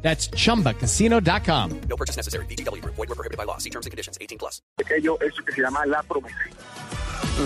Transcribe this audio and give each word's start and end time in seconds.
That's 0.00 0.30
chumbacasino.com. 0.30 1.80
No 1.88 1.96
purchase 1.96 2.16
necessary. 2.16 2.46
BGW. 2.46 2.82
Void 2.84 2.96
were 2.96 3.14
prohibited 3.14 3.36
by 3.36 3.44
law. 3.44 3.58
See 3.58 3.70
terms 3.70 3.86
and 3.86 3.90
conditions. 3.90 4.16
18 4.20 4.38
plus. 4.38 4.62
pequeño, 4.88 5.16
eso 5.20 5.44
que 5.44 5.52
se 5.52 5.60
llama 5.60 5.84
la 5.86 6.02
promesa. 6.02 6.36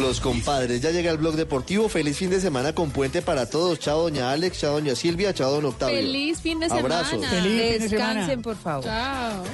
Los 0.00 0.20
compadres, 0.20 0.80
ya 0.80 0.91
llega 0.91 1.10
el 1.10 1.18
blog 1.18 1.34
deportivo. 1.34 1.88
Feliz 1.88 2.16
fin 2.16 2.30
de 2.30 2.41
semana 2.41 2.74
con 2.74 2.91
puente 2.91 3.20
para 3.20 3.48
todos. 3.48 3.78
Chao, 3.78 4.02
doña 4.02 4.30
Alex, 4.30 4.60
chao, 4.60 4.72
doña 4.72 4.94
Silvia, 4.94 5.34
chao, 5.34 5.50
don 5.50 5.66
Octavio. 5.66 5.96
Feliz 5.96 6.41
fin 6.41 6.60
de 6.60 6.68
semana. 6.68 7.00
Abrazos. 7.00 7.27
Feliz 7.27 7.72
fin 7.72 7.82
de 7.82 7.88
semana. 7.88 8.14
Descansen, 8.14 8.42
por 8.42 8.56
favor. 8.56 8.84
Chao. 8.84 9.44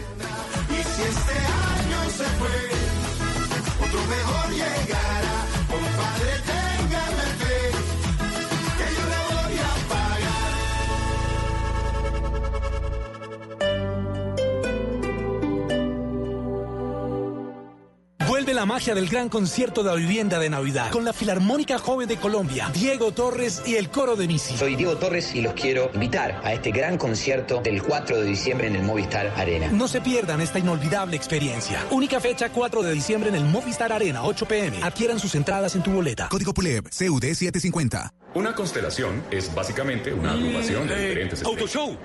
Vuelve 18.27 18.53
la 18.53 18.67
magia 18.67 18.95
del 18.95 19.09
gran 19.09 19.29
concierto 19.29 19.83
de 19.83 19.91
la 19.91 19.95
vivienda 19.95 20.39
de 20.39 20.51
Navidad 20.51 20.91
con 20.91 21.05
la 21.05 21.13
Filarmónica 21.13 21.79
Joven 21.79 22.09
de 22.09 22.17
Colombia, 22.17 22.71
Diego 22.75 23.13
Torres 23.13 23.63
y 23.65 23.77
el 23.77 23.89
coro 23.91 24.17
de 24.17 24.27
Misi. 24.27 24.57
Soy 24.57 24.77
Diego 24.77 24.97
Torres 24.97 25.35
y 25.35 25.41
los 25.41 25.55
quiero 25.55 25.91
invitar 25.95 26.41
a 26.45 26.53
este 26.53 26.71
gran 26.71 26.99
concierto 26.99 27.61
del 27.63 27.83
4 27.83 28.21
de 28.21 28.27
diciembre 28.27 28.67
en 28.67 28.77
el 28.77 28.83
Movistar 28.83 29.29
Arena. 29.37 29.69
No 29.69 29.89
se 29.89 30.01
pierdan 30.01 30.41
esta 30.41 30.59
inolvidable 30.59 31.17
experiencia. 31.17 31.85
Única 31.91 32.21
fecha 32.21 32.51
4 32.51 32.83
de 32.83 32.93
diciembre 32.93 33.31
en 33.31 33.37
el 33.37 33.45
Movistar 33.45 33.93
Arena, 33.93 34.23
8 34.25 34.47
pm. 34.47 34.83
Adquieran 34.83 35.19
sus 35.19 35.35
entradas 35.35 35.75
en 35.75 35.83
tu 35.83 35.93
boleta. 35.93 36.29
Código 36.29 36.53
PULEB, 36.53 36.85
CUD 36.85 37.23
750. 37.23 38.13
Una 38.35 38.55
constelación 38.55 39.23
es 39.31 39.55
básicamente 39.55 40.13
una 40.13 40.33
agrupación 40.33 40.87
de 40.87 41.01
diferentes 41.09 41.41
estrellas. 41.41 41.61
Autoshow. 41.61 41.97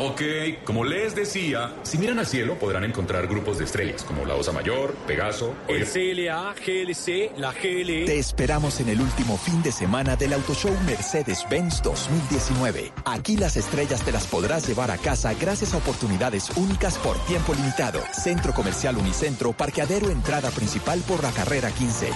Ok, 0.00 0.22
como 0.62 0.84
les 0.84 1.16
decía, 1.16 1.74
si 1.82 1.98
miran 1.98 2.20
al 2.20 2.26
cielo 2.26 2.54
podrán 2.54 2.84
encontrar 2.84 3.26
grupos 3.26 3.58
de 3.58 3.64
estrellas 3.64 4.04
como 4.04 4.24
la 4.24 4.36
Osa 4.36 4.52
Mayor, 4.52 4.94
Pegaso, 5.08 5.56
El 5.66 5.84
CLA, 5.86 6.54
GLC, 6.54 7.36
la 7.36 7.52
GLE. 7.52 8.04
Te 8.04 8.16
esperamos 8.16 8.78
en 8.78 8.90
el 8.90 9.00
último 9.00 9.36
fin 9.36 9.60
de 9.60 9.72
semana 9.72 10.14
del 10.14 10.34
Auto 10.34 10.54
Show 10.54 10.72
Mercedes-Benz 10.86 11.82
2019. 11.82 12.92
Aquí 13.06 13.36
las 13.36 13.56
estrellas 13.56 14.00
te 14.04 14.12
las 14.12 14.28
podrás 14.28 14.68
llevar 14.68 14.92
a 14.92 14.98
casa 14.98 15.34
gracias 15.34 15.74
a 15.74 15.78
oportunidades 15.78 16.48
únicas 16.56 16.96
por 16.98 17.18
tiempo 17.24 17.52
limitado. 17.54 18.00
Centro 18.12 18.54
Comercial 18.54 18.96
Unicentro, 18.98 19.52
parqueadero 19.52 20.10
entrada 20.10 20.52
principal 20.52 21.00
por 21.08 21.24
la 21.24 21.32
carrera 21.32 21.72
15. 21.72 22.10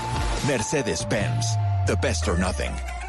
Mercedes-Benz. 0.46 1.46
The 1.89 1.96
best 1.96 2.28
or 2.28 2.39
nothing. 2.39 3.02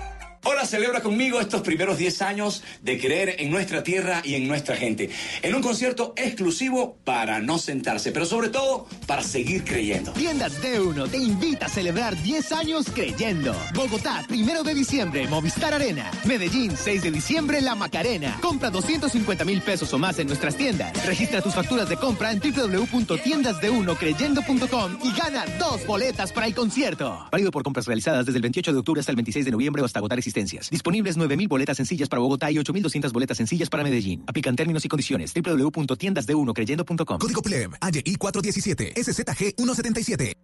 Hola, 0.45 0.65
celebra 0.65 1.01
conmigo 1.01 1.39
estos 1.39 1.61
primeros 1.61 1.97
10 1.97 2.21
años 2.21 2.63
de 2.81 2.99
creer 2.99 3.37
en 3.39 3.49
nuestra 3.49 3.81
tierra 3.81 4.21
y 4.25 4.35
en 4.35 4.45
nuestra 4.45 4.75
gente. 4.75 5.09
En 5.41 5.55
un 5.55 5.61
concierto 5.61 6.13
exclusivo 6.17 6.97
para 7.05 7.39
no 7.39 7.57
sentarse, 7.57 8.11
pero 8.11 8.25
sobre 8.25 8.49
todo 8.49 8.85
para 9.07 9.23
seguir 9.23 9.63
creyendo. 9.63 10.11
Tiendas 10.11 10.61
D1 10.61 11.09
te 11.09 11.15
invita 11.15 11.67
a 11.67 11.69
celebrar 11.69 12.21
10 12.21 12.51
años 12.51 12.87
creyendo. 12.93 13.55
Bogotá, 13.73 14.25
primero 14.27 14.63
de 14.63 14.73
diciembre, 14.73 15.29
Movistar 15.29 15.73
Arena. 15.73 16.11
Medellín, 16.25 16.75
6 16.75 17.03
de 17.03 17.11
diciembre, 17.11 17.61
La 17.61 17.75
Macarena. 17.75 18.37
Compra 18.41 18.69
250 18.69 19.45
mil 19.45 19.61
pesos 19.61 19.93
o 19.93 19.97
más 19.97 20.19
en 20.19 20.27
nuestras 20.27 20.57
tiendas. 20.57 21.05
Registra 21.05 21.41
tus 21.41 21.53
facturas 21.53 21.87
de 21.87 21.95
compra 21.95 22.33
en 22.33 22.41
www.tiendasde1creyendo.com 22.41 24.97
y 25.03 25.13
gana 25.17 25.45
dos 25.57 25.87
boletas 25.87 26.33
para 26.33 26.47
el 26.47 26.53
concierto. 26.53 27.29
Válido 27.31 27.49
por 27.49 27.63
compras 27.63 27.85
realizadas 27.85 28.25
desde 28.25 28.39
el 28.39 28.41
28 28.41 28.73
de 28.73 28.79
octubre 28.79 28.99
hasta 28.99 29.13
el 29.13 29.15
26 29.15 29.45
de 29.45 29.51
noviembre 29.51 29.81
o 29.81 29.85
hasta 29.85 29.99
agotar 29.99 30.19
existencias. 30.33 30.69
Disponibles 30.69 31.17
9.000 31.17 31.47
boletas 31.47 31.77
sencillas 31.77 32.09
para 32.09 32.21
Bogotá 32.21 32.49
y 32.51 32.55
8.200 32.55 33.11
boletas 33.11 33.37
sencillas 33.37 33.69
para 33.69 33.83
Medellín. 33.83 34.23
Aplican 34.27 34.55
términos 34.55 34.83
y 34.85 34.89
condiciones. 34.89 35.33
www.tiendasde1creyendo.com. 35.33 37.19
Código 37.19 37.41
PULEB, 37.41 37.71
AYI 37.81 38.15
417, 38.15 38.93
SZG 38.95 39.55
177. 39.55 40.37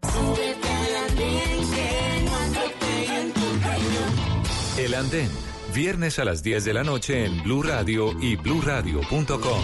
El 4.77 4.93
Andén, 4.93 5.29
viernes 5.75 6.19
a 6.19 6.25
las 6.25 6.41
10 6.41 6.63
de 6.63 6.73
la 6.73 6.83
noche 6.83 7.25
en 7.25 7.43
Blue 7.43 7.63
Radio 7.63 8.15
y 8.21 8.37
bluradio.com. 8.37 9.61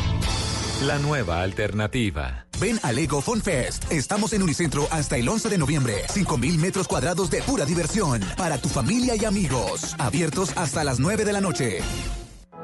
La 0.84 1.00
nueva 1.00 1.42
alternativa. 1.42 2.45
Ven 2.60 2.80
a 2.84 2.92
Lego 2.92 3.22
Fun 3.22 3.42
Fest. 3.42 3.92
Estamos 3.92 4.34
en 4.34 4.42
Unicentro 4.42 4.88
hasta 4.92 5.18
el 5.18 5.28
11 5.28 5.50
de 5.50 5.58
noviembre. 5.58 6.04
5000 6.10 6.58
metros 6.58 6.88
cuadrados 6.88 7.30
de 7.30 7.42
pura 7.42 7.66
diversión. 7.66 8.22
Para 8.38 8.58
tu 8.58 8.70
familia 8.70 9.16
y 9.16 9.26
amigos. 9.26 9.96
Abiertos 9.98 10.54
hasta 10.56 10.84
las 10.84 11.00
9 11.00 11.26
de 11.26 11.34
la 11.34 11.42
noche. 11.42 11.80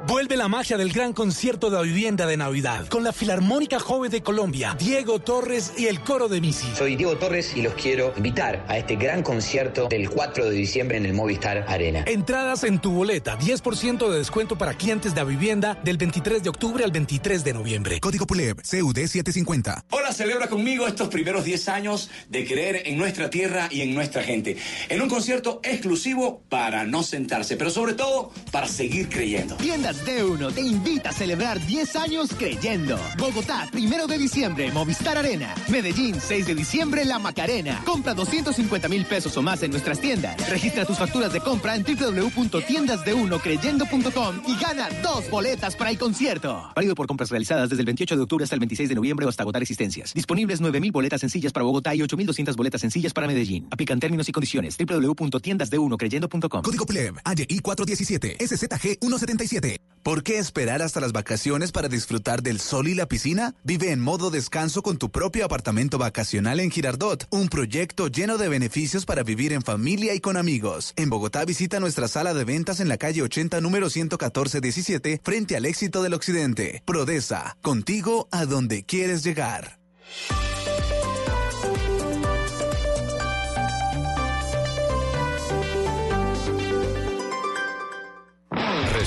Vuelve 0.07 0.35
la 0.35 0.47
magia 0.47 0.77
del 0.77 0.91
gran 0.91 1.13
concierto 1.13 1.69
de 1.69 1.77
la 1.77 1.83
vivienda 1.83 2.25
de 2.25 2.35
Navidad 2.35 2.87
con 2.87 3.03
la 3.03 3.13
Filarmónica 3.13 3.79
Joven 3.79 4.09
de 4.09 4.23
Colombia, 4.23 4.75
Diego 4.79 5.19
Torres 5.19 5.73
y 5.77 5.85
el 5.85 6.01
coro 6.01 6.27
de 6.27 6.41
Misi. 6.41 6.67
Soy 6.75 6.95
Diego 6.95 7.17
Torres 7.17 7.55
y 7.55 7.61
los 7.61 7.75
quiero 7.75 8.11
invitar 8.17 8.65
a 8.67 8.79
este 8.79 8.95
gran 8.95 9.21
concierto 9.21 9.87
del 9.89 10.09
4 10.09 10.45
de 10.45 10.51
diciembre 10.51 10.97
en 10.97 11.05
el 11.05 11.13
Movistar 11.13 11.65
Arena. 11.67 12.03
Entradas 12.07 12.63
en 12.63 12.79
tu 12.79 12.91
boleta, 12.91 13.37
10% 13.37 14.09
de 14.09 14.17
descuento 14.17 14.57
para 14.57 14.73
clientes 14.73 15.13
de 15.13 15.21
la 15.21 15.25
vivienda 15.25 15.77
del 15.83 15.97
23 15.97 16.41
de 16.41 16.49
octubre 16.49 16.83
al 16.83 16.91
23 16.91 17.43
de 17.43 17.53
noviembre. 17.53 17.99
Código 17.99 18.25
PULEB, 18.25 18.57
CUD 18.57 18.97
750. 18.97 19.85
Hola, 19.91 20.11
celebra 20.11 20.47
conmigo 20.47 20.87
estos 20.87 21.09
primeros 21.09 21.45
10 21.45 21.69
años 21.69 22.09
de 22.27 22.45
creer 22.45 22.83
en 22.85 22.97
nuestra 22.97 23.29
tierra 23.29 23.67
y 23.69 23.81
en 23.81 23.93
nuestra 23.93 24.23
gente. 24.23 24.57
En 24.89 24.99
un 25.01 25.09
concierto 25.09 25.59
exclusivo 25.63 26.41
para 26.49 26.85
no 26.85 27.03
sentarse, 27.03 27.55
pero 27.55 27.69
sobre 27.69 27.93
todo 27.93 28.31
para 28.51 28.67
seguir 28.67 29.07
creyendo. 29.07 29.57
Tiendas 29.81 30.05
D1 30.05 30.53
te 30.53 30.61
invita 30.61 31.09
a 31.09 31.11
celebrar 31.11 31.59
10 31.65 31.95
años 31.95 32.29
creyendo. 32.37 32.99
Bogotá, 33.17 33.67
primero 33.71 34.05
de 34.05 34.19
diciembre, 34.19 34.71
Movistar 34.71 35.17
Arena. 35.17 35.55
Medellín, 35.69 36.21
6 36.21 36.45
de 36.45 36.53
diciembre, 36.53 37.03
La 37.03 37.17
Macarena. 37.17 37.81
Compra 37.83 38.13
250 38.13 38.87
mil 38.87 39.07
pesos 39.07 39.35
o 39.37 39.41
más 39.41 39.63
en 39.63 39.71
nuestras 39.71 39.99
tiendas. 39.99 40.47
Registra 40.47 40.85
tus 40.85 40.99
facturas 40.99 41.33
de 41.33 41.39
compra 41.39 41.75
en 41.75 41.83
www.tiendasde1creyendo.com 41.83 44.43
y 44.47 44.55
gana 44.61 44.87
dos 45.01 45.27
boletas 45.31 45.75
para 45.75 45.89
el 45.89 45.97
concierto. 45.97 46.69
Válido 46.75 46.93
por 46.93 47.07
compras 47.07 47.31
realizadas 47.31 47.71
desde 47.71 47.81
el 47.81 47.87
28 47.87 48.17
de 48.17 48.21
octubre 48.21 48.43
hasta 48.43 48.55
el 48.55 48.59
26 48.59 48.87
de 48.87 48.93
noviembre 48.93 49.25
o 49.25 49.29
hasta 49.29 49.41
agotar 49.41 49.63
existencias. 49.63 50.13
Disponibles 50.13 50.61
9.000 50.61 50.91
boletas 50.91 51.21
sencillas 51.21 51.53
para 51.53 51.63
Bogotá 51.63 51.95
y 51.95 52.01
8.200 52.01 52.55
boletas 52.55 52.81
sencillas 52.81 53.13
para 53.13 53.25
Medellín. 53.25 53.67
Aplican 53.71 53.99
términos 53.99 54.29
y 54.29 54.31
condiciones. 54.31 54.77
www.tiendasde1creyendo.com. 54.77 56.61
Código 56.61 56.85
PULEB, 56.85 57.15
AYI 57.23 57.59
417, 57.63 58.37
SZG 58.45 58.99
177. 59.01 59.70
¿Por 60.03 60.23
qué 60.23 60.39
esperar 60.39 60.81
hasta 60.81 60.99
las 60.99 61.11
vacaciones 61.11 61.71
para 61.71 61.87
disfrutar 61.87 62.41
del 62.41 62.59
sol 62.59 62.87
y 62.87 62.95
la 62.95 63.05
piscina? 63.05 63.53
Vive 63.63 63.91
en 63.91 63.99
modo 63.99 64.31
descanso 64.31 64.81
con 64.81 64.97
tu 64.97 65.11
propio 65.11 65.45
apartamento 65.45 65.99
vacacional 65.99 66.59
en 66.59 66.71
Girardot, 66.71 67.27
un 67.29 67.49
proyecto 67.49 68.07
lleno 68.07 68.39
de 68.39 68.49
beneficios 68.49 69.05
para 69.05 69.21
vivir 69.21 69.53
en 69.53 69.61
familia 69.61 70.15
y 70.15 70.19
con 70.19 70.37
amigos. 70.37 70.93
En 70.95 71.11
Bogotá 71.11 71.45
visita 71.45 71.79
nuestra 71.79 72.07
sala 72.07 72.33
de 72.33 72.45
ventas 72.45 72.79
en 72.79 72.89
la 72.89 72.97
calle 72.97 73.21
80 73.21 73.61
número 73.61 73.87
114-17 73.87 75.21
frente 75.23 75.55
al 75.55 75.65
éxito 75.65 76.01
del 76.01 76.15
occidente. 76.15 76.81
Prodesa, 76.83 77.57
contigo 77.61 78.27
a 78.31 78.45
donde 78.47 78.83
quieres 78.83 79.23
llegar. 79.23 79.77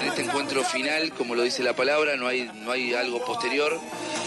En 0.00 0.08
este 0.08 0.22
encuentro 0.22 0.62
final, 0.64 1.12
como 1.12 1.34
lo 1.34 1.42
dice 1.42 1.62
la 1.62 1.74
palabra, 1.74 2.16
no 2.16 2.26
hay, 2.26 2.50
no 2.64 2.70
hay 2.72 2.94
algo 2.94 3.24
posterior. 3.24 3.78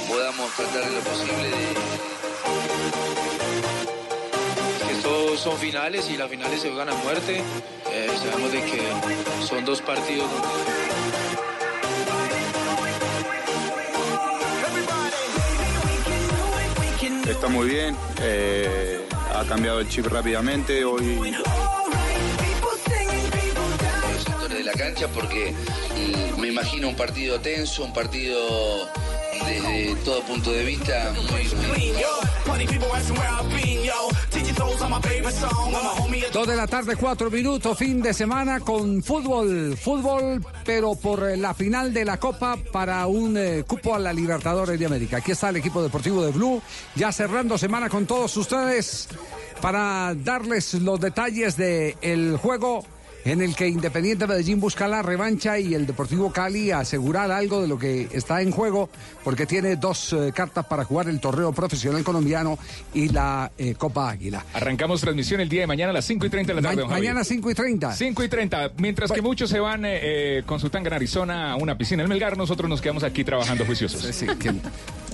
Podamos 0.07 0.51
tratar 0.53 0.85
de 0.85 0.95
lo 0.95 0.99
posible 1.01 1.49
de, 1.49 1.87
todos 5.03 5.39
son 5.39 5.57
finales 5.57 6.09
y 6.09 6.17
las 6.17 6.29
finales 6.29 6.61
se 6.61 6.69
juegan 6.69 6.89
a 6.89 6.95
muerte. 6.95 7.41
Eh, 7.91 8.09
sabemos 8.21 8.51
de 8.51 8.61
que 8.63 8.81
son 9.47 9.63
dos 9.63 9.81
partidos 9.81 10.29
Está 17.29 17.49
muy 17.49 17.67
bien, 17.69 17.95
eh, 18.21 19.01
ha 19.35 19.43
cambiado 19.43 19.79
el 19.81 19.89
chip 19.89 20.07
rápidamente. 20.07 20.85
Hoy 20.85 21.35
cancha 24.77 25.07
porque 25.09 25.53
mm, 25.53 26.39
me 26.39 26.47
imagino 26.49 26.89
un 26.89 26.95
partido 26.95 27.39
tenso, 27.39 27.83
un 27.83 27.93
partido 27.93 28.87
desde 29.45 29.95
todo 30.03 30.21
punto 30.23 30.51
de 30.51 30.63
vista 30.63 31.13
Dos 36.33 36.47
de 36.47 36.55
la 36.55 36.67
tarde, 36.67 36.95
cuatro 36.95 37.31
minutos, 37.31 37.77
fin 37.77 38.01
de 38.01 38.13
semana 38.13 38.59
con 38.59 39.01
fútbol, 39.01 39.77
fútbol, 39.77 40.45
pero 40.65 40.95
por 40.95 41.29
eh, 41.29 41.37
la 41.37 41.53
final 41.53 41.93
de 41.93 42.05
la 42.05 42.17
Copa 42.17 42.57
para 42.71 43.05
un 43.07 43.37
eh, 43.37 43.63
cupo 43.65 43.95
a 43.95 43.99
la 43.99 44.13
Libertadores 44.13 44.79
de 44.79 44.85
América. 44.85 45.17
Aquí 45.17 45.31
está 45.31 45.49
el 45.49 45.57
equipo 45.57 45.81
deportivo 45.81 46.23
de 46.23 46.31
Blue, 46.31 46.61
ya 46.95 47.11
cerrando 47.11 47.57
semana 47.57 47.89
con 47.89 48.05
todos 48.05 48.35
ustedes 48.37 49.07
para 49.61 50.13
darles 50.15 50.75
los 50.75 50.99
detalles 50.99 51.57
del 51.57 51.95
el 52.01 52.37
juego 52.37 52.85
en 53.27 53.41
el 53.41 53.55
que 53.55 53.67
Independiente 53.67 54.25
Medellín 54.27 54.59
busca 54.59 54.87
la 54.87 55.01
revancha 55.01 55.59
y 55.59 55.73
el 55.73 55.85
Deportivo 55.85 56.31
Cali 56.31 56.71
asegurar 56.71 57.31
algo 57.31 57.61
de 57.61 57.67
lo 57.67 57.77
que 57.77 58.07
está 58.11 58.41
en 58.41 58.51
juego, 58.51 58.89
porque 59.23 59.45
tiene 59.45 59.75
dos 59.75 60.13
eh, 60.13 60.31
cartas 60.33 60.65
para 60.65 60.83
jugar 60.85 61.09
el 61.09 61.19
torneo 61.19 61.51
profesional 61.51 62.03
colombiano 62.03 62.57
y 62.93 63.09
la 63.09 63.51
eh, 63.57 63.75
Copa 63.75 64.09
Águila. 64.09 64.45
Arrancamos 64.53 65.01
transmisión 65.01 65.41
el 65.41 65.49
día 65.49 65.61
de 65.61 65.67
mañana 65.67 65.89
a 65.89 65.93
las 65.93 66.05
5 66.05 66.25
y 66.25 66.29
30 66.29 66.53
de 66.53 66.61
la 66.61 66.69
tarde. 66.69 66.83
Ma- 66.83 66.89
mañana 66.91 67.23
5 67.23 67.51
y 67.51 67.53
30. 67.53 67.93
5 67.93 68.23
y 68.23 68.27
30. 68.29 68.71
Mientras 68.77 69.11
que 69.11 69.21
muchos 69.21 69.49
se 69.49 69.59
van 69.59 69.85
eh, 69.85 69.99
eh, 70.01 70.43
con 70.45 70.59
su 70.59 70.69
tanga 70.69 70.87
en 70.87 70.93
Arizona 70.93 71.51
a 71.51 71.55
una 71.57 71.77
piscina 71.77 72.03
en 72.03 72.09
Melgar, 72.09 72.37
nosotros 72.37 72.69
nos 72.69 72.81
quedamos 72.81 73.03
aquí 73.03 73.23
trabajando 73.23 73.65
juiciosos. 73.65 74.01
Sí, 74.15 74.25
que- 74.39 74.53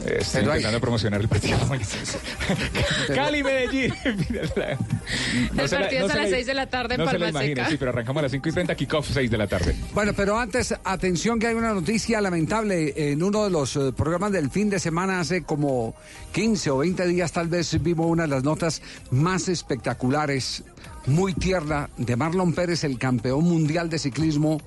Estoy 0.04 0.42
Pero 0.42 0.52
hay- 0.52 0.58
intentando 0.58 0.82
promocionar 0.82 1.22
el 1.22 1.30
partido. 1.30 1.58
Cali, 3.16 3.42
Medellín. 3.42 3.94
El 4.04 5.70
partido 5.70 6.06
es 6.08 6.12
a 6.14 6.18
las 6.18 6.30
6 6.30 6.46
de 6.46 6.54
la 6.54 6.68
tarde 6.68 6.96
en 6.96 7.00
no 7.02 7.06
se 7.06 7.12
Palma 7.12 7.26
lo 7.26 7.30
imagina, 7.30 7.56
Seca. 7.64 7.70
sí, 7.72 7.78
pero 7.78 7.92
arrancamos 8.04 8.20
a 8.20 8.24
las 8.24 8.32
5 8.32 8.50
y 8.50 8.52
30, 8.52 8.76
kickoff 8.76 9.10
6 9.12 9.32
de 9.32 9.38
la 9.38 9.48
tarde. 9.48 9.76
Bueno, 9.94 10.12
pero 10.14 10.38
antes, 10.38 10.76
atención 10.84 11.40
que 11.40 11.48
hay 11.48 11.56
una 11.56 11.74
noticia 11.74 12.20
lamentable. 12.20 12.94
En 12.96 13.24
uno 13.24 13.46
de 13.46 13.50
los 13.50 13.76
eh, 13.78 13.94
programas 13.96 14.34
del 14.34 14.50
fin 14.50 14.70
de 14.70 14.80
semana, 14.80 15.22
hace 15.22 15.44
como 15.44 15.96
15 16.34 16.70
o 16.72 16.78
20 16.80 17.08
días, 17.08 17.32
tal 17.32 17.48
vez 17.48 17.82
vimos 17.82 18.08
una 18.08 18.24
de 18.24 18.30
las 18.30 18.44
notas 18.44 18.82
más 19.12 19.48
espectaculares, 19.48 20.64
muy 21.06 21.34
tierna, 21.34 21.90
de 21.98 22.16
Marlon 22.18 22.54
Pérez, 22.54 22.84
el 22.84 22.98
campeón 22.98 23.46
mundial 23.46 23.90
de 23.90 24.00
ciclismo, 24.00 24.62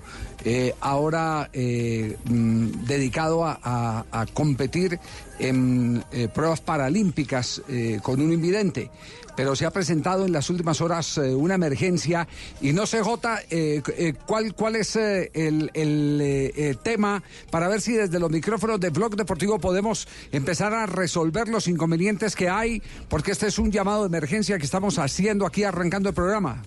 eh, 0.44 0.75
ahora 0.81 1.50
eh, 1.53 2.17
mm, 2.25 2.87
dedicado 2.87 3.44
a, 3.44 4.05
competir 4.33 4.99
en 5.38 6.03
pruebas 6.35 6.61
paralímpicas 6.61 7.62
con 8.03 8.21
un 8.21 8.33
invidente. 8.33 8.91
Pero 9.37 9.55
se 9.55 9.67
ha 9.67 9.71
presentado 9.71 10.25
en 10.25 10.33
las 10.33 10.50
últimas 10.50 10.81
horas 10.81 11.19
eh, 11.19 11.35
una 11.35 11.55
emergencia 11.55 12.27
y 12.61 12.73
no 12.73 12.87
sé, 12.87 13.03
Jota, 13.03 13.41
eh, 13.50 13.83
eh, 13.97 14.15
¿cuál, 14.27 14.55
cuál 14.55 14.77
es 14.77 14.97
eh, 14.97 15.31
el, 15.35 15.71
el, 15.75 16.21
eh, 16.23 16.77
tema 16.83 17.23
para 17.50 17.69
ver 17.69 17.81
si 17.81 17.93
desde 17.93 18.19
los 18.19 18.31
micrófonos 18.31 18.81
de 18.81 18.91
Blog 18.91 19.17
Deportivo 19.17 19.59
podemos 19.59 20.09
empezar 20.33 20.75
a 20.75 20.87
resolver 20.87 21.49
los 21.49 21.69
inconvenientes 21.69 22.35
que 22.35 22.49
hay, 22.49 22.83
porque 23.09 23.33
este 23.33 23.47
es 23.47 23.59
un 23.59 23.71
llamado 23.71 24.03
de 24.03 24.09
emergencia 24.09 24.59
que 24.59 24.65
estamos 24.65 24.99
haciendo 24.99 25.47
aquí 25.47 25.65
arrancando 25.65 26.09
el 26.09 26.15
programa. 26.15 26.62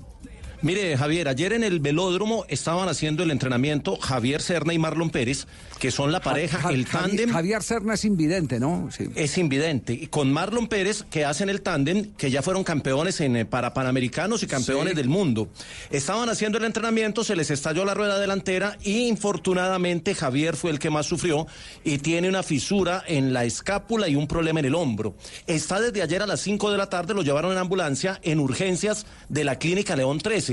Mire, 0.61 0.97
Javier, 0.97 1.29
ayer 1.29 1.53
en 1.53 1.63
el 1.63 1.79
velódromo 1.79 2.43
estaban 2.49 2.89
haciendo 2.89 3.23
el 3.23 3.31
entrenamiento 3.31 3.95
Javier 3.95 4.41
Serna 4.41 4.73
y 4.73 4.77
Marlon 4.77 5.09
Pérez, 5.09 5.47
que 5.79 5.89
son 5.89 6.11
la 6.11 6.19
pareja, 6.19 6.57
Ja- 6.59 6.71
el 6.71 6.85
tándem. 6.85 7.29
Javier 7.31 7.63
Serna 7.63 7.93
es 7.93 8.03
invidente, 8.03 8.59
¿no? 8.59 8.89
Sí. 8.91 9.05
Es 9.15 9.37
invidente. 9.37 9.93
Y 9.93 10.07
con 10.07 10.33
Marlon 10.33 10.67
Pérez, 10.67 11.05
que 11.09 11.23
hacen 11.23 11.47
el 11.47 11.61
tándem, 11.61 12.11
que 12.17 12.29
ya 12.29 12.41
fueron 12.41 12.65
campeones 12.65 13.21
en, 13.21 13.37
eh, 13.37 13.45
para 13.45 13.73
Panamericanos 13.73 14.43
y 14.43 14.47
campeones 14.47 14.91
Sí. 14.91 14.97
del 14.97 15.07
mundo. 15.07 15.47
Estaban 15.91 16.27
haciendo 16.27 16.57
el 16.57 16.65
entrenamiento, 16.65 17.23
se 17.23 17.37
les 17.37 17.49
estalló 17.51 17.85
la 17.85 17.93
rueda 17.93 18.19
delantera 18.19 18.77
y 18.83 19.07
infortunadamente 19.07 20.13
Javier 20.13 20.57
fue 20.57 20.71
el 20.71 20.79
que 20.79 20.89
más 20.89 21.05
sufrió 21.05 21.47
y 21.85 21.99
tiene 21.99 22.27
una 22.27 22.43
fisura 22.43 23.01
en 23.07 23.31
la 23.31 23.45
escápula 23.45 24.09
y 24.09 24.17
un 24.17 24.27
problema 24.27 24.59
en 24.59 24.65
el 24.65 24.75
hombro. 24.75 25.15
Está 25.47 25.79
desde 25.79 26.01
ayer 26.01 26.21
a 26.21 26.27
las 26.27 26.41
5 26.41 26.69
de 26.69 26.77
la 26.77 26.89
tarde, 26.89 27.13
lo 27.13 27.21
llevaron 27.21 27.53
en 27.53 27.59
ambulancia 27.59 28.19
en 28.23 28.41
urgencias 28.41 29.05
de 29.29 29.45
la 29.45 29.57
clínica 29.57 29.95
León 29.95 30.17
13 30.19 30.48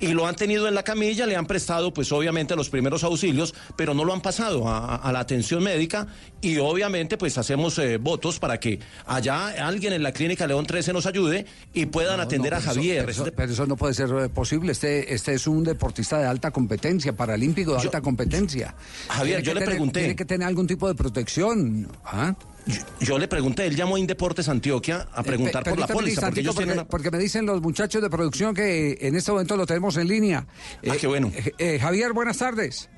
y 0.00 0.08
lo 0.08 0.26
han 0.26 0.36
tenido 0.36 0.68
en 0.68 0.74
la 0.74 0.82
camilla, 0.82 1.26
le 1.26 1.36
han 1.36 1.46
prestado 1.46 1.92
pues 1.92 2.12
obviamente 2.12 2.54
los 2.54 2.70
primeros 2.70 3.02
auxilios, 3.04 3.54
pero 3.76 3.94
no 3.94 4.04
lo 4.04 4.12
han 4.12 4.20
pasado 4.20 4.68
a, 4.68 5.10
la 5.12 5.20
atención 5.20 5.62
médica 5.62 6.06
y 6.40 6.58
obviamente 6.58 7.16
pues 7.18 7.36
hacemos 7.38 7.78
eh, 7.78 7.96
votos 7.98 8.38
para 8.38 8.60
que 8.60 8.78
allá 9.06 9.66
alguien 9.66 9.92
en 9.92 10.02
la 10.02 10.12
clínica 10.12 10.46
León 10.46 10.66
13 10.66 10.92
nos 10.92 11.06
ayude 11.06 11.46
y 11.74 11.86
puedan 11.86 12.20
atender 12.20 12.54
a 12.54 12.58
eso- 12.58 12.68
Javier. 12.74 13.00
pero 13.00 13.10
eso, 13.10 13.24
pero 13.34 13.52
eso 13.52 13.66
no 13.66 13.76
puede 13.76 13.94
ser 13.94 14.08
eh, 14.10 14.28
posible. 14.28 14.72
Este, 14.72 15.12
este 15.14 15.34
es 15.34 15.46
un 15.46 15.64
deportista 15.64 16.18
de 16.18 16.26
alta 16.26 16.50
competencia, 16.50 17.12
paralímpico 17.16 17.72
de 17.74 17.80
alta 17.80 18.00
competencia. 18.00 18.74
Javier, 19.08 19.42
Tiene 19.42 19.46
yo 19.46 19.54
le 19.54 19.60
tener- 19.60 19.68
pregunté. 19.74 20.00
Tiene 20.00 20.16
que 20.16 20.24
tener 20.24 20.46
algún 20.46 20.66
tipo 20.66 20.86
de 20.88 20.94
protección. 20.94 21.88
¿ah? 22.04 22.34
Yo, 22.66 22.76
yo 23.00 23.18
le 23.18 23.28
pregunté, 23.28 23.66
él 23.66 23.74
llamó 23.74 23.96
a 23.96 23.98
Indeportes 23.98 24.48
Antioquia 24.48 25.08
a 25.12 25.22
preguntar 25.22 25.62
Eh, 25.62 25.64
pe- 25.64 25.70
por 25.70 25.78
la 25.80 25.86
póliza, 25.86 26.20
porque 26.26 26.40
ellos 26.40 26.54
tienen 26.54 26.76
porque, 26.76 26.80
una... 26.82 26.88
porque 26.88 27.10
me 27.10 27.18
dicen 27.18 27.46
los 27.46 27.60
muchachos 27.62 28.02
de 28.02 28.10
producción 28.10 28.54
que 28.54 28.98
en 29.00 29.16
este 29.16 29.32
momento 29.32 29.56
lo 29.56 29.64
tenemos 29.66 29.96
en 29.96 30.06
línea. 30.06 30.46
Ah, 30.88 30.94
qué 31.00 31.06
bueno. 31.06 31.32
eh, 31.34 31.52
eh, 31.58 31.78
Javier, 31.80 32.12
buenas 32.12 32.38
tardes. 32.38 32.90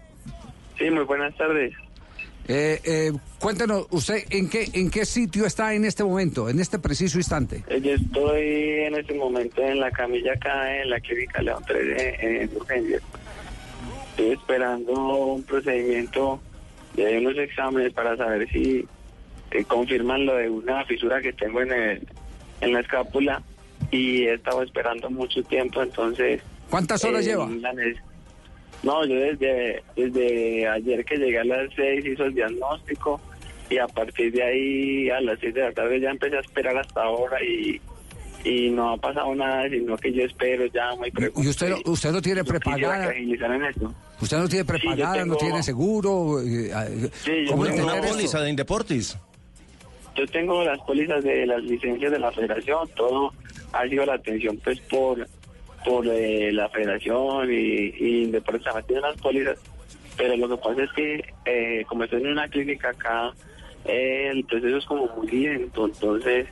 Sí, 0.76 0.90
muy 0.90 1.04
buenas 1.04 1.36
tardes. 1.36 1.72
Eh, 2.52 2.80
eh, 2.82 3.12
cuéntenos, 3.38 3.86
¿usted 3.90 4.24
en 4.30 4.48
qué, 4.48 4.68
en 4.72 4.90
qué 4.90 5.04
sitio 5.04 5.46
está 5.46 5.72
en 5.72 5.84
este 5.84 6.02
momento, 6.02 6.48
en 6.48 6.58
este 6.58 6.80
preciso 6.80 7.16
instante? 7.18 7.62
Eh, 7.68 7.80
Yo 7.80 7.92
estoy 7.92 8.42
en 8.86 8.96
este 8.96 9.14
momento 9.14 9.62
en 9.62 9.78
la 9.78 9.92
camilla 9.92 10.32
acá 10.32 10.82
en 10.82 10.90
la 10.90 10.98
clínica 10.98 11.40
León 11.42 11.62
3 11.64 12.16
en 12.18 12.56
urgencias. 12.56 13.02
Estoy 14.10 14.32
esperando 14.32 14.92
un 14.94 15.44
procedimiento 15.44 16.40
de 16.94 17.18
unos 17.18 17.38
exámenes 17.38 17.92
para 17.92 18.16
saber 18.16 18.50
si 18.50 18.84
eh, 19.52 19.64
confirman 19.68 20.26
lo 20.26 20.34
de 20.34 20.50
una 20.50 20.84
fisura 20.86 21.20
que 21.20 21.32
tengo 21.32 21.62
en, 21.62 21.72
el, 21.72 22.08
en 22.62 22.72
la 22.72 22.80
escápula 22.80 23.44
y 23.92 24.22
he 24.22 24.34
estado 24.34 24.64
esperando 24.64 25.08
mucho 25.08 25.40
tiempo, 25.44 25.84
entonces... 25.84 26.42
¿Cuántas 26.68 27.04
horas 27.04 27.24
eh, 27.24 27.30
lleva? 27.30 27.48
la 27.48 27.72
No, 28.82 29.04
yo 29.04 29.14
desde, 29.14 29.82
desde 29.94 30.68
ayer 30.68 31.04
que 31.04 31.16
llegué 31.16 31.38
a 31.38 31.44
las 31.44 31.70
6 31.76 32.06
hizo 32.06 32.24
el 32.24 32.34
diagnóstico 32.34 33.20
y 33.68 33.78
a 33.78 33.86
partir 33.86 34.32
de 34.32 34.42
ahí 34.42 35.10
a 35.10 35.20
las 35.20 35.38
6 35.40 35.54
de 35.54 35.60
la 35.62 35.72
tarde 35.72 36.00
ya 36.00 36.10
empecé 36.10 36.36
a 36.36 36.40
esperar 36.40 36.76
hasta 36.78 37.02
ahora 37.02 37.36
y, 37.44 37.80
y 38.44 38.70
no 38.70 38.92
ha 38.92 38.96
pasado 38.96 39.34
nada, 39.34 39.68
sino 39.68 39.96
que 39.98 40.12
yo 40.12 40.24
espero 40.24 40.64
ya 40.66 40.94
muy 40.96 41.12
¿Y 41.36 41.48
usted, 41.48 41.74
usted 41.84 42.10
lo 42.10 42.22
tiene 42.22 42.42
prepagada? 42.42 43.10
agilizaran 43.10 43.64
esto. 43.64 43.92
¿Usted 44.20 44.38
no 44.38 44.48
tiene 44.48 44.64
Sí, 44.64 44.68
prepagada, 44.68 45.24
no 45.24 45.36
tiene 45.36 45.62
seguro? 45.62 46.40
Eh, 46.40 46.70
eh, 46.74 47.10
Sí, 47.22 47.44
yo 47.44 47.50
¿Cómo 47.52 47.66
tengo 47.66 47.84
Una 47.84 48.00
póliza 48.00 48.40
de 48.40 48.50
Indeportes. 48.50 49.18
Yo 50.16 50.26
tengo 50.26 50.64
las 50.64 50.78
pólizas 50.80 51.22
de 51.22 51.46
las 51.46 51.62
licencias 51.62 52.10
de 52.10 52.18
la 52.18 52.32
federación, 52.32 52.88
todo 52.96 53.32
ha 53.72 53.86
sido 53.88 54.04
la 54.06 54.14
atención 54.14 54.58
pues 54.64 54.80
por 54.80 55.26
por 55.84 56.06
eh, 56.06 56.52
la 56.52 56.68
federación 56.68 57.50
y, 57.50 57.92
y 57.98 58.30
también 58.30 58.84
tiene 58.86 59.02
las 59.02 59.16
pólizas, 59.16 59.58
pero 60.16 60.36
lo 60.36 60.48
que 60.48 60.56
pasa 60.56 60.82
es 60.82 60.92
que 60.92 61.24
eh, 61.44 61.84
como 61.86 62.04
estoy 62.04 62.20
en 62.22 62.32
una 62.32 62.48
clínica 62.48 62.90
acá, 62.90 63.32
eh, 63.84 64.28
el 64.30 64.44
proceso 64.44 64.76
es 64.76 64.84
como 64.84 65.06
muy 65.16 65.30
lento, 65.30 65.86
entonces 65.86 66.46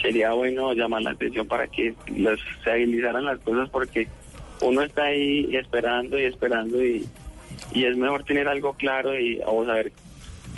sería 0.00 0.32
bueno 0.32 0.72
llamar 0.74 1.02
la 1.02 1.10
atención 1.10 1.46
para 1.48 1.66
que 1.66 1.94
las, 2.16 2.38
se 2.62 2.70
agilizaran 2.70 3.24
las 3.24 3.40
cosas 3.40 3.68
porque 3.70 4.06
uno 4.62 4.82
está 4.82 5.04
ahí 5.04 5.56
esperando 5.56 6.18
y 6.18 6.24
esperando 6.24 6.84
y, 6.84 7.04
y 7.72 7.84
es 7.84 7.96
mejor 7.96 8.22
tener 8.22 8.46
algo 8.46 8.74
claro 8.74 9.18
y 9.18 9.40
o 9.44 9.64
saber 9.64 9.92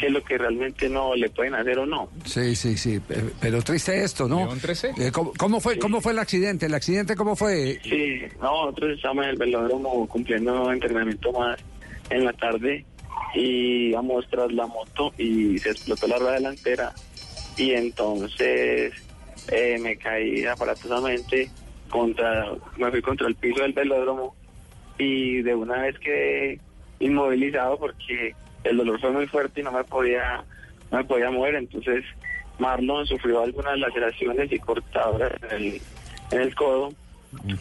qué 0.01 0.07
es 0.07 0.13
lo 0.13 0.25
que 0.25 0.39
realmente 0.39 0.89
no 0.89 1.15
le 1.15 1.29
pueden 1.29 1.55
hacer 1.55 1.79
o 1.79 1.85
no. 1.85 2.09
Sí, 2.25 2.57
sí, 2.57 2.77
sí, 2.79 2.99
pe- 3.01 3.23
pero 3.39 3.61
triste 3.61 4.03
esto, 4.03 4.27
¿no? 4.27 4.39
León 4.47 4.59
13. 4.59 4.93
Eh, 4.99 5.13
¿cómo, 5.13 5.33
cómo 5.37 5.61
fue, 5.61 5.79
¿Cómo 5.79 6.01
fue 6.01 6.13
el 6.13 6.19
accidente? 6.19 6.65
¿El 6.67 6.75
accidente 6.75 7.15
cómo 7.17 7.37
fue? 7.37 7.79
Sí, 7.85 8.23
no, 8.41 8.65
nosotros 8.67 8.97
estamos 8.97 9.25
en 9.25 9.31
el 9.31 9.37
velódromo 9.37 10.09
cumpliendo 10.09 10.73
entrenamiento 10.73 11.31
más 11.33 11.61
en 12.09 12.25
la 12.25 12.33
tarde 12.33 12.85
y 13.35 13.91
íbamos 13.91 14.27
tras 14.31 14.51
la 14.53 14.67
moto 14.67 15.13
y 15.19 15.59
se 15.59 15.71
explotó 15.71 16.09
la 16.09 16.17
rueda 16.19 16.33
delantera 16.35 16.93
y 17.59 17.73
entonces 17.73 18.95
eh, 19.53 19.79
me 19.81 19.97
caí 19.99 20.47
aparatosamente 20.47 21.51
contra, 21.91 22.47
me 22.79 22.91
fui 22.91 23.03
contra 23.03 23.29
el 23.29 23.35
piso 23.35 23.61
del 23.63 23.75
velódromo 23.75 24.35
y 24.99 25.43
de 25.43 25.55
una 25.55 25.83
vez 25.83 25.99
quedé 25.99 26.59
inmovilizado 27.01 27.79
porque 27.79 28.35
el 28.65 28.77
dolor 28.77 29.01
fue 29.01 29.11
muy 29.11 29.27
fuerte 29.27 29.61
y 29.61 29.65
no 29.65 29.73
me 29.73 29.85
podía, 29.85 30.45
no 30.91 30.99
me 30.99 31.05
podía 31.05 31.31
mover, 31.31 31.55
entonces 31.57 32.05
Marlon 32.59 33.07
sufrió 33.07 33.43
algunas 33.43 33.79
laceraciones 33.79 34.53
y 34.53 34.59
cortaduras 34.59 35.33
en 35.51 35.57
el, 35.57 35.81
en 36.33 36.41
el 36.41 36.55
codo 36.55 36.93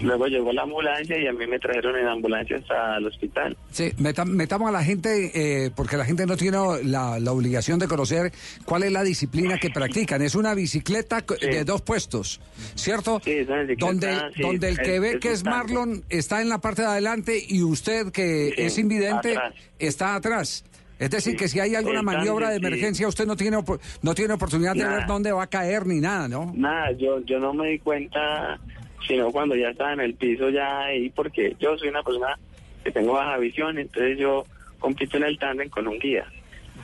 Luego 0.01 0.25
llegó 0.25 0.51
la 0.51 0.63
ambulancia 0.63 1.15
y 1.15 1.27
a 1.27 1.31
mí 1.31 1.45
me 1.45 1.59
trajeron 1.59 1.95
en 1.95 2.07
ambulancia 2.07 2.57
hasta 2.57 2.97
el 2.97 3.05
hospital. 3.05 3.55
Sí, 3.71 3.93
meta- 3.99 4.25
metamos 4.25 4.67
a 4.67 4.71
la 4.71 4.83
gente, 4.83 5.29
eh, 5.65 5.69
porque 5.75 5.95
la 5.95 6.05
gente 6.05 6.25
no 6.25 6.35
tiene 6.37 6.57
la, 6.85 7.19
la 7.19 7.31
obligación 7.31 7.77
de 7.77 7.87
conocer 7.87 8.31
cuál 8.65 8.81
es 8.81 8.91
la 8.91 9.03
disciplina 9.03 9.59
que 9.59 9.69
practican. 9.69 10.23
Es 10.23 10.33
una 10.33 10.55
bicicleta 10.55 11.23
de 11.39 11.63
dos 11.65 11.83
puestos, 11.83 12.41
¿cierto? 12.73 13.21
Sí, 13.23 13.29
es 13.33 13.47
una 13.47 13.61
bicicleta, 13.61 13.85
donde, 13.91 14.33
sí, 14.35 14.41
donde 14.41 14.69
el 14.69 14.77
que 14.79 14.95
es- 14.95 15.01
ve 15.01 15.09
es 15.11 15.17
que 15.19 15.31
es. 15.33 15.43
Marlon 15.43 16.03
está 16.09 16.41
en 16.41 16.49
la 16.49 16.57
parte 16.57 16.81
de 16.81 16.87
adelante 16.87 17.39
y 17.47 17.61
usted 17.61 18.11
que 18.11 18.53
Sí, 18.55 18.63
es 18.63 18.77
invidente 18.79 19.33
atrás. 19.37 19.53
está 19.77 20.15
atrás. 20.15 20.65
Es 20.99 21.09
decir, 21.09 21.31
Sí, 21.33 21.37
que 21.37 21.47
si 21.47 21.59
hay 21.61 21.75
alguna 21.75 22.01
maniobra 22.01 22.49
de 22.49 22.57
emergencia, 22.57 23.07
usted 23.07 23.25
no 23.25 23.35
tiene 23.37 23.57
no 24.01 24.13
tiene 24.13 24.33
oportunidad 24.33 24.73
de 24.73 24.83
Nada. 24.83 24.97
ver 24.97 25.07
dónde 25.07 25.31
va 25.31 25.43
a 25.43 25.47
caer 25.47 25.87
ni 25.87 25.99
nada, 26.01 26.27
¿no? 26.27 26.51
Nada, 26.55 26.91
yo, 26.91 27.19
yo 27.21 27.39
no 27.39 27.53
me 27.53 27.69
di 27.69 27.79
cuenta, 27.79 28.59
sino 29.07 29.31
cuando 29.31 29.55
ya 29.55 29.69
estaba 29.69 29.93
en 29.93 30.01
el 30.01 30.13
piso 30.15 30.49
ya 30.49 30.81
ahí, 30.81 31.09
porque 31.09 31.55
yo 31.59 31.77
soy 31.77 31.87
una 31.87 32.03
persona 32.03 32.37
que 32.83 32.91
tengo 32.91 33.13
baja 33.13 33.37
visión, 33.37 33.77
entonces 33.77 34.17
yo 34.17 34.45
compito 34.79 35.17
en 35.17 35.23
el 35.23 35.39
tándem 35.39 35.69
con 35.69 35.87
un 35.87 35.97
guía. 35.99 36.25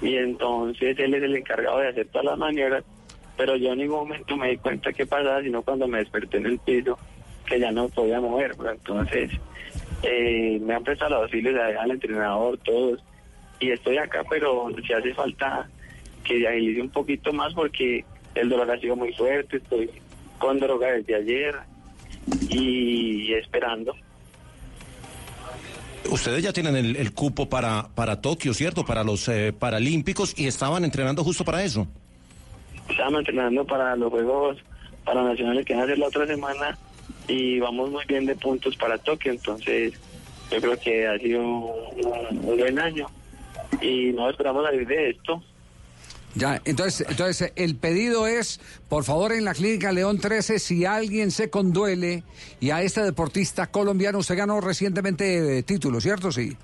Y 0.01 0.15
entonces 0.15 0.97
él 0.99 1.13
es 1.13 1.23
el 1.23 1.35
encargado 1.35 1.79
de 1.79 1.89
hacer 1.89 2.07
todas 2.07 2.25
las 2.25 2.37
maniobras, 2.37 2.83
pero 3.37 3.55
yo 3.57 3.73
en 3.73 3.79
ningún 3.79 3.99
momento 3.99 4.37
me 4.37 4.49
di 4.51 4.57
cuenta 4.57 4.93
qué 4.93 5.05
pasaba, 5.05 5.41
sino 5.41 5.61
cuando 5.61 5.87
me 5.87 5.99
desperté 5.99 6.37
en 6.37 6.45
el 6.45 6.59
piso, 6.59 6.97
que 7.45 7.59
ya 7.59 7.71
no 7.71 7.89
podía 7.89 8.19
mover. 8.21 8.53
Pero 8.57 8.71
entonces 8.71 9.31
eh, 10.03 10.59
me 10.61 10.73
han 10.73 10.83
prestado 10.83 11.11
los 11.11 11.23
auxilios 11.23 11.55
al 11.79 11.91
entrenador, 11.91 12.57
todos, 12.59 13.03
y 13.59 13.71
estoy 13.71 13.97
acá, 13.97 14.23
pero 14.29 14.67
si 14.85 14.93
hace 14.93 15.13
falta 15.13 15.67
que 16.23 16.47
agilice 16.47 16.81
un 16.81 16.89
poquito 16.89 17.31
más 17.31 17.53
porque 17.53 18.03
el 18.33 18.49
dolor 18.49 18.69
ha 18.71 18.79
sido 18.79 18.95
muy 18.95 19.13
fuerte, 19.13 19.57
estoy 19.57 19.89
con 20.39 20.59
droga 20.59 20.91
desde 20.91 21.15
ayer 21.15 21.55
y 22.49 23.33
esperando. 23.33 23.95
Ustedes 26.09 26.43
ya 26.43 26.53
tienen 26.53 26.75
el, 26.75 26.95
el 26.97 27.13
cupo 27.13 27.49
para, 27.49 27.87
para 27.95 28.21
Tokio, 28.21 28.53
¿cierto? 28.53 28.85
Para 28.85 29.03
los 29.03 29.27
eh, 29.27 29.53
Paralímpicos 29.57 30.37
y 30.37 30.47
estaban 30.47 30.83
entrenando 30.83 31.23
justo 31.23 31.43
para 31.43 31.63
eso. 31.63 31.87
Estamos 32.89 33.19
entrenando 33.19 33.65
para 33.65 33.95
los 33.95 34.11
Juegos 34.11 34.57
Paranacionales 35.03 35.65
que 35.65 35.73
van 35.73 35.83
a 35.83 35.87
ser 35.87 35.97
la 35.97 36.07
otra 36.07 36.27
semana 36.27 36.77
y 37.27 37.59
vamos 37.59 37.89
muy 37.89 38.05
bien 38.05 38.25
de 38.25 38.35
puntos 38.35 38.75
para 38.75 38.97
Tokio, 38.97 39.31
entonces 39.31 39.93
yo 40.51 40.61
creo 40.61 40.79
que 40.79 41.07
ha 41.07 41.17
sido 41.17 41.41
un, 41.41 42.05
un 42.43 42.57
buen 42.57 42.77
año 42.77 43.07
y 43.81 44.11
no 44.13 44.29
esperamos 44.29 44.63
salir 44.65 44.87
de 44.87 45.09
esto. 45.11 45.43
Ya, 46.37 46.61
entonces, 46.65 47.07
entonces 47.09 47.53
el 47.55 47.75
pedido 47.77 48.27
es, 48.27 48.59
por 48.89 49.05
favor, 49.05 49.31
en 49.31 49.45
la 49.45 49.53
clínica 49.53 49.93
León 49.93 50.19
13, 50.19 50.59
si 50.59 50.83
alguien 50.83 51.31
se 51.31 51.49
conduele 51.49 52.23
y 52.59 52.71
a 52.71 52.81
este 52.81 53.01
deportista 53.03 53.67
colombiano, 53.67 54.17
usted 54.17 54.35
ganó 54.35 54.59
recientemente 54.59 55.59
eh, 55.59 55.63
título, 55.63 56.01
¿cierto? 56.01 56.33
Sí. 56.33 56.57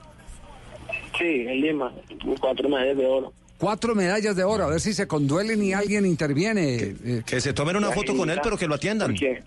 Sí, 1.17 1.45
en 1.47 1.61
Lima, 1.61 1.93
cuatro 2.41 2.67
medallas 2.67 2.97
de 2.97 3.05
oro. 3.05 3.33
Cuatro 3.57 3.95
medallas 3.95 4.35
de 4.35 4.43
oro, 4.43 4.65
a 4.65 4.67
ver 4.67 4.81
si 4.81 4.91
se 4.93 5.07
conduelen 5.07 5.63
y 5.63 5.71
alguien 5.71 6.05
interviene. 6.05 6.95
eh, 7.05 7.21
Que 7.25 7.39
se 7.39 7.53
tomen 7.53 7.77
una 7.77 7.91
foto 7.91 8.15
con 8.17 8.29
él, 8.29 8.39
pero 8.43 8.57
que 8.57 8.67
lo 8.67 8.75
atiendan. 8.75 9.11
Porque, 9.11 9.41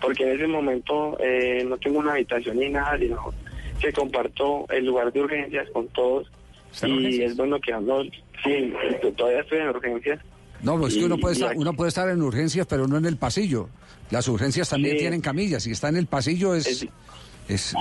porque 0.00 0.22
en 0.22 0.36
ese 0.36 0.46
momento 0.46 1.18
eh, 1.20 1.64
no 1.68 1.76
tengo 1.76 1.98
una 1.98 2.12
habitación 2.12 2.58
ni 2.58 2.70
nada, 2.70 2.96
sino 2.98 3.18
que 3.80 3.92
comparto 3.92 4.66
el 4.70 4.86
lugar 4.86 5.12
de 5.12 5.20
urgencias 5.20 5.68
con 5.70 5.88
todos. 5.88 6.28
¿Está 6.74 6.86
en 6.86 6.92
Y 6.92 6.96
urgencias? 6.96 7.30
es 7.30 7.36
bueno 7.36 7.60
que 7.60 7.72
hablo, 7.72 8.02
sí, 8.42 8.72
todavía 9.16 9.40
estoy 9.40 9.58
en 9.58 9.68
urgencias. 9.68 10.20
No, 10.62 10.78
pues 10.78 10.92
es 10.94 10.98
que 10.98 11.04
uno 11.04 11.18
puede, 11.18 11.34
estar, 11.34 11.56
uno 11.56 11.72
puede 11.74 11.88
estar 11.88 12.08
en 12.08 12.22
urgencias, 12.22 12.66
pero 12.66 12.86
no 12.88 12.96
en 12.96 13.04
el 13.06 13.16
pasillo. 13.16 13.68
Las 14.10 14.26
urgencias 14.28 14.68
también 14.70 14.94
Sí. 14.94 15.00
tienen 15.00 15.20
camillas. 15.20 15.62
Si 15.62 15.70
está 15.72 15.88
en 15.88 15.96
el 15.96 16.06
pasillo 16.06 16.54
es... 16.54 16.66
Es- 16.66 16.88
es 17.48 17.74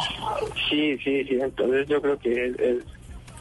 Sí, 0.70 0.98
sí, 1.04 1.24
sí, 1.24 1.38
entonces 1.42 1.88
yo 1.88 2.02
creo 2.02 2.20
que 2.20 2.48
es, 2.48 2.60
es, 2.60 2.78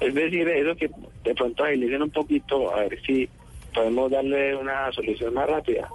es 0.00 0.14
decir, 0.14 0.48
eso 0.48 0.76
que 0.76 0.88
de 1.24 1.34
pronto 1.34 1.64
agilicen 1.64 2.02
un 2.02 2.10
poquito, 2.10 2.72
a 2.74 2.80
ver 2.82 2.98
si 3.04 3.28
podemos 3.74 4.10
darle 4.10 4.54
una 4.56 4.92
solución 4.92 5.34
más 5.34 5.48
rápida. 5.48 5.88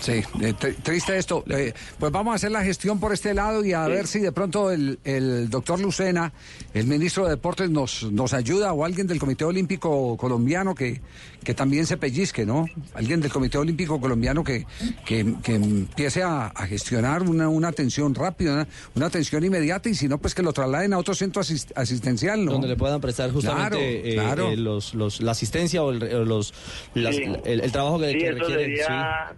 Sí, 0.00 0.12
eh, 0.12 0.54
tr- 0.58 0.76
triste 0.82 1.16
esto. 1.18 1.44
Eh, 1.48 1.72
pues 1.98 2.12
vamos 2.12 2.32
a 2.32 2.36
hacer 2.36 2.50
la 2.50 2.62
gestión 2.64 2.98
por 3.00 3.12
este 3.12 3.34
lado 3.34 3.64
y 3.64 3.72
a 3.72 3.86
ver 3.88 4.06
si 4.06 4.18
de 4.20 4.32
pronto 4.32 4.70
el, 4.70 4.98
el 5.04 5.48
doctor 5.50 5.80
Lucena, 5.80 6.32
el 6.74 6.86
ministro 6.86 7.24
de 7.24 7.30
Deportes, 7.30 7.70
nos, 7.70 8.04
nos 8.10 8.32
ayuda 8.34 8.72
o 8.72 8.84
alguien 8.84 9.06
del 9.06 9.18
Comité 9.18 9.44
Olímpico 9.44 10.16
Colombiano 10.16 10.74
que, 10.74 11.00
que 11.44 11.54
también 11.54 11.86
se 11.86 11.96
pellizque, 11.96 12.44
¿no? 12.46 12.66
Alguien 12.94 13.20
del 13.20 13.30
Comité 13.32 13.58
Olímpico 13.58 14.00
Colombiano 14.00 14.44
que, 14.44 14.66
que, 15.04 15.34
que 15.42 15.54
empiece 15.54 16.22
a, 16.22 16.46
a 16.46 16.66
gestionar 16.66 17.22
una, 17.22 17.48
una 17.48 17.68
atención 17.68 18.14
rápida, 18.14 18.52
una, 18.54 18.68
una 18.94 19.06
atención 19.06 19.44
inmediata 19.44 19.88
y 19.88 19.94
si 19.94 20.08
no, 20.08 20.18
pues 20.18 20.34
que 20.34 20.42
lo 20.42 20.52
trasladen 20.52 20.92
a 20.92 20.98
otro 20.98 21.14
centro 21.14 21.42
asis- 21.42 21.72
asistencial, 21.74 22.44
¿no? 22.44 22.52
donde 22.52 22.68
le 22.68 22.76
puedan 22.76 23.00
prestar 23.00 23.30
justamente 23.30 23.52
Claro, 23.52 23.76
eh, 23.80 24.14
claro. 24.14 24.50
eh, 24.50 24.56
los, 24.56 24.94
los, 24.94 25.20
la 25.20 25.32
asistencia 25.32 25.82
o 25.82 25.90
el, 25.90 26.02
o 26.02 26.24
los, 26.24 26.54
las- 26.94 27.16
Sí. 27.16 27.22
el, 27.44 27.60
el 27.60 27.72
trabajo 27.72 27.98
que, 27.98 28.12
Sí, 28.12 28.18
que 28.18 28.28
eso 28.28 28.38
requiere. 28.38 28.62
sería, 28.64 29.32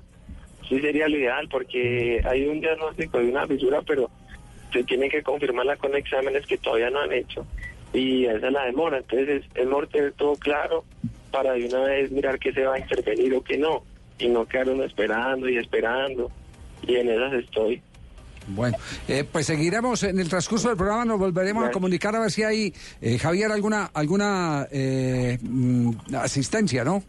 sí 0.69 0.81
sería 0.81 1.09
lo 1.09 1.17
ideal 1.17 1.49
porque 1.49 2.21
hay 2.25 2.47
un 2.47 2.61
diagnóstico 2.61 3.19
de 3.19 3.29
una 3.29 3.47
fisura, 3.47 3.83
pero 3.83 4.11
se 4.73 4.85
tienen 4.85 5.11
que 5.11 5.23
confirmarla 5.23 5.77
con 5.77 5.95
exámenes 5.95 6.47
que 6.47 6.59
todavía 6.59 6.91
no 6.91 7.01
han 7.01 7.13
hecho 7.13 7.47
y 7.93 8.27
esa 8.27 8.49
es 8.49 8.53
la 8.53 8.65
demora. 8.65 8.99
Entonces 8.99 9.29
es, 9.29 9.45
es 9.55 9.67
mejor 9.67 9.87
tener 9.89 10.13
todo 10.13 10.35
claro 10.37 10.85
para 11.31 11.53
de 11.53 11.67
una 11.67 11.81
vez 11.81 12.11
mirar 12.11 12.39
qué 12.39 12.53
se 12.53 12.65
va 12.65 12.75
a 12.75 12.79
intervenir 12.79 13.35
o 13.35 13.43
qué 13.43 13.57
no 13.57 13.85
y 14.19 14.29
no 14.29 14.47
quedar 14.47 14.69
uno 14.69 14.85
esperando 14.85 15.49
y 15.49 15.59
esperando 15.59 16.31
y 16.87 16.97
en 16.97 17.09
esas 17.09 17.33
estoy. 17.35 17.83
Bueno, 18.47 18.77
eh, 19.09 19.25
pues 19.25 19.47
seguiremos 19.47 20.03
en 20.03 20.19
el 20.19 20.29
transcurso 20.29 20.69
del 20.69 20.77
programa, 20.77 21.07
nos 21.07 21.19
volveremos 21.19 21.65
a 21.65 21.71
comunicar 21.71 22.15
a 22.15 22.21
ver 22.21 22.31
si 22.31 22.43
hay, 22.43 22.75
eh, 23.01 23.17
Javier, 23.17 23.51
alguna 23.51 23.87
alguna 23.87 24.67
eh, 24.71 25.39
mm, 25.41 26.15
asistencia, 26.17 26.85
¿no? 26.85 27.03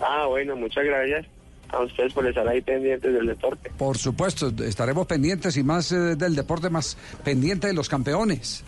Ah, 0.00 0.24
bueno, 0.26 0.56
muchas 0.56 0.84
gracias 0.84 1.26
a 1.72 1.82
ustedes 1.82 2.12
por 2.12 2.26
estar 2.26 2.46
ahí 2.48 2.60
pendientes 2.60 3.12
del 3.12 3.26
deporte. 3.26 3.70
Por 3.76 3.98
supuesto, 3.98 4.52
estaremos 4.64 5.06
pendientes 5.06 5.56
y 5.56 5.62
más 5.62 5.92
eh, 5.92 6.16
del 6.16 6.34
deporte, 6.34 6.70
más 6.70 6.96
pendiente 7.24 7.66
de 7.66 7.74
los 7.74 7.88
campeones. 7.88 8.64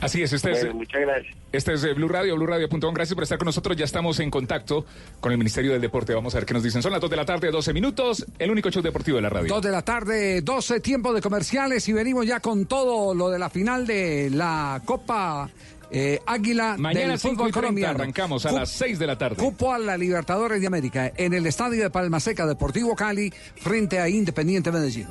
Así 0.00 0.22
es, 0.22 0.32
este 0.32 0.52
es, 0.52 0.74
muchas 0.74 1.00
gracias. 1.00 1.36
este 1.50 1.72
es 1.72 1.84
eh, 1.84 1.94
Blue 1.94 2.08
Radio, 2.08 2.36
BlueRadio.com. 2.36 2.94
Gracias 2.94 3.14
por 3.14 3.22
estar 3.22 3.38
con 3.38 3.46
nosotros. 3.46 3.76
Ya 3.76 3.84
estamos 3.84 4.20
en 4.20 4.30
contacto 4.30 4.84
con 5.20 5.32
el 5.32 5.38
Ministerio 5.38 5.72
del 5.72 5.80
Deporte. 5.80 6.14
Vamos 6.14 6.34
a 6.34 6.38
ver 6.38 6.46
qué 6.46 6.54
nos 6.54 6.62
dicen. 6.62 6.82
Son 6.82 6.92
las 6.92 7.00
2 7.00 7.10
de 7.10 7.16
la 7.16 7.24
tarde, 7.24 7.50
12 7.50 7.72
minutos. 7.72 8.24
El 8.38 8.50
único 8.50 8.70
show 8.70 8.82
deportivo 8.82 9.16
de 9.16 9.22
la 9.22 9.30
radio. 9.30 9.48
Dos 9.48 9.62
de 9.62 9.70
la 9.70 9.82
tarde, 9.82 10.42
12 10.42 10.80
tiempos 10.80 11.14
de 11.14 11.20
comerciales 11.20 11.88
y 11.88 11.92
venimos 11.92 12.26
ya 12.26 12.40
con 12.40 12.66
todo 12.66 13.14
lo 13.14 13.30
de 13.30 13.38
la 13.38 13.50
final 13.50 13.86
de 13.86 14.30
la 14.30 14.82
Copa 14.84 15.50
eh, 15.90 16.20
Águila 16.26 16.76
Mañana 16.78 17.08
del 17.12 17.18
5 17.18 17.34
fútbol 17.34 17.48
y 17.48 17.52
30 17.52 17.60
colombiano. 17.60 17.98
arrancamos 17.98 18.46
a 18.46 18.52
las 18.52 18.70
6 18.70 18.98
de 18.98 19.06
la 19.06 19.18
tarde. 19.18 19.36
Cupo 19.36 19.72
a 19.72 19.78
la 19.78 19.96
Libertadores 19.96 20.60
de 20.60 20.66
América 20.66 21.12
en 21.16 21.32
el 21.32 21.46
estadio 21.46 21.82
de 21.82 21.90
Palma 21.90 22.20
Seca 22.20 22.46
Deportivo 22.46 22.94
Cali 22.94 23.32
frente 23.56 23.98
a 24.00 24.08
Independiente 24.08 24.70
Medellín. 24.72 25.06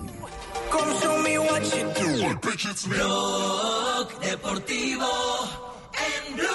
Deportivo 4.22 5.08
en 5.94 6.36
Blue. 6.36 6.48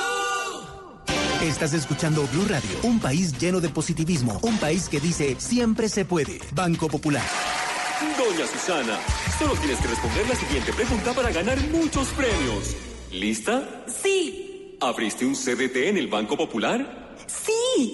Estás 1.42 1.72
escuchando 1.74 2.26
Blue 2.32 2.46
Radio, 2.48 2.70
un 2.84 3.00
país 3.00 3.36
lleno 3.38 3.60
de 3.60 3.68
positivismo, 3.68 4.38
un 4.42 4.58
país 4.58 4.88
que 4.88 5.00
dice 5.00 5.36
siempre 5.38 5.88
se 5.88 6.04
puede. 6.04 6.38
Banco 6.54 6.88
Popular. 6.88 7.24
Doña 8.18 8.46
Susana, 8.46 8.98
solo 9.38 9.54
tienes 9.54 9.78
que 9.80 9.88
responder 9.88 10.28
la 10.28 10.34
siguiente 10.36 10.72
pregunta 10.72 11.12
para 11.12 11.30
ganar 11.30 11.58
muchos 11.70 12.08
premios. 12.08 12.91
¿Lista? 13.12 13.84
Sí. 13.86 14.76
¿Abriste 14.80 15.24
un 15.26 15.34
CDT 15.34 15.76
en 15.88 15.98
el 15.98 16.08
Banco 16.08 16.36
Popular? 16.36 17.14
Sí. 17.26 17.92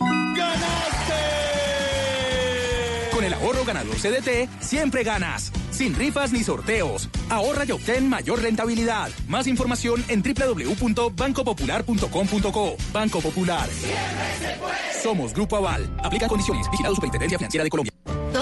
Con 3.12 3.24
el 3.24 3.34
ahorro 3.34 3.64
ganador 3.64 3.96
CDT, 3.96 4.48
siempre 4.60 5.02
ganas. 5.02 5.50
Sin 5.72 5.96
rifas 5.96 6.30
ni 6.32 6.44
sorteos. 6.44 7.08
Ahorra 7.30 7.64
y 7.64 7.72
obtén 7.72 8.08
mayor 8.08 8.40
rentabilidad. 8.40 9.10
Más 9.26 9.48
información 9.48 10.04
en 10.08 10.22
www.bancopopular.com.co. 10.22 12.76
Banco 12.92 13.20
Popular. 13.20 13.68
Somos 15.02 15.34
Grupo 15.34 15.56
Aval. 15.56 15.90
Aplica 16.04 16.28
condiciones. 16.28 16.70
Vigilado 16.70 16.94
Superintendencia 16.94 17.38
Financiera 17.38 17.64
de 17.64 17.70
Colombia. 17.70 17.92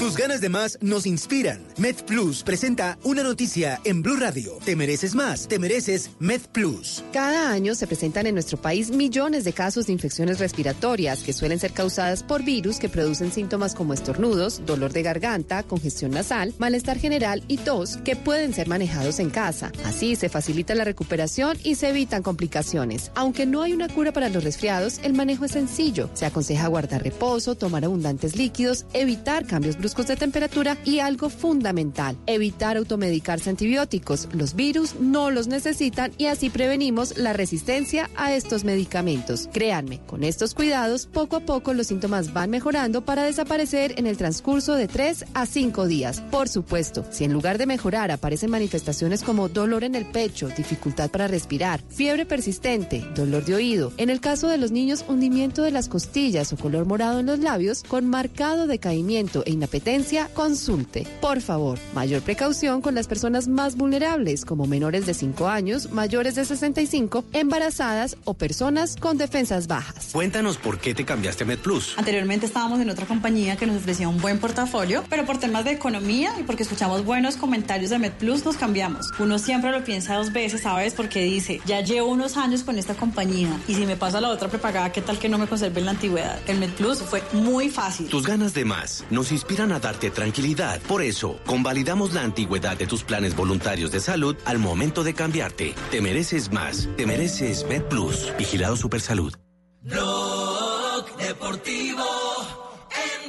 Tus 0.00 0.16
ganas 0.16 0.40
de 0.40 0.48
más 0.48 0.78
nos 0.80 1.06
inspiran. 1.06 1.62
MedPlus 1.76 2.42
presenta 2.42 2.98
una 3.04 3.22
noticia 3.22 3.80
en 3.84 4.02
Blue 4.02 4.16
Radio. 4.16 4.58
Te 4.64 4.74
mereces 4.74 5.14
más, 5.14 5.46
te 5.46 5.58
mereces 5.58 6.10
MedPlus. 6.18 7.04
Cada 7.12 7.52
año 7.52 7.74
se 7.74 7.86
presentan 7.86 8.26
en 8.26 8.34
nuestro 8.34 8.60
país 8.60 8.90
millones 8.90 9.44
de 9.44 9.52
casos 9.52 9.86
de 9.86 9.92
infecciones 9.92 10.38
respiratorias 10.38 11.22
que 11.22 11.34
suelen 11.34 11.60
ser 11.60 11.72
causadas 11.72 12.22
por 12.22 12.42
virus 12.42 12.78
que 12.78 12.88
producen 12.88 13.30
síntomas 13.30 13.74
como 13.74 13.92
estornudos, 13.92 14.64
dolor 14.64 14.92
de 14.94 15.02
garganta, 15.02 15.62
congestión 15.64 16.12
nasal, 16.12 16.54
malestar 16.58 16.98
general 16.98 17.44
y 17.46 17.58
tos 17.58 17.98
que 17.98 18.16
pueden 18.16 18.54
ser 18.54 18.68
manejados 18.68 19.20
en 19.20 19.28
casa. 19.28 19.70
Así 19.84 20.16
se 20.16 20.30
facilita 20.30 20.74
la 20.74 20.84
recuperación 20.84 21.58
y 21.62 21.74
se 21.74 21.90
evitan 21.90 22.22
complicaciones. 22.22 23.12
Aunque 23.14 23.44
no 23.44 23.60
hay 23.60 23.74
una 23.74 23.88
cura 23.88 24.12
para 24.12 24.30
los 24.30 24.42
resfriados, 24.42 24.98
el 25.04 25.12
manejo 25.12 25.44
es 25.44 25.52
sencillo. 25.52 26.08
Se 26.14 26.24
aconseja 26.24 26.68
guardar 26.68 27.02
reposo, 27.04 27.54
tomar 27.54 27.84
abundantes 27.84 28.34
líquidos, 28.34 28.86
evitar 28.94 29.46
cambios 29.50 29.76
bruscos 29.76 30.06
de 30.06 30.14
temperatura 30.14 30.78
y 30.84 31.00
algo 31.00 31.28
fundamental, 31.28 32.16
evitar 32.26 32.76
automedicarse 32.76 33.50
antibióticos. 33.50 34.28
Los 34.32 34.54
virus 34.54 34.94
no 35.00 35.32
los 35.32 35.48
necesitan 35.48 36.12
y 36.18 36.26
así 36.26 36.50
prevenimos 36.50 37.18
la 37.18 37.32
resistencia 37.32 38.08
a 38.14 38.32
estos 38.32 38.62
medicamentos. 38.62 39.48
Créanme, 39.52 39.98
con 40.06 40.22
estos 40.22 40.54
cuidados, 40.54 41.06
poco 41.06 41.34
a 41.34 41.40
poco 41.40 41.74
los 41.74 41.88
síntomas 41.88 42.32
van 42.32 42.50
mejorando 42.50 43.04
para 43.04 43.24
desaparecer 43.24 43.94
en 43.98 44.06
el 44.06 44.16
transcurso 44.16 44.76
de 44.76 44.86
3 44.86 45.24
a 45.34 45.46
5 45.46 45.86
días. 45.88 46.20
Por 46.30 46.48
supuesto, 46.48 47.04
si 47.10 47.24
en 47.24 47.32
lugar 47.32 47.58
de 47.58 47.66
mejorar 47.66 48.12
aparecen 48.12 48.50
manifestaciones 48.50 49.24
como 49.24 49.48
dolor 49.48 49.82
en 49.82 49.96
el 49.96 50.06
pecho, 50.06 50.48
dificultad 50.56 51.10
para 51.10 51.26
respirar, 51.26 51.80
fiebre 51.88 52.24
persistente, 52.24 53.04
dolor 53.16 53.44
de 53.44 53.56
oído, 53.56 53.92
en 53.96 54.10
el 54.10 54.20
caso 54.20 54.46
de 54.46 54.58
los 54.58 54.70
niños 54.70 55.04
hundimiento 55.08 55.64
de 55.64 55.72
las 55.72 55.88
costillas 55.88 56.52
o 56.52 56.56
color 56.56 56.86
morado 56.86 57.18
en 57.18 57.26
los 57.26 57.40
labios, 57.40 57.82
con 57.82 58.06
marcado 58.06 58.68
decaimiento 58.68 59.39
e 59.46 59.50
inapetencia, 59.50 60.28
consulte. 60.34 61.06
Por 61.20 61.40
favor, 61.40 61.78
mayor 61.94 62.22
precaución 62.22 62.80
con 62.80 62.94
las 62.94 63.06
personas 63.06 63.48
más 63.48 63.76
vulnerables, 63.76 64.44
como 64.44 64.66
menores 64.66 65.06
de 65.06 65.14
5 65.14 65.48
años, 65.48 65.90
mayores 65.90 66.34
de 66.34 66.44
65, 66.44 67.24
embarazadas 67.32 68.16
o 68.24 68.34
personas 68.34 68.96
con 68.96 69.18
defensas 69.18 69.66
bajas. 69.66 70.10
Cuéntanos 70.12 70.56
por 70.56 70.78
qué 70.78 70.94
te 70.94 71.04
cambiaste 71.04 71.44
a 71.44 71.46
MedPlus. 71.46 71.94
Anteriormente 71.98 72.46
estábamos 72.46 72.80
en 72.80 72.90
otra 72.90 73.06
compañía 73.06 73.56
que 73.56 73.66
nos 73.66 73.76
ofrecía 73.76 74.08
un 74.08 74.20
buen 74.20 74.38
portafolio, 74.38 75.04
pero 75.08 75.24
por 75.24 75.38
temas 75.38 75.64
de 75.64 75.72
economía 75.72 76.32
y 76.38 76.42
porque 76.42 76.62
escuchamos 76.62 77.04
buenos 77.04 77.36
comentarios 77.36 77.90
de 77.90 77.98
MedPlus 77.98 78.44
nos 78.44 78.56
cambiamos. 78.56 79.10
Uno 79.18 79.38
siempre 79.38 79.70
lo 79.70 79.84
piensa 79.84 80.14
dos 80.14 80.32
veces, 80.32 80.62
¿sabes? 80.62 80.94
Porque 80.94 81.22
dice, 81.22 81.60
ya 81.66 81.80
llevo 81.80 82.08
unos 82.08 82.36
años 82.36 82.62
con 82.62 82.78
esta 82.78 82.94
compañía 82.94 83.60
y 83.68 83.74
si 83.74 83.86
me 83.86 83.96
pasa 83.96 84.18
a 84.18 84.20
la 84.20 84.28
otra 84.28 84.48
prepagada, 84.48 84.92
¿qué 84.92 85.02
tal 85.02 85.18
que 85.18 85.28
no 85.28 85.38
me 85.38 85.46
conserve 85.46 85.80
en 85.80 85.86
la 85.86 85.92
antigüedad? 85.92 86.38
El 86.46 86.58
MedPlus 86.58 86.98
fue 86.98 87.22
muy 87.32 87.68
fácil. 87.68 88.08
Tus 88.08 88.26
ganas 88.26 88.54
de 88.54 88.64
más 88.64 89.04
nos 89.20 89.32
inspiran 89.32 89.70
a 89.72 89.78
darte 89.78 90.10
tranquilidad. 90.10 90.80
Por 90.88 91.02
eso, 91.02 91.38
convalidamos 91.44 92.14
la 92.14 92.22
antigüedad 92.22 92.78
de 92.78 92.86
tus 92.86 93.04
planes 93.04 93.36
voluntarios 93.36 93.90
de 93.92 94.00
salud 94.00 94.34
al 94.46 94.58
momento 94.58 95.04
de 95.04 95.12
cambiarte. 95.12 95.74
Te 95.90 96.00
mereces 96.00 96.50
más. 96.50 96.88
Te 96.96 97.04
mereces 97.04 97.66
MedPlus. 97.68 98.32
Vigilado 98.38 98.76
Supersalud. 98.76 99.34
Blog 99.82 101.16
Deportivo 101.18 102.06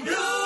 en. 0.05 0.40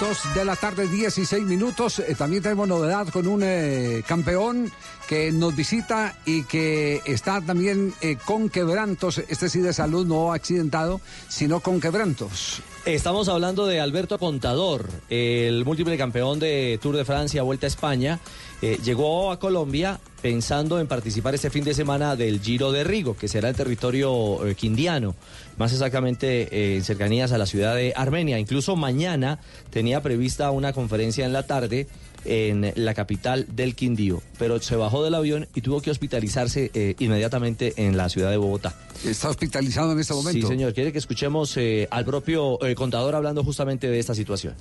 Dos 0.00 0.34
de 0.34 0.46
la 0.46 0.56
tarde, 0.56 0.88
16 0.88 1.44
minutos. 1.44 1.98
Eh, 1.98 2.14
también 2.16 2.42
tenemos 2.42 2.66
novedad 2.66 3.08
con 3.08 3.26
un 3.26 3.42
eh, 3.44 4.02
campeón 4.08 4.72
que 5.06 5.30
nos 5.30 5.54
visita 5.54 6.16
y 6.24 6.44
que 6.44 7.02
está 7.04 7.42
también 7.42 7.92
eh, 8.00 8.16
con 8.24 8.48
quebrantos. 8.48 9.18
Este 9.18 9.50
sí 9.50 9.60
de 9.60 9.74
salud, 9.74 10.06
no 10.06 10.32
accidentado, 10.32 11.02
sino 11.28 11.60
con 11.60 11.82
quebrantos. 11.82 12.62
Estamos 12.86 13.28
hablando 13.28 13.66
de 13.66 13.78
Alberto 13.78 14.18
Contador, 14.18 14.88
el 15.10 15.66
múltiple 15.66 15.98
campeón 15.98 16.38
de 16.38 16.78
Tour 16.80 16.96
de 16.96 17.04
Francia, 17.04 17.42
Vuelta 17.42 17.66
a 17.66 17.68
España. 17.68 18.20
Eh, 18.62 18.78
llegó 18.84 19.32
a 19.32 19.38
Colombia 19.38 20.00
pensando 20.20 20.80
en 20.80 20.86
participar 20.86 21.34
este 21.34 21.50
fin 21.50 21.64
de 21.64 21.74
semana 21.74 22.16
del 22.16 22.40
Giro 22.40 22.72
de 22.72 22.84
Rigo, 22.84 23.16
que 23.16 23.28
será 23.28 23.48
el 23.48 23.56
territorio 23.56 24.46
eh, 24.46 24.54
quindiano, 24.54 25.14
más 25.56 25.72
exactamente 25.72 26.48
eh, 26.50 26.76
en 26.76 26.84
cercanías 26.84 27.32
a 27.32 27.38
la 27.38 27.46
ciudad 27.46 27.74
de 27.74 27.92
Armenia. 27.96 28.38
Incluso 28.38 28.76
mañana 28.76 29.40
tenía 29.70 30.02
prevista 30.02 30.50
una 30.50 30.72
conferencia 30.72 31.24
en 31.24 31.32
la 31.32 31.46
tarde 31.46 31.86
en 32.26 32.72
la 32.76 32.92
capital 32.92 33.46
del 33.50 33.74
Quindío, 33.74 34.22
pero 34.38 34.60
se 34.60 34.76
bajó 34.76 35.02
del 35.02 35.14
avión 35.14 35.48
y 35.54 35.62
tuvo 35.62 35.80
que 35.80 35.90
hospitalizarse 35.90 36.70
eh, 36.74 36.94
inmediatamente 36.98 37.72
en 37.76 37.96
la 37.96 38.10
ciudad 38.10 38.30
de 38.30 38.36
Bogotá. 38.36 38.74
¿Está 39.06 39.30
hospitalizado 39.30 39.92
en 39.92 40.00
este 40.00 40.12
momento? 40.12 40.46
Sí, 40.46 40.46
señor. 40.46 40.74
¿Quiere 40.74 40.92
que 40.92 40.98
escuchemos 40.98 41.58
al 41.90 42.04
propio 42.04 42.58
contador 42.76 43.14
hablando 43.14 43.42
justamente 43.42 43.88
de 43.88 43.98
esta 43.98 44.14
situación? 44.14 44.54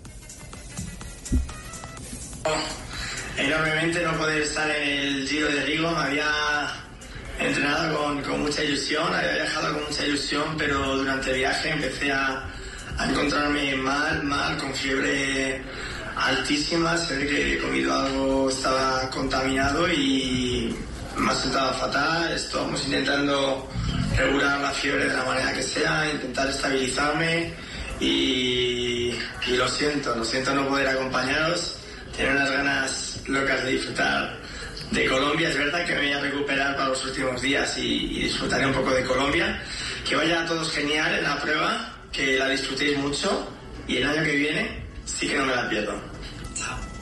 Enormemente 3.39 4.03
no 4.03 4.17
poder 4.17 4.41
estar 4.41 4.69
en 4.69 4.99
el 4.99 5.27
Giro 5.27 5.47
de 5.47 5.63
Rigo. 5.63 5.91
Me 5.91 5.97
había 5.97 6.31
entrenado 7.39 7.97
con, 7.97 8.21
con 8.23 8.41
mucha 8.41 8.63
ilusión, 8.63 9.13
había 9.13 9.33
viajado 9.33 9.73
con 9.73 9.83
mucha 9.85 10.05
ilusión, 10.05 10.55
pero 10.57 10.97
durante 10.97 11.31
el 11.31 11.37
viaje 11.37 11.69
empecé 11.69 12.11
a, 12.11 12.45
a 12.97 13.09
encontrarme 13.09 13.75
mal, 13.75 14.23
mal, 14.23 14.57
con 14.57 14.73
fiebre 14.73 15.61
altísima. 16.15 16.97
Se 16.97 17.15
ve 17.15 17.27
que 17.27 17.53
he 17.53 17.57
comido 17.59 17.97
algo, 17.97 18.49
estaba 18.49 19.09
contaminado 19.09 19.87
y 19.91 20.75
me 21.17 21.31
ha 21.31 21.35
sentado 21.35 21.73
fatal. 21.75 22.33
Estamos 22.33 22.83
intentando 22.85 23.69
regular 24.17 24.59
la 24.59 24.71
fiebre 24.71 25.07
de 25.07 25.15
la 25.15 25.23
manera 25.23 25.53
que 25.53 25.63
sea, 25.63 26.11
intentar 26.11 26.49
estabilizarme 26.49 27.53
y, 28.01 29.13
y 29.47 29.55
lo 29.55 29.67
siento, 29.69 30.13
lo 30.13 30.25
siento 30.25 30.53
no 30.53 30.67
poder 30.67 30.89
acompañaros. 30.89 31.77
Tengo 32.17 32.31
unas 32.31 32.51
ganas 32.51 33.08
locas 33.29 33.63
de 33.63 33.71
disfrutar 33.71 34.37
de 34.91 35.05
Colombia. 35.07 35.49
Es 35.49 35.57
verdad 35.57 35.85
que 35.85 35.93
me 35.95 36.01
voy 36.01 36.11
a 36.13 36.19
recuperar 36.21 36.75
para 36.75 36.89
los 36.89 37.05
últimos 37.05 37.41
días 37.41 37.77
y, 37.77 38.17
y 38.17 38.23
disfrutaré 38.23 38.65
un 38.65 38.73
poco 38.73 38.91
de 38.91 39.03
Colombia. 39.03 39.61
Que 40.07 40.15
vaya 40.15 40.41
a 40.43 40.45
todos 40.45 40.71
genial 40.71 41.15
en 41.17 41.23
la 41.23 41.39
prueba, 41.39 41.95
que 42.11 42.37
la 42.37 42.49
disfrutéis 42.49 42.97
mucho 42.97 43.47
y 43.87 43.97
el 43.97 44.07
año 44.07 44.23
que 44.23 44.35
viene 44.35 44.83
sí 45.05 45.27
que 45.27 45.37
no 45.37 45.45
me 45.45 45.55
la 45.55 45.69
pierdo. 45.69 45.93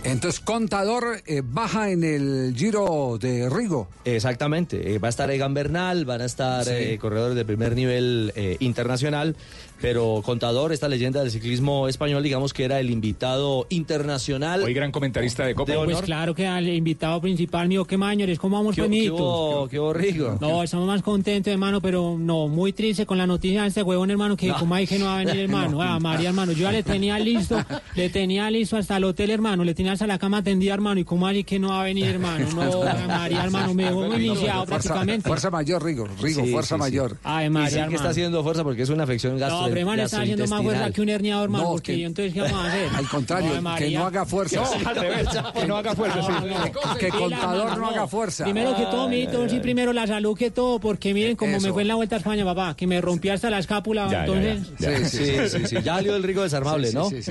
Entonces, 0.04 0.40
Contador 0.40 1.22
eh, 1.26 1.42
baja 1.44 1.90
en 1.90 2.04
el 2.04 2.54
Giro 2.56 3.18
de 3.20 3.50
Rigo. 3.50 3.90
Exactamente. 4.06 4.94
eh, 4.94 5.00
va 5.00 5.08
a 5.08 5.10
estar 5.10 5.30
Egan 5.30 5.54
Bernal, 5.54 6.06
van 6.06 6.22
a 6.22 6.26
estar 6.26 6.64
Sí. 6.64 6.72
eh, 6.74 6.98
corredores 6.98 7.36
de 7.36 7.44
primer 7.44 7.76
nivel 7.76 8.32
eh, 8.36 8.56
internacional, 8.60 9.36
pero 9.82 10.22
Contador, 10.26 10.72
esta 10.74 10.88
leyenda 10.88 11.22
del 11.22 11.32
ciclismo 11.32 11.88
español, 11.88 12.24
digamos 12.24 12.54
que 12.54 12.64
era 12.66 12.80
el 12.80 12.90
invitado 12.90 13.66
internacional. 13.70 14.64
Hoy 14.64 14.74
gran 14.74 14.92
comentarista 14.92 15.46
de 15.46 15.56
Copa. 15.56 15.72
De. 15.72 15.78
Pues 15.86 16.02
claro 16.02 16.34
que 16.36 16.48
al 16.48 16.68
invitado 16.68 17.20
principal 17.22 17.68
mío, 17.68 17.86
que 17.86 17.98
mañores, 17.98 18.40
¿cómo 18.40 18.58
vamos, 18.58 18.76
¿Qué- 18.76 18.82
Juanito? 18.82 19.68
qué 19.70 19.78
Rigo? 19.94 20.38
No, 20.42 20.64
estamos 20.64 20.88
más 20.88 21.02
contentos, 21.02 21.52
hermano, 21.52 21.82
pero 21.82 22.16
no, 22.20 22.48
muy 22.48 22.74
triste 22.74 23.06
con 23.06 23.18
la 23.18 23.28
noticia 23.28 23.62
de 23.64 23.68
este 23.70 23.84
huevón, 23.84 24.12
hermano, 24.12 24.36
que 24.36 24.48
No. 24.48 24.58
como 24.60 24.76
hay 24.76 24.86
que 24.88 25.00
no 25.00 25.06
va 25.06 25.16
a 25.20 25.24
venir, 25.24 25.38
hermano. 25.42 25.72
No. 25.72 25.82
Ah, 25.82 26.00
María, 26.00 26.30
hermano, 26.30 26.52
yo 26.52 26.64
ya 26.64 26.72
le 26.72 26.84
tenía 26.84 27.18
listo, 27.20 27.58
le 27.96 28.10
tenía 28.10 28.50
listo 28.52 28.78
hasta 28.78 28.98
el 28.98 29.04
hotel, 29.06 29.30
hermano, 29.32 29.64
le 29.64 29.74
tenía 29.74 29.94
hasta 29.94 30.08
la 30.08 30.18
cama 30.18 30.44
tendida, 30.44 30.74
hermano. 30.74 31.00
¿Y 31.00 31.04
cómo 31.04 31.28
así 31.28 31.44
que 31.44 31.60
no 31.60 31.70
va 31.70 31.82
a 31.82 31.84
venir, 31.84 32.06
hermano? 32.06 32.46
No, 32.56 32.82
María, 33.08 33.44
hermano, 33.44 33.74
me 33.74 33.86
dejó 33.86 34.06
iniciado 34.18 34.66
Fuerza, 34.66 34.90
prácticamente. 34.90 35.28
fuerza 35.28 35.50
mayor, 35.52 35.84
Rigo. 35.84 36.08
Rigo, 36.22 36.44
Sí, 36.46 36.52
fuerza 36.52 36.76
sí, 36.76 36.80
sí. 36.80 36.80
mayor. 36.80 37.18
Ay, 37.24 37.48
Y 37.48 37.50
María, 37.50 37.84
sí 37.84 37.90
que 37.90 37.96
está 37.96 38.10
haciendo 38.10 38.44
fuerza 38.44 38.64
porque 38.64 38.82
es 38.82 38.90
una 38.90 39.04
afección 39.04 39.38
gastro 39.38 39.67
No, 39.70 39.78
hermano, 39.78 40.04
está 40.04 40.22
haciendo 40.22 40.48
más 40.48 40.62
fuerza 40.64 40.92
que 40.92 41.02
un 41.02 41.10
herniado, 41.10 41.44
hermano. 41.44 41.64
No, 41.66 41.70
porque 41.72 41.96
que- 41.96 42.04
entonces, 42.06 42.34
¿qué 42.34 42.42
vamos 42.42 42.60
a 42.66 42.68
hacer? 42.68 42.90
Al 42.96 43.08
contrario, 43.10 43.52
que 43.78 43.90
no 43.92 44.06
haga 44.06 44.26
fuerza. 44.26 44.62
No, 44.84 44.90
al 44.90 44.96
revés, 44.96 45.28
que 45.54 45.68
no 45.68 45.78
haga 45.78 45.96
fuerza, 45.96 46.22
sí. 46.22 46.34
Que 47.00 47.06
Sí, 47.08 47.12
contador 47.18 47.78
no 47.78 47.88
haga 47.88 48.08
fuerza. 48.08 48.44
Primero 48.44 48.76
que 48.76 48.84
todo, 48.84 49.08
mijito, 49.10 49.48
sí, 49.50 49.60
primero 49.60 49.94
la 49.94 50.08
salud 50.08 50.38
que 50.38 50.52
todo, 50.52 50.80
porque 50.80 51.14
miren 51.14 51.36
cómo 51.36 51.60
me 51.60 51.72
fue 51.72 51.82
en 51.84 51.88
la 51.88 51.96
Vuelta 51.96 52.16
a 52.16 52.20
España, 52.20 52.44
papá, 52.46 52.76
que 52.76 52.88
me 52.88 53.00
rompí 53.02 53.30
hasta 53.30 53.50
la 53.50 53.60
escápula, 53.60 54.08
Ya, 54.10 54.26
entonces... 54.26 54.60
ya. 54.80 54.98
Sí, 55.08 55.18
sí, 55.18 55.50
sí, 55.50 55.66
sí. 55.68 55.76
Ya 55.84 55.96
salió 55.96 56.16
el 56.16 56.24
rico 56.24 56.42
desarmable, 56.44 56.92
¿no? 56.94 57.10
Sí, 57.10 57.22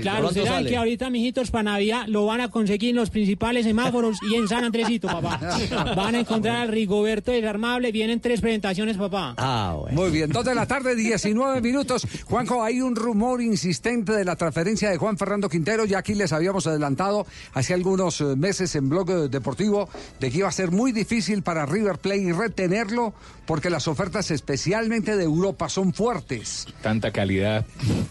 claro, 0.00 0.18
Pronto 0.28 0.34
será 0.40 0.52
sale. 0.56 0.70
que 0.70 0.76
ahorita, 0.76 1.10
mijitos, 1.10 1.50
para 1.50 1.64
Navidad 1.64 2.04
lo 2.06 2.26
van 2.26 2.40
a 2.40 2.48
conseguir 2.50 2.90
en 2.90 2.96
los 2.96 3.10
principales 3.10 3.64
semáforos 3.66 4.16
y 4.30 4.34
en 4.36 4.48
San 4.48 4.64
Andresito, 4.64 5.08
papá. 5.08 5.40
Van 5.96 6.14
a 6.14 6.20
encontrar 6.20 6.56
al 6.56 6.68
Rigoberto 6.68 7.30
desarmable, 7.32 7.92
vienen 7.92 8.20
tres 8.20 8.40
presentaciones, 8.40 8.96
papá. 8.96 9.34
Ah, 9.36 9.74
bueno. 9.78 10.00
Muy 10.00 10.10
bien, 10.10 10.30
dos 10.30 10.44
de 10.44 10.54
la 10.54 10.66
tarde, 10.66 10.94
19 10.96 11.60
minutos. 11.60 11.85
Juanjo, 12.26 12.62
hay 12.62 12.80
un 12.80 12.96
rumor 12.96 13.40
insistente 13.42 14.12
de 14.12 14.24
la 14.24 14.36
transferencia 14.36 14.90
de 14.90 14.96
Juan 14.98 15.16
Fernando 15.18 15.48
Quintero. 15.48 15.84
Ya 15.84 15.98
aquí 15.98 16.14
les 16.14 16.32
habíamos 16.32 16.66
adelantado 16.66 17.26
hace 17.54 17.74
algunos 17.74 18.20
eh, 18.20 18.36
meses 18.36 18.74
en 18.74 18.88
Blog 18.88 19.10
eh, 19.10 19.28
Deportivo 19.28 19.88
de 20.20 20.30
que 20.30 20.38
iba 20.38 20.48
a 20.48 20.52
ser 20.52 20.70
muy 20.70 20.92
difícil 20.92 21.42
para 21.42 21.66
River 21.66 21.98
Plate 21.98 22.32
retenerlo 22.32 23.14
porque 23.46 23.70
las 23.70 23.88
ofertas 23.88 24.30
especialmente 24.30 25.16
de 25.16 25.24
Europa 25.24 25.68
son 25.68 25.92
fuertes. 25.94 26.66
Tanta 26.82 27.10
calidad 27.12 27.64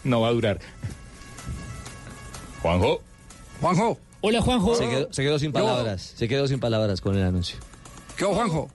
no 0.04 0.20
va 0.22 0.28
a 0.28 0.32
durar. 0.32 0.60
Juanjo. 2.62 3.00
Juanjo. 3.60 3.98
Hola, 4.22 4.40
Juanjo. 4.40 4.74
Se 4.74 4.88
quedó, 4.88 5.12
se 5.12 5.22
quedó 5.22 5.38
sin 5.38 5.48
Yo- 5.48 5.54
palabras. 5.54 6.14
Se 6.16 6.26
quedó 6.28 6.48
sin 6.48 6.58
palabras 6.58 7.00
con 7.00 7.16
el 7.16 7.22
anuncio. 7.24 7.58
¿Qué, 8.16 8.24
Juanjo? 8.24 8.70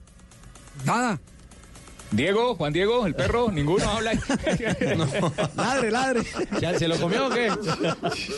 Nada. 0.86 1.20
Diego, 2.12 2.54
Juan 2.56 2.72
Diego, 2.72 3.06
el 3.06 3.14
perro, 3.14 3.50
ninguno 3.50 3.88
habla. 3.88 4.12
Ladre, 5.56 5.90
ladre. 5.90 6.20
¿Ya 6.60 6.78
¿Se 6.78 6.86
lo 6.86 6.98
comió 6.98 7.26
o 7.26 7.30
qué? 7.30 7.50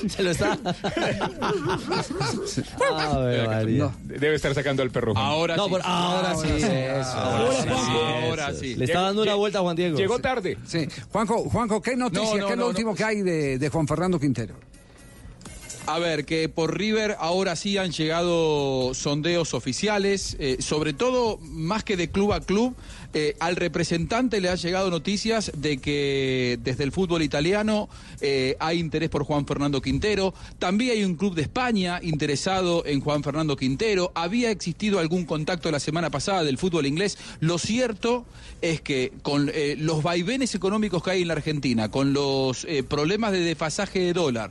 Se 0.08 0.22
lo 0.22 0.30
está. 0.30 0.56
Ave 3.10 3.46
María. 3.48 3.90
Debe 4.04 4.34
estar 4.37 4.54
sacando 4.54 4.82
al 4.82 4.90
perro. 4.90 5.12
Juan. 5.14 5.24
Ahora 5.26 5.56
No, 5.56 5.66
sí. 5.68 5.74
ahora 5.82 6.34
sí, 6.37 6.48
eso. 6.48 7.18
Ahora 7.18 7.52
sí, 7.62 7.68
Eso. 7.68 8.04
ahora 8.26 8.54
sí. 8.54 8.74
Le 8.76 8.84
está 8.84 9.00
dando 9.02 9.22
una 9.22 9.34
vuelta 9.34 9.58
a 9.58 9.62
Juan 9.62 9.76
Diego. 9.76 9.96
Llegó 9.98 10.18
tarde. 10.20 10.56
Sí. 10.66 10.87
Juanjo, 11.10 11.48
Juanjo, 11.50 11.80
¿qué 11.82 11.96
noticia? 11.96 12.24
No, 12.37 12.37
no, 12.37 12.46
¿Qué 12.46 12.52
es 12.52 12.58
lo 12.58 12.64
no, 12.64 12.68
último 12.70 12.90
no. 12.90 12.96
que 12.96 13.04
hay 13.04 13.22
de, 13.22 13.58
de 13.58 13.68
Juan 13.68 13.87
Fernando 13.88 14.20
Quintero? 14.20 14.54
A 15.87 15.98
ver, 15.98 16.24
que 16.24 16.48
por 16.48 16.78
River 16.78 17.16
ahora 17.18 17.56
sí 17.56 17.76
han 17.76 17.90
llegado 17.92 18.94
sondeos 18.94 19.52
oficiales, 19.52 20.34
eh, 20.38 20.56
sobre 20.60 20.94
todo 20.94 21.37
más 21.42 21.84
que 21.84 21.98
de 21.98 22.08
club 22.10 22.32
a 22.32 22.40
club, 22.40 22.74
eh, 23.14 23.37
al 23.38 23.55
representante 23.55 24.40
le 24.40 24.48
han 24.48 24.57
llegado 24.57 24.90
noticias 24.90 25.53
de 25.57 25.79
que 25.79 26.59
desde 26.64 26.83
el 26.83 26.90
fútbol 26.90 27.22
italiano 27.22 27.88
eh, 28.20 28.57
hay 28.59 28.81
interés 28.81 29.09
por 29.09 29.22
Juan 29.22 29.46
Fernando 29.46 29.81
Quintero, 29.81 30.35
también 30.59 30.90
hay 30.90 31.05
un 31.05 31.14
club 31.14 31.37
de 31.37 31.42
España 31.42 32.00
interesado 32.03 32.85
en 32.85 33.00
Juan 33.00 33.22
Fernando 33.22 33.57
Quintero, 33.57 34.11
había 34.16 34.50
existido 34.50 34.98
algún 34.98 35.27
contacto 35.27 35.70
la 35.70 35.79
semana 35.79 36.11
pasada 36.11 36.42
del 36.42 36.59
fútbol 36.59 36.87
inglés, 36.87 37.16
lo 37.38 37.59
cierto 37.59 38.27
es 38.61 38.81
que 38.81 39.12
con 39.22 39.48
eh, 39.55 39.77
los 39.79 40.03
vaivenes 40.03 40.57
económicos 40.57 41.05
que 41.05 41.12
hay 41.12 41.22
en 41.22 41.29
la 41.29 41.35
Argentina, 41.35 41.92
con 41.92 42.12
los 42.12 42.66
problemas 42.88 43.31
de 43.31 43.40
desfasaje 43.40 44.00
de 44.00 44.12
dólar, 44.12 44.50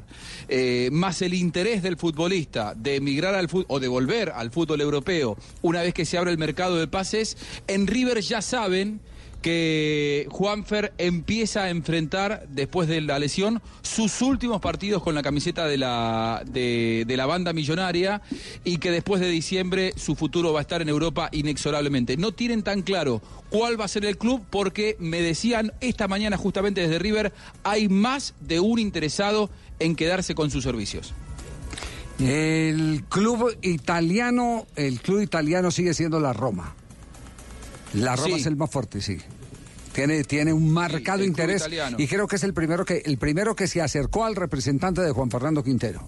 más 0.91 1.21
el 1.21 1.33
interés 1.33 1.83
del 1.83 1.97
futbolista 1.97 2.73
de 2.75 2.95
emigrar 2.95 3.35
al 3.35 3.49
fútbol 3.49 3.65
o 3.67 3.79
de 3.79 3.87
volver 3.87 4.29
al 4.29 4.51
fútbol 4.51 4.79
europeo 4.79 5.37
una 5.61 5.81
vez 5.81 5.93
que 5.93 6.05
se 6.05 6.17
abre 6.17 6.31
el 6.31 6.37
mercado 6.37 6.77
de 6.77 6.87
pases, 6.87 7.37
en 7.67 7.87
River 7.87 8.21
ya 8.21 8.41
saben 8.53 8.99
que 9.41 10.27
Juanfer 10.29 10.93
empieza 10.99 11.63
a 11.63 11.71
enfrentar, 11.71 12.45
después 12.49 12.87
de 12.87 13.01
la 13.01 13.17
lesión, 13.17 13.63
sus 13.81 14.21
últimos 14.21 14.61
partidos 14.61 15.01
con 15.01 15.15
la 15.15 15.23
camiseta 15.23 15.65
de 15.65 15.77
la, 15.77 16.43
de, 16.45 17.03
la 17.07 17.25
banda 17.25 17.51
millonaria 17.51 18.21
y 18.63 18.77
que 18.77 18.91
después 18.91 19.19
de 19.21 19.29
diciembre 19.29 19.91
su 19.97 20.15
futuro 20.15 20.53
va 20.53 20.59
a 20.59 20.61
estar 20.61 20.83
en 20.83 20.87
Europa 20.87 21.29
inexorablemente. 21.31 22.15
No 22.15 22.31
tienen 22.31 22.61
tan 22.61 22.83
claro 22.83 23.23
cuál 23.49 23.79
va 23.79 23.85
a 23.85 23.87
ser 23.87 24.05
el 24.05 24.19
club 24.19 24.45
porque 24.51 24.97
me 24.99 25.23
decían 25.23 25.73
esta 25.81 26.07
mañana 26.07 26.37
justamente 26.37 26.81
desde 26.81 26.99
River, 26.99 27.33
hay 27.63 27.89
más 27.89 28.35
de 28.39 28.59
un 28.59 28.77
interesado 28.77 29.49
en 29.79 29.95
quedarse 29.95 30.35
con 30.35 30.51
sus 30.51 30.63
servicios. 30.63 31.11
El 32.19 33.03
club 33.09 33.57
italiano, 33.63 34.67
el 34.75 35.01
club 35.01 35.21
italiano 35.21 35.71
sigue 35.71 35.95
siendo 35.95 36.19
la 36.19 36.33
Roma. 36.33 36.75
La 37.93 38.15
Roma 38.15 38.35
Sí. 38.35 38.41
es 38.41 38.45
el 38.47 38.55
más 38.55 38.69
fuerte, 38.69 39.01
sí. 39.01 39.17
Tiene, 39.93 40.23
tiene 40.23 40.51
un 40.53 40.71
marcado 40.71 41.23
interés 41.23 41.63
y 41.97 42.07
creo 42.07 42.27
que 42.27 42.37
es 42.37 42.43
el 42.43 42.53
primero 42.53 42.83
que 42.83 43.03
el 43.05 43.17
primero 43.19 43.55
que 43.55 43.67
se 43.67 43.79
acercó 43.81 44.25
al 44.25 44.35
representante 44.35 45.01
de 45.01 45.11
Juan 45.11 45.29
Fernando 45.29 45.63
Quintero. 45.63 46.07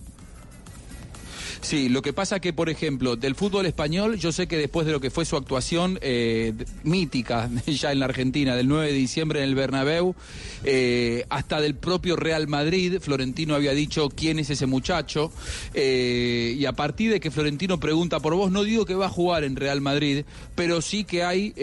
Sí, 1.61 1.89
lo 1.89 2.01
que 2.01 2.13
pasa 2.13 2.39
que, 2.39 2.53
por 2.53 2.69
ejemplo, 2.69 3.15
del 3.15 3.35
fútbol 3.35 3.65
español, 3.65 4.17
yo 4.17 4.31
sé 4.31 4.47
que 4.47 4.57
después 4.57 4.85
de 4.85 4.91
lo 4.91 4.99
que 4.99 5.09
fue 5.09 5.25
su 5.25 5.35
actuación 5.35 5.99
eh, 6.01 6.53
mítica 6.83 7.49
ya 7.67 7.91
en 7.91 7.99
la 7.99 8.05
Argentina, 8.05 8.55
del 8.55 8.67
9 8.67 8.87
de 8.87 8.93
diciembre 8.93 9.39
en 9.41 9.49
el 9.49 9.55
Bernabéu, 9.55 10.15
eh, 10.63 11.25
hasta 11.29 11.61
del 11.61 11.75
propio 11.75 12.15
Real 12.15 12.47
Madrid, 12.47 12.99
Florentino 12.99 13.55
había 13.55 13.73
dicho 13.73 14.09
quién 14.09 14.39
es 14.39 14.49
ese 14.49 14.65
muchacho, 14.65 15.31
eh, 15.73 16.55
y 16.57 16.65
a 16.65 16.73
partir 16.73 17.11
de 17.11 17.19
que 17.19 17.31
Florentino 17.31 17.79
pregunta 17.79 18.19
por 18.19 18.35
vos, 18.35 18.51
no 18.51 18.63
digo 18.63 18.85
que 18.85 18.95
va 18.95 19.07
a 19.07 19.09
jugar 19.09 19.43
en 19.43 19.55
Real 19.55 19.81
Madrid, 19.81 20.25
pero 20.55 20.81
sí 20.81 21.03
que 21.03 21.23
hay 21.23 21.53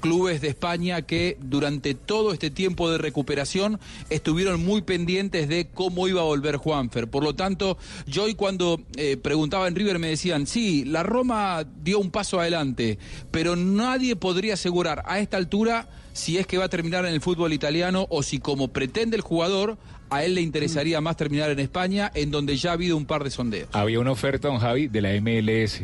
clubes 0.00 0.40
de 0.40 0.48
España 0.48 1.02
que 1.02 1.36
durante 1.40 1.94
todo 1.94 2.32
este 2.32 2.50
tiempo 2.50 2.90
de 2.90 2.98
recuperación 2.98 3.78
estuvieron 4.10 4.64
muy 4.64 4.82
pendientes 4.82 5.48
de 5.48 5.68
cómo 5.72 6.08
iba 6.08 6.20
a 6.20 6.24
volver 6.24 6.56
Juanfer. 6.56 7.08
Por 7.08 7.22
lo 7.22 7.34
tanto, 7.34 7.78
yo 8.06 8.24
hoy 8.24 8.34
cuando 8.34 8.80
preguntaba 9.16 9.68
en 9.68 9.74
River 9.74 9.98
me 9.98 10.08
decían, 10.08 10.46
sí, 10.46 10.84
la 10.84 11.02
Roma 11.02 11.64
dio 11.82 11.98
un 11.98 12.10
paso 12.10 12.40
adelante, 12.40 12.98
pero 13.30 13.56
nadie 13.56 14.16
podría 14.16 14.54
asegurar 14.54 15.02
a 15.06 15.18
esta 15.18 15.36
altura 15.36 15.88
si 16.12 16.38
es 16.38 16.46
que 16.46 16.58
va 16.58 16.64
a 16.64 16.68
terminar 16.68 17.04
en 17.04 17.12
el 17.12 17.20
fútbol 17.20 17.52
italiano 17.52 18.06
o 18.10 18.22
si 18.22 18.38
como 18.38 18.68
pretende 18.68 19.16
el 19.16 19.22
jugador, 19.22 19.76
a 20.08 20.24
él 20.24 20.34
le 20.36 20.40
interesaría 20.40 21.00
más 21.00 21.16
terminar 21.16 21.50
en 21.50 21.58
España, 21.58 22.10
en 22.14 22.30
donde 22.30 22.56
ya 22.56 22.70
ha 22.70 22.72
habido 22.74 22.96
un 22.96 23.06
par 23.06 23.24
de 23.24 23.30
sondeos. 23.30 23.68
Había 23.72 23.98
una 24.00 24.12
oferta, 24.12 24.48
don 24.48 24.58
Javi, 24.58 24.86
de 24.88 25.00
la 25.02 25.12
MLS. 25.20 25.82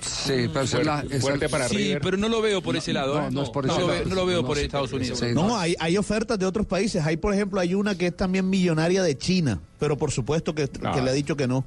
Sí, 0.00 0.48
pero 0.52 0.60
es 0.62 0.84
la- 0.84 1.02
fuerte, 1.20 1.48
para 1.48 1.66
Sí, 1.68 1.76
River. 1.76 2.00
pero 2.02 2.16
no 2.18 2.28
lo 2.28 2.40
veo 2.42 2.62
por 2.62 2.76
ese 2.76 2.92
lado. 2.92 3.20
no, 3.20 3.26
¿eh? 3.26 3.30
no 3.32 3.42
es 3.42 3.50
por 3.50 3.66
No 3.66 3.72
ese 3.72 3.80
lo 3.80 3.86
lado. 3.88 3.98
veo- 4.00 4.08
no 4.08 4.14
lo 4.14 4.26
veo 4.26 4.42
No, 4.42 4.46
por 4.46 4.58
sí, 4.58 4.64
Estados 4.64 4.92
Unidos. 4.92 5.18
sí, 5.18 5.26
No, 5.34 5.56
hay, 5.58 5.74
hay 5.80 5.96
ofertas 5.96 6.38
de 6.38 6.46
otros 6.46 6.66
países. 6.66 7.02
Hay, 7.04 7.16
por 7.16 7.32
ejemplo, 7.34 7.58
hay 7.58 7.74
una 7.74 7.96
que 7.96 8.08
es 8.08 8.16
también 8.16 8.48
millonaria 8.48 9.02
de 9.02 9.16
China, 9.18 9.60
pero 9.80 9.96
por 9.96 10.10
supuesto 10.12 10.54
que, 10.54 10.68
que 10.68 11.00
le 11.02 11.10
ha 11.10 11.14
dicho 11.14 11.36
que 11.36 11.48
no. 11.48 11.64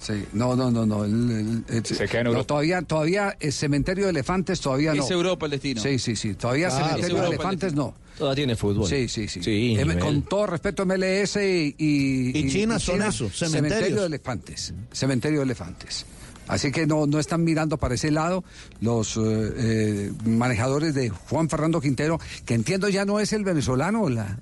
Sí, 0.00 0.24
no, 0.32 0.54
no, 0.54 0.70
no, 0.70 0.86
no. 0.86 1.04
el- 1.04 1.30
el- 1.30 1.64
el- 1.76 1.84
Se 1.84 2.06
queda 2.06 2.20
en 2.20 2.24
no, 2.26 2.30
Europa. 2.30 2.46
todavía, 2.46 2.82
todavía, 2.82 3.36
el 3.40 3.52
cementerio 3.52 4.04
de 4.04 4.10
elefantes 4.10 4.60
todavía 4.60 4.94
no. 4.94 5.02
Es 5.04 5.10
Europa 5.10 5.46
el 5.46 5.50
destino. 5.52 5.82
Sí, 5.82 5.98
sí, 5.98 6.14
sí. 6.14 6.34
Todavía 6.34 6.68
Claro. 6.68 6.86
cementerio 6.86 7.20
de 7.22 7.26
elefantes 7.28 7.74
no. 7.74 7.94
Todavía 8.16 8.36
tiene 8.36 8.56
fútbol. 8.56 8.88
Sí, 8.88 9.08
sí, 9.08 9.26
sí. 9.28 9.42
Sí, 9.42 9.74
nivel. 9.76 9.98
con 9.98 10.22
todo 10.22 10.46
respeto, 10.46 10.84
MLS 10.86 11.36
y, 11.36 11.74
y, 11.78 12.38
Y 12.38 12.48
China 12.50 12.78
son 12.78 13.02
eso, 13.02 13.28
cementerios. 13.28 13.50
Cementerio 13.50 14.00
de 14.02 14.06
elefantes. 14.06 14.74
Cementerio 14.92 15.38
de 15.40 15.44
elefantes. 15.44 16.06
Así 16.48 16.72
que 16.72 16.86
no, 16.86 17.06
no 17.06 17.18
están 17.18 17.44
mirando 17.44 17.76
para 17.76 17.94
ese 17.94 18.10
lado 18.10 18.42
los 18.80 19.16
eh, 19.18 19.20
eh, 19.20 20.12
manejadores 20.24 20.94
de 20.94 21.10
Juan 21.10 21.48
Fernando 21.50 21.80
Quintero, 21.80 22.18
que 22.46 22.54
entiendo 22.54 22.88
ya 22.88 23.04
no 23.04 23.20
es 23.20 23.32
el 23.34 23.44
venezolano. 23.44 24.08
La... 24.08 24.38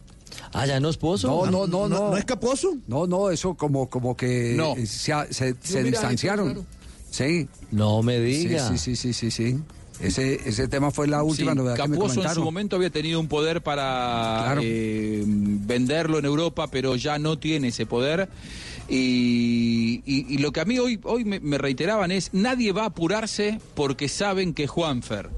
Ah, 0.56 0.66
ya 0.66 0.80
no 0.80 0.88
es 0.88 0.96
Pozo. 0.96 1.28
No, 1.28 1.50
no, 1.50 1.66
no, 1.66 1.88
no. 1.88 2.10
¿No 2.10 2.16
es 2.16 2.24
Caposo? 2.24 2.76
No, 2.86 3.06
no, 3.06 3.30
eso 3.30 3.54
como, 3.54 3.88
como 3.90 4.16
que 4.16 4.54
No. 4.56 4.74
se, 4.86 5.54
se- 5.60 5.82
distanciaron. 5.84 6.66
Sí. 7.10 7.48
No 7.70 8.02
me 8.02 8.16
Sí, 8.18 8.48
diga. 8.48 8.68
sí, 8.68 8.78
sí, 8.78 8.96
sí, 8.96 9.12
sí, 9.12 9.30
sí. 9.30 9.58
Ese, 10.00 10.40
ese 10.46 10.68
tema 10.68 10.90
fue 10.90 11.06
la 11.08 11.22
última 11.22 11.52
Sí, 11.52 11.56
novedad 11.58 11.76
que 11.76 11.88
me 11.88 11.96
Capuzzo 11.96 12.04
en 12.06 12.10
su 12.10 12.20
comentaron. 12.20 12.44
momento 12.44 12.76
había 12.76 12.90
tenido 12.90 13.18
un 13.18 13.28
poder 13.28 13.62
para 13.62 14.42
Claro. 14.44 14.60
eh, 14.62 15.22
venderlo 15.26 16.18
en 16.18 16.26
Europa, 16.26 16.66
pero 16.70 16.96
ya 16.96 17.18
no 17.18 17.38
tiene 17.38 17.68
ese 17.68 17.86
poder. 17.86 18.28
Y, 18.88 20.02
y- 20.04 20.26
y 20.34 20.38
lo 20.38 20.52
que 20.52 20.60
a 20.60 20.64
mí 20.64 20.78
hoy, 20.78 21.00
hoy 21.04 21.24
me, 21.24 21.40
me 21.40 21.58
reiteraban 21.58 22.10
es, 22.12 22.30
nadie 22.32 22.72
va 22.72 22.82
a 22.82 22.86
apurarse 22.86 23.58
porque 23.74 24.08
saben 24.08 24.52
que 24.54 24.66
Juanfer, 24.66 25.30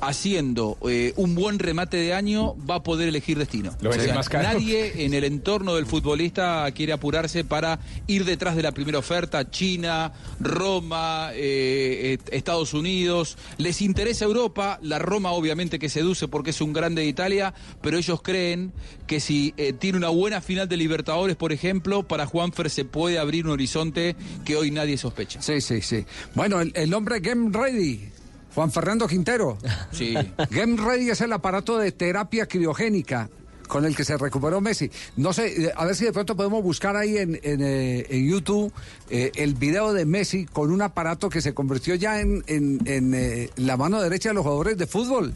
haciendo 0.00 0.76
eh, 0.88 1.12
un 1.16 1.34
buen 1.34 1.58
remate 1.58 1.96
de 1.96 2.12
año 2.14 2.54
va 2.68 2.76
a 2.76 2.82
poder 2.82 3.08
elegir 3.08 3.38
destino. 3.38 3.72
Lo 3.80 3.90
va 3.90 3.96
a 3.96 3.98
O 3.98 3.98
decir 3.98 4.06
sea, 4.06 4.14
más 4.14 4.28
caro. 4.28 4.44
nadie 4.52 5.04
en 5.04 5.14
el 5.14 5.24
entorno 5.24 5.74
del 5.74 5.86
futbolista 5.86 6.70
quiere 6.72 6.92
apurarse 6.92 7.44
para 7.44 7.78
ir 8.06 8.24
detrás 8.24 8.56
de 8.56 8.62
la 8.62 8.72
primera 8.72 8.98
oferta. 8.98 9.50
China, 9.50 10.12
Roma, 10.40 11.30
eh, 11.34 12.18
eh, 12.22 12.36
Estados 12.36 12.74
Unidos. 12.74 13.36
Les 13.58 13.82
interesa 13.82 14.24
Europa. 14.24 14.78
La 14.82 14.98
Roma 14.98 15.32
obviamente 15.32 15.78
que 15.78 15.88
seduce 15.88 16.28
porque 16.28 16.50
es 16.50 16.60
un 16.60 16.72
grande 16.72 17.02
de 17.02 17.08
Italia, 17.08 17.54
pero 17.82 17.98
ellos 17.98 18.20
creen 18.22 18.72
que 19.06 19.20
si 19.20 19.54
eh, 19.56 19.72
tiene 19.72 19.98
una 19.98 20.08
buena 20.08 20.40
final 20.40 20.68
de 20.68 20.76
Libertadores, 20.76 21.36
por 21.36 21.52
ejemplo, 21.52 22.02
para 22.02 22.26
Juanfer 22.26 22.70
se 22.70 22.84
puede 22.84 23.18
abrir 23.18 23.44
un 23.46 23.52
horizonte 23.52 24.16
que 24.44 24.56
hoy 24.56 24.70
nadie 24.70 24.96
sospecha. 24.98 25.42
Sí, 25.42 25.60
sí, 25.60 25.80
sí. 25.82 26.04
Bueno, 26.34 26.60
el, 26.60 26.72
el 26.74 26.92
hombre 26.94 27.20
Game 27.20 27.50
Ready, 27.52 28.08
Juan 28.56 28.72
Fernando 28.72 29.06
Quintero. 29.06 29.56
Sí. 29.92 30.14
Game 30.50 30.76
Ready 30.82 31.10
es 31.10 31.20
el 31.20 31.32
aparato 31.32 31.78
de 31.78 31.92
terapia 31.92 32.46
criogénica 32.46 33.28
con 33.68 33.84
el 33.84 33.94
que 33.94 34.02
se 34.04 34.16
recuperó 34.16 34.60
Messi. 34.62 34.90
No 35.16 35.32
sé, 35.32 35.64
eh, 35.66 35.72
a 35.76 35.84
ver 35.84 35.94
si 35.94 36.04
de 36.06 36.12
pronto 36.12 36.34
podemos 36.36 36.62
buscar 36.62 36.96
ahí 36.96 37.18
en, 37.18 37.38
en, 37.42 37.60
eh, 37.62 38.06
en 38.08 38.26
YouTube 38.30 38.72
eh, 39.10 39.30
el 39.34 39.54
video 39.54 39.92
de 39.92 40.06
Messi 40.06 40.46
con 40.46 40.70
un 40.72 40.80
aparato 40.82 41.28
que 41.28 41.40
se 41.42 41.52
convirtió 41.52 41.94
ya 41.96 42.20
en, 42.20 42.42
en- 42.46 43.50
la 43.56 43.76
mano 43.76 44.00
derecha 44.00 44.30
de 44.30 44.36
los 44.36 44.42
jugadores 44.44 44.78
de 44.78 44.86
fútbol. 44.86 45.34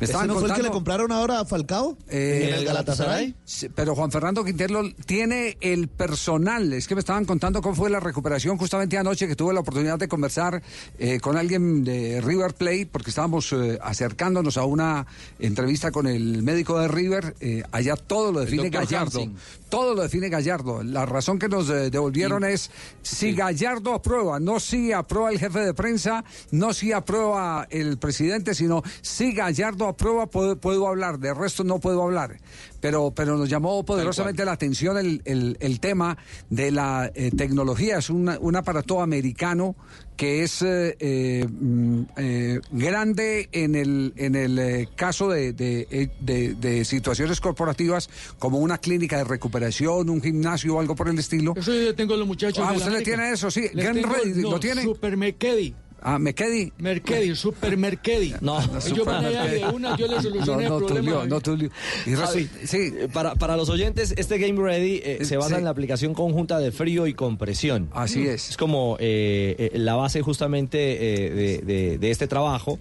Me 0.00 0.04
¿Ese 0.04 0.12
estaban 0.12 0.28
no 0.28 0.34
fue 0.36 0.44
el 0.48 0.54
que 0.54 0.62
le 0.62 0.68
contando- 0.70 0.72
compraron 0.72 1.12
ahora 1.12 1.40
a 1.40 1.44
Falcao? 1.44 1.96
eh, 2.08 2.46
¿En 2.48 2.54
el 2.54 2.64
Galatasaray? 2.64 3.34
Sí, 3.44 3.68
Pero 3.68 3.94
Juan 3.94 4.10
Fernando 4.10 4.42
Quintero 4.42 4.82
tiene 5.04 5.58
el 5.60 5.88
personal. 5.88 6.72
Es 6.72 6.88
que 6.88 6.94
me 6.94 7.00
estaban 7.00 7.26
contando 7.26 7.60
cómo 7.60 7.74
fue 7.74 7.90
la 7.90 8.00
recuperación 8.00 8.56
justamente 8.56 8.96
anoche 8.96 9.28
que 9.28 9.36
tuve 9.36 9.52
la 9.52 9.60
oportunidad 9.60 9.98
de 9.98 10.08
conversar 10.08 10.62
eh, 10.98 11.20
con 11.20 11.36
alguien 11.36 11.84
de 11.84 12.22
River 12.22 12.54
Plate 12.54 12.88
porque 12.90 13.10
estábamos 13.10 13.52
eh, 13.52 13.78
acercándonos 13.82 14.56
a 14.56 14.64
una 14.64 15.06
entrevista 15.38 15.90
con 15.90 16.06
el 16.06 16.42
médico 16.42 16.78
de 16.80 16.88
River. 16.88 17.34
Eh, 17.40 17.62
allá 17.70 17.94
todo 17.96 18.32
lo 18.32 18.40
define 18.40 18.70
Gallardo. 18.70 19.20
Hansing. 19.20 19.36
Todo 19.70 19.94
lo 19.94 20.02
define 20.02 20.28
Gallardo. 20.28 20.82
La 20.82 21.06
razón 21.06 21.38
que 21.38 21.48
nos 21.48 21.70
eh, 21.70 21.90
devolvieron 21.90 22.44
es 22.44 22.70
si 23.02 23.32
Gallardo 23.34 23.94
aprueba, 23.94 24.40
no 24.40 24.58
si 24.60 24.92
aprueba 24.92 25.30
el 25.30 25.38
jefe 25.38 25.60
de 25.60 25.72
prensa, 25.74 26.24
no 26.50 26.74
si 26.74 26.92
aprueba 26.92 27.66
el 27.70 27.96
presidente, 27.98 28.54
sino 28.54 28.82
si 29.00 29.32
Gallardo 29.32 29.86
aprueba 29.86 30.26
puedo, 30.26 30.56
puedo 30.60 30.88
hablar, 30.88 31.18
de 31.20 31.32
resto 31.32 31.62
no 31.64 31.78
puedo 31.78 32.02
hablar. 32.02 32.38
Pero, 32.80 33.12
pero 33.14 33.36
nos 33.36 33.48
llamó 33.48 33.84
poderosamente 33.84 34.44
la 34.44 34.52
atención 34.52 34.98
el, 34.98 35.22
el- 35.24 35.56
el 35.60 35.80
tema 35.80 36.18
de 36.48 36.70
la 36.72 37.10
eh, 37.14 37.30
tecnología. 37.30 37.98
Es 37.98 38.10
una- 38.10 38.38
un 38.40 38.56
aparato 38.56 39.00
americano 39.00 39.76
que 40.20 40.42
es 40.42 40.60
eh, 40.60 40.94
eh, 41.00 41.46
mm, 41.48 42.02
eh, 42.18 42.60
grande 42.72 43.48
en 43.52 43.74
el, 43.74 44.12
en 44.16 44.34
el 44.34 44.58
eh, 44.58 44.86
caso 44.94 45.30
de, 45.30 45.54
de- 45.54 45.88
eh, 45.90 46.10
de- 46.20 46.52
de 46.56 46.84
situaciones 46.84 47.40
corporativas 47.40 48.10
como 48.38 48.58
una 48.58 48.76
clínica 48.76 49.16
de 49.16 49.24
recuperación, 49.24 50.10
un 50.10 50.20
gimnasio 50.20 50.74
o 50.76 50.80
algo 50.80 50.94
por 50.94 51.08
el 51.08 51.18
estilo. 51.18 51.54
Eso 51.56 51.72
yo 51.72 51.94
tengo 51.94 52.16
los 52.18 52.26
muchachos. 52.26 52.58
Ah, 52.62 52.72
de 52.72 52.72
la 52.72 52.76
usted 52.76 52.90
le 52.90 52.96
América. 52.98 53.16
tiene 53.16 53.32
eso, 53.32 53.50
sí. 53.50 53.62
Les 53.72 53.82
Gen 53.86 53.94
tengo- 53.94 54.12
Ready, 54.12 54.42
no, 54.42 54.50
¿lo 54.50 54.60
tiene? 54.60 54.82
Super 54.82 55.16
Mercedi. 55.16 55.74
Ah, 56.02 56.18
¿Mekedi? 56.18 56.72
Mercedi, 56.78 57.34
Super 57.36 57.76
Mercedi. 57.76 58.34
No, 58.40 58.58
Yo 58.94 59.04
van 59.04 59.24
allá 59.24 59.44
de 59.44 59.64
una, 59.66 59.96
yo 59.96 60.06
le 60.06 60.20
solucioné 60.22 60.64
no, 60.68 60.76
el 60.76 60.80
no, 60.82 60.86
problema. 60.86 61.12
Tulio, 61.12 61.26
no, 61.26 61.40
Tulio. 61.40 61.70
Y 62.06 62.12
Javi, 62.12 62.48
sí. 62.64 62.76
eh, 62.96 63.08
para, 63.12 63.34
para 63.34 63.56
los 63.56 63.68
oyentes, 63.68 64.14
este 64.16 64.38
Game 64.38 64.58
Ready 64.60 65.00
eh, 65.04 65.18
se 65.24 65.36
basa 65.36 65.50
sí. 65.50 65.54
en 65.56 65.64
la 65.64 65.70
aplicación 65.70 66.14
conjunta 66.14 66.58
de 66.58 66.72
frío 66.72 67.06
y 67.06 67.12
compresión. 67.14 67.90
Así 67.92 68.26
es. 68.26 68.50
Es 68.50 68.56
como 68.56 68.96
eh, 68.98 69.70
eh, 69.74 69.78
la 69.78 69.94
base 69.94 70.22
justamente 70.22 70.78
de, 70.78 71.60
de- 71.64 71.98
de 71.98 72.10
este 72.10 72.26
trabajo, 72.26 72.78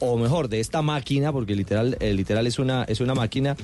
o 0.00 0.18
mejor, 0.18 0.48
de 0.48 0.60
esta 0.60 0.82
máquina, 0.82 1.32
porque 1.32 1.54
literal, 1.54 1.96
literal 2.00 2.46
es, 2.46 2.58
una, 2.58 2.84
es 2.84 3.00
una 3.00 3.14
máquina 3.14 3.56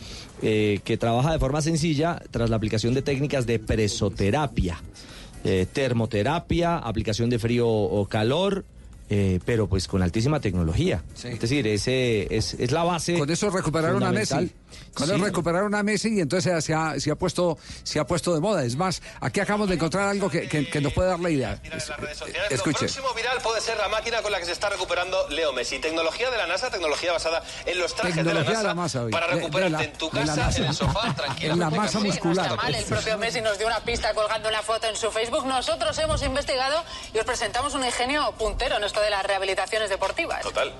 eh, 0.42 0.80
que 0.84 0.96
trabaja 0.96 1.32
de 1.32 1.38
forma 1.38 1.60
sencilla 1.60 2.22
tras 2.30 2.48
la 2.48 2.56
aplicación 2.56 2.94
de 2.94 3.02
técnicas 3.02 3.46
de 3.46 3.58
presoterapia, 3.58 4.78
termoterapia, 5.72 6.78
aplicación 6.78 7.30
de 7.30 7.38
frío 7.38 7.68
o 7.68 8.06
calor. 8.06 8.64
Eh, 9.08 9.40
pero 9.44 9.68
pues 9.68 9.86
con 9.88 10.02
altísima 10.02 10.40
tecnología. 10.40 11.02
Es 11.22 11.40
decir, 11.40 11.66
ese 11.66 12.34
es, 12.34 12.54
es 12.54 12.72
la 12.72 12.82
base. 12.82 13.18
Con 13.18 13.30
eso 13.30 13.50
recuperaron 13.50 14.02
a 14.02 14.12
Messi. 14.12 14.50
Con 14.94 15.06
Sí. 15.08 15.12
recuperaron 15.16 15.74
a 15.74 15.82
Messi 15.82 16.16
y 16.16 16.20
entonces 16.20 16.64
se 16.64 16.74
ha, 16.74 16.98
se 16.98 17.10
ha 17.10 17.14
puesto 17.16 17.58
se 17.82 17.98
ha 18.00 18.06
puesto 18.06 18.34
de 18.34 18.40
moda. 18.40 18.64
Es 18.64 18.76
más, 18.76 19.02
aquí 19.20 19.40
acabamos 19.40 19.68
de 19.68 19.74
encontrar 19.74 20.08
algo 20.08 20.30
que, 20.30 20.48
que- 20.48 20.68
que 20.68 20.80
nos 20.80 20.92
puede 20.92 21.08
dar 21.10 21.20
la 21.20 21.30
idea. 21.30 21.60
Es- 21.72 21.90
Escuche. 22.50 22.86
Lo 22.86 22.92
próximo 22.92 23.14
viral 23.14 23.38
puede 23.42 23.60
ser 23.60 23.76
la 23.76 23.88
máquina 23.88 24.22
con 24.22 24.32
la 24.32 24.38
que 24.38 24.46
se 24.46 24.52
está 24.52 24.68
recuperando 24.70 25.28
Leo 25.28 25.52
Messi. 25.52 25.78
Tecnología 25.78 26.30
de 26.30 26.38
la 26.38 26.46
NASA, 26.46 26.70
tecnología 26.70 27.12
basada 27.12 27.42
en 27.66 27.78
los 27.78 27.94
trajes 27.94 28.14
Tecnología 28.14 28.42
de 28.50 28.56
de 28.56 28.62
la 28.62 28.62
la 28.62 28.74
NASA, 28.74 28.74
masa, 28.74 29.02
oye. 29.02 29.10
para 29.12 29.26
De- 29.28 29.34
de 29.34 29.38
recuperarte 29.40 29.70
la- 29.78 29.84
en 29.84 29.92
tu 29.92 30.10
de 30.10 30.24
la 30.24 30.34
casa, 30.34 30.58
en 30.58 30.64
el 30.64 30.74
sofá, 30.74 31.14
tranquilo. 31.16 31.52
En 31.52 31.58
la 31.60 31.70
masa 31.70 31.98
muscular. 32.00 32.56
Mal, 32.56 32.74
el 32.74 32.84
propio 32.84 33.18
Messi 33.18 33.40
nos 33.40 33.58
dio 33.58 33.66
una 33.66 33.80
pista 33.80 34.14
colgando 34.14 34.48
una 34.48 34.62
foto 34.62 34.86
en 34.86 34.96
su 34.96 35.10
Facebook. 35.10 35.44
Nosotros 35.46 35.96
hemos 35.98 36.22
investigado 36.22 36.82
y 37.14 37.18
os 37.18 37.24
presentamos 37.24 37.74
un 37.74 37.84
ingenio 37.84 38.32
puntero 38.38 38.76
en 38.76 38.84
esto 38.84 39.00
de 39.00 39.10
las 39.10 39.24
rehabilitaciones 39.26 39.90
deportivas. 39.90 40.40
Total. 40.42 40.72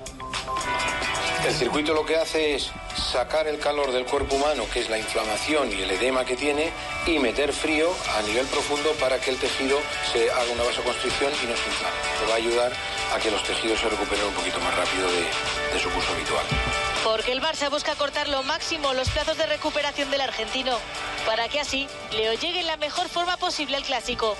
El 1.45 1.53
circuito 1.53 1.93
lo 1.93 2.05
que 2.05 2.17
hace 2.17 2.55
es 2.55 2.69
sacar 3.11 3.47
el 3.47 3.59
calor 3.59 3.76
del 3.85 4.05
cuerpo 4.05 4.37
humano, 4.37 4.65
que 4.73 4.79
es 4.79 4.89
la 4.89 4.97
inflamación 4.97 5.71
y 5.71 5.83
el 5.83 5.91
edema 5.91 6.25
que 6.25 6.35
tiene, 6.35 6.71
y 7.05 7.19
meter 7.19 7.53
frío 7.53 7.93
a 8.17 8.21
nivel 8.23 8.47
profundo 8.47 8.91
para 8.93 9.19
que 9.19 9.29
el 9.29 9.37
tejido 9.37 9.77
se 10.11 10.31
haga 10.31 10.51
una 10.51 10.63
vasoconstricción 10.63 11.31
y 11.43 11.45
no 11.45 11.55
se 11.55 11.69
inflame. 11.69 11.95
Que 12.19 12.25
va 12.25 12.33
a 12.33 12.37
ayudar 12.37 12.73
a 13.13 13.19
que 13.19 13.29
los 13.29 13.43
tejidos 13.43 13.79
se 13.79 13.87
recuperen 13.87 14.25
un 14.25 14.33
poquito 14.33 14.59
más 14.61 14.75
rápido 14.75 15.07
de 15.11 15.79
su 15.79 15.89
curso 15.91 16.11
habitual. 16.11 16.86
Porque 17.03 17.31
el 17.31 17.41
Barça 17.41 17.69
busca 17.69 17.95
cortar 17.95 18.27
lo 18.27 18.43
máximo 18.43 18.93
los 18.93 19.09
plazos 19.09 19.37
de 19.37 19.45
recuperación 19.45 20.09
del 20.11 20.21
argentino, 20.21 20.77
para 21.25 21.47
que 21.47 21.59
así 21.59 21.87
Leo 22.11 22.33
llegue 22.33 22.59
en 22.59 22.67
la 22.67 22.77
mejor 22.77 23.07
forma 23.09 23.37
posible 23.37 23.77
al 23.77 23.83
clásico. 23.83 24.35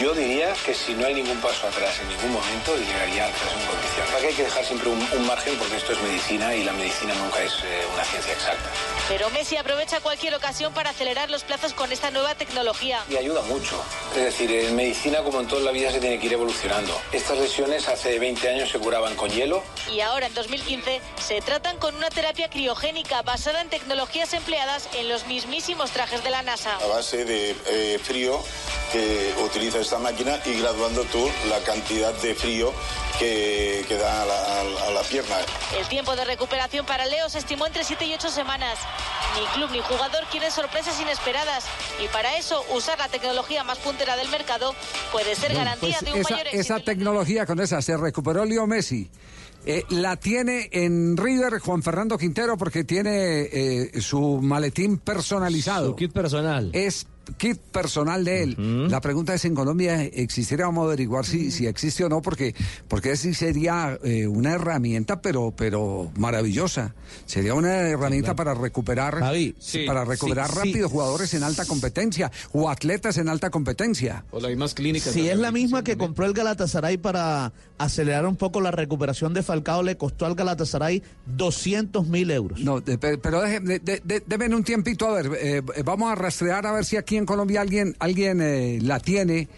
Yo 0.00 0.12
diría 0.14 0.52
que 0.64 0.74
si 0.74 0.94
no 0.94 1.06
hay 1.06 1.14
ningún 1.14 1.38
paso 1.38 1.66
atrás 1.66 1.98
en 2.00 2.08
ningún 2.08 2.32
momento, 2.32 2.76
llegaría 2.76 3.24
al 3.24 3.30
en 3.30 3.66
condición. 3.66 4.06
Para 4.06 4.20
que 4.20 4.26
hay 4.28 4.34
que 4.34 4.44
dejar 4.44 4.64
siempre 4.64 4.88
un, 4.88 5.08
un 5.12 5.26
margen 5.26 5.56
porque 5.56 5.76
esto 5.76 5.92
es 5.92 6.02
medicina 6.02 6.54
y 6.54 6.64
la 6.64 6.72
medicina 6.72 7.14
nunca 7.14 7.42
es 7.42 7.52
eh, 7.64 7.86
una 7.94 8.04
ciencia 8.04 8.32
exacta. 8.32 8.70
Pero 9.08 9.30
Messi 9.30 9.56
aprovecha 9.56 10.00
cualquier 10.00 10.34
ocasión 10.34 10.72
para 10.72 10.90
acelerar 10.90 11.30
los 11.30 11.42
plazos 11.44 11.72
con 11.72 11.92
esta 11.92 12.10
nueva 12.10 12.34
tecnología. 12.34 13.00
Y 13.08 13.16
ayuda 13.16 13.42
mucho. 13.42 13.82
Es 14.14 14.22
decir, 14.22 14.50
en 14.50 14.76
medicina, 14.76 15.22
como 15.22 15.40
en 15.40 15.48
toda 15.48 15.62
la 15.62 15.72
vida, 15.72 15.90
se 15.90 16.00
tiene 16.00 16.18
que 16.18 16.26
ir 16.26 16.32
evolucionando. 16.34 16.98
Estas 17.12 17.38
lesiones 17.38 17.88
hace 17.88 18.18
20 18.18 18.48
años 18.48 18.70
se 18.70 18.78
curaban 18.78 19.14
con 19.16 19.30
hielo. 19.30 19.62
Y 19.92 20.00
ahora, 20.00 20.26
en 20.26 20.34
2015, 20.34 21.00
se 21.16 21.40
tratan 21.40 21.76
con 21.78 22.01
una 22.02 22.10
terapia 22.10 22.50
criogénica 22.50 23.22
basada 23.22 23.60
en 23.60 23.68
tecnologías 23.68 24.32
empleadas 24.34 24.88
en 24.98 25.08
los 25.08 25.24
mismísimos 25.28 25.92
trajes 25.92 26.24
de 26.24 26.30
la 26.30 26.42
NASA. 26.42 26.76
a 26.78 26.86
base 26.88 27.24
de 27.24 27.54
eh, 27.66 28.00
frío 28.02 28.42
que 28.90 29.32
utiliza 29.44 29.78
esta 29.78 30.00
máquina 30.00 30.36
y 30.44 30.58
graduando 30.58 31.04
tú 31.04 31.30
la 31.48 31.60
cantidad 31.60 32.12
de 32.14 32.34
frío 32.34 32.72
que, 33.20 33.84
que 33.86 33.96
da 33.96 34.22
a 34.22 34.26
la, 34.26 34.60
a 34.60 34.64
la- 34.64 34.82
a 34.86 34.90
la 34.90 35.02
pierna. 35.02 35.36
El 35.78 35.86
tiempo 35.86 36.16
de 36.16 36.24
recuperación 36.24 36.84
para 36.86 37.06
Leo 37.06 37.28
se 37.28 37.38
estimó 37.38 37.66
entre 37.68 37.84
7 37.84 38.04
y 38.04 38.14
8 38.14 38.30
semanas. 38.30 38.80
Ni 39.38 39.46
club 39.54 39.70
ni 39.70 39.78
jugador 39.80 40.24
quieren 40.28 40.50
sorpresas 40.50 41.00
inesperadas. 41.00 41.66
Y 42.04 42.08
para 42.08 42.36
eso, 42.36 42.64
usar 42.70 42.98
la 42.98 43.08
tecnología 43.08 43.62
más 43.62 43.78
puntera 43.78 44.16
del 44.16 44.28
mercado 44.28 44.74
puede 45.12 45.36
ser 45.36 45.54
garantía 45.54 45.98
pues 46.00 46.04
de 46.04 46.12
un 46.14 46.20
esa, 46.20 46.30
mayor 46.30 46.46
éxito. 46.48 46.62
esa 46.74 46.80
tecnología 46.84 47.46
con 47.46 47.60
esa 47.60 47.80
se 47.80 47.96
recuperó 47.96 48.44
Leo 48.44 48.66
Messi. 48.66 49.08
Eh, 49.64 49.84
la 49.90 50.16
tiene 50.16 50.68
en 50.72 51.16
River 51.16 51.60
Juan 51.60 51.82
Fernando 51.82 52.18
Quintero 52.18 52.56
porque 52.56 52.82
tiene 52.82 53.42
eh, 53.42 54.00
su 54.00 54.40
maletín 54.42 54.98
personalizado. 54.98 55.88
Su 55.88 55.96
kit 55.96 56.12
personal. 56.12 56.70
Es 56.72 57.06
kit 57.36 57.58
personal 57.58 58.24
de 58.24 58.42
él. 58.42 58.88
La 58.90 59.00
pregunta 59.00 59.34
es, 59.34 59.44
¿en 59.44 59.54
Colombia 59.54 60.02
existiera? 60.02 60.66
Vamos 60.66 60.82
a 60.82 60.86
averiguar 60.86 61.24
si, 61.24 61.50
si 61.50 61.66
existe 61.66 62.04
o 62.04 62.08
no, 62.08 62.22
porque, 62.22 62.54
porque 62.88 63.16
sí 63.16 63.34
sería 63.34 63.98
eh, 64.04 64.26
una 64.26 64.52
herramienta, 64.52 65.20
pero, 65.22 65.52
pero 65.56 66.10
maravillosa. 66.16 66.94
Sería 67.26 67.54
una 67.54 67.74
herramienta 67.88 68.34
para 68.34 68.54
recuperar, 68.54 69.20
Sí, 69.58 69.84
para 69.86 70.04
recuperar 70.04 70.48
sí, 70.50 70.56
rápido 70.56 70.88
sí. 70.88 70.92
jugadores 70.92 71.34
en 71.34 71.42
alta 71.42 71.64
competencia 71.66 72.30
o 72.52 72.68
atletas 72.70 73.18
en 73.18 73.28
alta 73.28 73.50
competencia. 73.50 74.24
O 74.30 74.40
las 74.40 74.50
mismas 74.50 74.74
clínicas. 74.74 75.12
Si 75.12 75.28
es 75.28 75.38
la 75.38 75.50
misma 75.52 75.82
que 75.84 75.96
compró 75.96 76.26
el 76.26 76.32
Galatasaray 76.32 76.96
para 76.98 77.52
acelerar 77.78 78.26
un 78.26 78.36
poco 78.36 78.60
la 78.60 78.70
recuperación 78.70 79.34
de 79.34 79.42
Falcao, 79.42 79.82
le 79.82 79.96
costó 79.96 80.26
al 80.26 80.34
Galatasaray 80.34 81.02
200 81.26 82.06
mil 82.06 82.30
euros. 82.30 82.60
No, 82.60 82.80
de- 82.80 82.98
pe- 82.98 83.18
pero 83.18 83.42
deje- 83.42 83.60
de- 83.60 83.78
de- 83.80 84.00
de- 84.04 84.22
denme 84.26 84.54
un 84.54 84.64
tiempito, 84.64 85.06
a 85.08 85.14
ver, 85.20 85.26
eh, 85.40 85.62
eh, 85.76 85.82
vamos 85.84 86.10
a 86.10 86.14
rastrear 86.14 86.66
a 86.66 86.72
ver 86.72 86.84
si 86.84 86.96
aquí 86.96 87.16
en 87.16 87.21
Colombia 87.26 87.60
alguien, 87.60 87.94
alguien 87.98 88.40
eh, 88.40 88.78
la 88.82 89.00
tiene 89.00 89.48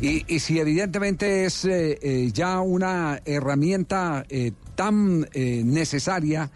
y, 0.00 0.38
si 0.38 0.60
evidentemente 0.60 1.44
es 1.44 1.64
eh, 1.64 1.98
eh, 2.00 2.30
ya 2.32 2.60
una 2.60 3.20
herramienta 3.24 4.24
eh, 4.28 4.52
tan 4.74 5.26
necesaria 5.32 6.50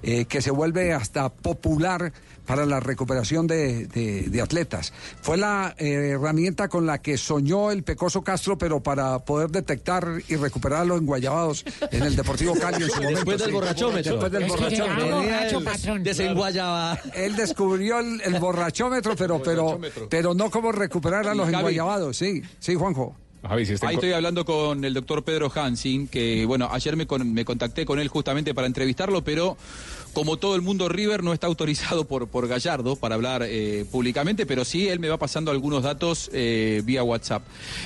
que 0.00 0.42
se 0.42 0.52
vuelve 0.52 0.92
hasta 0.92 1.28
popular 1.28 2.12
para 2.48 2.66
la 2.66 2.80
recuperación 2.80 3.46
de, 3.46 3.86
de- 3.86 4.22
de 4.22 4.40
atletas. 4.42 4.92
Fue 5.22 5.36
la 5.36 5.74
eh, 5.78 6.12
herramienta 6.14 6.66
con 6.68 6.86
la 6.86 6.98
que 7.00 7.16
soñó 7.18 7.70
el 7.70 7.84
Pecoso 7.84 8.22
Castro, 8.22 8.58
pero 8.58 8.80
para 8.82 9.18
poder 9.20 9.50
detectar 9.50 10.08
y 10.28 10.34
recuperarlo 10.36 10.96
en 10.96 11.06
Guayabados, 11.06 11.64
en 11.92 12.02
el 12.02 12.16
Deportivo 12.16 12.54
Cali 12.54 12.82
en 12.82 12.90
su 12.90 12.96
momento. 12.96 13.14
Después 13.16 13.38
del 13.38 13.46
sí. 13.48 13.52
borrachómetro. 13.52 14.12
Después 14.12 14.32
del 14.32 14.44
borrachómetro. 14.48 15.22
él- 15.58 15.64
patrón. 15.64 16.02
Desenguayaba. 16.02 16.98
Él 17.14 17.36
descubrió 17.36 18.00
el, 18.00 18.20
el 18.22 18.40
borrachómetro, 18.40 19.14
pero, 19.14 19.42
pero, 19.42 19.78
pero 20.08 20.34
no 20.34 20.50
cómo 20.50 20.72
recuperar 20.72 21.28
a 21.28 21.34
los 21.34 21.48
enguayabados. 21.48 22.16
Sí, 22.16 22.42
sí, 22.58 22.74
Juanjo. 22.74 23.14
Ahí 23.40 23.62
estoy 23.94 24.12
hablando 24.12 24.44
con 24.44 24.84
el 24.84 24.92
doctor 24.92 25.22
Pedro 25.22 25.50
Hansin, 25.54 26.08
que 26.08 26.44
bueno, 26.44 26.68
ayer 26.72 26.96
me, 26.96 27.06
con- 27.06 27.32
me 27.32 27.44
contacté 27.44 27.86
con 27.86 28.00
él 28.00 28.08
justamente 28.08 28.52
para 28.52 28.66
entrevistarlo, 28.66 29.22
pero 29.22 29.56
como 30.18 30.36
todo 30.36 30.56
el 30.56 30.62
mundo 30.62 30.88
River 30.88 31.22
no 31.22 31.32
está 31.32 31.46
autorizado 31.46 32.04
por, 32.08 32.26
por 32.26 32.48
Gallardo 32.48 32.96
para 32.96 33.14
hablar 33.14 33.44
eh, 33.46 33.86
públicamente, 33.88 34.46
pero 34.46 34.64
sí 34.64 34.88
él 34.88 34.98
me 34.98 35.08
va 35.08 35.16
pasando 35.16 35.52
algunos 35.52 35.84
datos 35.84 36.28
eh, 36.32 36.82
vía 36.84 37.04
WhatsApp. 37.04 37.44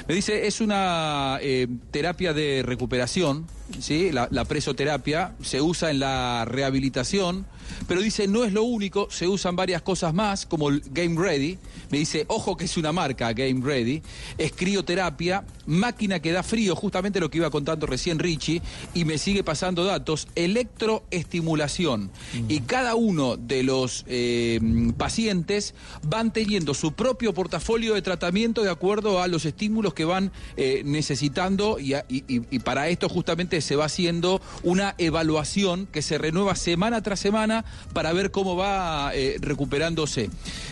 Me 0.09 0.15
dice, 0.15 0.47
es 0.47 0.63
una 0.63 1.37
eh, 1.43 1.69
terapia 1.91 2.33
de 2.33 2.63
recuperación, 2.63 3.47
¿sí? 3.81 4.11
la, 4.13 4.29
la 4.31 4.47
presoterapia, 4.47 5.35
se 5.43 5.61
usa 5.61 5.91
en 5.91 5.99
la 5.99 6.47
rehabilitación, 6.47 7.45
pero 7.89 8.01
dice, 8.01 8.27
no 8.29 8.45
es 8.45 8.53
lo 8.53 8.63
único, 8.65 9.09
se 9.11 9.27
usan 9.29 9.57
varias 9.57 9.83
cosas 9.83 10.15
más, 10.15 10.47
como 10.47 10.69
el 10.69 10.83
Game 10.91 11.21
Ready. 11.21 11.59
Me 11.91 11.99
dice, 11.99 12.25
ojo 12.29 12.57
que 12.57 12.65
es 12.65 12.77
una 12.77 12.93
marca, 12.93 13.33
Game 13.33 13.61
Ready. 13.65 14.03
Es 14.39 14.53
crioterapia, 14.53 15.45
máquina 15.67 16.21
que 16.21 16.33
da 16.33 16.43
frío, 16.43 16.75
justamente 16.77 17.21
lo 17.21 17.31
que 17.31 17.39
iba 17.39 17.51
contando 17.51 17.87
recién 17.87 18.19
Richie, 18.19 18.63
y 18.95 19.05
me 19.05 19.19
sigue 19.19 19.45
pasando 19.45 19.85
datos, 19.85 20.29
electroestimulación. 20.35 22.11
Y 22.49 22.61
cada 22.61 22.95
uno 22.95 23.37
de 23.37 23.63
los 23.63 24.05
eh, 24.09 24.61
pacientes 24.97 25.75
van 26.03 26.33
teniendo 26.33 26.75
su 26.75 26.93
propio 26.93 27.35
portafolio 27.35 27.95
de 27.95 28.03
tratamiento 28.03 28.63
de 28.63 28.71
acuerdo 28.71 29.21
a 29.23 29.29
los 29.29 29.45
estímulos 29.45 29.95
que 29.95 30.05
van 30.05 30.33
eh, 30.57 30.83
necesitando 30.85 31.79
y, 31.79 31.95
a- 31.95 32.05
y- 32.09 32.25
y- 32.29 32.43
y 32.51 32.59
para 32.61 32.89
esto 32.89 33.09
justamente 33.09 33.61
se 33.61 33.77
va 33.77 33.85
haciendo 33.87 34.41
una 34.63 34.95
evaluación 34.99 35.87
que 35.87 36.03
se 36.03 36.19
renueva 36.19 36.55
semana 36.57 37.03
tras 37.03 37.21
semana 37.21 37.52
para 37.93 38.13
ver 38.13 38.31
cómo 38.31 38.57
va 38.57 39.13
eh, 39.15 39.37
recuperándose. 39.41 40.31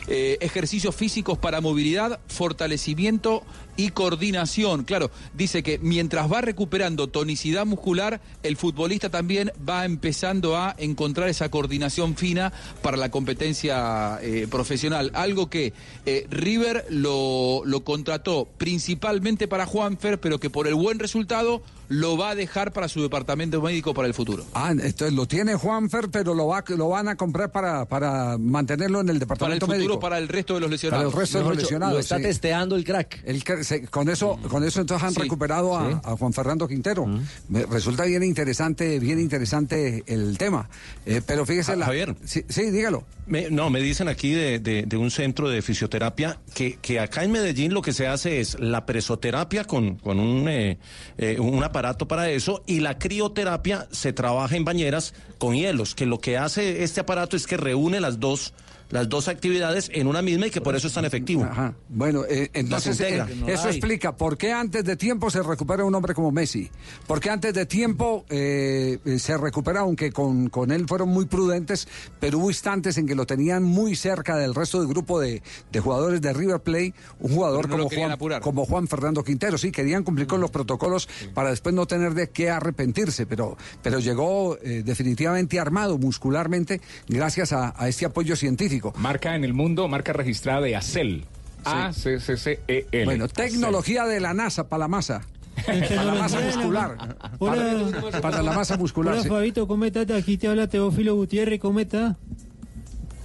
Eh, 0.09 0.39
ejercicios 0.41 0.95
físicos 0.95 1.39
para 1.39 1.61
movilidad, 1.61 2.21
fortalecimiento 2.27 3.43
y 3.77 3.91
coordinación. 3.91 4.85
Claro, 4.85 5.11
dice 5.35 5.63
que 5.63 5.79
mientras 5.79 6.31
va 6.31 6.41
recuperando 6.41 7.09
tonicidad 7.09 7.67
muscular, 7.67 8.21
el 8.43 8.57
futbolista 8.57 9.09
también 9.11 9.53
va 9.69 9.85
empezando 9.85 10.57
a 10.57 10.75
encontrar 10.79 11.29
esa 11.29 11.49
coordinación 11.51 12.17
fina 12.17 12.53
para 12.83 12.97
la 12.97 13.11
competencia 13.11 14.19
eh, 14.23 14.47
profesional. 14.51 15.11
Algo 15.15 15.49
que 15.51 15.73
eh, 16.07 16.27
River 16.31 16.87
lo, 16.91 17.63
lo 17.65 17.85
contrató 17.85 18.49
principalmente 18.59 19.49
para 19.49 19.67
Juanfer, 19.67 20.21
pero 20.21 20.39
que 20.41 20.51
por 20.51 20.67
el 20.67 20.75
buen 20.75 20.99
resultado 20.99 21.63
lo 21.89 22.17
va 22.17 22.31
a 22.31 22.35
dejar 22.37 22.73
para 22.73 22.87
su 22.89 23.03
departamento 23.03 23.61
médico 23.61 23.95
para 23.95 24.07
el 24.07 24.15
futuro. 24.15 24.45
Ah, 24.55 24.71
entonces 24.71 25.13
lo 25.13 25.27
tiene 25.27 25.57
Juanfer, 25.57 26.09
pero 26.09 26.35
lo, 26.35 26.47
va, 26.47 26.63
lo 26.69 26.89
van 26.89 27.09
a 27.09 27.17
comprar 27.17 27.51
para, 27.51 27.85
para 27.87 28.39
mantenerlo 28.39 29.01
en 29.01 29.09
el 29.09 29.15
Para 29.15 29.15
el 29.15 29.19
departamento 29.21 29.67
futuro, 29.67 29.79
médico. 29.79 29.99
para 30.01 30.19
el 30.19 30.29
resto 30.29 30.55
de 30.55 30.61
los 30.61 30.69
Para 30.69 30.73
lesionados. 30.77 31.13
el 31.15 31.19
resto 31.21 31.39
de 31.39 31.45
los 31.45 31.57
lesionados. 31.57 32.07
sí. 32.07 32.15
testeando 32.23 32.77
el 32.77 32.85
crack. 32.85 33.23
El 33.25 33.43
se- 33.65 33.87
con 33.87 34.09
eso, 34.09 34.39
con 34.49 34.65
eso 34.65 34.81
entonces 34.81 35.07
han 35.07 35.15
Sí. 35.15 35.21
recuperado 35.21 35.77
a, 35.79 35.91
Sí. 35.91 35.97
a 36.05 36.17
Juan 36.17 36.33
Fernando 36.33 36.67
Quintero. 36.69 37.07
Me 37.49 37.65
resulta 37.67 38.05
bien 38.05 38.23
interesante, 38.23 38.99
bien 38.99 39.19
interesante 39.21 40.03
el 40.07 40.39
tema. 40.39 40.69
Eh, 41.07 41.21
pero 41.27 41.45
fíjese 41.47 41.77
la. 41.77 41.87
Javier. 41.87 42.15
Sí, 42.25 42.45
sí, 42.49 42.71
dígalo. 42.71 43.05
Me- 43.27 43.49
no, 43.51 43.71
me 43.71 43.81
dicen 43.81 44.09
aquí 44.09 44.33
de, 44.33 44.59
de- 44.59 44.83
de 44.87 44.97
un 44.97 45.11
centro 45.11 45.49
de 45.49 45.63
fisioterapia 45.63 46.39
que, 46.55 46.79
que 46.83 46.99
acá 47.01 47.23
en 47.25 47.31
Medellín 47.33 47.73
lo 47.75 47.83
que 47.83 47.93
se 47.93 48.07
hace 48.09 48.41
es 48.41 48.59
la 48.59 48.87
presoterapia 48.87 49.65
con, 49.65 49.97
con 49.97 50.19
un, 50.19 50.49
eh, 50.49 50.79
eh, 51.19 51.39
un 51.39 51.63
aparato 51.63 52.09
para 52.09 52.29
eso 52.31 52.63
y 52.67 52.81
la 52.81 52.99
crioterapia 52.99 53.87
se 53.93 54.13
trabaja 54.13 54.57
en 54.57 54.65
bañeras 54.65 55.15
con 55.39 55.55
hielos, 55.55 55.95
que 55.95 56.07
lo 56.07 56.19
que 56.21 56.37
hace 56.39 56.83
este 56.83 57.01
aparato 57.01 57.37
es 57.37 57.47
que 57.47 57.57
reúne 57.57 58.01
las 58.01 58.19
dos, 58.19 58.53
las 58.91 59.09
dos 59.09 59.29
actividades 59.29 59.91
en 59.95 60.07
una 60.07 60.23
misma 60.23 60.49
y 60.49 60.51
que 60.51 60.61
por 60.61 60.77
eso 60.77 60.89
es 60.89 60.93
tan 60.93 61.05
efectivo. 61.05 61.45
Ajá. 61.45 61.75
Bueno, 61.89 62.25
eh, 62.29 62.51
entonces 62.53 63.01
eh, 63.01 63.25
eso 63.47 63.69
explica 63.69 64.17
por 64.17 64.37
qué 64.37 64.53
antes 64.53 64.85
de 64.85 64.97
tiempo 64.97 65.31
se 65.31 65.43
recupera 65.43 65.85
un 65.85 65.95
hombre 65.95 66.15
como 66.15 66.31
Messi. 66.31 66.71
Por 67.07 67.21
qué 67.21 67.31
antes 67.31 67.55
de 67.55 67.67
tiempo 67.67 68.25
eh, 68.29 68.99
se 69.19 69.37
recupera, 69.37 69.81
aunque 69.81 70.13
con, 70.13 70.49
con 70.49 70.73
él 70.73 70.87
fueron 70.89 71.09
muy 71.09 71.27
prudentes, 71.27 71.87
pero 72.19 72.39
hubo 72.39 72.51
instantes 72.51 72.99
en 72.99 73.07
que 73.07 73.15
lo 73.15 73.27
tenían 73.27 73.63
muy 73.63 73.95
cerca 73.95 74.37
del 74.37 74.55
resto 74.55 74.81
del 74.81 74.89
grupo 74.89 75.21
de, 75.21 75.43
de 75.71 75.81
jugadores 75.81 76.21
de 76.21 76.33
River 76.33 76.61
Plate, 76.61 76.95
un 77.21 77.35
jugador 77.35 77.69
no 77.69 77.77
como, 77.77 77.91
Juan, 77.91 78.11
apurar. 78.11 78.43
como 78.43 78.67
Juan 78.67 78.89
Fernando 78.89 79.23
Quintero. 79.23 79.57
Sí, 79.59 79.71
querían 79.71 80.03
cumplir 80.03 80.27
con 80.27 80.41
los 80.41 80.51
protocolos 80.51 81.09
para 81.35 81.51
después 81.51 81.75
no 81.75 81.87
tener 81.87 82.15
de 82.15 82.31
qué 82.31 82.51
arrepentirse, 82.51 83.27
pero, 83.27 83.57
pero 83.83 84.01
llegó 84.01 84.59
eh, 84.63 84.83
definitivamente 84.85 85.61
armado 85.61 85.99
muscularmente 85.99 86.81
gracias 87.09 87.53
a, 87.53 87.75
a 87.77 87.89
este 87.89 88.07
apoyo 88.07 88.35
científico. 88.35 88.80
Marca 88.97 89.35
en 89.35 89.45
el 89.45 89.53
mundo, 89.53 89.89
marca 89.89 90.13
registrada 90.13 90.61
de 90.61 90.77
ACEL. 90.77 91.25
A-C-C-C-E-L. 91.65 93.05
Bueno, 93.05 93.29
tecnología 93.29 94.07
de 94.07 94.21
la 94.21 94.35
NASA 94.35 94.69
para 94.69 94.81
la 94.81 94.89
masa. 94.89 95.23
Para 95.67 96.05
la 96.05 96.15
masa 96.15 96.41
muscular. 96.41 96.97
Para, 97.39 98.21
para 98.23 98.43
la 98.43 98.53
masa 98.53 98.77
muscular. 98.79 99.13
Hola 99.13 99.23
sí. 99.23 99.29
Fabito, 99.29 99.69
¿cómo 99.69 99.85
estás? 99.85 100.11
Aquí 100.11 100.39
te 100.39 100.49
habla 100.49 100.69
Teófilo 100.69 101.15
Gutiérrez, 101.17 101.61
¿cómo 101.61 101.81
estás? 101.81 102.17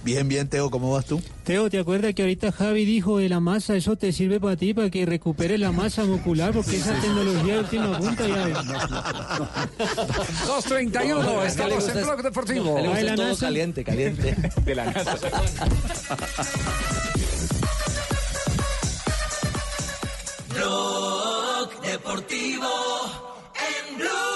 Bien, 0.06 0.28
bien, 0.28 0.48
Teo, 0.48 0.70
¿cómo 0.70 0.92
vas 0.92 1.04
tú? 1.04 1.20
Teo, 1.42 1.68
¿te 1.68 1.80
acuerdas 1.80 2.14
que 2.14 2.22
ahorita 2.22 2.52
Javi 2.52 2.84
dijo 2.84 3.18
de 3.18 3.28
la 3.28 3.40
masa, 3.40 3.74
eso 3.74 3.96
te 3.96 4.12
sirve 4.12 4.38
para 4.38 4.54
ti, 4.54 4.72
para 4.72 4.88
que 4.88 5.04
recuperes 5.04 5.58
la 5.58 5.72
masa 5.72 6.04
muscular, 6.04 6.52
porque 6.52 6.76
esa 6.76 6.94
tecnología 7.00 7.54
de 7.54 7.58
última 7.58 7.98
punta 7.98 8.28
ya 8.28 8.46
ves. 8.46 8.54
231, 10.46 11.42
Es 11.42 11.56
que 11.56 11.64
le 11.64 11.76
estamos 11.76 11.88
en 11.88 12.02
Blog 12.04 12.22
Deportivo. 12.22 12.70
Gusta 12.78 13.02
la 13.02 13.14
todo 13.16 13.26
NASA. 13.26 13.46
caliente, 13.46 13.82
caliente. 13.82 14.36
De 14.64 14.74
la 14.76 14.84
NASA. 14.84 15.16
Blog 20.54 21.80
Deportivo 21.82 22.70
en 23.56 23.96
Blue. 23.98 24.35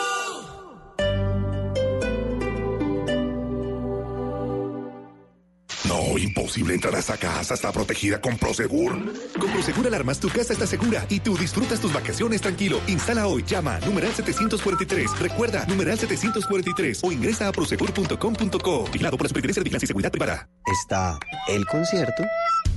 Imposible 6.22 6.74
entrar 6.74 6.94
a 6.94 6.98
esta 6.98 7.16
casa, 7.16 7.54
está 7.54 7.72
protegida 7.72 8.20
con 8.20 8.36
Prosegur. 8.36 8.92
Con 9.38 9.50
Prosegur 9.50 9.86
Alarmas 9.86 10.20
tu 10.20 10.28
casa 10.28 10.52
está 10.52 10.66
segura 10.66 11.04
y 11.08 11.20
tú 11.20 11.36
disfrutas 11.36 11.80
tus 11.80 11.92
vacaciones 11.92 12.40
tranquilo. 12.40 12.80
Instala 12.86 13.26
hoy, 13.26 13.44
llama 13.44 13.78
numeral 13.80 14.12
743. 14.12 15.18
Recuerda, 15.18 15.64
numeral 15.66 15.98
743 15.98 17.00
o 17.02 17.12
ingresa 17.12 17.48
a 17.48 17.52
prosegur.com.co. 17.52 18.84
Vigilado 18.92 19.16
por 19.16 19.24
la 19.24 19.28
Superintendencia 19.28 19.60
de 19.60 19.64
Vigilancia 19.64 19.86
y 19.86 19.88
Seguridad 19.88 20.10
Privada. 20.10 20.48
Está 20.66 21.18
el 21.48 21.66
concierto 21.66 22.22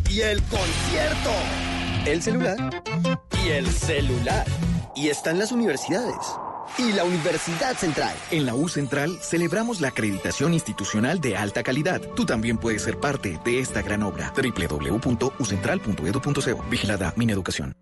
y 0.10 0.22
el 0.22 0.42
concierto. 0.44 1.32
El 2.06 2.22
celular 2.22 2.84
y 3.44 3.50
el 3.50 3.68
celular. 3.68 4.46
Y 4.96 5.08
están 5.08 5.40
las 5.40 5.52
universidades. 5.52 6.18
Y 6.78 6.94
la 6.94 7.04
Universidad 7.04 7.76
Central. 7.76 8.16
En 8.32 8.46
la 8.46 8.56
U 8.56 8.68
Central 8.68 9.20
celebramos 9.22 9.80
la 9.80 9.90
acreditación 9.90 10.54
institucional 10.54 11.22
de 11.22 11.38
alta 11.38 11.62
calidad. 11.62 12.02
Tú 12.16 12.26
también 12.26 12.58
puedes 12.58 12.82
ser 12.82 13.00
parte 13.00 13.40
de 13.46 13.60
esta 13.60 13.84
gran 13.84 14.02
obra. 14.02 14.34
www.ucentral.edu.co. 14.36 16.64
Vigilada 16.70 17.14
Mineducación. 17.16 17.76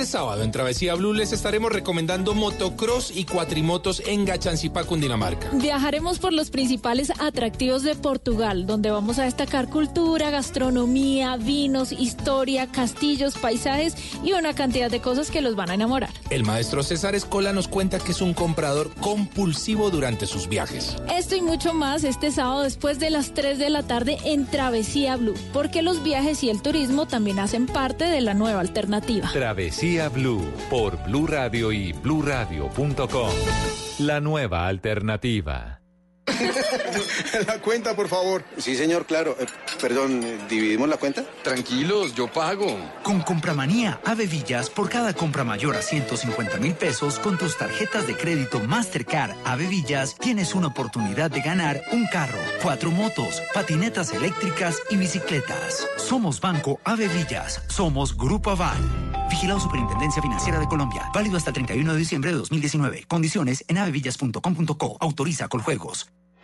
Este 0.00 0.12
sábado 0.12 0.42
en 0.42 0.50
Travesía 0.50 0.94
Blue 0.94 1.12
les 1.12 1.30
estaremos 1.30 1.70
recomendando 1.70 2.32
motocross 2.32 3.14
y 3.14 3.26
cuatrimotos 3.26 4.02
en 4.06 4.24
Gachancipá, 4.24 4.84
Cundinamarca. 4.84 5.50
Viajaremos 5.52 6.18
por 6.18 6.32
los 6.32 6.48
principales 6.48 7.12
atractivos 7.18 7.82
de 7.82 7.94
Portugal, 7.96 8.66
donde 8.66 8.90
vamos 8.90 9.18
a 9.18 9.24
destacar 9.24 9.68
cultura, 9.68 10.30
gastronomía, 10.30 11.36
vinos, 11.36 11.92
historia, 11.92 12.66
castillos, 12.68 13.36
paisajes 13.36 13.94
y 14.24 14.32
una 14.32 14.54
cantidad 14.54 14.90
de 14.90 15.02
cosas 15.02 15.30
que 15.30 15.42
los 15.42 15.54
van 15.54 15.68
a 15.68 15.74
enamorar. 15.74 16.08
El 16.30 16.44
maestro 16.44 16.82
César 16.82 17.14
Escola 17.14 17.52
nos 17.52 17.68
cuenta 17.68 17.98
que 17.98 18.12
es 18.12 18.22
un 18.22 18.32
comprador 18.32 18.94
compulsivo 19.02 19.90
durante 19.90 20.24
sus 20.24 20.48
viajes. 20.48 20.96
Esto 21.14 21.36
y 21.36 21.42
mucho 21.42 21.74
más 21.74 22.04
este 22.04 22.30
sábado 22.30 22.62
después 22.62 23.00
de 23.00 23.10
las 23.10 23.34
3 23.34 23.58
de 23.58 23.68
la 23.68 23.82
tarde 23.82 24.16
en 24.24 24.46
Travesía 24.46 25.16
Blue, 25.16 25.34
porque 25.52 25.82
los 25.82 26.02
viajes 26.02 26.42
y 26.42 26.48
el 26.48 26.62
turismo 26.62 27.06
también 27.06 27.38
hacen 27.38 27.66
parte 27.66 28.04
de 28.04 28.22
la 28.22 28.32
nueva 28.32 28.60
alternativa. 28.60 29.28
Travesía 29.30 29.89
Blue 29.98 30.52
por 30.70 31.02
Blue 31.04 31.26
Radio 31.26 31.72
y 31.72 31.92
bluradio.com. 31.92 33.30
La 33.98 34.20
nueva 34.20 34.68
alternativa. 34.68 35.79
la 37.46 37.58
cuenta, 37.60 37.94
por 37.94 38.08
favor. 38.08 38.44
Sí, 38.56 38.76
señor, 38.76 39.06
claro. 39.06 39.36
Eh, 39.38 39.46
perdón, 39.80 40.22
eh, 40.24 40.38
¿dividimos 40.48 40.88
la 40.88 40.96
cuenta? 40.96 41.24
Tranquilos, 41.42 42.14
yo 42.14 42.28
pago. 42.28 42.76
Con 43.02 43.20
Compramanía 43.20 44.00
Ave 44.04 44.26
Villas, 44.26 44.70
por 44.70 44.88
cada 44.88 45.14
compra 45.14 45.44
mayor 45.44 45.76
a 45.76 45.82
150 45.82 46.58
mil 46.58 46.74
pesos 46.74 47.18
con 47.18 47.38
tus 47.38 47.56
tarjetas 47.56 48.06
de 48.06 48.16
crédito 48.16 48.60
Mastercard 48.60 49.34
Ave 49.44 49.66
Villas, 49.66 50.16
tienes 50.18 50.54
una 50.54 50.68
oportunidad 50.68 51.30
de 51.30 51.40
ganar 51.40 51.82
un 51.92 52.06
carro, 52.06 52.38
cuatro 52.62 52.90
motos, 52.90 53.42
patinetas 53.54 54.12
eléctricas 54.12 54.78
y 54.90 54.96
bicicletas. 54.96 55.86
Somos 55.96 56.40
Banco 56.40 56.80
Ave 56.84 57.08
Villas. 57.08 57.62
Somos 57.68 58.16
Grupo 58.16 58.50
Aval. 58.50 58.78
Vigilado 59.30 59.60
Superintendencia 59.60 60.20
Financiera 60.20 60.58
de 60.58 60.66
Colombia. 60.66 61.08
Válido 61.14 61.36
hasta 61.36 61.50
el 61.50 61.54
31 61.54 61.92
de 61.92 61.98
diciembre 61.98 62.32
de 62.32 62.38
2019. 62.38 63.04
Condiciones 63.08 63.64
en 63.68 63.78
avevillas.com.co. 63.78 64.96
Autoriza 65.00 65.48
con 65.48 65.60
juegos. 65.60 66.10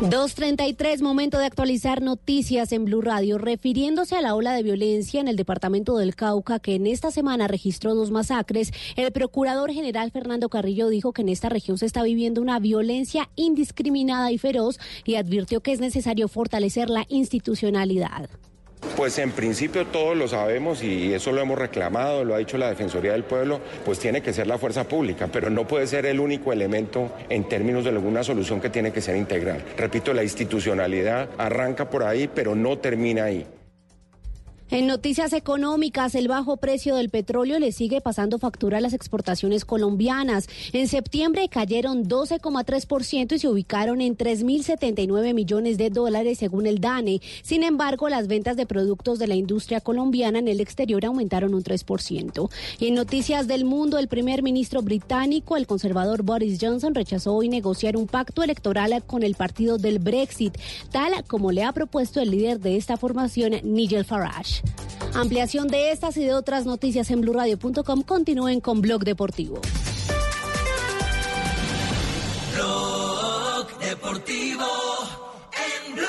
2.33, 0.00 1.02
momento 1.02 1.38
de 1.38 1.44
actualizar 1.44 2.00
noticias 2.00 2.72
en 2.72 2.86
Blue 2.86 3.02
Radio, 3.02 3.36
refiriéndose 3.36 4.16
a 4.16 4.22
la 4.22 4.34
ola 4.34 4.54
de 4.54 4.62
violencia 4.62 5.20
en 5.20 5.28
el 5.28 5.36
departamento 5.36 5.98
del 5.98 6.14
Cauca, 6.16 6.58
que 6.58 6.74
en 6.74 6.86
esta 6.86 7.10
semana 7.10 7.48
registró 7.48 7.94
dos 7.94 8.10
masacres. 8.10 8.72
El 8.96 9.12
procurador 9.12 9.70
general 9.72 10.10
Fernando 10.10 10.48
Carrillo 10.48 10.88
dijo 10.88 11.12
que 11.12 11.20
en 11.20 11.28
esta 11.28 11.50
región 11.50 11.76
se 11.76 11.84
está 11.84 12.02
viviendo 12.02 12.40
una 12.40 12.58
violencia 12.60 13.28
indiscriminada 13.36 14.32
y 14.32 14.38
feroz 14.38 14.78
y 15.04 15.16
advirtió 15.16 15.60
que 15.60 15.72
es 15.72 15.80
necesario 15.80 16.28
fortalecer 16.28 16.88
la 16.88 17.04
institucionalidad. 17.08 18.30
Pues 19.00 19.18
en 19.18 19.30
principio 19.32 19.86
todos 19.86 20.16
lo 20.16 20.28
sabemos 20.28 20.82
y 20.82 21.14
eso 21.14 21.32
lo 21.32 21.40
hemos 21.40 21.58
reclamado, 21.58 22.24
lo 22.24 22.34
ha 22.34 22.38
dicho 22.38 22.58
la 22.58 22.68
Defensoría 22.68 23.12
del 23.12 23.24
Pueblo, 23.24 23.60
pues 23.84 23.98
tiene 23.98 24.20
que 24.20 24.32
ser 24.32 24.46
la 24.46 24.58
fuerza 24.58 24.84
pública, 24.84 25.28
pero 25.32 25.48
no 25.48 25.66
puede 25.66 25.86
ser 25.86 26.06
el 26.06 26.20
único 26.20 26.52
elemento 26.52 27.10
en 27.28 27.48
términos 27.48 27.84
de 27.84 27.90
alguna 27.90 28.22
solución 28.22 28.60
que 28.60 28.68
tiene 28.68 28.92
que 28.92 29.00
ser 29.00 29.16
integral. 29.16 29.64
Repito, 29.76 30.12
la 30.12 30.22
institucionalidad 30.22 31.30
arranca 31.38 31.88
por 31.88 32.04
ahí, 32.04 32.28
pero 32.34 32.54
no 32.54 32.78
termina 32.78 33.24
ahí. 33.24 33.46
En 34.72 34.86
noticias 34.86 35.32
económicas, 35.32 36.14
el 36.14 36.28
bajo 36.28 36.56
precio 36.58 36.94
del 36.94 37.10
petróleo 37.10 37.58
le 37.58 37.72
sigue 37.72 38.00
pasando 38.00 38.38
factura 38.38 38.78
a 38.78 38.80
las 38.80 38.92
exportaciones 38.92 39.64
colombianas. 39.64 40.48
En 40.72 40.86
septiembre 40.86 41.48
cayeron 41.48 42.04
12,3% 42.04 43.32
y 43.32 43.38
se 43.40 43.48
ubicaron 43.48 44.00
en 44.00 44.16
3.079 44.16 45.34
millones 45.34 45.76
de 45.76 45.90
dólares 45.90 46.38
según 46.38 46.68
el 46.68 46.80
DANE. 46.80 47.20
Sin 47.42 47.64
embargo, 47.64 48.08
las 48.08 48.28
ventas 48.28 48.56
de 48.56 48.64
productos 48.64 49.18
de 49.18 49.26
la 49.26 49.34
industria 49.34 49.80
colombiana 49.80 50.38
en 50.38 50.46
el 50.46 50.60
exterior 50.60 51.04
aumentaron 51.04 51.52
un 51.52 51.64
3%. 51.64 52.48
Y 52.78 52.86
en 52.86 52.94
noticias 52.94 53.48
del 53.48 53.64
mundo, 53.64 53.98
el 53.98 54.06
primer 54.06 54.44
ministro 54.44 54.82
británico, 54.82 55.56
el 55.56 55.66
conservador 55.66 56.22
Boris 56.22 56.60
Johnson, 56.60 56.94
rechazó 56.94 57.34
hoy 57.34 57.48
negociar 57.48 57.96
un 57.96 58.06
pacto 58.06 58.44
electoral 58.44 59.02
con 59.04 59.24
el 59.24 59.34
partido 59.34 59.78
del 59.78 59.98
Brexit, 59.98 60.56
tal 60.92 61.24
como 61.24 61.50
le 61.50 61.64
ha 61.64 61.72
propuesto 61.72 62.20
el 62.20 62.30
líder 62.30 62.60
de 62.60 62.76
esta 62.76 62.96
formación, 62.96 63.54
Nigel 63.64 64.04
Farage. 64.04 64.59
Ampliación 65.14 65.68
de 65.68 65.90
estas 65.90 66.16
y 66.16 66.24
de 66.24 66.34
otras 66.34 66.66
noticias 66.66 67.10
en 67.10 67.20
blurradio.com. 67.20 68.02
Continúen 68.02 68.60
con 68.60 68.80
Blog 68.80 69.04
Deportivo. 69.04 69.60
Blog 72.54 73.78
Deportivo 73.80 74.66
en 75.52 75.94
Blue. 75.94 76.06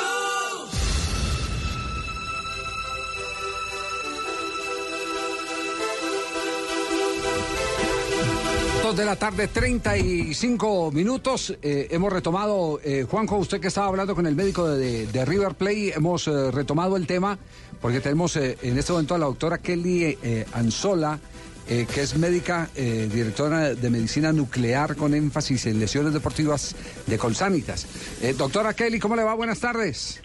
Dos 8.84 8.96
de 8.96 9.06
la 9.06 9.16
tarde, 9.16 9.48
35 9.48 10.92
minutos. 10.92 11.58
Eh, 11.62 11.88
hemos 11.92 12.14
retomado, 12.14 12.80
eh, 12.84 13.06
Juanjo, 13.10 13.38
usted 13.38 13.60
que 13.60 13.68
estaba 13.68 13.88
hablando 13.88 14.16
con 14.16 14.28
el 14.28 14.36
médico 14.36 14.68
de, 14.70 15.08
de 15.08 15.26
River 15.26 15.56
Play, 15.56 15.92
hemos 15.92 16.28
eh, 16.28 16.52
retomado 16.52 16.98
el 16.98 17.08
tema 17.08 17.40
porque 17.82 18.00
tenemos 18.00 18.36
eh, 18.38 18.58
en 18.62 18.78
este 18.78 18.92
momento 18.92 19.16
a 19.16 19.18
la 19.18 19.26
doctora 19.26 19.58
Kelly 19.58 20.18
eh, 20.22 20.46
Anzola, 20.54 21.20
eh, 21.68 21.88
que 21.92 22.02
es 22.02 22.18
médica, 22.18 22.70
eh, 22.76 23.10
directora 23.12 23.74
de 23.76 23.90
medicina 23.90 24.34
nuclear 24.34 24.96
con 24.96 25.14
énfasis 25.14 25.68
en 25.68 25.80
lesiones 25.80 26.14
deportivas 26.14 26.76
de 27.08 27.18
Colsanitas. 27.18 27.86
Eh, 28.22 28.34
doctora 28.38 28.74
Kelly, 28.74 29.00
¿cómo 29.00 29.16
le 29.16 29.24
va? 29.24 29.34
Buenas 29.34 29.60
tardes. 29.60 30.20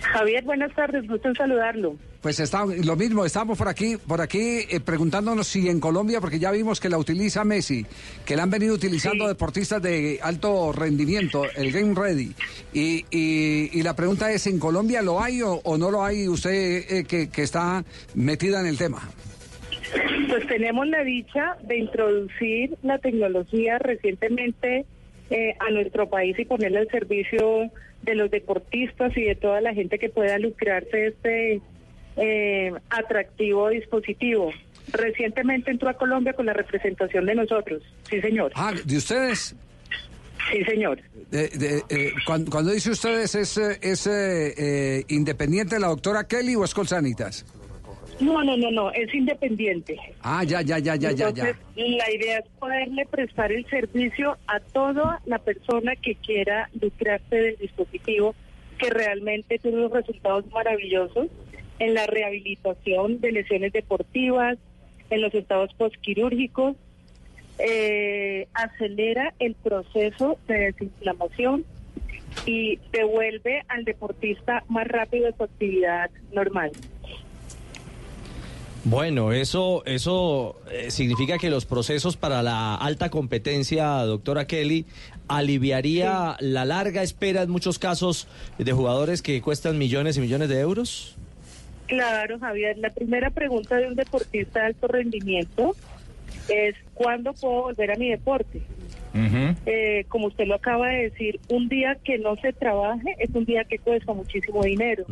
Javier, 0.00 0.44
buenas 0.44 0.74
tardes, 0.74 1.06
gusto 1.06 1.28
en 1.28 1.34
saludarlo. 1.34 1.96
Pues 2.22 2.38
está 2.40 2.64
lo 2.66 2.96
mismo, 2.96 3.24
estamos 3.24 3.56
por 3.56 3.68
aquí, 3.68 3.96
por 3.96 4.20
aquí 4.20 4.60
eh, 4.68 4.80
preguntándonos 4.80 5.46
si 5.46 5.68
en 5.68 5.80
Colombia, 5.80 6.20
porque 6.20 6.38
ya 6.38 6.50
vimos 6.50 6.78
que 6.80 6.88
la 6.90 6.98
utiliza 6.98 7.44
Messi, 7.44 7.86
que 8.26 8.36
la 8.36 8.42
han 8.42 8.50
venido 8.50 8.74
utilizando 8.74 9.26
deportistas 9.26 9.80
de 9.82 10.18
alto 10.22 10.72
rendimiento, 10.72 11.44
el 11.56 11.72
Game 11.72 11.94
Ready. 11.94 12.34
Y, 12.74 13.04
y- 13.10 13.70
y 13.72 13.82
la 13.82 13.94
pregunta 13.96 14.30
es, 14.32 14.46
¿en 14.46 14.58
Colombia 14.58 15.00
lo 15.02 15.22
hay 15.22 15.40
o, 15.42 15.60
o 15.64 15.78
no 15.78 15.90
lo 15.90 16.04
hay 16.04 16.28
usted 16.28 16.84
eh, 16.90 17.04
que, 17.04 17.30
que 17.30 17.42
está 17.42 17.84
metida 18.14 18.60
en 18.60 18.66
el 18.66 18.76
tema? 18.76 19.00
Pues 20.28 20.46
tenemos 20.46 20.86
la 20.88 21.02
dicha 21.02 21.56
de 21.62 21.78
introducir 21.78 22.76
la 22.82 22.98
tecnología 22.98 23.78
recientemente 23.78 24.84
eh, 25.30 25.54
a 25.58 25.70
nuestro 25.70 26.08
país 26.08 26.38
y 26.38 26.44
ponerla 26.44 26.80
al 26.80 26.88
servicio 26.88 27.70
de 28.02 28.14
los 28.14 28.30
deportistas 28.30 29.16
y 29.16 29.22
de 29.22 29.34
toda 29.34 29.60
la 29.60 29.74
gente 29.74 29.98
que 29.98 30.08
pueda 30.08 30.38
lucrarse 30.38 30.96
de 30.96 31.06
este 31.08 31.60
eh, 32.16 32.72
atractivo 32.90 33.68
dispositivo. 33.68 34.50
Recientemente 34.92 35.70
entró 35.70 35.88
a 35.88 35.94
Colombia 35.94 36.32
con 36.32 36.46
la 36.46 36.52
representación 36.52 37.26
de 37.26 37.34
nosotros. 37.34 37.82
Sí, 38.08 38.20
señor. 38.20 38.52
Ah, 38.54 38.72
¿de 38.84 38.96
ustedes? 38.96 39.54
Sí, 40.50 40.64
señor. 40.64 40.98
De- 41.30 41.48
de- 41.48 41.82
eh, 41.90 42.12
cuando, 42.26 42.50
cuando 42.50 42.72
dice 42.72 42.90
ustedes, 42.90 43.34
¿es, 43.34 43.56
eh, 43.58 43.78
es 43.82 44.06
eh, 44.06 44.54
eh, 44.56 45.04
independiente 45.08 45.78
la 45.78 45.88
doctora 45.88 46.26
Kelly 46.26 46.56
o 46.56 46.64
es 46.64 46.74
Colsanitas? 46.74 47.44
No, 48.20 48.44
no, 48.44 48.56
no, 48.56 48.70
no, 48.70 48.92
es 48.92 49.12
independiente. 49.14 49.98
Ah, 50.22 50.44
ya, 50.44 50.60
ya, 50.60 50.78
ya, 50.78 50.94
ya, 50.94 51.10
ya, 51.12 51.28
Entonces, 51.28 51.56
ya. 51.74 51.82
la 51.84 52.10
idea 52.12 52.38
es 52.38 52.48
poderle 52.58 53.06
prestar 53.06 53.50
el 53.50 53.64
servicio 53.66 54.36
a 54.46 54.60
toda 54.60 55.20
la 55.24 55.38
persona 55.38 55.96
que 55.96 56.14
quiera 56.16 56.68
lucrarse 56.80 57.36
del 57.36 57.56
dispositivo, 57.56 58.34
que 58.78 58.90
realmente 58.90 59.58
tiene 59.58 59.78
unos 59.78 59.92
resultados 59.92 60.44
maravillosos 60.52 61.28
en 61.78 61.94
la 61.94 62.06
rehabilitación 62.06 63.20
de 63.20 63.32
lesiones 63.32 63.72
deportivas, 63.72 64.58
en 65.08 65.22
los 65.22 65.34
estados 65.34 65.72
postquirúrgicos, 65.74 66.76
eh, 67.58 68.48
acelera 68.54 69.34
el 69.38 69.54
proceso 69.54 70.38
de 70.46 70.72
desinflamación 70.72 71.64
y 72.46 72.78
devuelve 72.92 73.62
al 73.68 73.84
deportista 73.84 74.62
más 74.68 74.86
rápido 74.86 75.30
su 75.36 75.44
actividad 75.44 76.10
normal. 76.32 76.70
Bueno, 78.84 79.32
eso, 79.32 79.82
eso 79.84 80.56
eh, 80.70 80.90
significa 80.90 81.36
que 81.36 81.50
los 81.50 81.66
procesos 81.66 82.16
para 82.16 82.42
la 82.42 82.74
alta 82.74 83.10
competencia, 83.10 83.86
doctora 84.04 84.46
Kelly, 84.46 84.86
aliviaría 85.28 86.36
la 86.40 86.64
larga 86.64 87.02
espera 87.02 87.42
en 87.42 87.50
muchos 87.50 87.78
casos 87.78 88.26
de 88.58 88.72
jugadores 88.72 89.20
que 89.20 89.42
cuestan 89.42 89.76
millones 89.76 90.16
y 90.16 90.20
millones 90.20 90.48
de 90.48 90.60
euros. 90.60 91.16
Claro, 91.88 92.38
Javier. 92.38 92.78
La 92.78 92.90
primera 92.90 93.30
pregunta 93.30 93.76
de 93.76 93.88
un 93.88 93.96
deportista 93.96 94.60
de 94.60 94.66
alto 94.66 94.88
rendimiento 94.88 95.76
es 96.48 96.74
¿cuándo 96.94 97.34
puedo 97.34 97.62
volver 97.64 97.90
a 97.92 97.96
mi 97.96 98.08
deporte? 98.08 98.62
Eh, 99.66 100.04
como 100.08 100.28
usted 100.28 100.46
lo 100.46 100.54
acaba 100.54 100.88
de 100.88 101.10
decir, 101.10 101.40
un 101.48 101.68
día 101.68 101.96
que 102.04 102.18
no 102.18 102.36
se 102.36 102.52
trabaje 102.52 103.16
es 103.18 103.30
un 103.34 103.44
día 103.44 103.64
que 103.64 103.78
cuesta 103.78 104.12
muchísimo 104.12 104.62
dinero. 104.62 105.04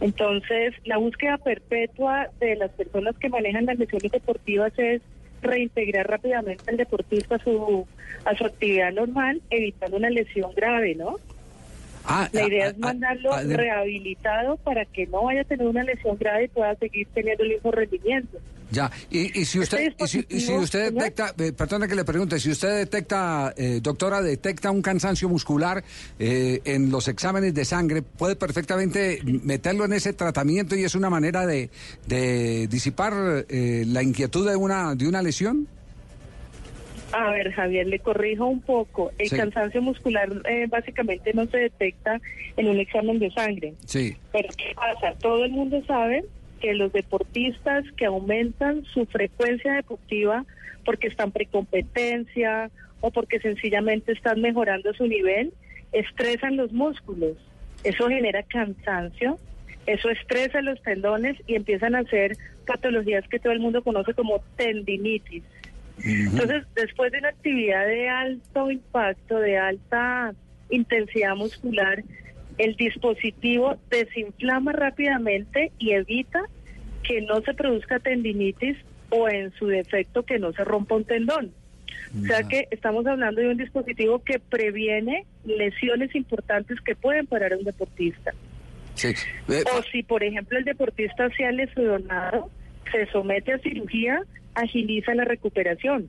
Entonces, 0.00 0.74
la 0.84 0.96
búsqueda 0.96 1.38
perpetua 1.38 2.28
de 2.40 2.56
las 2.56 2.70
personas 2.70 3.16
que 3.18 3.28
manejan 3.28 3.66
las 3.66 3.78
lesiones 3.78 4.12
deportivas 4.12 4.72
es 4.78 5.02
reintegrar 5.42 6.08
rápidamente 6.08 6.64
al 6.68 6.76
deportista 6.76 7.36
a 7.36 7.38
su, 7.38 7.86
a 8.24 8.34
su 8.36 8.44
actividad 8.46 8.92
normal, 8.92 9.40
evitando 9.50 9.96
una 9.96 10.10
lesión 10.10 10.52
grave, 10.54 10.94
¿no? 10.94 11.16
Ah, 12.04 12.28
La 12.32 12.46
idea 12.46 12.66
ah, 12.66 12.68
es 12.70 12.78
mandarlo 12.78 13.32
ah, 13.34 13.44
de- 13.44 13.56
rehabilitado 13.56 14.56
para 14.56 14.84
que 14.84 15.06
no 15.06 15.24
vaya 15.24 15.42
a 15.42 15.44
tener 15.44 15.66
una 15.66 15.82
lesión 15.84 16.16
grave 16.18 16.44
y 16.44 16.48
pueda 16.48 16.74
seguir 16.76 17.06
teniendo 17.12 17.44
el 17.44 17.50
mismo 17.50 17.70
rendimiento. 17.70 18.38
Ya, 18.70 18.90
y, 19.10 19.40
y 19.40 19.44
si 19.46 19.60
usted, 19.60 19.94
y 19.98 20.06
si, 20.06 20.26
y 20.28 20.40
si 20.40 20.52
usted 20.52 20.92
detecta, 20.92 21.32
eh, 21.38 21.52
perdona 21.52 21.88
que 21.88 21.94
le 21.94 22.04
pregunte, 22.04 22.38
si 22.38 22.50
usted 22.50 22.76
detecta, 22.76 23.54
eh, 23.56 23.80
doctora, 23.82 24.20
detecta 24.20 24.70
un 24.70 24.82
cansancio 24.82 25.26
muscular 25.28 25.82
eh, 26.18 26.60
en 26.64 26.90
los 26.90 27.08
exámenes 27.08 27.54
de 27.54 27.64
sangre, 27.64 28.02
puede 28.02 28.36
perfectamente 28.36 29.20
meterlo 29.24 29.86
en 29.86 29.94
ese 29.94 30.12
tratamiento 30.12 30.76
y 30.76 30.84
es 30.84 30.94
una 30.94 31.08
manera 31.08 31.46
de, 31.46 31.70
de 32.06 32.66
disipar 32.68 33.46
eh, 33.48 33.84
la 33.86 34.02
inquietud 34.02 34.46
de 34.46 34.54
una, 34.56 34.94
de 34.94 35.08
una 35.08 35.22
lesión. 35.22 35.66
A 37.12 37.30
ver, 37.30 37.50
Javier, 37.54 37.86
le 37.86 38.00
corrijo 38.00 38.44
un 38.46 38.60
poco. 38.60 39.12
El 39.16 39.30
Sí. 39.30 39.36
cansancio 39.36 39.80
muscular 39.80 40.28
eh, 40.46 40.66
básicamente 40.68 41.32
no 41.32 41.46
se 41.46 41.56
detecta 41.56 42.20
en 42.58 42.68
un 42.68 42.78
examen 42.78 43.18
de 43.18 43.30
sangre. 43.30 43.72
Sí. 43.86 44.14
Pero 44.30 44.48
¿qué 44.58 44.74
pasa? 44.74 45.16
Todo 45.18 45.42
el 45.46 45.52
mundo 45.52 45.82
sabe 45.86 46.22
que 46.58 46.74
los 46.74 46.92
deportistas 46.92 47.84
que 47.96 48.06
aumentan 48.06 48.84
su 48.84 49.06
frecuencia 49.06 49.74
deportiva 49.74 50.44
porque 50.84 51.08
están 51.08 51.32
precompetencia 51.32 52.70
o 53.00 53.10
porque 53.10 53.40
sencillamente 53.40 54.12
están 54.12 54.40
mejorando 54.40 54.92
su 54.94 55.06
nivel, 55.06 55.52
estresan 55.92 56.56
los 56.56 56.72
músculos. 56.72 57.36
Eso 57.84 58.08
genera 58.08 58.42
cansancio, 58.42 59.38
eso 59.86 60.10
estresa 60.10 60.60
los 60.62 60.82
tendones 60.82 61.36
y 61.46 61.54
empiezan 61.54 61.94
a 61.94 62.00
hacer 62.00 62.36
patologías 62.66 63.26
que 63.28 63.38
todo 63.38 63.52
el 63.52 63.60
mundo 63.60 63.82
conoce 63.82 64.14
como 64.14 64.40
tendinitis. 64.56 65.44
Entonces, 66.04 66.64
después 66.74 67.10
de 67.12 67.18
una 67.18 67.30
actividad 67.30 67.86
de 67.86 68.08
alto 68.08 68.70
impacto, 68.70 69.38
de 69.38 69.58
alta 69.58 70.34
intensidad 70.70 71.34
muscular, 71.34 72.04
el 72.58 72.74
dispositivo 72.76 73.76
desinflama 73.90 74.72
rápidamente 74.72 75.72
y 75.78 75.92
evita 75.92 76.42
que 77.02 77.22
no 77.22 77.40
se 77.40 77.54
produzca 77.54 77.98
tendinitis 77.98 78.76
o 79.10 79.28
en 79.28 79.52
su 79.52 79.66
defecto 79.66 80.24
que 80.24 80.38
no 80.38 80.52
se 80.52 80.64
rompa 80.64 80.96
un 80.96 81.04
tendón. 81.04 81.52
O 82.20 82.26
sea 82.26 82.42
que 82.42 82.66
estamos 82.70 83.06
hablando 83.06 83.40
de 83.40 83.48
un 83.48 83.56
dispositivo 83.56 84.22
que 84.24 84.38
previene 84.38 85.26
lesiones 85.44 86.14
importantes 86.14 86.80
que 86.80 86.94
pueden 86.94 87.26
parar 87.26 87.52
a 87.52 87.58
un 87.58 87.64
deportista. 87.64 88.32
Sí. 88.94 89.08
Eh, 89.48 89.62
O 89.76 89.82
si, 89.92 90.02
por 90.02 90.24
ejemplo, 90.24 90.58
el 90.58 90.64
deportista 90.64 91.28
se 91.36 91.44
ha 91.44 91.52
lesionado, 91.52 92.50
se 92.90 93.06
somete 93.06 93.52
a 93.52 93.58
cirugía, 93.58 94.22
agiliza 94.54 95.14
la 95.14 95.24
recuperación. 95.24 96.08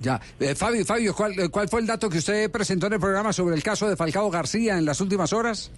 Ya. 0.00 0.20
Eh, 0.40 0.54
Fabio, 0.54 0.84
Fabio 0.84 1.14
¿cuál, 1.14 1.38
eh, 1.38 1.48
¿cuál 1.50 1.68
fue 1.68 1.80
el 1.80 1.86
dato 1.86 2.08
que 2.08 2.18
usted 2.18 2.50
presentó 2.50 2.86
en 2.86 2.94
el 2.94 3.00
programa 3.00 3.32
sobre 3.32 3.54
el 3.54 3.62
caso 3.62 3.88
de 3.88 3.96
Falcao 3.96 4.30
García 4.30 4.78
en 4.78 4.84
las 4.86 5.00
últimas 5.00 5.32
horas? 5.32 5.70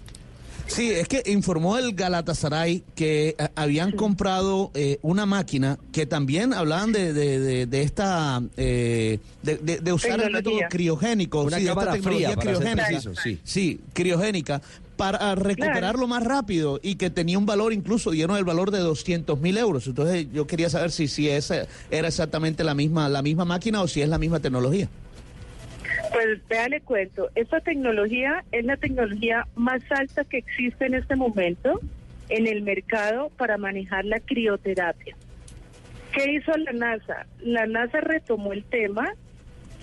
Sí, 0.65 0.89
es 0.91 1.09
que 1.09 1.21
informó 1.25 1.77
el 1.77 1.93
Galatasaray 1.93 2.85
que 2.95 3.35
eh, 3.37 3.47
habían 3.53 3.91
comprado 3.91 4.71
eh, 4.75 4.97
una 5.01 5.25
máquina 5.25 5.77
que 5.91 6.05
también 6.05 6.53
hablaban 6.53 6.93
de, 6.93 7.11
de, 7.11 7.39
de- 7.41 7.65
de 7.65 7.81
esta 7.81 8.41
eh, 8.55 9.19
de, 9.41 9.57
de- 9.57 9.79
de 9.81 9.91
usar 9.93 10.21
el 10.21 10.31
método 10.31 10.55
criogénico, 10.69 11.41
Una 11.41 11.57
sí, 11.57 11.63
de 11.65 11.69
esta 11.69 11.81
cámara 11.81 11.91
tecnología 11.97 12.27
fría, 12.29 12.35
para 12.37 12.55
ser 12.55 12.77
criogénica, 12.77 13.21
sí. 13.21 13.39
sí, 13.43 13.81
criogénica 13.91 14.61
para 14.95 15.35
recuperarlo 15.35 16.07
más 16.07 16.23
rápido 16.23 16.79
y 16.81 16.95
que 16.95 17.09
tenía 17.09 17.37
un 17.37 17.45
valor 17.45 17.73
incluso 17.73 18.11
dieron 18.11 18.37
el 18.37 18.43
valor 18.43 18.71
de 18.71 18.79
200 18.79 19.39
mil 19.39 19.57
euros. 19.57 19.87
Entonces 19.87 20.27
yo 20.31 20.47
quería 20.47 20.69
saber 20.69 20.91
si 20.91 21.07
si 21.07 21.29
esa 21.29 21.67
era 21.91 22.07
exactamente 22.07 22.63
la 22.63 22.73
misma 22.73 23.09
la 23.09 23.21
misma 23.21 23.45
máquina 23.45 23.81
o 23.81 23.87
si 23.87 24.01
es 24.01 24.09
la 24.09 24.17
misma 24.17 24.39
tecnología. 24.39 24.87
Pues 26.11 26.47
vea, 26.47 26.69
le 26.69 26.79
cuento, 26.81 27.29
esta 27.33 27.59
tecnología 27.61 28.43
es 28.51 28.65
la 28.65 28.77
tecnología 28.77 29.47
más 29.55 29.81
alta 29.89 30.23
que 30.23 30.37
existe 30.37 30.85
en 30.85 30.93
este 30.93 31.15
momento 31.15 31.79
en 32.29 32.45
el 32.47 32.61
mercado 32.61 33.31
para 33.37 33.57
manejar 33.57 34.05
la 34.05 34.19
crioterapia. 34.19 35.15
¿Qué 36.13 36.33
hizo 36.33 36.55
la 36.57 36.71
NASA? 36.71 37.25
La 37.39 37.65
NASA 37.65 37.99
retomó 38.01 38.53
el 38.53 38.63
tema 38.63 39.13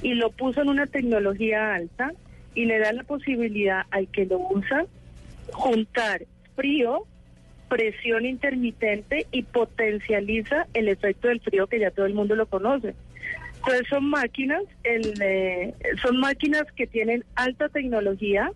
y 0.03 0.15
lo 0.15 0.31
puso 0.31 0.63
en 0.63 0.69
una 0.69 0.87
tecnología 0.87 1.75
alta 1.75 2.13
y 2.55 2.65
le 2.65 2.79
da 2.79 2.93
la 2.93 3.03
posibilidad 3.03 3.83
al 3.91 4.09
que 4.09 4.27
lo 4.27 4.39
usa 4.39 4.87
juntar 5.53 6.27
frío, 6.57 7.07
presión 7.69 8.27
intermitente 8.27 9.27
y 9.31 9.43
potencializa 9.43 10.67
el 10.75 10.89
efecto 10.89 11.29
del 11.29 11.41
frío 11.41 11.67
que 11.67 11.79
ya 11.79 11.91
todo 11.91 12.07
el 12.07 12.15
mundo 12.15 12.35
lo 12.35 12.47
conoce. 12.47 12.95
Entonces 13.59 13.89
son 13.89 14.09
máquinas, 14.09 14.63
el, 14.85 15.15
eh, 15.23 15.75
son 16.03 16.19
máquinas 16.19 16.65
que 16.75 16.87
tienen 16.87 17.25
alta 17.35 17.69
tecnología 17.69 18.51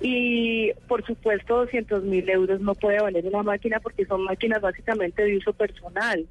y 0.00 0.72
por 0.88 1.04
supuesto 1.06 1.58
200 1.58 2.02
mil 2.02 2.28
euros 2.28 2.60
no 2.60 2.74
puede 2.74 3.00
valer 3.00 3.24
una 3.26 3.42
máquina 3.42 3.80
porque 3.80 4.04
son 4.04 4.24
máquinas 4.24 4.60
básicamente 4.60 5.22
de 5.22 5.36
uso 5.36 5.52
personal. 5.52 6.26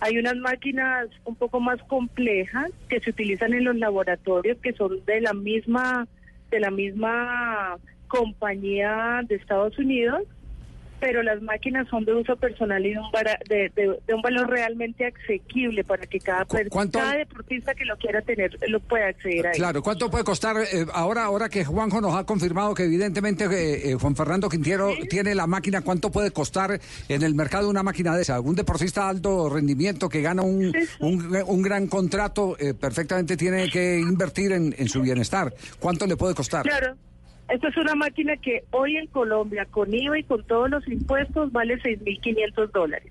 Hay 0.00 0.18
unas 0.18 0.36
máquinas 0.36 1.08
un 1.24 1.34
poco 1.34 1.60
más 1.60 1.82
complejas 1.82 2.70
que 2.88 3.00
se 3.00 3.10
utilizan 3.10 3.52
en 3.54 3.64
los 3.64 3.76
laboratorios 3.76 4.58
que 4.58 4.72
son 4.72 5.04
de 5.04 5.20
la 5.20 5.34
misma 5.34 6.06
de 6.50 6.60
la 6.60 6.70
misma 6.70 7.76
compañía 8.10 9.20
de 9.26 9.36
Estados 9.36 9.78
Unidos, 9.78 10.22
pero 10.98 11.22
las 11.22 11.40
máquinas 11.40 11.88
son 11.88 12.04
de 12.04 12.12
uso 12.12 12.36
personal 12.36 12.84
y 12.84 12.90
de 12.92 12.98
un, 12.98 13.10
vara- 13.10 13.38
de, 13.48 13.70
de- 13.74 13.98
de 14.06 14.14
un 14.14 14.20
valor 14.20 14.50
realmente 14.50 15.06
asequible 15.06 15.82
para 15.82 16.04
que 16.06 16.18
cada, 16.20 16.44
per- 16.44 16.68
cada 16.92 17.16
deportista 17.16 17.72
que 17.74 17.86
lo 17.86 17.96
quiera 17.96 18.20
tener 18.20 18.58
lo 18.68 18.80
pueda 18.80 19.06
acceder 19.06 19.46
a 19.46 19.50
él. 19.52 19.56
Claro, 19.56 19.82
¿cuánto 19.82 20.10
puede 20.10 20.24
costar 20.24 20.56
eh, 20.58 20.84
ahora 20.92 21.24
ahora 21.24 21.48
que 21.48 21.64
Juanjo 21.64 22.02
nos 22.02 22.14
ha 22.14 22.24
confirmado 22.26 22.74
que 22.74 22.82
evidentemente 22.84 23.44
eh, 23.46 23.92
eh, 23.92 23.94
Juan 23.94 24.14
Fernando 24.14 24.50
Quintiero 24.50 24.90
tiene 25.08 25.34
la 25.34 25.46
máquina, 25.46 25.80
cuánto 25.80 26.10
puede 26.10 26.32
costar 26.32 26.78
en 27.08 27.22
el 27.22 27.34
mercado 27.34 27.70
una 27.70 27.82
máquina 27.82 28.14
de 28.14 28.20
esa? 28.20 28.38
Un 28.40 28.54
deportista 28.56 29.04
de 29.04 29.10
alto 29.10 29.48
rendimiento 29.48 30.10
que 30.10 30.20
gana 30.20 30.42
un, 30.42 30.70
un, 31.00 31.34
un 31.46 31.62
gran 31.62 31.86
contrato, 31.86 32.58
eh, 32.58 32.74
perfectamente 32.74 33.38
tiene 33.38 33.70
que 33.70 33.98
invertir 33.98 34.52
en, 34.52 34.74
en 34.76 34.86
su 34.90 35.00
bienestar. 35.00 35.54
¿Cuánto 35.78 36.06
le 36.06 36.18
puede 36.18 36.34
costar? 36.34 36.64
Claro. 36.66 36.94
Esta 37.52 37.68
es 37.68 37.76
una 37.76 37.94
máquina 37.94 38.36
que 38.36 38.64
hoy 38.70 38.96
en 38.96 39.06
Colombia, 39.08 39.66
con 39.70 39.92
IVA 39.92 40.18
y 40.20 40.22
con 40.24 40.44
todos 40.44 40.70
los 40.70 40.86
impuestos, 40.88 41.50
vale 41.52 41.74
6.500 41.82 42.70
dólares. 42.72 43.10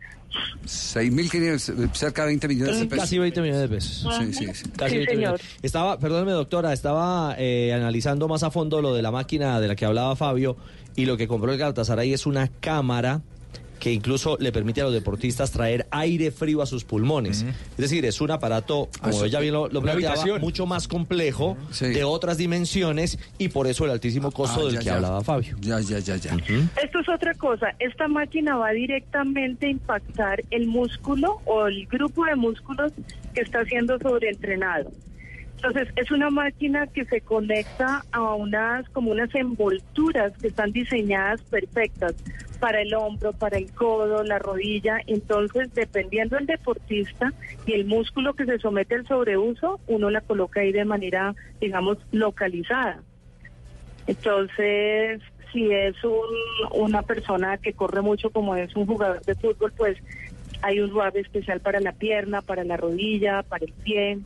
6.500, 0.66 1.84
eh, 1.86 1.90
cerca 1.94 2.22
de 2.22 2.28
20 2.30 2.48
millones 2.48 2.80
de 2.80 2.86
pesos. 2.86 3.04
Casi 3.04 3.18
20 3.18 3.42
millones 3.42 3.62
de 3.62 3.68
pesos. 3.76 4.16
Sí, 4.18 4.34
sí, 4.34 4.46
sí. 4.54 4.70
Casi 4.78 4.92
Sí, 4.92 4.98
20 4.98 5.14
señor. 5.16 5.34
millones. 5.34 5.58
Estaba, 5.64 6.00
perdóneme 6.00 6.32
doctora, 6.32 6.72
estaba 6.74 7.36
eh, 7.38 7.74
analizando 7.74 8.28
más 8.28 8.44
a 8.44 8.52
fondo 8.52 8.82
lo 8.82 8.94
de 8.94 9.02
la 9.02 9.12
máquina 9.12 9.60
de 9.60 9.68
la 9.68 9.76
que 9.76 9.86
hablaba 9.86 10.16
Fabio 10.16 10.56
y 10.96 11.06
lo 11.06 11.18
que 11.18 11.28
compró 11.28 11.52
el 11.52 11.58
Galatasaray 11.58 12.14
es 12.14 12.26
una 12.26 12.48
cámara 12.60 13.22
que 13.80 13.92
incluso 13.94 14.38
le 14.40 14.52
permite 14.52 14.82
a 14.82 14.84
los 14.86 14.94
deportistas 14.94 15.52
traer 15.52 15.88
aire 15.92 16.32
frío 16.32 16.62
a 16.62 16.66
sus 16.66 16.84
pulmones. 16.84 17.44
Es 17.44 17.78
decir, 17.78 18.06
es 18.06 18.20
un 18.22 18.32
aparato, 18.32 18.90
como 19.02 19.14
eso- 19.16 19.26
ella 19.26 19.40
bien 19.40 19.54
lo, 19.54 19.68
lo 19.70 19.80
una 19.80 19.92
planteaba, 19.92 20.14
habitación. 20.16 20.42
mucho 20.42 20.66
más 20.66 20.88
complejo, 20.88 21.58
de 21.80 22.04
otras 22.04 22.38
dimensiones 22.38 23.18
y 23.38 23.48
por 23.50 23.68
eso 23.68 23.86
el 23.86 23.92
altísimo 23.92 24.32
costo 24.32 24.62
Ah, 24.62 24.64
del 24.66 24.74
ya, 24.74 24.80
que 24.80 24.86
ya. 24.86 24.96
hablaba 24.96 25.24
Fabio. 25.24 25.56
Ya, 25.62 25.80
ya, 25.80 26.00
ya, 26.00 26.16
ya. 26.18 26.36
Esto 26.84 27.00
es 27.00 27.10
otra 27.10 27.34
cosa. 27.36 27.68
Esta 27.80 28.08
máquina 28.08 28.56
va 28.58 28.72
directamente 28.72 29.68
a 29.68 29.70
impactar 29.70 30.44
el 30.52 30.68
músculo 30.68 31.42
o 31.46 31.68
el 31.68 31.86
grupo 31.88 32.26
de 32.26 32.36
músculos 32.36 32.92
que 33.34 33.42
está 33.42 33.64
siendo 33.66 33.98
sobreentrenado. 34.00 34.92
Entonces, 35.56 35.90
es 35.98 36.10
una 36.12 36.30
máquina 36.30 36.88
que 36.88 37.04
se 37.06 37.20
conecta 37.20 38.06
a 38.14 38.34
unas 38.34 38.88
como 38.90 39.12
unas 39.12 39.34
envolturas 39.36 40.32
que 40.42 40.48
están 40.48 40.72
diseñadas 40.72 41.42
perfectas 41.42 42.14
para 42.60 42.82
el 42.82 42.94
hombro, 42.94 43.34
para 43.34 43.58
el 43.58 43.72
codo, 43.72 44.24
la 44.24 44.40
rodilla. 44.40 45.00
Entonces, 45.08 45.74
dependiendo 45.74 46.36
del 46.36 46.46
deportista 46.46 47.34
y 47.66 47.74
el 47.74 47.86
músculo 47.86 48.34
que 48.34 48.46
se 48.46 48.60
somete 48.60 48.96
al 48.96 49.08
sobreuso, 49.08 49.80
uno 49.88 50.10
la 50.10 50.22
coloca 50.22 50.62
ahí 50.62 50.72
de 50.72 50.86
manera, 50.86 51.36
digamos, 51.60 51.98
localizada. 52.12 53.02
Entonces, 54.08 55.22
si 55.52 55.72
es 55.72 55.96
un- 56.04 56.82
una 56.82 57.02
persona 57.02 57.58
que 57.58 57.74
corre 57.74 58.02
mucho 58.02 58.30
como 58.30 58.56
es 58.56 58.76
un 58.76 58.86
jugador 58.86 59.22
de 59.22 59.36
fútbol, 59.36 59.72
pues 59.76 59.98
hay 60.62 60.80
un 60.80 60.96
RAB 60.96 61.18
especial 61.18 61.60
para 61.62 61.80
la 61.80 61.94
pierna, 61.94 62.42
para 62.42 62.64
la 62.64 62.78
rodilla, 62.78 63.44
para 63.44 63.66
el 63.66 63.74
pie. 63.84 64.20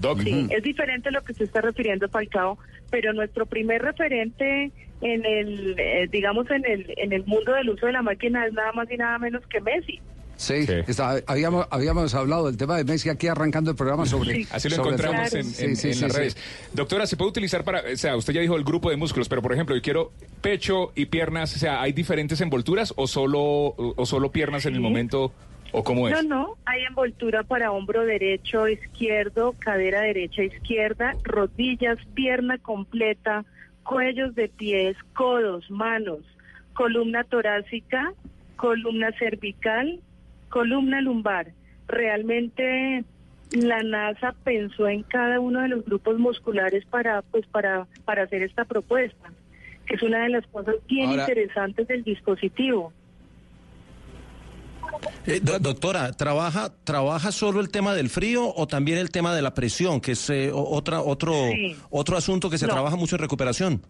Doc. 0.00 0.20
Sí, 0.20 0.46
es 0.50 0.62
diferente 0.62 1.08
a 1.08 1.12
lo 1.12 1.22
que 1.22 1.34
se 1.34 1.44
está 1.44 1.60
refiriendo 1.60 2.08
Falcao, 2.08 2.58
pero 2.90 3.12
nuestro 3.12 3.46
primer 3.46 3.82
referente 3.82 4.72
en 5.04 5.24
el, 5.24 5.74
eh, 5.78 6.08
digamos, 6.10 6.50
en 6.50 6.64
el, 6.64 6.92
en 6.96 7.12
el 7.12 7.24
mundo 7.26 7.52
del 7.52 7.70
uso 7.70 7.86
de 7.86 7.92
la 7.92 8.02
máquina 8.02 8.46
es 8.46 8.52
nada 8.52 8.72
más 8.72 8.90
y 8.90 8.96
nada 8.96 9.18
menos 9.18 9.46
que 9.46 9.60
Messi. 9.60 10.00
Sí, 10.36 10.66
está- 10.88 11.20
habíamos, 11.28 11.66
habíamos 11.70 12.12
hablado 12.14 12.46
del 12.46 12.56
tema 12.56 12.76
de 12.76 12.82
Messi 12.84 13.08
aquí 13.08 13.28
arrancando 13.28 13.70
el 13.70 13.76
programa 13.76 14.04
sobre... 14.04 14.44
Así 14.50 14.68
lo 14.68 14.76
sobre 14.76 14.88
encontramos 14.94 15.32
en, 15.34 15.44
Sí, 15.44 15.64
en- 15.66 15.76
sí, 15.76 15.88
en 15.88 15.94
sí, 15.94 16.00
las 16.02 16.12
sí. 16.12 16.18
redes. 16.18 16.36
Doctora, 16.72 17.06
¿se 17.06 17.16
puede 17.16 17.30
utilizar 17.30 17.62
para, 17.62 17.82
o 17.92 17.96
sea, 17.96 18.16
usted 18.16 18.32
ya 18.32 18.40
dijo 18.40 18.56
el 18.56 18.64
grupo 18.64 18.90
de 18.90 18.96
músculos, 18.96 19.28
pero 19.28 19.42
por 19.42 19.52
ejemplo, 19.52 19.76
yo 19.76 19.82
quiero 19.82 20.12
pecho 20.40 20.90
y 20.96 21.06
piernas, 21.06 21.54
o 21.54 21.58
sea, 21.60 21.80
¿hay 21.82 21.92
diferentes 21.92 22.40
envolturas 22.40 22.92
o 22.96 23.06
solo, 23.06 23.40
o, 23.40 23.94
o 23.96 24.06
solo 24.06 24.32
piernas 24.32 24.66
en 24.66 24.74
el 24.74 24.80
momento 24.80 25.32
o 25.70 25.84
cómo 25.84 26.08
es? 26.08 26.14
No, 26.14 26.22
no, 26.22 26.56
hay 26.64 26.80
envoltura 26.82 27.44
para 27.44 27.70
hombro 27.70 28.04
derecho, 28.04 28.66
izquierdo, 28.68 29.54
cadera 29.60 30.00
derecha, 30.00 30.42
izquierda, 30.42 31.14
rodillas, 31.22 31.98
pierna 32.14 32.58
completa, 32.58 33.44
cuellos 33.84 34.34
de 34.34 34.48
pies, 34.48 34.96
codos, 35.14 35.70
manos, 35.70 36.20
columna 36.74 37.24
torácica, 37.24 38.12
columna 38.56 39.12
cervical, 39.18 40.00
columna 40.48 41.00
lumbar. 41.00 41.48
Realmente 41.86 43.04
la 43.52 43.82
NASA 43.82 44.34
pensó 44.42 44.88
en 44.88 45.02
cada 45.04 45.38
uno 45.38 45.60
de 45.60 45.68
los 45.68 45.84
grupos 45.84 46.18
musculares 46.18 46.84
para 46.86 47.22
pues 47.22 47.46
para 47.46 47.86
para 48.04 48.22
hacer 48.24 48.42
esta 48.42 48.64
propuesta, 48.64 49.30
que 49.86 49.94
es 49.94 50.02
una 50.02 50.22
de 50.24 50.30
las 50.30 50.46
cosas 50.48 50.76
bien 50.88 51.10
Ahora- 51.10 51.22
interesantes 51.22 51.86
del 51.86 52.02
dispositivo. 52.02 52.92
Eh, 55.26 55.40
do- 55.42 55.58
doctora, 55.58 56.12
¿trabaja, 56.12 56.72
¿trabaja 56.84 57.32
solo 57.32 57.60
el 57.60 57.70
tema 57.70 57.94
del 57.94 58.08
frío 58.10 58.52
o 58.54 58.66
también 58.66 58.98
el 58.98 59.10
tema 59.10 59.34
de 59.34 59.42
la 59.42 59.54
presión, 59.54 60.00
que 60.00 60.12
es 60.12 60.28
eh, 60.30 60.50
otra, 60.52 61.00
otro, 61.00 61.32
Sí. 61.52 61.74
otro 61.90 62.16
asunto 62.16 62.50
que 62.50 62.58
se 62.58 62.66
No. 62.66 62.72
trabaja 62.74 62.96
mucho 62.96 63.16
en 63.16 63.22
recuperación? 63.22 63.82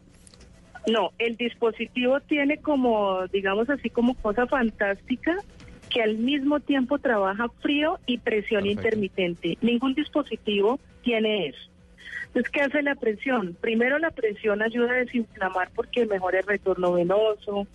No, 0.87 1.11
el 1.19 1.37
dispositivo 1.37 2.21
tiene 2.21 2.59
como, 2.59 3.27
digamos 3.33 3.69
así, 3.71 3.89
como 3.91 4.15
cosa 4.15 4.47
fantástica 4.47 5.35
que 5.91 6.03
al 6.03 6.19
mismo 6.19 6.61
tiempo 6.61 6.99
trabaja 6.99 7.47
frío 7.63 7.99
y 8.07 8.19
presión 8.19 8.67
intermitente. 8.67 9.57
Ningún 9.63 9.95
dispositivo 9.95 10.79
tiene 11.03 11.49
eso. 11.49 11.71
Entonces, 12.35 12.51
¿qué 12.51 12.62
hace 12.62 12.82
la 12.82 12.97
presión? 12.97 13.57
Primero, 13.61 13.97
la 14.01 14.11
presión 14.11 14.61
ayuda 14.61 14.91
a 14.91 14.97
desinflamar 14.97 15.70
porque 15.72 16.05
mejora 16.05 16.41
el 16.41 16.47
retorno 16.47 16.95
venoso, 16.95 17.68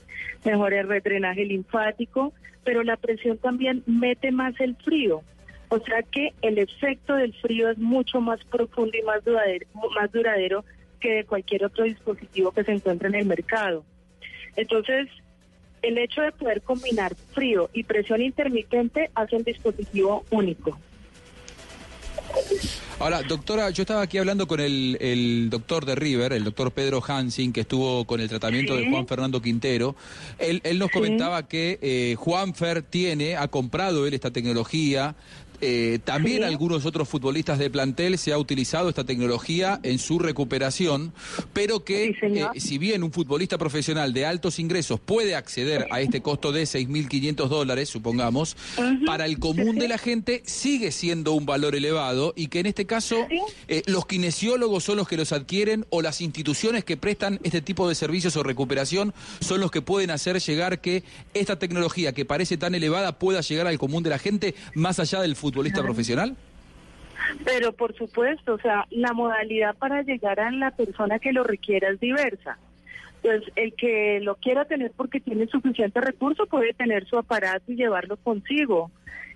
mejora 0.43 0.81
el 0.81 1.01
drenaje 1.01 1.45
linfático, 1.45 2.33
pero 2.65 2.83
la 2.83 2.97
presión 2.97 3.37
también 3.37 3.83
mete 3.85 4.33
más 4.33 4.59
el 4.59 4.75
frío. 4.75 5.21
O 5.69 5.79
sea 5.79 6.03
que 6.03 6.33
el 6.41 6.57
efecto 6.57 7.15
del 7.15 7.33
frío 7.35 7.69
es 7.69 7.77
mucho 7.77 8.19
más 8.19 8.43
profundo 8.43 8.91
y 8.97 9.01
más 9.03 9.23
duradero, 9.23 9.65
más 9.95 10.11
duradero 10.11 10.65
que 10.99 11.09
de 11.13 11.23
cualquier 11.23 11.63
otro 11.63 11.85
dispositivo 11.85 12.51
que 12.51 12.65
se 12.65 12.73
encuentre 12.73 13.07
en 13.07 13.15
el 13.15 13.25
mercado. 13.27 13.85
Entonces, 14.57 15.07
el 15.81 15.97
hecho 15.97 16.21
de 16.21 16.33
poder 16.33 16.63
combinar 16.63 17.15
frío 17.33 17.69
y 17.71 17.83
presión 17.83 18.21
intermitente 18.21 19.09
hace 19.15 19.37
un 19.37 19.43
dispositivo 19.43 20.25
único. 20.31 20.77
Ahora, 22.99 23.23
doctora, 23.23 23.69
yo 23.69 23.83
estaba 23.83 24.01
aquí 24.01 24.17
hablando 24.17 24.45
con 24.45 24.59
el, 24.59 24.97
el 24.99 25.49
doctor 25.49 25.85
de 25.85 25.95
River, 25.95 26.33
el 26.33 26.43
doctor 26.43 26.71
Pedro 26.73 27.01
Hansing, 27.05 27.53
que 27.53 27.61
estuvo 27.61 28.03
con 28.05 28.19
el 28.19 28.27
tratamiento 28.27 28.75
Sí. 28.75 28.83
de 28.83 28.89
Juan 28.91 29.07
Fernando 29.07 29.41
Quintero. 29.41 29.95
Él, 30.37 30.59
él 30.65 30.79
nos 30.79 30.91
comentaba 30.91 31.47
que 31.47 31.79
eh, 31.81 32.15
Juanfer 32.17 32.81
tiene, 32.81 33.37
ha 33.37 33.47
comprado 33.47 34.05
él 34.05 34.13
esta 34.13 34.31
tecnología. 34.31 35.15
Eh, 35.61 35.99
también 36.03 36.39
Sí. 36.39 36.43
algunos 36.43 36.85
otros 36.85 37.07
futbolistas 37.09 37.59
de 37.59 37.69
plantel 37.69 38.17
se 38.17 38.31
ha 38.33 38.37
utilizado 38.37 38.89
esta 38.89 39.03
tecnología 39.03 39.79
en 39.83 39.99
su 39.99 40.19
recuperación, 40.19 41.13
pero 41.53 41.83
que 41.83 42.15
eh, 42.21 42.59
si 42.59 42.77
bien 42.77 43.03
un 43.03 43.11
futbolista 43.11 43.57
profesional 43.57 44.13
de 44.13 44.25
altos 44.25 44.59
ingresos 44.59 44.99
puede 44.99 45.35
acceder 45.35 45.87
a 45.91 46.01
este 46.01 46.21
costo 46.21 46.51
de 46.51 46.63
6.500 46.63 47.47
dólares, 47.47 47.89
supongamos, 47.89 48.55
para 49.05 49.25
el 49.25 49.39
común 49.39 49.77
de 49.77 49.87
la 49.87 49.97
gente 49.97 50.43
sigue 50.45 50.91
siendo 50.91 51.33
un 51.33 51.45
valor 51.45 51.75
elevado 51.75 52.33
y 52.35 52.47
que 52.47 52.59
en 52.59 52.65
este 52.67 52.85
caso 52.85 53.27
eh, 53.67 53.83
los 53.85 54.05
kinesiólogos 54.05 54.83
son 54.83 54.97
los 54.97 55.07
que 55.07 55.17
los 55.17 55.31
adquieren 55.31 55.85
o 55.89 56.01
las 56.01 56.21
instituciones 56.21 56.83
que 56.83 56.97
prestan 56.97 57.39
este 57.43 57.61
tipo 57.61 57.87
de 57.89 57.95
servicios 57.95 58.35
o 58.37 58.43
recuperación 58.43 59.13
son 59.39 59.59
los 59.59 59.71
que 59.71 59.81
pueden 59.81 60.11
hacer 60.11 60.39
llegar 60.39 60.79
que 60.81 61.03
esta 61.33 61.57
tecnología 61.59 62.13
que 62.13 62.25
parece 62.25 62.57
tan 62.57 62.75
elevada 62.75 63.17
pueda 63.19 63.41
llegar 63.41 63.67
al 63.67 63.77
común 63.79 64.03
de 64.03 64.09
la 64.09 64.19
gente 64.19 64.55
más 64.73 64.99
allá 64.99 65.21
del 65.21 65.35
futbolista 65.49 65.81
profesional? 65.81 66.35
Pero 67.45 67.73
por 67.73 67.95
supuesto, 67.95 68.53
o 68.53 68.59
sea, 68.59 68.85
la 68.89 69.13
modalidad 69.13 69.75
para 69.75 70.01
llegar 70.01 70.39
a 70.39 70.51
la 70.51 70.71
persona 70.71 71.19
que 71.19 71.33
lo 71.33 71.43
requiera 71.43 71.89
es 71.89 71.99
diversa. 71.99 72.57
Entonces, 73.21 73.51
el 73.55 73.73
que 73.73 74.19
lo 74.21 74.35
quiera 74.35 74.65
tener 74.65 74.91
porque 74.95 75.19
tiene 75.19 75.47
suficiente 75.47 75.99
recurso 75.99 76.45
puede 76.45 76.73
tener 76.73 77.05
su 77.05 77.17
aparato 77.17 77.71
y 77.71 77.75
llevarlo 77.75 78.17
consigo. 78.17 78.91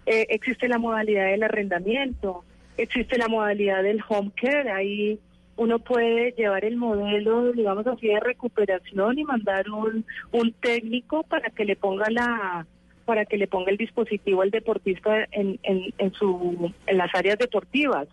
Eh, 0.06 0.26
existe 0.30 0.68
la 0.68 0.80
modalidad 0.80 1.28
del 1.28 1.44
arrendamiento, 1.44 2.44
existe 2.78 3.18
la 3.18 3.28
modalidad 3.28 3.84
del 3.84 4.02
home 4.08 4.32
care, 4.36 4.72
ahí 4.72 5.20
uno 5.56 5.80
puede 5.80 6.32
llevar 6.32 6.66
el 6.66 6.78
modelo, 6.78 7.52
digamos 7.52 7.86
así, 7.88 8.08
de 8.08 8.20
recuperación 8.20 9.20
y 9.20 9.24
mandar 9.24 9.70
un, 9.70 10.06
un 10.32 10.54
técnico 10.54 11.24
para 11.24 11.50
que 11.52 11.66
le 11.66 11.76
ponga 11.76 12.10
la 12.10 12.66
para 13.06 13.26
que 13.26 13.38
le 13.38 13.48
ponga 13.48 13.72
el 13.72 13.78
dispositivo 13.78 14.42
al 14.42 14.52
deportista 14.52 15.28
en, 15.32 15.60
en, 15.64 15.94
en, 15.98 16.14
su, 16.14 16.72
en 16.88 16.98
las 16.98 17.14
áreas 17.14 17.38
deportivas. 17.38 18.08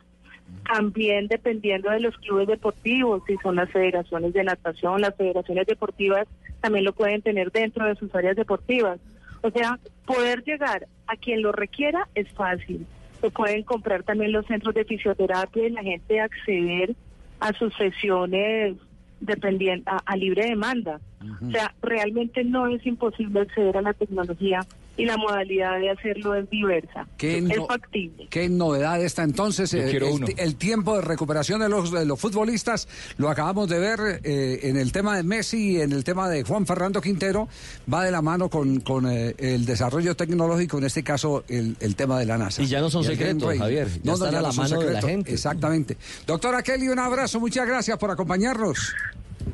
También 0.65 1.29
dependiendo 1.29 1.91
de 1.91 2.01
los 2.01 2.17
clubes 2.19 2.49
deportivos, 2.49 3.23
si 3.27 3.37
son 3.37 3.57
las 3.57 3.71
federaciones 3.71 4.33
de 4.33 4.45
natación, 4.45 5.01
las 5.01 5.15
federaciones 5.15 5.67
deportivas 5.67 6.27
también 6.61 6.85
lo 6.85 6.93
pueden 6.93 7.23
tener 7.23 7.53
dentro 7.53 7.87
de 7.87 7.95
sus 7.95 8.15
áreas 8.15 8.37
deportivas. 8.37 8.99
O 9.43 9.51
sea, 9.51 9.79
poder 10.05 10.43
llegar 10.45 10.87
a 11.07 11.17
quien 11.17 11.43
lo 11.43 11.53
requiera 11.53 12.09
es 12.15 12.29
fácil. 12.33 12.87
Lo 13.23 13.31
pueden 13.31 13.63
comprar 13.63 14.03
también 14.03 14.33
los 14.33 14.47
centros 14.47 14.75
de 14.75 14.85
fisioterapia 14.85 15.67
y 15.67 15.71
la 15.71 15.83
gente 15.83 16.21
acceder 16.21 16.95
a 17.39 17.53
sus 17.53 17.75
sesiones 17.77 18.77
dependiendo 19.21 19.91
a, 19.91 20.03
a 20.05 20.17
libre 20.17 20.47
demanda. 20.47 21.01
O 21.47 21.51
sea, 21.51 21.75
realmente 21.83 22.43
no 22.45 22.67
es 22.69 22.85
imposible 22.87 23.41
acceder 23.41 23.77
a 23.77 23.83
la 23.83 23.93
tecnología 23.93 24.61
y 24.97 25.05
la 25.05 25.17
modalidad 25.19 25.79
de 25.79 25.91
hacerlo 25.91 26.35
es 26.35 26.49
diversa. 26.51 27.07
¿Qué 27.19 27.39
es 27.39 27.45
no- 27.45 27.67
factible. 27.67 28.27
¿Qué 28.29 28.49
novedad 28.49 29.03
está 29.03 29.23
entonces? 29.23 29.73
Eh, 29.75 29.87
quiero 29.91 30.09
el, 30.09 30.13
uno. 30.15 30.27
el 30.37 30.57
tiempo 30.57 30.97
de 30.97 31.03
recuperación 31.03 31.61
de 31.61 31.69
los, 31.69 31.91
de 31.93 32.05
los 32.07 32.19
futbolistas 32.19 32.89
lo 33.19 33.29
acabamos 33.29 33.69
de 33.69 33.79
ver 33.79 34.21
eh, 34.25 34.61
en 34.65 34.77
el 34.79 34.93
tema 34.93 35.17
de 35.17 35.23
Messi 35.23 35.73
y 35.73 35.81
en 35.81 35.93
el 35.93 36.05
tema 36.05 36.29
de 36.29 36.43
Juan 36.43 36.67
Fernando 36.67 37.01
Quintero. 37.03 37.49
Va 37.93 38.03
de 38.05 38.11
la 38.11 38.23
mano 38.23 38.49
con, 38.49 38.81
con 38.81 39.07
eh, 39.11 39.35
el 39.39 39.67
desarrollo 39.67 40.15
tecnológico, 40.17 40.79
en 40.79 40.85
este 40.85 41.03
caso 41.03 41.45
el, 41.49 41.77
el 41.81 41.97
tema 41.97 42.19
de 42.19 42.27
la 42.27 42.39
NASA. 42.39 42.63
Y 42.63 42.67
ya 42.67 42.81
no 42.81 42.89
son 42.91 43.05
el 43.05 43.11
secretos. 43.13 43.57
Javier, 43.59 43.89
ya 44.03 44.13
están 44.15 44.35
a 44.35 44.41
la 44.41 44.53
mano 44.53 44.81
de 44.81 44.93
la 44.93 45.03
gente. 45.03 45.33
Exactamente. 45.33 45.97
Doctora 46.27 46.63
Kelly, 46.63 46.89
un 46.89 46.99
abrazo, 46.99 47.41
muchas 47.41 47.67
gracias 47.67 47.97
por 47.99 48.11
acompañarnos. 48.11 48.95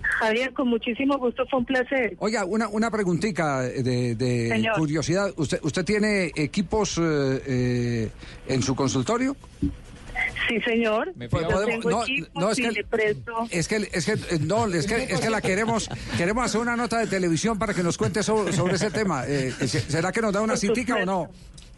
Javier, 0.03 0.53
con 0.53 0.69
muchísimo 0.69 1.19
gusto, 1.19 1.45
fue 1.51 1.61
un 1.61 1.65
placer. 1.67 2.17
Oiga, 2.19 2.45
una, 2.45 2.69
una 2.69 2.91
preguntita 2.91 3.61
de, 3.63 4.15
de 4.15 4.71
curiosidad. 4.77 5.33
¿Usted, 5.37 5.59
¿Usted 5.63 5.85
tiene 5.85 6.33
equipos 6.35 6.99
eh, 6.99 7.43
eh, 7.47 8.11
en 8.49 8.63
su 8.63 8.75
consultorio? 8.75 9.37
Sí, 10.49 10.61
señor. 10.63 11.13
Me 11.17 11.29
tengo 11.29 11.51
no, 11.91 12.05
no, 12.35 12.51
es 12.51 12.59
y 12.59 12.63
que- 12.63 12.71
le 12.73 12.85
presto. 12.85 13.33
Es 13.51 13.69
que, 13.69 13.89
es 13.93 14.07
que, 14.07 14.13
eh, 14.13 14.39
no, 14.41 14.67
es 14.67 14.87
que, 14.87 15.05
es 15.05 15.21
que 15.21 15.29
la 15.31 15.41
queremos, 15.41 15.89
queremos 16.17 16.45
hacer 16.45 16.61
una 16.61 16.77
nota 16.77 16.99
de 16.99 17.07
televisión 17.07 17.59
para 17.59 17.75
que 17.75 17.83
nos 17.83 17.99
cuente 17.99 18.23
sobre, 18.23 18.53
sobre 18.53 18.77
ese 18.77 18.91
tema. 18.91 19.25
Eh, 19.27 19.53
¿Será 19.67 20.13
que 20.13 20.23
nos 20.23 20.33
da 20.33 20.41
una 20.41 20.57
citica 20.57 20.97
o 20.97 21.05
no? 21.05 21.29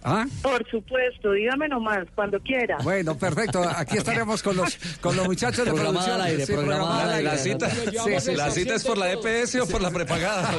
¿Ah? 0.05 0.25
Por 0.43 0.65
supuesto, 0.71 1.33
dígame 1.33 1.69
nomás, 1.69 2.07
cuando 2.15 2.39
quiera. 2.41 2.79
Bueno, 2.83 3.19
perfecto. 3.19 3.63
Aquí 3.77 3.97
estaremos 3.99 4.43
con 4.43 4.57
los, 4.57 4.79
con 5.01 5.17
los 5.17 5.27
muchachos 5.27 5.65
de 5.67 5.73
Programada 5.73 5.93
producción. 6.05 6.21
al 6.21 6.27
aire, 6.29 6.47
Sí, 6.47 6.53
programada 6.53 7.03
al 7.17 7.25
La 7.25 7.31
aire. 7.33 7.43
cita, 7.43 7.71
Sí, 7.71 8.21
sí, 8.21 8.35
la 8.37 8.51
cita 8.51 8.75
es 8.77 8.85
por 8.85 8.97
la 8.97 9.13
EPS 9.13 9.57
o 9.57 9.67
por 9.69 9.83
la 9.83 9.91
prepagada. 9.91 10.51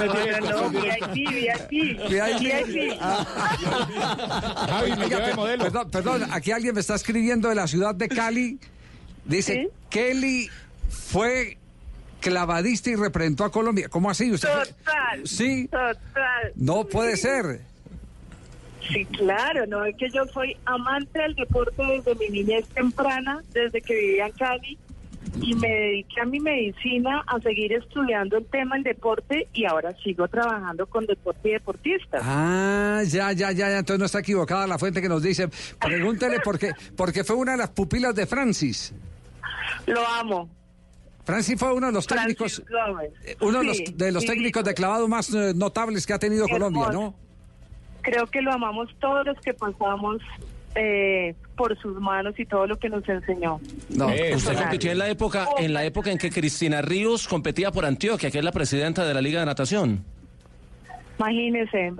No, 0.00 0.68
no, 0.68 0.70
VIP, 0.70 1.28
VIP. 2.08 2.98
Javi, 4.68 4.90
me 4.90 5.04
Oiga, 5.04 5.06
lleva 5.08 5.20
de 5.26 5.30
pe- 5.30 5.34
modelo. 5.36 5.64
Perdón, 5.64 5.90
perdón, 5.90 6.26
aquí 6.32 6.52
alguien 6.52 6.74
me 6.74 6.80
está 6.80 6.94
escribiendo 6.94 7.48
de 7.48 7.54
la 7.54 7.66
ciudad 7.66 7.94
de 7.94 8.08
Cali. 8.08 8.58
Dice, 9.24 9.70
Kelly 9.90 10.48
fue 10.88 11.58
clavadista 12.20 12.90
y 12.90 12.96
representó 12.96 13.44
a 13.44 13.50
Colombia. 13.52 13.88
¿Cómo 13.88 14.10
así? 14.10 14.30
¿Usted 14.32 14.48
fue- 14.48 14.66
Total. 14.66 15.26
Sí. 15.26 15.68
Total. 15.68 16.52
No 16.54 16.84
puede 16.86 17.16
ser. 17.16 17.60
Sí, 18.92 19.04
claro, 19.06 19.66
no 19.66 19.84
es 19.84 19.96
que 19.96 20.08
yo 20.10 20.24
soy 20.26 20.56
amante 20.64 21.20
del 21.20 21.34
deporte 21.34 21.82
desde 21.82 22.14
mi 22.16 22.28
niñez 22.28 22.68
temprana, 22.68 23.42
desde 23.52 23.80
que 23.80 23.94
vivía 23.94 24.26
en 24.26 24.32
Cali 24.32 24.78
y 25.40 25.54
me 25.54 25.68
dediqué 25.68 26.20
a 26.20 26.24
mi 26.24 26.40
medicina, 26.40 27.22
a 27.26 27.40
seguir 27.40 27.72
estudiando 27.72 28.38
el 28.38 28.46
tema 28.46 28.74
del 28.76 28.84
deporte 28.84 29.48
y 29.52 29.64
ahora 29.64 29.94
sigo 30.02 30.26
trabajando 30.28 30.86
con 30.86 31.06
deporte 31.06 31.50
y 31.50 31.52
deportistas. 31.52 32.22
Ah, 32.24 33.02
ya, 33.06 33.32
ya, 33.32 33.52
ya, 33.52 33.70
ya, 33.70 33.78
entonces 33.78 34.00
no 34.00 34.06
está 34.06 34.20
equivocada 34.20 34.66
la 34.66 34.78
fuente 34.78 35.00
que 35.00 35.08
nos 35.08 35.22
dice. 35.22 35.48
Pregúntele 35.78 36.40
por 36.40 36.58
qué, 36.58 36.72
porque 36.96 37.22
fue 37.24 37.36
una 37.36 37.52
de 37.52 37.58
las 37.58 37.70
pupilas 37.70 38.14
de 38.14 38.26
Francis. 38.26 38.92
Lo 39.86 40.06
amo. 40.06 40.48
Francis 41.24 41.58
fue 41.58 41.72
uno 41.72 41.86
de 41.86 41.92
los 41.92 42.06
técnicos, 42.06 42.62
eh, 43.24 43.36
uno 43.40 43.60
de 43.60 43.64
los, 43.64 43.78
de 43.94 44.12
los 44.12 44.24
técnicos 44.24 44.64
de 44.64 44.74
clavado 44.74 45.06
más 45.06 45.32
eh, 45.32 45.52
notables 45.54 46.06
que 46.06 46.12
ha 46.12 46.18
tenido 46.18 46.48
Colombia, 46.48 46.88
¿no? 46.90 47.14
Creo 48.02 48.26
que 48.26 48.42
lo 48.42 48.52
amamos 48.52 48.88
todos 49.00 49.26
los 49.26 49.38
que 49.40 49.54
pasamos 49.54 50.18
eh, 50.74 51.34
por 51.56 51.76
sus 51.80 52.00
manos 52.00 52.38
y 52.38 52.46
todo 52.46 52.66
lo 52.66 52.78
que 52.78 52.88
nos 52.88 53.06
enseñó. 53.08 53.60
No. 53.88 54.10
Eh, 54.10 54.34
usted 54.36 54.56
compitió 54.56 54.92
en 54.92 54.98
la 54.98 55.08
época, 55.08 55.48
en 55.58 55.72
la 55.74 55.84
época 55.84 56.10
en 56.10 56.18
que 56.18 56.30
Cristina 56.30 56.80
Ríos 56.82 57.26
competía 57.28 57.70
por 57.72 57.84
Antioquia, 57.84 58.30
que 58.30 58.38
es 58.38 58.44
la 58.44 58.52
presidenta 58.52 59.04
de 59.04 59.14
la 59.14 59.20
Liga 59.20 59.40
de 59.40 59.46
Natación. 59.46 60.04
Imagínese, 61.18 61.92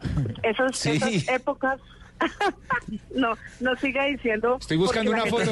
esos, 0.42 0.78
Sí. 0.78 0.90
esas 0.92 1.28
épocas. 1.28 1.78
no, 3.14 3.32
no 3.60 3.76
siga 3.76 4.04
diciendo. 4.06 4.58
Estoy 4.60 4.76
buscando 4.76 5.10
una 5.10 5.26
foto. 5.26 5.50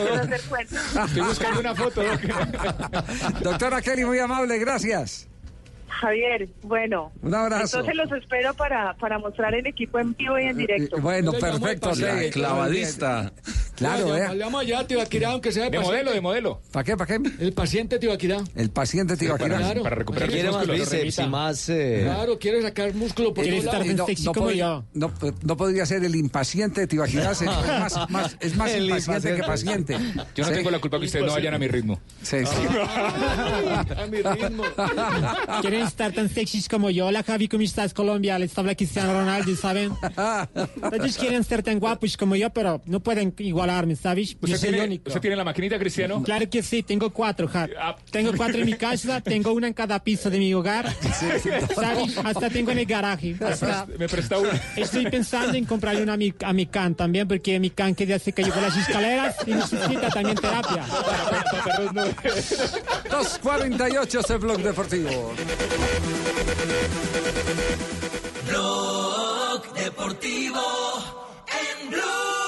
Estoy 1.05 1.22
buscando 1.22 1.61
una 1.61 1.74
foto. 1.74 2.03
Doc. 2.03 2.20
Doctora 3.42 3.80
Kelly, 3.80 4.05
muy 4.05 4.18
amable, 4.18 4.59
gracias. 4.59 5.28
Javier, 5.89 6.49
bueno. 6.62 7.12
Un 7.22 7.34
abrazo. 7.34 7.80
Entonces 7.80 7.95
los 7.97 8.12
espero 8.22 8.55
para, 8.55 8.95
para 8.95 9.18
mostrar 9.18 9.55
el 9.55 9.66
equipo 9.66 9.99
en 9.99 10.14
vivo 10.14 10.39
y 10.39 10.45
en 10.45 10.57
directo. 10.57 10.97
Eh, 10.97 11.01
Bueno, 11.01 11.32
perfecto. 11.32 11.95
Sí. 11.95 12.05
clavadista. 12.32 13.32
Claro, 13.76 14.16
eh. 14.16 14.34
le 14.34 14.45
vamos 14.45 14.61
a 14.62 14.64
llevar 14.64 14.84
a 14.84 14.86
Tibaquirá, 14.89 15.30
aunque 15.30 15.53
sea 15.53 15.70
de, 15.70 15.78
modelo, 15.78 16.12
de 16.12 16.20
modelo. 16.20 16.61
¿Para 16.72 16.82
qué, 16.84 16.97
para 16.97 17.07
qué? 17.18 17.30
El 17.39 17.53
paciente 17.53 17.99
Tibaquirá. 18.01 18.39
El 18.57 18.70
paciente 18.70 19.16
Tibaquirá. 19.16 19.57
Claro. 19.59 19.82
Para 19.84 19.97
recuperar 19.97 20.28
Quiere 20.28 20.51
más 20.51 20.66
músculos. 20.66 20.91
bíceps 20.91 21.18
y 21.18 21.26
más... 21.28 21.68
eh, 21.68 22.01
Claro, 22.05 22.39
quiere 22.39 22.62
sacar 22.62 22.93
músculo 22.95 23.32
por 23.32 23.45
Eh, 23.45 23.51
todos 23.51 23.64
lados. 23.66 23.86
no, 23.86 24.07
no 24.24 24.32
podría, 24.32 24.82
no, 24.95 25.12
no 25.43 25.57
podría 25.57 25.86
ser 25.86 26.03
el 26.05 26.16
impaciente 26.16 26.80
de 26.82 26.86
Tibaquirá, 26.89 27.34
sería 27.34 27.55
más, 27.78 28.11
más- 28.11 28.36
es 28.41 28.57
más 28.57 28.70
El 28.74 28.84
impaciente 28.86 29.36
que 29.36 29.43
paciente. 29.45 29.97
Yo 30.34 30.43
no 30.45 30.49
Sí. 30.49 30.55
tengo 30.55 30.70
la 30.72 30.78
culpa 30.80 30.99
que 30.99 31.07
ustedes 31.07 31.24
no 31.26 31.32
vayan 31.32 31.55
a 31.55 31.59
mi 31.59 31.68
ritmo. 31.68 32.01
Sí, 32.22 32.39
sí. 32.45 32.57
A 33.97 34.07
mi 34.11 34.22
ritmo. 34.22 34.64
Quieren 35.79 35.89
estar 35.89 36.12
tan 36.12 36.29
sexys 36.29 36.68
como 36.68 36.91
yo. 36.91 37.07
Hola 37.07 37.22
Javi, 37.22 37.47
¿cómo 37.47 37.62
estás? 37.62 37.95
Colombia, 37.95 38.37
les 38.39 38.57
habla 38.59 38.74
Cristiano 38.74 39.12
Ronaldo, 39.12 39.55
¿saben? 39.55 39.93
Ellos 40.93 41.16
quieren 41.16 41.45
ser 41.45 41.62
tan 41.62 41.79
guapos 41.79 42.16
como 42.16 42.35
yo, 42.35 42.51
pero 42.51 42.83
no 42.87 42.99
pueden 43.01 43.33
igualarme, 43.39 43.95
¿sabes? 43.95 44.31
Yo 44.31 44.39
¿Usted 44.43 44.57
soy 44.59 44.68
tiene, 44.70 44.85
único. 44.87 45.09
¿Usted 45.09 45.20
tiene 45.20 45.37
la 45.37 45.45
maquinita, 45.45 45.79
Cristiano? 45.79 46.20
Claro 46.24 46.51
que 46.51 46.64
sí, 46.64 46.83
tengo 46.83 47.11
cuatro, 47.11 47.47
Javi. 47.47 47.74
Tengo 48.11 48.33
cuatro 48.37 48.59
en 48.59 48.66
mi 48.66 48.72
casa, 48.74 49.20
tengo 49.24 49.53
una 49.53 49.68
en 49.68 49.72
cada 49.74 50.03
piso 50.03 50.31
de 50.31 50.39
mi 50.39 50.53
hogar. 50.53 50.93
¿Sabes? 51.76 52.18
Hasta 52.24 52.51
tengo 52.51 52.72
en 52.72 52.79
el 52.81 52.87
garaje. 52.87 53.37
Hasta- 53.41 53.87
Me 53.99 54.09
presta 54.09 54.37
una. 54.39 54.61
Estoy 54.74 55.09
pensando 55.09 55.57
en 55.57 55.64
comprarle 55.64 56.03
una 56.03 56.14
a 56.14 56.16
mi, 56.16 56.35
a 56.45 56.53
mi 56.53 56.66
can 56.66 56.97
también, 56.97 57.29
porque 57.29 57.61
mi 57.61 57.70
can 57.70 57.95
que 57.95 58.05
ya 58.05 58.18
se 58.18 58.33
cayó 58.33 58.53
por 58.53 58.62
las 58.62 58.76
escaleras 58.76 59.37
y 59.47 59.53
necesita 59.53 60.09
también 60.11 60.37
terapia. 60.37 60.85
248 63.11 64.20
este 64.20 64.37
blog 64.39 64.59
deportivo. 64.62 65.35
Blog 68.47 69.73
Deportivo 69.75 70.61
en 71.47 71.91
Blue. 71.91 72.47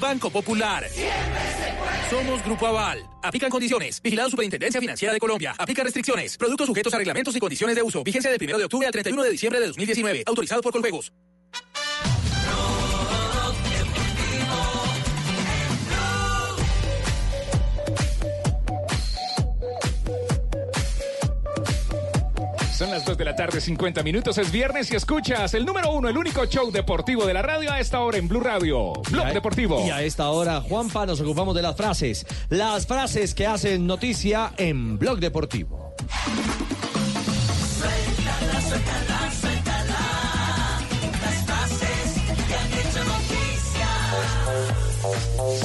Banco 0.00 0.30
Popular. 0.30 0.84
Somos 2.10 2.44
Grupo 2.44 2.66
Aval. 2.66 3.04
Aplican 3.22 3.50
condiciones. 3.50 4.00
Vigilado 4.02 4.30
Superintendencia 4.30 4.80
Financiera 4.80 5.12
de 5.14 5.20
Colombia. 5.20 5.54
Aplica 5.58 5.82
restricciones. 5.82 6.36
Productos 6.36 6.66
sujetos 6.66 6.92
a 6.94 6.98
reglamentos 6.98 7.34
y 7.36 7.40
condiciones 7.40 7.76
de 7.76 7.82
uso. 7.82 8.02
Vigencia 8.04 8.30
del 8.30 8.42
1 8.42 8.58
de 8.58 8.64
octubre 8.64 8.86
al 8.86 8.92
31 8.92 9.22
de 9.22 9.30
diciembre 9.30 9.60
de 9.60 9.66
2019. 9.68 10.24
Autorizado 10.26 10.62
por 10.62 10.72
Colpegos. 10.72 11.12
Son 22.84 22.90
las 22.90 23.06
2 23.06 23.16
de 23.16 23.24
la 23.24 23.34
tarde, 23.34 23.62
50 23.62 24.02
minutos. 24.02 24.36
Es 24.36 24.52
viernes 24.52 24.92
y 24.92 24.96
escuchas 24.96 25.54
el 25.54 25.64
número 25.64 25.90
uno, 25.90 26.06
el 26.10 26.18
único 26.18 26.44
show 26.44 26.70
deportivo 26.70 27.24
de 27.24 27.32
la 27.32 27.40
radio 27.40 27.72
a 27.72 27.80
esta 27.80 28.00
hora 28.00 28.18
en 28.18 28.28
Blue 28.28 28.40
Radio. 28.40 28.92
Blog 29.10 29.32
Deportivo. 29.32 29.82
Y 29.86 29.88
a 29.88 30.02
esta 30.02 30.28
hora, 30.28 30.60
Juanpa, 30.60 31.06
nos 31.06 31.18
ocupamos 31.18 31.54
de 31.54 31.62
las 31.62 31.78
frases. 31.78 32.26
Las 32.50 32.86
frases 32.86 33.34
que 33.34 33.46
hacen 33.46 33.86
noticia 33.86 34.52
en 34.58 34.98
Blog 34.98 35.18
Deportivo. 35.18 35.94
Suéltala, 37.78 38.60
suéltala. 38.60 39.13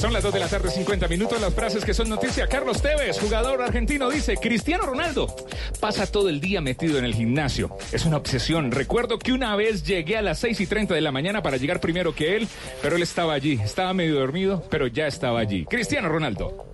Son 0.00 0.12
las 0.12 0.22
2 0.22 0.32
de 0.34 0.40
la 0.40 0.48
tarde, 0.48 0.70
50 0.70 1.08
minutos. 1.08 1.40
Las 1.40 1.54
frases 1.54 1.84
que 1.84 1.94
son 1.94 2.08
noticia. 2.08 2.46
Carlos 2.46 2.80
Tevez, 2.80 3.18
jugador 3.18 3.62
argentino, 3.62 4.10
dice: 4.10 4.36
Cristiano 4.36 4.84
Ronaldo 4.84 5.34
pasa 5.80 6.06
todo 6.06 6.28
el 6.28 6.40
día 6.40 6.60
metido 6.60 6.98
en 6.98 7.04
el 7.04 7.14
gimnasio. 7.14 7.76
Es 7.92 8.04
una 8.04 8.16
obsesión. 8.16 8.70
Recuerdo 8.70 9.18
que 9.18 9.32
una 9.32 9.56
vez 9.56 9.84
llegué 9.84 10.16
a 10.16 10.22
las 10.22 10.38
6 10.40 10.60
y 10.60 10.66
30 10.66 10.94
de 10.94 11.00
la 11.00 11.12
mañana 11.12 11.42
para 11.42 11.56
llegar 11.56 11.80
primero 11.80 12.14
que 12.14 12.36
él, 12.36 12.48
pero 12.82 12.96
él 12.96 13.02
estaba 13.02 13.34
allí. 13.34 13.60
Estaba 13.62 13.92
medio 13.94 14.14
dormido, 14.16 14.62
pero 14.70 14.86
ya 14.86 15.06
estaba 15.06 15.40
allí. 15.40 15.64
Cristiano 15.66 16.08
Ronaldo. 16.08 16.66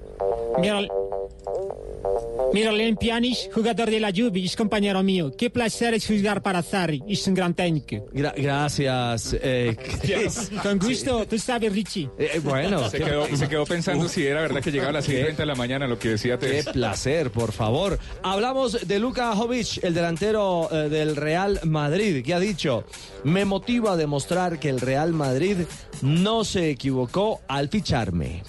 Miralem 2.53 2.97
Pjanic, 2.97 3.53
jugador 3.53 3.91
de 3.91 4.01
la 4.01 4.11
Juve, 4.15 4.45
es 4.45 4.57
compañero 4.57 5.03
mío. 5.03 5.33
Qué 5.37 5.51
placer 5.51 5.95
es 5.95 6.07
jugar 6.07 6.43
para 6.43 6.63
Sarri, 6.63 7.03
es 7.09 7.27
un 7.27 7.35
gran 7.35 7.55
técnico. 7.55 8.07
Gra- 8.13 8.33
gracias, 8.37 9.37
eh, 9.41 9.77
Chris. 10.03 10.51
Con 10.63 10.79
gusto, 10.79 11.27
tú 11.27 11.39
sabes, 11.39 11.73
Richie. 11.73 12.09
Eh, 12.19 12.41
bueno, 12.43 12.89
Se 12.89 12.99
qué- 12.99 13.05
quedó, 13.05 13.27
se 13.37 13.49
quedó 13.49 13.65
pensando 13.67 14.09
si 14.09 14.27
era 14.27 14.41
verdad 14.43 14.61
que 14.63 14.71
llegaba 14.71 14.91
a 14.91 14.95
las 14.95 15.05
6 15.05 15.19
y 15.19 15.23
30 15.23 15.43
de 15.43 15.47
la 15.47 15.55
mañana, 15.55 15.87
lo 15.87 15.99
que 15.99 16.11
decía 16.11 16.39
Qué 16.39 16.65
placer, 16.73 17.31
por 17.31 17.53
favor. 17.53 17.99
Hablamos 18.23 18.87
de 18.87 18.99
Luka 18.99 19.35
Jovic, 19.35 19.83
el 19.85 19.93
delantero 19.95 20.69
eh, 20.73 20.89
del 20.89 21.17
Real 21.17 21.61
Madrid, 21.65 22.25
que 22.25 22.33
ha 22.35 22.41
dicho, 22.41 22.85
me 23.25 23.45
motiva 23.45 23.93
a 23.93 23.97
demostrar 23.97 24.59
que 24.59 24.69
el 24.69 24.81
Real 24.81 25.13
Madrid 25.13 25.59
no 26.03 26.45
se 26.45 26.71
equivocó 26.71 27.41
al 27.49 27.69
ficharme. 27.69 28.43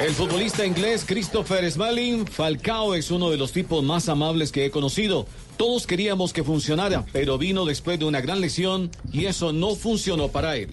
El 0.00 0.14
futbolista 0.14 0.64
inglés 0.64 1.04
Christopher 1.06 1.70
Smalling, 1.70 2.26
Falcao 2.26 2.94
es 2.94 3.10
uno 3.10 3.30
de 3.30 3.36
los 3.36 3.52
tipos 3.52 3.82
más 3.82 4.08
amables 4.08 4.52
que 4.52 4.64
he 4.64 4.70
conocido. 4.70 5.26
Todos 5.56 5.86
queríamos 5.86 6.32
que 6.32 6.44
funcionara, 6.44 7.04
pero 7.12 7.36
vino 7.36 7.64
después 7.64 7.98
de 7.98 8.04
una 8.04 8.20
gran 8.20 8.40
lesión 8.40 8.90
y 9.12 9.26
eso 9.26 9.52
no 9.52 9.74
funcionó 9.74 10.28
para 10.28 10.56
él. 10.56 10.70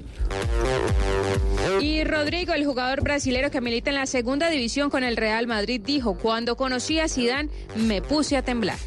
Y 1.81 2.03
Rodrigo, 2.03 2.53
el 2.53 2.65
jugador 2.65 3.01
brasilero 3.01 3.51
que 3.51 3.61
milita 3.61 3.89
en 3.89 3.95
la 3.95 4.05
segunda 4.05 4.49
división 4.49 4.89
con 4.89 5.03
el 5.03 5.17
Real 5.17 5.47
Madrid, 5.47 5.81
dijo, 5.83 6.17
cuando 6.17 6.55
conocí 6.55 6.99
a 6.99 7.07
Zidane 7.07 7.49
me 7.75 8.01
puse 8.01 8.37
a 8.37 8.41
temblar. 8.41 8.77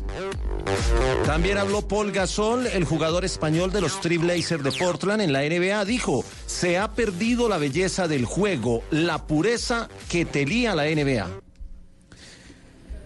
También 1.24 1.58
habló 1.58 1.86
Paul 1.86 2.12
Gasol, 2.12 2.66
el 2.66 2.84
jugador 2.84 3.24
español 3.24 3.72
de 3.72 3.80
los 3.80 4.00
Trailblazers 4.00 4.62
de 4.62 4.72
Portland 4.72 5.22
en 5.22 5.32
la 5.32 5.42
NBA. 5.42 5.84
Dijo, 5.84 6.24
se 6.46 6.78
ha 6.78 6.92
perdido 6.92 7.48
la 7.48 7.58
belleza 7.58 8.08
del 8.08 8.24
juego, 8.24 8.82
la 8.90 9.26
pureza 9.26 9.88
que 10.08 10.24
tenía 10.24 10.74
la 10.74 10.84
NBA. 10.84 11.28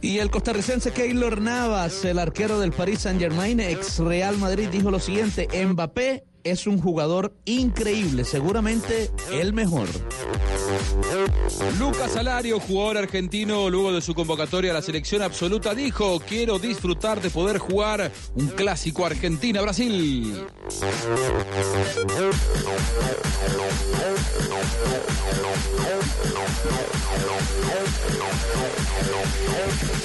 Y 0.01 0.19
el 0.19 0.31
costarricense 0.31 0.93
Keylor 0.93 1.41
Navas, 1.41 2.05
el 2.05 2.19
arquero 2.19 2.59
del 2.59 2.73
Paris 2.73 3.01
Saint 3.01 3.21
Germain, 3.21 3.61
ex 3.61 3.99
Real 4.01 4.37
Madrid, 4.37 4.69
dijo 4.69 4.91
lo 4.91 4.99
siguiente, 4.99 5.49
Mbappé 5.65 6.25
es 6.45 6.67
un 6.67 6.81
jugador 6.81 7.35
increíble, 7.45 8.25
seguramente 8.25 9.11
el 9.33 9.53
mejor. 9.53 9.89
Lucas 11.79 12.17
Alario, 12.17 12.61
jugador 12.61 12.99
argentino, 12.99 13.71
luego 13.71 13.93
de 13.93 14.01
su 14.01 14.15
convocatoria 14.15 14.71
a 14.71 14.75
la 14.75 14.83
selección 14.83 15.23
absoluta, 15.23 15.75
dijo, 15.75 16.21
quiero 16.21 16.59
disfrutar 16.59 17.21
de 17.21 17.31
poder 17.31 17.59
jugar 17.59 18.13
un 18.35 18.49
clásico 18.49 19.07
Argentina-Brasil. 19.07 20.45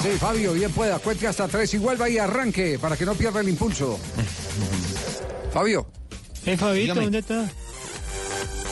Sí, 0.01 0.09
Fabio, 0.19 0.53
bien 0.53 0.71
pueda. 0.71 0.99
Cuente 0.99 1.27
hasta 1.27 1.47
tres 1.47 1.73
y 1.73 1.77
vuelva 1.77 2.09
y 2.09 2.17
arranque 2.17 2.79
para 2.79 2.95
que 2.95 3.05
no 3.05 3.15
pierda 3.15 3.41
el 3.41 3.49
impulso. 3.49 3.99
Fabio. 5.53 5.87
Eh, 6.45 6.57
Fabito, 6.57 6.81
Dígame. 6.83 7.01
¿dónde 7.03 7.19
está? 7.19 7.49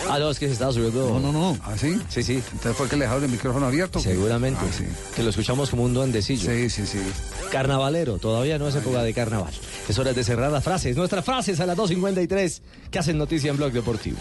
Ah, 0.07 0.19
no, 0.19 0.29
es 0.29 0.37
que 0.37 0.45
se 0.45 0.53
estaba 0.53 0.71
subiendo. 0.71 1.09
No, 1.09 1.19
no, 1.19 1.31
no. 1.31 1.57
¿Ah, 1.63 1.73
sí? 1.77 1.99
Sí, 2.09 2.21
sí. 2.21 2.33
Entonces 2.51 2.77
fue 2.77 2.87
que 2.87 2.95
le 2.95 3.05
dejaron 3.05 3.23
el 3.23 3.31
micrófono 3.31 3.65
abierto. 3.65 3.99
Seguramente. 3.99 4.59
Ah, 4.63 4.71
sí. 4.77 4.85
Que 5.15 5.23
lo 5.23 5.31
escuchamos 5.31 5.71
como 5.71 5.83
un 5.83 5.95
duendecillo. 5.95 6.49
Sí, 6.51 6.69
sí, 6.69 6.85
sí. 6.85 6.99
Carnavalero, 7.51 8.19
todavía 8.19 8.59
no 8.59 8.67
es 8.67 8.75
época 8.75 9.01
de 9.01 9.13
carnaval. 9.15 9.51
Es 9.89 9.97
hora 9.97 10.13
de 10.13 10.23
cerrar 10.23 10.51
las 10.51 10.63
frases. 10.63 10.95
Nuestras 10.95 11.25
frases 11.25 11.59
a 11.59 11.65
las 11.65 11.75
2.53 11.75 12.61
que 12.91 12.99
hacen 12.99 13.17
noticia 13.17 13.49
en 13.49 13.57
Blog 13.57 13.71
Deportivo. 13.71 14.17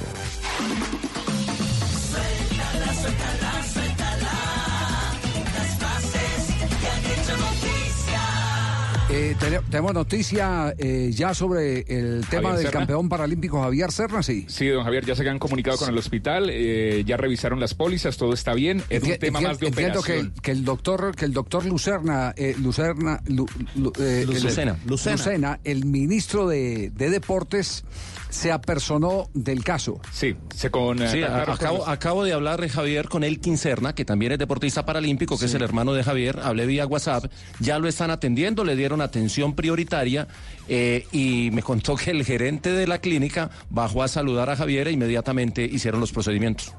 Eh, 9.17 9.37
tene- 9.39 9.61
tenemos 9.71 9.95
noticia 9.95 10.75
eh, 10.77 11.11
ya 11.15 11.35
sobre 11.35 11.85
el 11.87 12.27
tema 12.29 12.49
Javier 12.49 12.55
del 12.57 12.63
Serna. 12.67 12.71
campeón 12.81 13.09
paralímpico 13.09 13.63
Javier 13.63 13.93
Serna, 13.93 14.25
sí. 14.25 14.45
Sí, 14.49 14.67
don 14.67 14.83
Javier, 14.83 15.05
ya 15.07 15.15
se 15.15 15.29
han 15.29 15.39
comunicado 15.39 15.77
con 15.79 15.89
el 15.89 15.97
hospital, 15.97 16.49
eh, 16.51 17.05
ya 17.07 17.17
revisaron 17.17 17.61
las 17.61 17.75
pólizas, 17.75 18.17
todo 18.17 18.33
está 18.35 18.55
bien. 18.55 18.83
Es 18.91 19.05
un 19.05 19.17
tema 19.19 19.41
más 19.41 19.61
de 19.61 19.69
entiendo 19.69 20.03
que, 20.03 20.13
operación. 20.15 20.35
que 20.43 20.51
el 20.51 20.65
doctor 20.65 21.15
que 21.15 21.27
el 21.27 21.33
doctor 21.33 21.65
Lucerna 21.65 22.35
eh, 22.37 22.57
Lucerna 22.61 23.21
Lu- 23.27 23.47
Lu- 23.77 23.93
eh, 24.01 24.23
el- 24.23 24.43
Lucena. 24.43 24.77
Lucena. 24.85 25.17
Lucena, 25.17 25.61
el 25.63 25.85
ministro 25.85 26.49
de, 26.49 26.91
de 26.91 27.11
deportes 27.11 27.85
se 28.35 28.51
apersonó 28.51 29.31
del 29.33 29.63
caso. 29.63 30.01
Sí, 30.13 30.35
se 30.55 30.69
con 30.71 30.99
Sí, 31.09 31.23
a- 31.23 31.43
acabo, 31.43 31.87
acabo 31.87 32.25
de 32.25 32.33
hablar, 32.33 32.63
eh, 32.65 32.69
Javier, 32.69 33.09
con 33.09 33.23
Elkin 33.23 33.57
Serna, 33.57 33.95
que 33.95 34.05
también 34.05 34.33
es 34.33 34.39
deportista 34.39 34.85
paralímpico, 34.85 35.39
que 35.39 35.45
es 35.47 35.55
el 35.55 35.63
hermano 35.63 35.93
de 35.93 36.03
Javier. 36.03 36.41
Hablé 36.43 36.67
vía 36.67 36.85
WhatsApp. 36.87 37.27
Ya 37.61 37.79
lo 37.79 37.87
están 37.87 38.11
atendiendo, 38.11 38.65
le 38.65 38.75
dieron 38.75 39.01
atención 39.01 39.55
prioritaria 39.55 40.27
eh, 40.69 41.07
y 41.13 41.51
me 41.53 41.63
contó 41.63 41.95
que 41.95 42.11
el 42.11 42.25
gerente 42.25 42.73
de 42.73 42.87
la 42.89 42.99
clínica 42.99 43.51
bajó 43.71 44.03
a 44.03 44.09
saludar 44.09 44.51
a 44.51 44.57
Javier 44.57 44.89
e 44.89 44.93
inmediatamente 44.93 45.63
hicieron 45.65 46.01
los 46.01 46.11
procedimientos. 46.11 46.73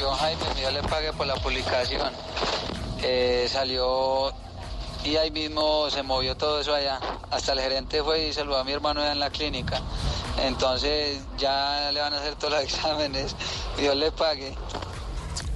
Yo, 0.00 0.10
Jaime, 0.12 0.42
yo 0.62 0.70
le 0.70 0.82
pagué 0.88 1.12
por 1.12 1.26
la 1.26 1.34
publicación. 1.36 2.12
Eh, 3.02 3.46
salió 3.48 4.32
y 5.06 5.16
ahí 5.16 5.30
mismo 5.30 5.88
se 5.90 6.02
movió 6.02 6.36
todo 6.36 6.60
eso 6.60 6.74
allá. 6.74 6.98
Hasta 7.30 7.52
el 7.52 7.60
gerente 7.60 8.02
fue 8.02 8.28
y 8.28 8.32
saludó 8.32 8.58
a 8.58 8.64
mi 8.64 8.72
hermano 8.72 9.00
allá 9.00 9.12
en 9.12 9.20
la 9.20 9.30
clínica. 9.30 9.80
Entonces 10.44 11.18
ya 11.38 11.90
le 11.92 12.00
van 12.00 12.12
a 12.14 12.18
hacer 12.18 12.34
todos 12.34 12.54
los 12.54 12.62
exámenes. 12.64 13.34
Dios 13.78 13.96
le 13.96 14.10
pague. 14.12 14.52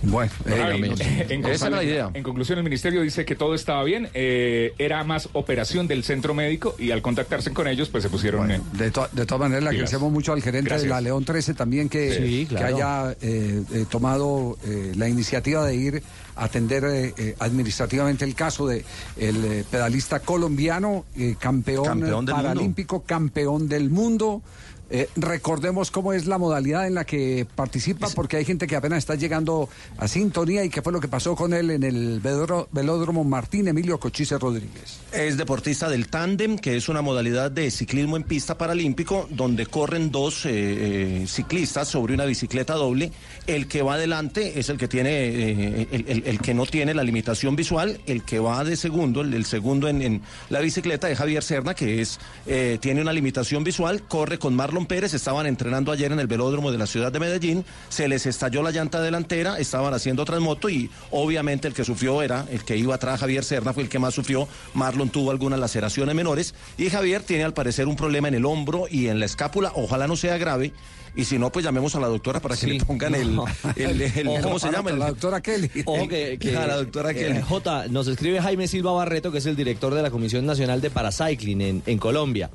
Bueno, 0.03 0.33
Javi, 0.49 0.95
eh, 0.99 1.27
en, 1.29 1.45
Esa 1.45 1.67
es 1.67 1.73
la 1.73 1.85
idea. 1.85 2.11
En 2.15 2.23
conclusión, 2.23 2.57
el 2.57 2.65
ministerio 2.65 3.03
dice 3.03 3.27
que 3.27 3.37
todo 3.37 3.55
estaba 3.55 3.85
bien, 3.85 4.09
eh, 4.15 4.73
era 4.79 5.05
más 5.05 5.29
operación 5.35 5.87
del 5.89 6.05
centro 6.05 6.33
médico 6.33 6.75
y 6.79 6.91
al 6.91 7.03
contactarse 7.03 7.53
con 7.53 7.69
ellos, 7.69 7.91
pues 7.91 8.03
se 8.05 8.09
pusieron. 8.09 8.51
eh, 8.51 8.63
De, 8.73 8.91
to- 8.91 9.09
de 9.13 9.27
todas 9.27 9.41
maneras, 9.43 9.63
le 9.65 9.69
agradecemos 9.71 10.11
mucho 10.11 10.33
al 10.33 10.41
gerente 10.41 10.71
Gracias. 10.71 10.85
de 10.85 10.89
la 10.89 11.03
León 11.03 11.27
13 11.27 11.53
también 11.53 11.91
que, 11.91 12.15
Sí, 12.15 12.47
que 12.47 12.55
claro. 12.57 12.77
haya 12.77 13.17
eh, 13.21 13.63
eh, 13.75 13.85
tomado 13.91 14.57
eh, 14.65 14.93
la 14.97 15.07
iniciativa 15.07 15.67
de 15.67 15.75
ir 15.75 16.03
atender 16.41 16.85
eh, 16.85 17.15
eh, 17.17 17.37
administrativamente 17.39 18.25
el 18.25 18.35
caso 18.35 18.67
de 18.67 18.85
el 19.17 19.45
eh, 19.45 19.65
pedalista 19.71 20.21
colombiano, 20.21 21.05
eh, 21.17 21.37
campeón, 21.39 22.27
paralímpico, 22.27 23.03
campeón 23.03 23.69
del 23.69 23.91
mundo. 23.91 24.43
Eh, 24.91 25.09
recordemos 25.17 25.91
cómo 25.91 26.13
es 26.13 26.27
la 26.27 26.37
modalidad 26.37 26.87
en 26.87 26.95
la 26.95 27.05
que 27.05 27.47
participa, 27.55 28.09
porque 28.15 28.37
hay 28.37 28.45
gente 28.45 28.67
que 28.67 28.75
apenas 28.77 28.99
está 28.99 29.15
llegando 29.15 29.69
a 29.99 30.09
sintonía 30.09 30.65
y 30.65 30.69
qué 30.69 30.83
fue 30.83 30.93
lo 30.93 31.01
que 31.01 31.07
pasó 31.09 31.37
con 31.37 31.55
él 31.55 31.71
en 31.71 31.85
el 31.85 32.21
velódromo 32.21 33.23
Martín 33.23 33.69
Emilio 33.69 34.01
Cochise 34.01 34.39
Rodríguez. 34.39 34.99
Es 35.13 35.37
deportista 35.37 35.89
del 35.89 36.09
tándem, 36.09 36.59
que 36.59 36.77
es 36.77 36.89
una 36.89 37.03
modalidad 37.03 37.51
de 37.51 37.71
ciclismo 37.71 38.17
en 38.17 38.25
pista 38.25 38.59
paralímpico, 38.59 39.29
donde 39.31 39.67
corren 39.67 40.11
dos 40.11 40.45
eh, 40.47 40.51
eh, 40.53 41.25
ciclistas 41.29 41.89
sobre 41.89 42.15
una 42.15 42.25
bicicleta 42.25 42.75
doble. 42.75 43.13
El 43.47 43.69
que 43.69 43.83
va 43.83 43.95
adelante 43.95 44.59
es 44.59 44.69
el 44.71 44.77
que 44.77 44.89
tiene, 44.89 45.11
eh, 45.13 45.89
el, 45.93 46.05
el- 46.09 46.23
el 46.27 46.41
que 46.41 46.53
no 46.55 46.67
tiene 46.67 46.95
la 46.95 47.05
limitación 47.05 47.55
visual. 47.55 48.01
El 48.07 48.25
que 48.25 48.39
va 48.41 48.65
de 48.65 48.77
segundo, 48.77 49.21
el, 49.21 49.35
el 49.35 49.45
segundo 49.45 49.89
en, 49.89 50.03
en 50.03 50.23
la 50.49 50.61
bicicleta 50.61 51.09
es 51.11 51.19
Javier 51.19 51.43
Serna, 51.43 51.75
que 51.75 52.01
es 52.01 52.19
eh, 52.47 52.79
tiene 52.81 53.01
una 53.03 53.13
limitación 53.13 53.63
visual. 53.63 54.03
Corre 54.09 54.39
con 54.39 54.55
Marlon 54.57 54.80
Pérez. 54.87 55.15
Estaban 55.15 55.47
entrenando 55.47 55.93
ayer 55.93 56.13
en 56.13 56.21
el 56.21 56.27
velódromo 56.27 56.71
de 56.73 56.79
la 56.79 56.87
ciudad 56.87 57.13
de 57.13 57.21
Medellín. 57.21 57.65
Se 57.89 58.09
les 58.09 58.27
estalló 58.27 58.63
la 58.63 58.71
llanta 58.71 59.01
delantera. 59.01 59.59
Estaban 59.59 59.95
haciendo 59.95 60.25
transmoto 60.25 60.69
y 60.69 60.91
obviamente 61.11 61.69
el 61.69 61.75
que 61.75 61.85
sufrió 61.85 62.23
era 62.23 62.47
el 62.51 62.65
que 62.65 62.77
iba 62.77 62.95
atrás. 62.95 63.21
Javier 63.21 63.45
Serna 63.45 63.73
fue 63.73 63.83
el 63.83 63.89
que 63.89 63.99
más 63.99 64.15
sufrió. 64.15 64.49
Marlon 64.75 65.11
tuvo 65.11 65.31
algunas 65.31 65.59
laceraciones 65.59 66.15
menores 66.15 66.55
y 66.79 66.91
Javier 66.91 67.23
tiene 67.23 67.45
al 67.45 67.55
parecer 67.55 67.89
un 67.89 67.97
problema 67.97 68.29
en 68.29 68.35
el 68.35 68.45
hombro 68.45 68.87
y 68.91 69.09
en 69.09 69.21
la 69.21 69.27
escápula. 69.27 69.73
Ojalá 69.75 70.07
no 70.07 70.17
sea 70.17 70.39
grave. 70.39 70.73
Y 71.17 71.25
si 71.25 71.39
no, 71.39 71.51
pues 71.51 71.65
llamemos 71.65 71.95
a 71.97 72.01
la 72.01 72.07
doctora 72.09 72.41
para 72.41 72.55
que 72.55 72.61
Sí, 72.67 72.79
le 72.79 72.85
pongan 72.85 73.15
el, 73.15 73.35
no. 73.35 73.45
el- 73.77 74.01
el- 74.01 74.29
Ojo, 74.29 74.43
¿cómo 74.43 74.59
se 74.59 74.71
llama? 74.71 74.91
La 74.93 75.09
doctora 75.09 75.41
Kelly. 75.41 75.71
Ojo 75.85 76.07
que, 76.09 76.39
que- 76.41 76.57
a 76.57 76.67
la 76.67 76.77
doctora 76.77 77.11
eh, 77.11 77.15
Kelly. 77.15 77.41
J, 77.43 77.89
nos 77.89 78.07
escribe 78.09 78.41
Jaime 78.41 78.69
Silva 78.69 78.93
Barreto, 78.93 79.33
que 79.33 79.39
es 79.39 79.47
el 79.47 79.57
director 79.57 79.93
de 79.95 80.03
la 80.03 80.11
Comisión 80.11 80.47
Nacional 80.47 80.81
de 80.81 80.91
Paracycling 80.91 81.61
en, 81.61 81.83
en 81.87 81.99
Colombia. 81.99 82.51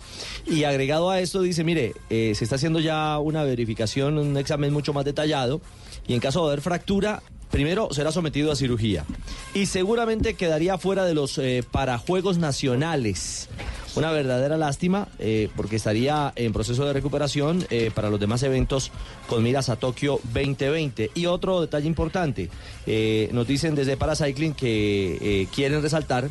Y 0.48 0.64
agregado 0.64 1.10
a 1.10 1.20
esto 1.20 1.42
dice, 1.42 1.64
mire, 1.64 1.94
eh, 2.10 2.34
se 2.36 2.44
está 2.46 2.56
haciendo 2.56 2.80
ya 2.80 3.20
una 3.20 3.44
verificación, 3.44 4.18
un 4.18 4.38
examen 4.38 4.72
mucho 4.72 4.94
más 4.94 5.06
detallado, 5.06 5.62
y 6.08 6.14
en 6.14 6.20
caso 6.20 6.42
de 6.46 6.48
haber 6.52 6.62
fractura, 6.62 7.22
primero 7.52 7.90
será 7.92 8.12
sometido 8.12 8.52
a 8.52 8.56
cirugía. 8.56 9.06
Y 9.54 9.66
seguramente 9.68 10.36
quedaría 10.36 10.78
fuera 10.78 11.06
de 11.06 11.14
los 11.14 11.38
eh, 11.38 11.64
parajuegos 11.70 12.38
nacionales. 12.38 13.50
Una 13.96 14.12
verdadera 14.12 14.58
lástima 14.58 15.08
eh, 15.20 15.50
porque 15.56 15.78
estaría 15.78 16.34
en 16.36 16.52
proceso 16.52 16.86
de 16.86 16.92
recuperación 16.92 17.66
eh, 17.70 17.92
para 17.96 18.10
los 18.10 18.20
demás 18.20 18.44
eventos 18.44 18.92
con 19.28 19.42
miras 19.42 19.70
a 19.70 19.78
Tokio 19.78 20.20
2020. 20.34 21.12
Y 21.16 21.28
otro 21.28 21.62
detalle 21.62 21.88
importante, 21.88 22.50
eh, 22.86 23.30
nos 23.32 23.48
dicen 23.48 23.74
desde 23.74 23.96
Paracycling 23.96 24.54
que 24.54 25.48
quieren 25.56 25.82
resaltar 25.82 26.30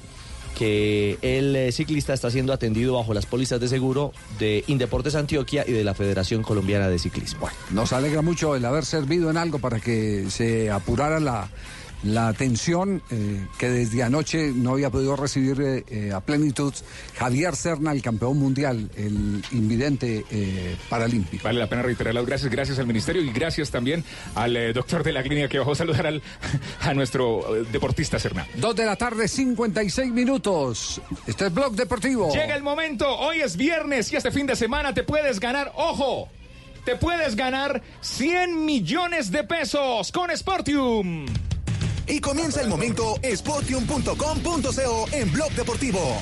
que 0.57 1.19
el 1.23 1.55
eh, 1.57 1.73
ciclista 1.73 2.15
está 2.15 2.31
siendo 2.31 2.53
atendido 2.53 2.95
bajo 2.95 3.13
las 3.15 3.27
pólizas 3.27 3.61
de 3.61 3.69
seguro 3.69 4.13
de 4.39 4.65
Indeportes 4.67 5.15
Antioquia 5.15 5.65
y 5.67 5.73
de 5.73 5.85
la 5.85 5.95
Federación 5.95 6.43
Colombiana 6.43 6.89
de 6.89 6.99
Ciclismo. 6.99 7.49
Nos 7.71 7.93
alegra 7.93 8.23
mucho 8.23 8.57
el 8.57 8.65
haber 8.65 8.85
servido 8.85 9.31
en 9.31 9.37
algo 9.37 9.59
para 9.59 9.81
que 9.81 10.27
se 10.31 10.71
apurara 10.71 11.21
la, 11.21 11.49
la 12.05 12.29
atención 12.29 13.03
eh, 13.11 13.47
que 13.59 13.69
desde 13.69 14.03
anoche 14.03 14.53
no 14.55 14.73
había 14.73 14.91
podido 14.91 15.17
recibir 15.17 15.61
eh, 15.61 15.85
eh, 15.89 16.13
a 16.13 16.21
plenitud 16.21 16.73
Javier 17.17 17.57
Serna, 17.57 17.93
el 17.93 18.03
campeón 18.03 18.39
mundial, 18.39 18.91
el 18.97 19.43
invidente 19.53 20.25
eh, 20.31 20.77
paralímpico. 20.89 21.45
Vale 21.45 21.59
la 21.59 21.69
pena 21.69 21.83
reiterar 21.83 22.15
las 22.15 22.27
gracias, 22.27 22.51
gracias 22.51 22.79
al 22.79 22.87
ministerio 22.87 23.23
y 23.23 23.31
gracias 23.31 23.71
también 23.71 24.05
al 24.35 24.73
doctor 24.73 25.03
de 25.03 25.13
la 25.13 25.23
clínica 25.23 25.49
que 25.49 25.59
bajó 25.59 25.73
a 25.73 25.77
saludar 25.77 26.07
al, 26.07 26.23
a 26.81 26.95
nuestro 26.95 27.65
deportista 27.73 28.19
Serna. 28.19 28.47
Dos 28.57 28.77
de 28.77 28.85
la 28.85 28.97
tarde, 28.97 29.29
56 29.29 30.13
minutos. 30.13 31.01
Este 31.27 31.47
es 31.47 31.55
Blog 31.55 31.75
Deportivo. 31.75 32.33
Llega 32.33 32.55
el 32.55 32.63
momento, 32.63 33.09
hoy 33.19 33.41
es 33.41 33.57
viernes 33.57 34.13
y 34.13 34.17
este 34.17 34.31
fin 34.31 34.47
de 34.47 34.57
semana 34.57 34.95
te 34.95 35.03
puedes 35.03 35.41
ganar, 35.41 35.73
ojo, 35.77 36.29
te 36.85 36.97
puedes 36.97 37.35
ganar 37.37 37.83
100 38.01 38.65
millones 38.65 39.31
de 39.31 39.45
pesos 39.45 40.13
con 40.13 40.31
Sportium. 40.37 41.27
Y 42.07 42.21
comienza 42.21 42.61
el 42.61 42.69
momento 42.69 43.19
sportium.com.co 43.25 45.07
en 45.13 45.33
Blog 45.33 45.53
Deportivo. 45.53 46.21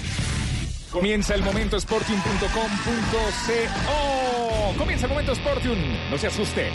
Comienza 0.91 1.35
el 1.35 1.43
momento 1.43 1.81
sportium.com.co. 1.81 4.75
Comienza 4.77 5.07
el 5.07 5.11
momento 5.11 5.35
Sportium. 5.35 5.79
No 6.11 6.19
se 6.19 6.27
asuste. 6.27 6.71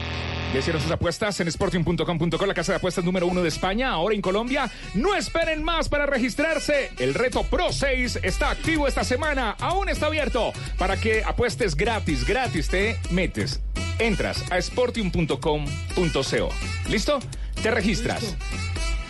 Ya 0.53 0.59
hicieron 0.59 0.81
sus 0.81 0.91
apuestas 0.91 1.39
en 1.39 1.51
sportium.com.co, 1.51 2.45
la 2.45 2.53
casa 2.53 2.71
de 2.71 2.77
apuestas 2.77 3.03
número 3.03 3.27
uno 3.27 3.41
de 3.41 3.49
España, 3.49 3.91
ahora 3.91 4.15
en 4.15 4.21
Colombia. 4.21 4.71
No 4.93 5.13
esperen 5.13 5.61
más 5.61 5.89
para 5.89 6.05
registrarse. 6.05 6.91
El 6.97 7.13
reto 7.13 7.43
Pro 7.43 7.71
6 7.71 8.19
está 8.23 8.49
activo 8.49 8.87
esta 8.87 9.03
semana, 9.03 9.55
aún 9.59 9.89
está 9.89 10.07
abierto 10.07 10.53
para 10.77 10.97
que 10.97 11.23
apuestes 11.23 11.75
gratis, 11.75 12.25
gratis. 12.25 12.69
Te 12.69 12.97
metes, 13.11 13.59
entras 13.99 14.43
a 14.51 14.61
sportium.com.co. 14.61 16.49
¿Listo? 16.89 17.19
Te 17.61 17.71
registras. 17.71 18.35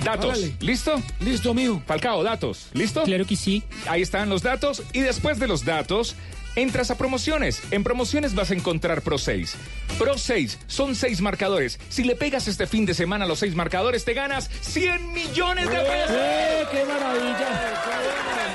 Datos. 0.04 0.26
Órale. 0.26 0.54
¿Listo? 0.60 1.02
Listo, 1.20 1.54
mío. 1.54 1.82
Falcao, 1.86 2.24
datos. 2.24 2.68
¿Listo? 2.74 3.04
Claro 3.04 3.26
que 3.26 3.36
sí. 3.36 3.64
Ahí 3.88 4.02
están 4.02 4.30
los 4.30 4.41
datos 4.41 4.84
y 4.93 5.00
después 5.00 5.39
de 5.39 5.48
los 5.48 5.66
datos 5.66 6.16
Entras 6.58 6.89
a 6.89 6.97
promociones. 6.97 7.62
En 7.70 7.84
promociones 7.84 8.34
vas 8.34 8.49
a 8.49 8.55
encontrar 8.55 9.03
Pro 9.03 9.20
6. 9.20 9.55
Pro 9.99 10.18
6 10.18 10.58
son 10.66 10.95
seis 10.95 11.22
marcadores. 11.22 11.80
Si 11.89 12.03
le 12.03 12.16
pegas 12.16 12.47
este 12.47 12.66
fin 12.66 12.84
de 12.84 12.95
semana 12.95 13.26
a 13.26 13.28
los 13.28 13.38
seis 13.38 13.53
marcadores, 13.53 14.03
te 14.03 14.16
ganas 14.16 14.49
100 14.62 15.14
millones 15.14 15.70
de 15.70 15.78
pesos. 15.78 16.16
¡Eh, 16.18 16.66
qué 16.72 16.84
maravilla! 16.84 17.49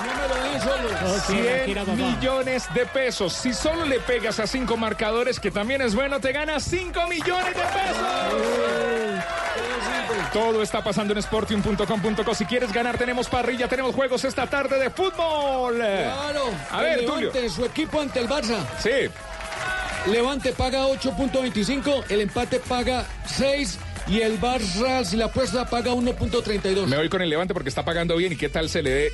Número 0.04 0.34
10 0.50 0.62
solo. 0.64 0.88
100 1.64 1.96
millones 1.96 2.74
de 2.74 2.86
pesos. 2.86 3.34
Si 3.34 3.52
solo 3.52 3.86
le 3.86 4.00
pegas 4.00 4.40
a 4.40 4.48
cinco 4.48 4.76
marcadores, 4.76 5.38
que 5.38 5.52
también 5.52 5.80
es 5.80 5.94
bueno, 5.94 6.18
te 6.18 6.32
ganas 6.32 6.64
5 6.64 7.06
millones 7.06 7.54
de 7.54 7.62
pesos. 7.62 9.22
Todo 10.32 10.62
está 10.62 10.82
pasando 10.82 11.12
en 11.12 11.22
sportium.com.co. 11.22 12.34
Si 12.34 12.46
quieres 12.46 12.72
ganar, 12.72 12.96
tenemos 12.96 13.28
parrilla, 13.28 13.68
tenemos 13.68 13.94
juegos 13.94 14.24
esta 14.24 14.46
tarde 14.46 14.78
de 14.78 14.88
fútbol. 14.88 15.76
Claro. 15.76 16.44
A 16.70 16.80
ver, 16.80 17.04
Tulio. 17.04 17.30
Su 17.50 17.66
equipo 17.66 17.91
ante 18.00 18.20
el 18.20 18.28
Barça. 18.28 18.58
Sí. 18.78 20.10
Levante 20.10 20.52
paga 20.52 20.86
8.25, 20.86 22.04
el 22.08 22.22
empate 22.22 22.58
paga 22.58 23.06
6 23.26 23.78
y 24.08 24.20
el 24.20 24.40
Barça, 24.40 25.04
si 25.04 25.16
la 25.16 25.26
apuesta, 25.26 25.68
paga 25.68 25.92
1.32. 25.92 26.86
Me 26.86 26.96
voy 26.96 27.08
con 27.08 27.22
el 27.22 27.30
Levante 27.30 27.54
porque 27.54 27.68
está 27.68 27.84
pagando 27.84 28.16
bien. 28.16 28.32
¿Y 28.32 28.36
qué 28.36 28.48
tal 28.48 28.68
se 28.68 28.82
le 28.82 28.90
dé? 28.90 29.12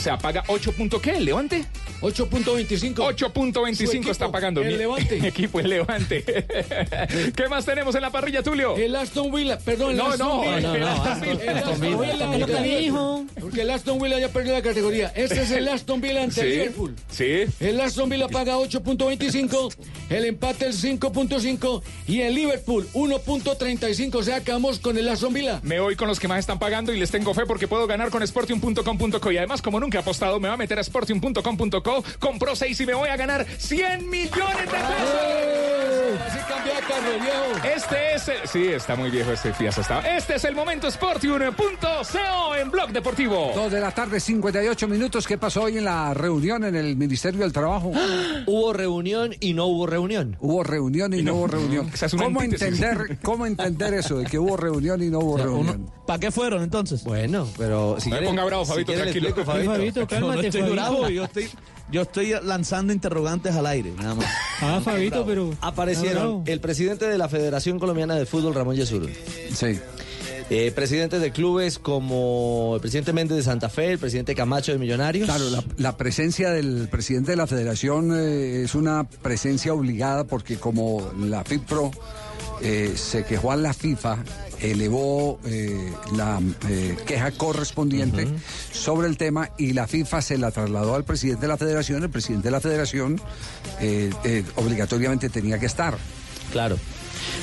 Se 0.00 0.10
apaga 0.10 0.42
8. 0.46 0.72
punto 0.72 1.00
¿Qué? 1.00 1.10
¿El 1.16 1.24
Levante? 1.26 1.64
8.25. 2.00 2.94
8.25 2.94 4.10
está 4.10 4.30
pagando. 4.32 4.62
El 4.62 4.68
Mi- 4.68 4.76
Levante. 4.78 5.16
equipo, 5.28 5.60
el 5.60 5.68
Levante. 5.68 6.24
¿Qué 7.36 7.48
más 7.48 7.66
tenemos 7.66 7.94
en 7.94 8.00
la 8.02 8.10
parrilla, 8.10 8.42
Tulio? 8.42 8.76
El 8.76 8.96
Aston 8.96 9.30
Villa, 9.32 9.58
perdón, 9.58 9.90
el 9.90 9.96
No, 9.98 10.06
Aston 10.08 10.28
no, 10.28 10.40
Villa. 10.40 10.60
no, 10.60 10.68
no, 10.68 10.74
el 10.76 10.82
Aston 10.84 11.20
Villa. 11.20 11.42
El 11.52 11.58
Aston 11.58 11.80
Villa. 11.80 11.96
Villa, 12.14 12.38
Lo 12.38 12.46
que 12.46 12.62
dijo. 12.78 13.26
Porque 13.40 13.60
el 13.62 13.70
Aston 13.70 13.98
Villa 14.00 14.18
ya 14.18 14.28
perdió 14.30 14.52
la 14.54 14.62
categoría. 14.62 15.12
Este 15.14 15.42
es 15.42 15.50
el 15.50 15.68
Aston 15.68 16.00
Villa 16.00 16.22
ante 16.22 16.40
Sí, 16.40 16.46
Liverpool. 16.48 16.96
Sí. 17.10 17.44
El 17.60 17.80
Aston 17.80 18.08
Villa 18.08 18.28
paga 18.28 18.56
8.25, 18.56 19.74
el 20.08 20.24
empate 20.24 20.64
el 20.66 20.72
5.5 20.72 21.82
y 22.08 22.20
el 22.22 22.34
Liverpool 22.34 22.88
1.35. 22.94 24.14
O 24.14 24.22
sea, 24.22 24.40
quedamos 24.42 24.78
con 24.78 24.96
el 24.96 25.06
Aston 25.08 25.34
Villa. 25.34 25.60
Me 25.62 25.80
voy 25.80 25.96
con 25.96 26.08
los 26.08 26.18
que 26.18 26.28
más 26.28 26.38
están 26.38 26.58
pagando 26.58 26.94
y 26.94 26.98
les 26.98 27.10
tengo 27.10 27.34
fe 27.34 27.42
porque 27.46 27.68
puedo 27.68 27.86
ganar 27.86 28.08
con 28.10 28.26
sportium.com.co 28.26 29.32
y 29.32 29.36
además 29.36 29.60
como 29.60 29.78
nunca 29.78 29.89
he 29.96 30.00
apostado 30.00 30.38
me 30.40 30.48
va 30.48 30.54
a 30.54 30.56
meter 30.56 30.78
a 30.78 30.84
sportium.com.co, 30.84 32.04
compro 32.18 32.56
6 32.56 32.80
y 32.80 32.86
me 32.86 32.94
voy 32.94 33.08
a 33.08 33.16
ganar 33.16 33.46
100 33.58 34.08
millones 34.08 34.56
de 34.58 34.66
pesos. 34.66 36.20
Así 36.26 36.38
cambia 36.48 36.74
Carlos 36.88 37.20
Viejo. 37.22 37.74
Este 37.76 38.14
es, 38.14 38.28
el- 38.28 38.48
sí, 38.48 38.66
está 38.68 38.96
muy 38.96 39.10
viejo 39.10 39.30
este 39.32 39.52
Fias 39.54 39.78
está. 39.78 40.00
Este 40.16 40.34
es 40.36 40.44
el 40.44 40.54
momento 40.54 40.90
sportium.co 40.90 42.56
en 42.56 42.70
Blog 42.70 42.90
Deportivo. 42.90 43.52
Dos 43.54 43.70
de 43.72 43.80
la 43.80 43.90
tarde, 43.92 44.18
58 44.20 44.88
minutos. 44.88 45.26
¿Qué 45.26 45.38
pasó 45.38 45.62
hoy 45.62 45.78
en 45.78 45.84
la 45.84 46.12
reunión 46.14 46.64
en 46.64 46.74
el 46.76 46.96
Ministerio 46.96 47.40
del 47.40 47.52
Trabajo? 47.52 47.92
Hubo 48.46 48.72
reunión 48.72 49.34
y 49.40 49.54
no 49.54 49.66
hubo 49.66 49.86
reunión. 49.86 50.36
Hubo 50.40 50.62
reunión 50.64 51.14
y 51.14 51.22
no 51.22 51.34
hubo 51.34 51.46
reunión. 51.46 51.90
Esa 51.94 52.06
es 52.06 52.12
una 52.14 52.24
¿Cómo 52.24 52.42
entender, 52.42 53.18
¿Cómo 53.22 53.46
entender 53.46 53.94
eso 53.94 54.18
de 54.18 54.26
que 54.26 54.38
hubo 54.38 54.56
reunión 54.56 55.02
y 55.02 55.08
no 55.10 55.20
hubo 55.20 55.36
reunión? 55.38 55.90
¿Para 56.06 56.18
qué 56.18 56.30
fueron 56.30 56.62
entonces? 56.62 57.04
Bueno, 57.04 57.46
pero 57.56 57.96
si 58.00 58.08
No 58.10 58.16
me 58.16 58.18
quiere- 58.20 58.30
ponga 58.32 58.44
bravo, 58.44 58.64
Fabito, 58.64 58.92
tranquilo. 58.92 59.28
explico, 59.28 59.50
Fabito. 59.50 59.72
Fabito, 59.80 60.06
Yo 60.08 60.20
no 60.20 60.32
estoy 60.34 60.50
Fabito. 60.60 60.72
bravo, 60.72 61.08
yo 61.08 61.24
estoy, 61.24 61.48
yo 61.90 62.02
estoy 62.02 62.34
lanzando 62.42 62.92
interrogantes 62.92 63.54
al 63.54 63.66
aire, 63.66 63.92
nada 63.96 64.14
más. 64.14 64.26
Ah, 64.60 64.80
Fabito, 64.84 65.24
pero... 65.26 65.54
Aparecieron 65.60 66.42
el 66.46 66.60
presidente 66.60 67.06
de 67.06 67.18
la 67.18 67.28
Federación 67.28 67.78
Colombiana 67.78 68.14
de 68.16 68.26
Fútbol, 68.26 68.54
Ramón 68.54 68.76
Yesurún. 68.76 69.10
Sí. 69.54 69.78
Eh, 70.52 70.72
presidentes 70.74 71.20
de 71.20 71.30
clubes 71.30 71.78
como 71.78 72.72
el 72.74 72.80
presidente 72.80 73.12
Méndez 73.12 73.36
de 73.36 73.42
Santa 73.44 73.68
Fe, 73.68 73.92
el 73.92 73.98
presidente 74.00 74.34
Camacho 74.34 74.72
de 74.72 74.78
Millonarios. 74.78 75.26
Claro, 75.26 75.48
la, 75.48 75.62
la 75.76 75.96
presencia 75.96 76.50
del 76.50 76.88
presidente 76.90 77.30
de 77.30 77.36
la 77.36 77.46
federación 77.46 78.10
eh, 78.12 78.64
es 78.64 78.74
una 78.74 79.04
presencia 79.04 79.72
obligada 79.72 80.24
porque 80.24 80.56
como 80.56 81.08
la 81.20 81.44
FIPRO 81.44 81.92
eh, 82.62 82.94
se 82.96 83.24
quejó 83.24 83.52
a 83.52 83.56
la 83.56 83.72
FIFA, 83.72 84.18
elevó 84.60 85.38
eh, 85.44 85.92
la 86.16 86.40
eh, 86.68 86.96
queja 87.06 87.30
correspondiente 87.32 88.28
sobre 88.72 89.08
el 89.08 89.16
tema 89.16 89.50
y 89.58 89.72
la 89.72 89.86
FIFA 89.86 90.22
se 90.22 90.38
la 90.38 90.50
trasladó 90.50 90.94
al 90.94 91.04
presidente 91.04 91.42
de 91.42 91.48
la 91.48 91.56
federación, 91.56 92.02
el 92.02 92.10
presidente 92.10 92.48
de 92.48 92.52
la 92.52 92.60
federación 92.60 93.20
eh, 93.80 94.10
eh, 94.24 94.44
obligatoriamente 94.56 95.28
tenía 95.28 95.58
que 95.58 95.66
estar. 95.66 95.96
Claro. 96.52 96.78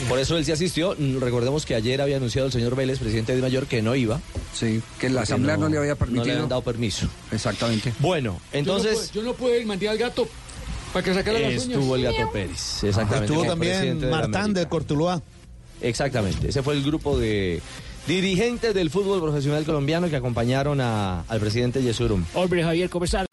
Por 0.09 0.19
eso 0.19 0.37
él 0.37 0.43
sí 0.45 0.51
asistió. 0.51 0.95
Recordemos 1.19 1.65
que 1.65 1.75
ayer 1.75 2.01
había 2.01 2.17
anunciado 2.17 2.47
el 2.47 2.51
señor 2.53 2.75
Vélez, 2.75 2.99
presidente 2.99 3.35
de 3.35 3.41
Mayor, 3.41 3.67
que 3.67 3.81
no 3.81 3.95
iba. 3.95 4.19
Sí, 4.53 4.81
que 4.99 5.09
la 5.09 5.21
asamblea 5.21 5.55
no, 5.57 5.69
le 5.69 5.77
había 5.77 5.91
No 5.91 5.95
permitido. 5.97 6.25
le 6.25 6.31
habían 6.33 6.49
dado 6.49 6.61
permiso. 6.61 7.07
Exactamente. 7.31 7.93
Bueno, 7.99 8.39
entonces 8.51 8.93
Yo 8.93 8.97
no, 8.97 8.97
puedo- 8.97 9.13
yo 9.13 9.23
no 9.23 9.33
puedo 9.33 9.59
ir 9.59 9.65
mandar 9.65 9.89
al 9.89 9.97
gato 9.97 10.27
para 10.93 11.05
que 11.05 11.13
sacara 11.13 11.39
las 11.39 11.51
uñas. 11.51 11.63
estuvo 11.77 11.95
el 11.95 12.03
Gato 12.03 12.31
Pérez. 12.31 12.83
Exactamente. 12.83 13.33
Estuvo 13.33 13.45
también 13.45 13.99
de 13.99 14.07
Martán 14.09 14.35
América. 14.43 14.59
de 14.61 14.67
Cortuluá. 14.67 15.21
Exactamente. 15.81 16.49
Ese 16.49 16.63
fue 16.63 16.73
el 16.75 16.83
grupo 16.83 17.17
de 17.17 17.61
dirigentes 18.07 18.73
del 18.73 18.89
fútbol 18.89 19.21
profesional 19.21 19.63
colombiano 19.65 20.09
que 20.09 20.15
acompañaron 20.15 20.79
a- 20.81 21.21
al 21.27 21.39
presidente 21.39 21.81
Yesurum. 21.83 22.23
Hombre, 22.33 22.63
Javier, 22.63 22.89
¿cómo 22.89 23.05
estás? 23.05 23.25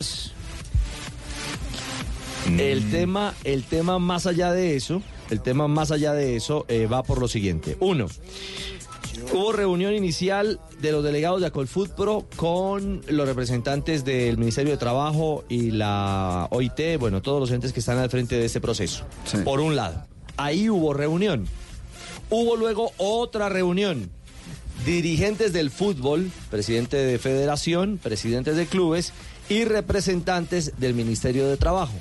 El 2.59 2.90
tema, 2.90 3.34
el 3.45 3.62
tema 3.64 3.99
más 3.99 4.26
allá 4.26 4.53
de 4.53 4.76
eso, 4.76 5.03
el 5.30 5.40
tema 5.40 5.66
más 5.66 5.90
allá 5.90 6.12
de 6.12 6.36
eso 6.36 6.66
eh, 6.68 6.86
va 6.86 7.03
por 7.03 7.18
lo 7.18 7.26
siguiente. 7.26 7.76
Uno, 7.80 8.07
hubo 9.32 9.53
reunión 9.53 9.95
inicial 9.95 10.61
de 10.80 10.92
los 10.92 11.03
delegados 11.03 11.40
de 11.40 11.47
Acolfutpro 11.47 12.26
con 12.36 13.01
los 13.09 13.26
representantes 13.26 14.05
del 14.05 14.36
Ministerio 14.36 14.72
de 14.72 14.76
Trabajo 14.78 15.45
y 15.49 15.70
la 15.70 16.47
OIT, 16.51 16.99
bueno, 16.99 17.22
todos 17.22 17.40
los 17.40 17.51
entes 17.51 17.72
que 17.72 17.80
están 17.80 17.97
al 17.99 18.11
frente 18.11 18.36
de 18.36 18.45
este 18.45 18.61
proceso. 18.61 19.05
Por 19.45 19.61
un 19.61 19.74
lado, 19.74 20.05
ahí 20.36 20.68
hubo 20.68 20.92
reunión. 20.92 21.47
Hubo 22.31 22.57
luego 22.57 22.93
otra 22.97 23.49
reunión. 23.49 24.11
Dirigentes 24.85 25.53
del 25.53 25.70
fútbol, 25.70 26.31
presidente 26.51 26.97
de 26.97 27.18
federación, 27.18 27.99
presidentes 28.03 28.57
de 28.57 28.66
clubes 28.66 29.12
y 29.49 29.64
representantes 29.64 30.79
del 30.79 30.95
Ministerio 30.95 31.49
de 31.49 31.57
Trabajo. 31.57 31.95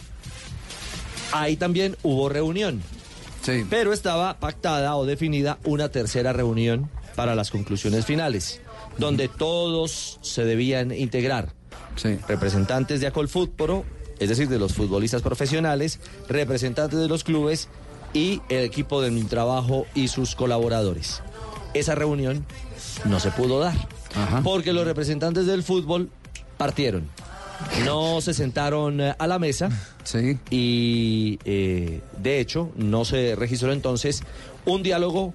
Ahí 1.32 1.56
también 1.56 1.98
hubo 2.04 2.30
reunión. 2.30 2.82
Pero 3.70 3.92
estaba 3.92 4.40
pactada 4.40 4.96
o 4.96 5.06
definida 5.06 5.60
una 5.66 5.90
tercera 5.90 6.32
reunión 6.32 6.90
para 7.16 7.36
las 7.36 7.52
conclusiones 7.52 8.06
finales, 8.06 8.62
donde 8.98 9.28
todos 9.28 10.20
se 10.22 10.46
debían 10.46 10.92
integrar. 10.92 11.54
Representantes 12.28 13.02
de 13.02 13.08
Acolfutpro, 13.08 13.84
es 14.20 14.30
decir, 14.30 14.48
de 14.48 14.60
los 14.60 14.74
futbolistas 14.74 15.22
profesionales, 15.22 16.00
representantes 16.30 17.00
de 17.00 17.08
los 17.08 17.24
clubes 17.24 17.68
y 18.14 18.42
el 18.50 18.64
equipo 18.64 19.02
del 19.02 19.12
Mintrabajo 19.12 19.86
y 19.96 20.08
sus 20.08 20.36
colaboradores. 20.36 21.22
Esa 21.74 21.96
reunión 21.96 22.46
no 23.06 23.20
se 23.20 23.32
pudo 23.32 23.60
dar, 23.60 23.76
porque 24.44 24.74
los 24.74 24.86
representantes 24.86 25.46
del 25.46 25.64
fútbol 25.64 26.10
partieron. 26.58 27.08
No 27.86 28.20
se 28.22 28.34
sentaron 28.34 29.00
eh, 29.00 29.16
a 29.18 29.28
la 29.28 29.40
mesa 29.40 29.70
y 30.50 31.40
eh, 31.46 32.02
de 32.18 32.40
hecho 32.40 32.72
no 32.76 33.06
se 33.06 33.36
registró 33.36 33.72
entonces 33.72 34.24
un 34.66 34.84
diálogo 34.84 35.34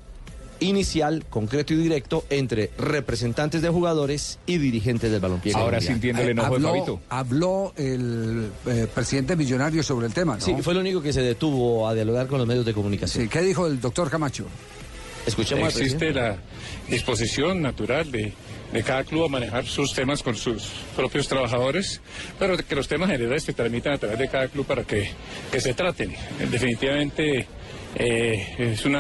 inicial, 0.61 1.25
concreto 1.29 1.73
y 1.75 1.77
directo 1.77 2.25
entre 2.31 2.71
representantes 2.79 3.63
de 3.63 3.69
jugadores 3.69 4.39
y 4.47 4.59
dirigentes 4.59 5.11
del 5.11 5.21
balompié. 5.21 5.53
Ahora 5.55 5.79
entiendo 5.79 6.23
el 6.23 6.31
enojo 6.31 6.51
de 6.51 6.57
habló, 6.57 6.69
Fabito. 6.69 7.01
habló 7.09 7.73
el 7.77 8.51
eh, 8.67 8.87
presidente 8.95 9.37
millonario 9.37 9.83
sobre 9.83 10.07
el 10.07 10.15
tema, 10.15 10.35
¿no? 10.35 10.41
Sí, 10.41 10.55
fue 10.63 10.75
lo 10.75 10.81
único 10.81 11.03
que 11.03 11.13
se 11.13 11.23
detuvo 11.23 11.89
a 11.89 11.95
dialogar 11.95 12.27
con 12.27 12.39
los 12.39 12.47
medios 12.47 12.65
de 12.67 12.75
comunicación. 12.75 13.25
Sí, 13.25 13.29
¿Qué 13.31 13.43
dijo 13.43 13.67
el 13.67 13.81
doctor 13.81 14.11
Camacho? 14.11 14.47
Escuchemos 15.27 15.77
Existe 15.77 16.13
la 16.13 16.39
disposición 16.89 17.61
natural 17.61 18.11
de, 18.11 18.33
de 18.73 18.83
cada 18.83 19.05
club 19.05 19.25
a 19.25 19.29
manejar 19.29 19.67
sus 19.67 19.93
temas 19.93 20.23
con 20.23 20.35
sus 20.35 20.71
propios 20.97 21.29
trabajadores, 21.29 22.01
pero 22.39 22.57
que 22.57 22.75
los 22.75 22.89
temas 22.89 23.11
generales 23.11 23.43
se 23.45 23.53
transmitan 23.53 23.93
a 23.93 23.99
través 23.99 24.19
de 24.19 24.29
cada 24.29 24.49
club 24.49 24.65
para 24.65 24.85
que, 24.85 25.11
que 25.53 25.61
se 25.61 25.75
traten. 25.75 26.15
Definitivamente 26.51 27.47
eh, 27.95 28.55
es 28.59 28.85
un 28.87 28.97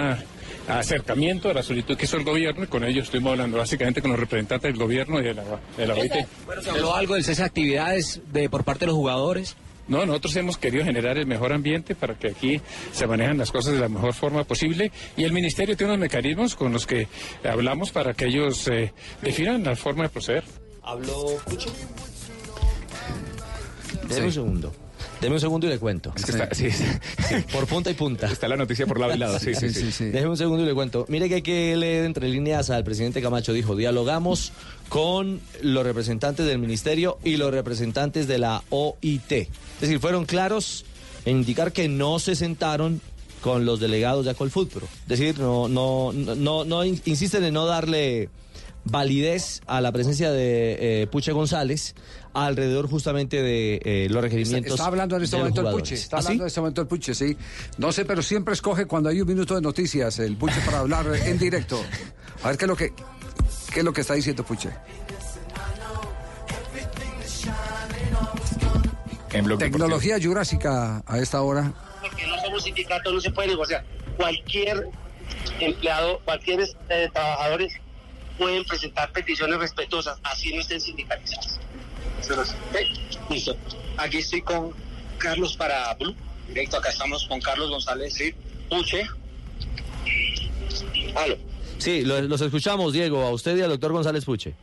acercamiento 0.69 1.51
a 1.51 1.55
la 1.55 1.62
solicitud 1.62 1.97
que 1.97 2.05
hizo 2.05 2.16
el 2.16 2.25
gobierno 2.25 2.64
y 2.64 2.66
con 2.66 2.85
ellos 2.85 3.05
estuvimos 3.05 3.33
hablando 3.33 3.59
básicamente 3.59 4.01
con 4.01 4.11
los 4.11 4.21
representantes 4.21 4.71
del 4.71 4.81
gobierno 4.81 5.21
y 5.21 5.25
de 5.25 5.35
la, 5.35 5.45
de 5.77 5.87
la 5.87 5.95
OIT. 5.95 6.12
¿Se 6.62 6.71
habló 6.71 6.95
algo 6.95 7.14
del 7.14 7.25
cese 7.25 7.43
de 7.43 7.47
actividades 7.47 8.21
de, 8.33 8.49
por 8.49 8.64
parte 8.64 8.81
de 8.81 8.87
los 8.87 8.97
jugadores? 8.97 9.57
No, 9.89 10.05
nosotros 10.05 10.37
hemos 10.37 10.59
querido 10.59 10.85
generar 10.85 11.16
el 11.16 11.27
mejor 11.27 11.53
ambiente 11.53 11.95
para 11.95 12.14
que 12.14 12.29
aquí 12.29 12.61
se 12.93 13.07
manejan 13.07 13.39
las 13.39 13.51
cosas 13.51 13.73
de 13.73 13.81
la 13.81 13.89
mejor 13.89 14.12
forma 14.12 14.45
posible 14.45 14.93
y 15.16 15.25
el 15.25 15.33
ministerio 15.33 15.77
tiene 15.79 15.95
unos 15.95 16.03
mecanismos 16.03 16.55
con 16.55 16.73
los 16.73 16.87
que 16.87 17.09
hablamos 17.43 17.91
para 17.91 18.12
que 18.12 18.27
ellos 18.27 18.69
eh, 18.69 18.93
definan 19.23 19.64
la 19.64 19.75
forma 19.77 20.03
de 20.03 20.11
proceder. 20.11 20.45
Habló 20.83 21.39
Pucho. 21.47 21.73
Deme 24.09 24.27
un 24.27 24.33
segundo. 24.33 24.88
Deme 25.21 25.35
un 25.35 25.41
segundo 25.41 25.66
y 25.66 25.71
le 25.71 25.79
cuento. 25.79 26.12
Es 26.16 26.25
que 26.25 26.31
está- 26.31 26.55
sí, 26.55 26.69
Por 27.53 27.66
punta 27.66 27.91
y 27.91 27.95
punta. 27.95 28.27
Está 28.31 28.47
la 28.47 28.57
noticia 28.57 28.87
por 28.87 29.01
lado 29.01 29.14
y 29.14 29.19
lado. 29.19 29.39
Sí, 29.41 29.53
sí, 29.55 29.71
sí. 29.91 30.05
Déjeme 30.07 30.31
un 30.31 30.37
segundo 30.37 30.62
y 30.62 30.66
le 30.66 30.75
cuento. 30.75 31.07
Mire 31.09 31.29
que 31.29 31.37
hay 31.37 31.43
que 31.43 31.77
leer 31.77 32.05
entre 32.05 32.29
líneas 32.29 32.71
al 32.71 32.85
presidente 32.85 33.21
Camacho. 33.21 33.53
Dijo, 33.53 33.75
dialogamos 33.75 34.53
con 34.89 35.41
los 35.61 35.85
representantes 35.85 36.47
del 36.47 36.59
ministerio 36.59 37.19
y 37.25 37.37
los 37.37 37.51
representantes 37.53 38.29
de 38.29 38.39
la 38.39 38.62
OIT. 38.71 39.33
Es 39.33 39.49
decir, 39.81 39.99
fueron 39.99 40.25
claros 40.25 40.85
en 41.25 41.39
indicar 41.39 41.73
que 41.73 41.89
no 41.89 42.21
se 42.21 42.37
sentaron 42.37 43.01
con 43.43 43.64
los 43.64 43.81
delegados 43.81 44.25
de 44.25 44.31
Acolfutro. 44.31 44.87
Es 45.03 45.09
decir, 45.19 45.39
no, 45.41 45.69
no, 45.69 46.12
no, 46.12 46.64
no, 46.64 46.85
in- 46.85 47.01
insisten 47.07 47.43
en 47.45 47.55
no 47.55 47.66
darle 47.66 48.29
validez 48.85 49.61
a 49.66 49.81
la 49.81 49.93
presencia 49.93 50.31
de 50.31 51.03
eh, 51.03 51.07
Puche 51.09 51.33
González 51.33 51.95
alrededor 52.35 52.89
justamente 52.89 53.43
de 53.43 53.81
eh, 53.85 54.09
los 54.11 54.22
requerimientos. 54.22 54.74
está 54.74 54.87
hablando 54.87 55.16
en 55.16 55.22
este 55.22 55.37
de 55.37 55.43
momento 55.43 55.68
el. 55.68 55.74
Puche. 55.74 55.95
Está 55.95 56.18
¿Ah, 56.18 56.22
sí? 56.22 56.26
hablando 56.26 56.45
en 56.45 56.47
este 56.49 56.61
momento 56.61 56.81
el 56.83 56.87
Puche, 56.87 57.14
sí. 57.14 57.37
No 57.79 57.93
sé, 57.93 58.05
pero 58.05 58.22
siempre 58.22 58.55
escoge 58.55 58.87
cuando 58.87 59.09
hay 59.09 59.20
un 59.20 59.29
minuto 59.29 59.55
de 59.55 59.61
noticias 59.61 60.18
el 60.18 60.37
Puche 60.37 60.61
para 60.64 60.81
hablar 60.81 61.07
en 61.14 61.39
directo. 61.39 61.83
A 62.43 62.49
ver 62.49 62.57
qué 62.59 62.64
es 62.64 62.68
lo 62.68 62.76
que, 62.76 62.93
qué 63.72 63.81
es 63.81 63.85
lo 63.85 63.93
que 63.93 64.01
está 64.03 64.14
diciendo 64.14 64.45
Puche. 64.45 64.70
Tecnología 69.59 70.18
jurásica 70.22 71.03
a 71.07 71.18
esta 71.18 71.43
hora. 71.43 71.72
porque 72.01 72.26
no 72.26 72.39
somos 72.43 72.64
sindicatos, 72.64 73.12
no 73.12 73.20
se 73.20 73.31
puede 73.31 73.49
negociar. 73.49 73.85
Cualquier 74.16 74.89
empleado, 75.61 76.20
cualquier 76.24 76.61
eh, 76.89 77.09
trabajadores 77.12 77.74
pueden 78.39 78.64
presentar 78.64 79.12
peticiones 79.12 79.59
respetuosas, 79.59 80.18
así 80.22 80.53
no 80.55 80.61
estén 80.61 80.81
sindicalizados. 80.81 81.59
Listo. 83.31 83.57
Aquí 83.97 84.19
estoy 84.19 84.43
con 84.43 84.73
Carlos 85.19 85.57
para 85.57 85.95
Blue. 85.95 86.14
Directo, 86.49 86.79
acá 86.79 86.89
estamos 86.91 87.27
con 87.29 87.41
Carlos 87.41 87.71
González, 87.71 88.14
sí. 88.14 88.35
Puche. 88.71 89.07
Aló. 91.14 91.37
Sí, 91.79 92.03
lo- 92.03 92.21
los 92.23 92.41
escuchamos, 92.41 92.93
Diego, 92.93 93.23
a 93.23 93.31
usted 93.31 93.57
y 93.57 93.62
al 93.62 93.71
doctor 93.71 93.93
González 93.93 94.25
Puche. 94.25 94.55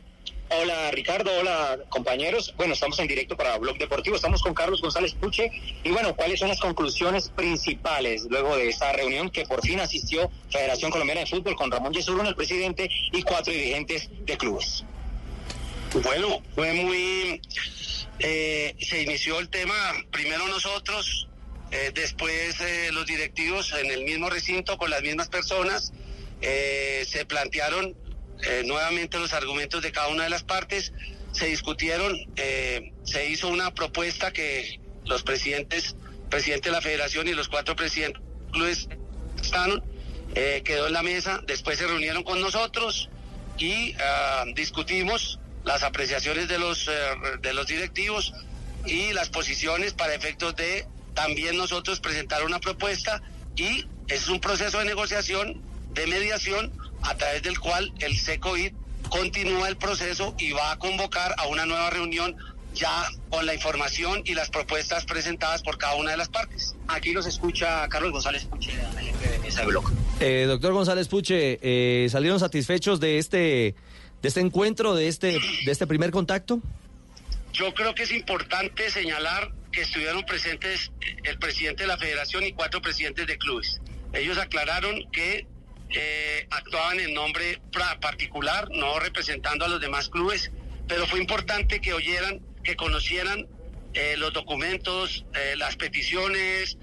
Hola 0.48 0.90
Ricardo, 0.92 1.30
hola 1.40 1.76
compañeros. 1.88 2.54
Bueno, 2.56 2.74
estamos 2.74 2.98
en 3.00 3.08
directo 3.08 3.36
para 3.36 3.58
Blog 3.58 3.78
Deportivo. 3.78 4.14
Estamos 4.14 4.40
con 4.42 4.54
Carlos 4.54 4.80
González 4.80 5.12
Puche. 5.14 5.50
Y 5.82 5.90
bueno, 5.90 6.14
¿cuáles 6.14 6.38
son 6.38 6.48
las 6.48 6.60
conclusiones 6.60 7.28
principales 7.30 8.26
luego 8.30 8.56
de 8.56 8.68
esta 8.68 8.92
reunión 8.92 9.28
que 9.30 9.44
por 9.44 9.60
fin 9.62 9.80
asistió 9.80 10.30
Federación 10.50 10.90
Colombiana 10.92 11.22
de 11.22 11.26
Fútbol 11.26 11.56
con 11.56 11.70
Ramón 11.70 11.92
Yesurún, 11.92 12.26
el 12.26 12.36
presidente, 12.36 12.88
y 13.12 13.22
cuatro 13.22 13.52
dirigentes 13.52 14.08
de 14.24 14.36
clubes? 14.36 14.84
Bueno, 16.02 16.42
fue 16.54 16.72
muy... 16.74 17.40
eh, 18.18 18.76
se 18.80 19.02
inició 19.02 19.38
el 19.38 19.48
tema, 19.48 19.74
primero 20.10 20.46
nosotros, 20.48 21.28
eh, 21.70 21.90
después 21.94 22.60
eh, 22.60 22.90
los 22.92 23.06
directivos 23.06 23.72
en 23.72 23.90
el 23.90 24.04
mismo 24.04 24.28
recinto 24.28 24.76
con 24.76 24.90
las 24.90 25.02
mismas 25.02 25.28
personas, 25.28 25.92
eh, 26.42 27.04
se 27.08 27.24
plantearon 27.24 27.96
nuevamente 28.66 29.18
los 29.18 29.32
argumentos 29.32 29.80
de 29.80 29.92
cada 29.92 30.08
una 30.08 30.24
de 30.24 30.28
las 30.30 30.42
partes, 30.42 30.92
se 31.32 31.46
discutieron, 31.46 32.14
se 33.02 33.30
hizo 33.30 33.48
una 33.48 33.72
propuesta 33.72 34.30
que 34.30 34.78
los 35.06 35.22
presidentes, 35.22 35.96
presidente 36.28 36.68
de 36.68 36.74
la 36.74 36.82
federación 36.82 37.28
y 37.28 37.32
los 37.32 37.48
cuatro 37.48 37.74
presidentes 37.74 38.20
de 38.20 38.50
clubes 38.52 38.88
quedó 40.64 40.86
en 40.86 40.92
la 40.92 41.02
mesa, 41.02 41.40
después 41.46 41.78
se 41.78 41.86
reunieron 41.86 42.24
con 42.24 42.42
nosotros 42.42 43.08
y 43.56 43.94
ah, 43.98 44.44
discutimos 44.54 45.40
las 45.66 45.82
apreciaciones 45.82 46.48
de 46.48 46.58
los, 46.58 46.88
eh, 46.88 46.92
de 47.42 47.52
los 47.52 47.66
directivos 47.66 48.32
y 48.86 49.12
las 49.12 49.28
posiciones 49.28 49.92
para 49.92 50.14
efectos 50.14 50.54
de 50.56 50.86
también 51.12 51.56
nosotros 51.56 51.98
presentar 52.00 52.44
una 52.44 52.60
propuesta 52.60 53.20
y 53.56 53.84
es 54.06 54.28
un 54.28 54.40
proceso 54.40 54.78
de 54.78 54.84
negociación, 54.84 55.60
de 55.92 56.06
mediación, 56.06 56.72
a 57.02 57.16
través 57.16 57.42
del 57.42 57.58
cual 57.58 57.92
el 57.98 58.16
SECOID 58.16 58.72
continúa 59.08 59.68
el 59.68 59.76
proceso 59.76 60.34
y 60.38 60.52
va 60.52 60.72
a 60.72 60.78
convocar 60.78 61.34
a 61.36 61.48
una 61.48 61.66
nueva 61.66 61.90
reunión 61.90 62.36
ya 62.72 63.08
con 63.30 63.46
la 63.46 63.54
información 63.54 64.22
y 64.24 64.34
las 64.34 64.50
propuestas 64.50 65.04
presentadas 65.04 65.62
por 65.62 65.78
cada 65.78 65.96
una 65.96 66.12
de 66.12 66.18
las 66.18 66.28
partes. 66.28 66.76
Aquí 66.86 67.12
los 67.12 67.26
escucha 67.26 67.88
Carlos 67.88 68.12
González 68.12 68.44
Puche, 68.44 68.72
de 68.72 69.38
mesa 69.40 69.62
de 69.62 69.66
bloque. 69.66 69.92
Eh, 70.20 70.44
doctor 70.46 70.72
González 70.72 71.08
Puche, 71.08 71.58
eh, 71.62 72.08
¿salieron 72.08 72.38
satisfechos 72.38 73.00
de 73.00 73.18
este, 73.18 73.74
de 74.26 74.28
este 74.28 74.40
encuentro, 74.40 74.96
de 74.96 75.06
este, 75.06 75.38
de 75.64 75.70
este 75.70 75.86
primer 75.86 76.10
contacto? 76.10 76.60
Yo 77.52 77.72
creo 77.74 77.94
que 77.94 78.02
es 78.02 78.10
importante 78.10 78.90
señalar 78.90 79.52
que 79.70 79.82
estuvieron 79.82 80.24
presentes 80.24 80.90
el 81.22 81.38
presidente 81.38 81.84
de 81.84 81.86
la 81.86 81.96
federación 81.96 82.42
y 82.42 82.52
cuatro 82.52 82.82
presidentes 82.82 83.28
de 83.28 83.38
clubes. 83.38 83.80
Ellos 84.12 84.36
aclararon 84.38 85.08
que 85.12 85.46
eh, 85.90 86.46
actuaban 86.50 86.98
en 86.98 87.14
nombre 87.14 87.60
particular, 88.00 88.68
no 88.72 88.98
representando 88.98 89.64
a 89.64 89.68
los 89.68 89.80
demás 89.80 90.08
clubes, 90.08 90.50
pero 90.88 91.06
fue 91.06 91.20
importante 91.20 91.80
que 91.80 91.92
oyeran, 91.92 92.40
que 92.64 92.74
conocieran 92.74 93.46
eh, 93.94 94.16
los 94.18 94.32
documentos, 94.32 95.24
eh, 95.34 95.54
las 95.56 95.76
peticiones, 95.76 96.78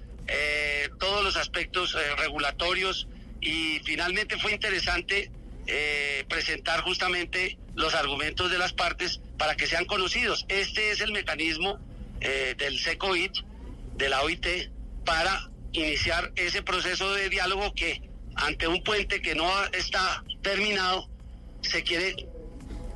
todos 0.97 1.25
los 1.25 1.35
aspectos 1.35 1.97
regulatorios 2.17 3.09
y 3.41 3.81
finalmente 3.83 4.37
fue 4.37 4.53
interesante 4.53 5.29
eh, 5.67 6.25
presentar 6.27 6.81
justamente 6.81 7.57
los 7.75 7.93
argumentos 7.93 8.51
de 8.51 8.57
las 8.57 8.73
partes 8.73 9.21
para 9.37 9.55
que 9.55 9.67
sean 9.67 9.85
conocidos. 9.85 10.45
Este 10.49 10.91
es 10.91 11.01
el 11.01 11.11
mecanismo 11.11 11.79
eh, 12.21 12.55
del 12.57 12.79
SECOIT, 12.79 13.33
de 13.95 14.09
la 14.09 14.21
OIT, 14.21 14.45
para 15.05 15.49
iniciar 15.71 16.31
ese 16.35 16.61
proceso 16.61 17.13
de 17.13 17.29
diálogo 17.29 17.73
que 17.73 18.01
ante 18.35 18.67
un 18.67 18.83
puente 18.83 19.21
que 19.21 19.35
no 19.35 19.49
está 19.73 20.23
terminado, 20.41 21.09
se 21.61 21.83
quiere 21.83 22.27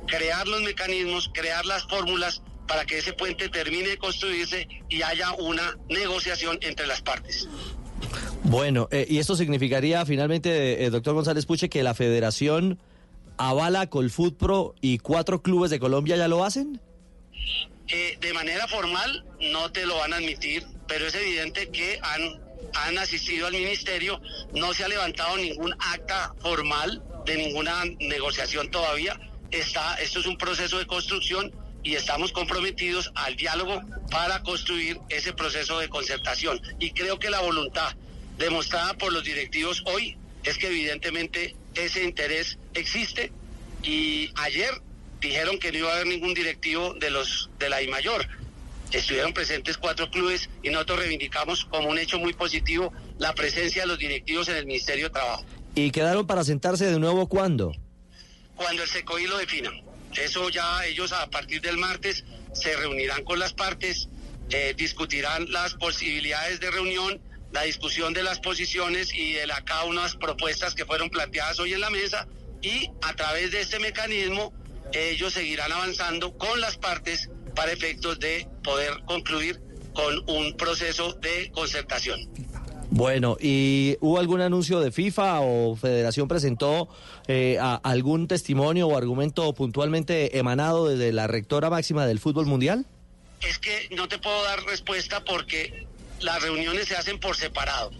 crear 0.06 0.46
los 0.48 0.62
mecanismos, 0.62 1.30
crear 1.32 1.64
las 1.66 1.84
fórmulas 1.84 2.42
para 2.66 2.84
que 2.84 2.98
ese 2.98 3.12
puente 3.12 3.48
termine 3.48 3.88
de 3.88 3.98
construirse 3.98 4.68
y 4.88 5.02
haya 5.02 5.32
una 5.32 5.76
negociación 5.88 6.58
entre 6.62 6.86
las 6.86 7.00
partes. 7.00 7.48
Bueno, 8.48 8.88
eh, 8.90 9.06
y 9.06 9.18
esto 9.18 9.36
significaría 9.36 10.06
finalmente, 10.06 10.82
eh, 10.82 10.88
doctor 10.88 11.12
González 11.12 11.44
Puche, 11.44 11.68
que 11.68 11.82
la 11.82 11.92
federación 11.92 12.78
avala 13.36 13.88
Colfutpro 13.88 14.74
y 14.80 14.98
cuatro 14.98 15.42
clubes 15.42 15.70
de 15.70 15.78
Colombia 15.78 16.16
ya 16.16 16.28
lo 16.28 16.42
hacen. 16.42 16.80
Eh, 17.88 18.16
de 18.18 18.32
manera 18.32 18.66
formal 18.66 19.26
no 19.52 19.70
te 19.70 19.84
lo 19.84 19.98
van 19.98 20.14
a 20.14 20.16
admitir, 20.16 20.64
pero 20.86 21.06
es 21.06 21.14
evidente 21.14 21.68
que 21.68 21.98
han, 22.02 22.40
han 22.72 22.96
asistido 22.96 23.48
al 23.48 23.52
ministerio, 23.52 24.18
no 24.54 24.72
se 24.72 24.84
ha 24.84 24.88
levantado 24.88 25.36
ningún 25.36 25.74
acta 25.78 26.34
formal 26.40 27.02
de 27.26 27.36
ninguna 27.36 27.84
negociación 28.00 28.70
todavía. 28.70 29.20
Está, 29.50 29.96
esto 29.96 30.20
es 30.20 30.26
un 30.26 30.38
proceso 30.38 30.78
de 30.78 30.86
construcción 30.86 31.52
y 31.82 31.96
estamos 31.96 32.32
comprometidos 32.32 33.10
al 33.14 33.36
diálogo 33.36 33.82
para 34.10 34.42
construir 34.42 35.00
ese 35.10 35.34
proceso 35.34 35.78
de 35.78 35.90
concertación. 35.90 36.58
Y 36.78 36.92
creo 36.92 37.18
que 37.18 37.28
la 37.28 37.40
voluntad 37.40 37.94
demostrada 38.38 38.94
por 38.94 39.12
los 39.12 39.24
directivos 39.24 39.82
hoy 39.86 40.16
es 40.44 40.56
que 40.56 40.68
evidentemente 40.68 41.56
ese 41.74 42.04
interés 42.04 42.58
existe 42.74 43.32
y 43.82 44.30
ayer 44.36 44.70
dijeron 45.20 45.58
que 45.58 45.72
no 45.72 45.78
iba 45.78 45.90
a 45.90 45.94
haber 45.94 46.06
ningún 46.06 46.34
directivo 46.34 46.94
de 46.94 47.10
los 47.10 47.50
de 47.58 47.68
la 47.68 47.82
I 47.82 47.88
mayor. 47.88 48.26
Estuvieron 48.92 49.34
presentes 49.34 49.76
cuatro 49.76 50.10
clubes 50.10 50.48
y 50.62 50.70
nosotros 50.70 51.00
reivindicamos 51.00 51.66
como 51.66 51.88
un 51.88 51.98
hecho 51.98 52.18
muy 52.18 52.32
positivo 52.32 52.92
la 53.18 53.34
presencia 53.34 53.82
de 53.82 53.88
los 53.88 53.98
directivos 53.98 54.48
en 54.48 54.56
el 54.56 54.66
Ministerio 54.66 55.06
de 55.06 55.10
Trabajo. 55.10 55.44
¿Y 55.74 55.90
quedaron 55.90 56.26
para 56.26 56.44
sentarse 56.44 56.86
de 56.86 56.98
nuevo 56.98 57.28
cuándo? 57.28 57.72
Cuando 58.56 58.82
el 58.82 58.88
SECOI 58.88 59.26
lo 59.26 59.36
defina. 59.36 59.70
Eso 60.16 60.48
ya 60.48 60.86
ellos 60.86 61.12
a 61.12 61.28
partir 61.28 61.60
del 61.60 61.76
martes 61.76 62.24
se 62.52 62.74
reunirán 62.76 63.24
con 63.24 63.38
las 63.38 63.52
partes, 63.52 64.08
eh, 64.50 64.74
discutirán 64.76 65.52
las 65.52 65.74
posibilidades 65.74 66.58
de 66.60 66.70
reunión, 66.70 67.20
la 67.52 67.62
discusión 67.62 68.12
de 68.12 68.22
las 68.22 68.40
posiciones 68.40 69.12
y 69.14 69.32
de 69.32 69.46
la, 69.46 69.62
cada 69.64 69.84
una 69.84 70.02
de 70.02 70.06
las 70.08 70.16
propuestas 70.16 70.74
que 70.74 70.84
fueron 70.84 71.08
planteadas 71.10 71.58
hoy 71.60 71.72
en 71.72 71.80
la 71.80 71.90
mesa 71.90 72.26
y 72.62 72.90
a 73.02 73.14
través 73.14 73.50
de 73.52 73.60
este 73.60 73.78
mecanismo 73.78 74.52
ellos 74.92 75.32
seguirán 75.34 75.72
avanzando 75.72 76.36
con 76.36 76.60
las 76.60 76.76
partes 76.76 77.30
para 77.54 77.72
efectos 77.72 78.18
de 78.20 78.46
poder 78.62 78.92
concluir 79.06 79.60
con 79.92 80.22
un 80.28 80.56
proceso 80.56 81.12
de 81.14 81.50
concertación. 81.52 82.20
Bueno, 82.90 83.36
¿y 83.40 83.96
hubo 84.00 84.18
algún 84.18 84.40
anuncio 84.40 84.80
de 84.80 84.90
FIFA 84.92 85.40
o 85.40 85.76
Federación 85.76 86.26
presentó 86.26 86.88
eh, 87.26 87.58
a- 87.60 87.74
algún 87.82 88.28
testimonio 88.28 88.88
o 88.88 88.96
argumento 88.96 89.52
puntualmente 89.52 90.38
emanado 90.38 90.88
desde 90.88 91.12
la 91.12 91.26
rectora 91.26 91.68
máxima 91.68 92.06
del 92.06 92.18
fútbol 92.18 92.46
mundial? 92.46 92.86
Es 93.42 93.58
que 93.58 93.88
no 93.94 94.08
te 94.08 94.18
puedo 94.18 94.42
dar 94.44 94.62
respuesta 94.64 95.22
porque 95.22 95.86
las 96.20 96.42
reuniones 96.42 96.88
se 96.88 96.96
hacen 96.96 97.18
por 97.18 97.36
separado. 97.36 97.90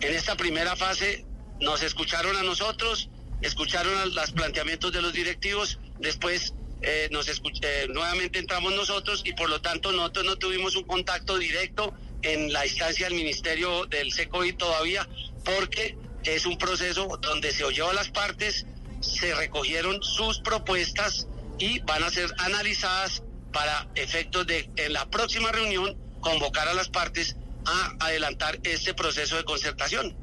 En 0.00 0.14
esta 0.14 0.36
primera 0.36 0.76
fase 0.76 1.24
nos 1.60 1.82
escucharon 1.82 2.36
a 2.36 2.42
nosotros, 2.42 3.08
escucharon 3.40 4.14
los 4.14 4.32
planteamientos 4.32 4.92
de 4.92 5.02
los 5.02 5.12
directivos, 5.12 5.78
después 5.98 6.54
eh, 6.82 7.08
nos 7.12 7.28
eh, 7.28 7.86
nuevamente 7.88 8.38
entramos 8.38 8.74
nosotros 8.74 9.22
y 9.24 9.32
por 9.34 9.48
lo 9.48 9.60
tanto 9.60 9.92
nosotros 9.92 10.24
no 10.24 10.36
tuvimos 10.36 10.74
un 10.74 10.82
contacto 10.82 11.38
directo 11.38 11.94
en 12.22 12.52
la 12.52 12.66
instancia 12.66 13.06
del 13.06 13.14
Ministerio 13.14 13.86
del 13.86 14.12
SECOI 14.12 14.54
todavía 14.54 15.08
porque 15.44 15.96
es 16.24 16.46
un 16.46 16.58
proceso 16.58 17.18
donde 17.20 17.52
se 17.52 17.64
oyó 17.64 17.90
a 17.90 17.94
las 17.94 18.08
partes, 18.10 18.66
se 19.00 19.34
recogieron 19.34 20.02
sus 20.02 20.40
propuestas 20.40 21.28
y 21.58 21.80
van 21.80 22.02
a 22.02 22.10
ser 22.10 22.32
analizadas 22.38 23.22
para 23.52 23.88
efectos 23.94 24.46
de 24.46 24.68
en 24.76 24.92
la 24.92 25.08
próxima 25.08 25.52
reunión 25.52 25.96
convocar 26.20 26.68
a 26.68 26.74
las 26.74 26.88
partes 26.88 27.36
a 27.66 27.96
adelantar 28.06 28.58
este 28.64 28.94
proceso 28.94 29.36
de 29.36 29.44
concertación. 29.44 30.16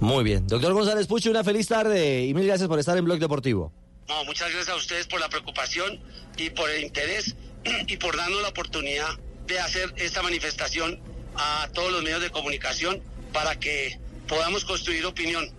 Muy 0.00 0.24
bien. 0.24 0.46
Doctor 0.46 0.72
González 0.72 1.06
Pucho, 1.06 1.30
una 1.30 1.42
feliz 1.44 1.66
tarde 1.68 2.24
y 2.24 2.34
mil 2.34 2.46
gracias 2.46 2.68
por 2.68 2.78
estar 2.78 2.96
en 2.96 3.04
Blog 3.04 3.18
Deportivo. 3.18 3.72
No, 4.08 4.24
muchas 4.24 4.50
gracias 4.52 4.68
a 4.68 4.76
ustedes 4.76 5.06
por 5.06 5.20
la 5.20 5.28
preocupación 5.28 6.00
y 6.36 6.50
por 6.50 6.70
el 6.70 6.84
interés 6.84 7.34
y 7.86 7.96
por 7.96 8.16
darnos 8.16 8.40
la 8.42 8.48
oportunidad 8.48 9.08
de 9.46 9.58
hacer 9.60 9.92
esta 9.96 10.22
manifestación 10.22 11.00
a 11.36 11.68
todos 11.74 11.92
los 11.92 12.02
medios 12.02 12.20
de 12.22 12.30
comunicación 12.30 13.02
para 13.32 13.58
que 13.58 13.98
podamos 14.28 14.64
construir 14.64 15.04
opinión. 15.06 15.50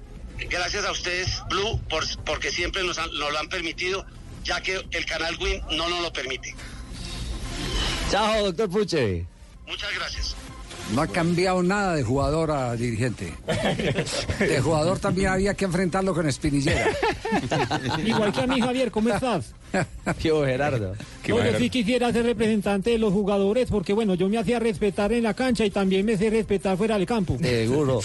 Gracias 0.49 0.85
a 0.85 0.91
ustedes, 0.91 1.41
Blue, 1.49 1.79
por, 1.89 2.03
porque 2.23 2.51
siempre 2.51 2.83
nos, 2.83 2.97
han- 2.99 3.11
nos 3.17 3.31
lo 3.31 3.39
han 3.39 3.49
permitido, 3.49 4.05
ya 4.43 4.61
que 4.61 4.81
el 4.91 5.05
canal 5.05 5.35
Win 5.41 5.61
no 5.71 5.89
nos 5.89 6.01
lo 6.01 6.13
permite. 6.13 6.55
Chao, 8.11 8.45
doctor 8.45 8.69
Puche. 8.69 9.25
Muchas 9.65 9.93
gracias. 9.95 10.35
No 10.93 11.01
ha 11.01 11.07
cambiado 11.07 11.61
nada 11.63 11.95
de 11.95 12.03
jugador 12.03 12.51
a 12.51 12.75
dirigente. 12.75 13.33
De 14.39 14.61
jugador 14.61 14.99
también 14.99 15.29
había 15.29 15.53
que 15.53 15.65
enfrentarlo 15.65 16.13
con 16.13 16.27
espinillera. 16.27 16.89
Igual 18.05 18.31
que 18.31 18.41
a 18.41 18.47
mí, 18.47 18.61
Javier, 18.61 18.91
¿cómo 18.91 19.09
estás? 19.09 19.53
Qué 20.21 20.31
Gerardo. 20.31 20.95
No, 21.27 21.43
yo 21.43 21.57
sí 21.57 21.69
quisiera 21.69 22.11
ser 22.13 22.25
representante 22.25 22.91
de 22.91 22.97
los 22.97 23.11
jugadores 23.11 23.69
porque, 23.69 23.91
bueno, 23.91 24.13
yo 24.15 24.29
me 24.29 24.37
hacía 24.37 24.59
respetar 24.59 25.11
en 25.11 25.23
la 25.23 25.33
cancha 25.33 25.65
y 25.65 25.69
también 25.71 26.05
me 26.05 26.17
sé 26.17 26.29
respetar 26.29 26.77
fuera 26.77 26.97
del 26.97 27.05
campo. 27.05 27.37
Seguro. 27.41 27.99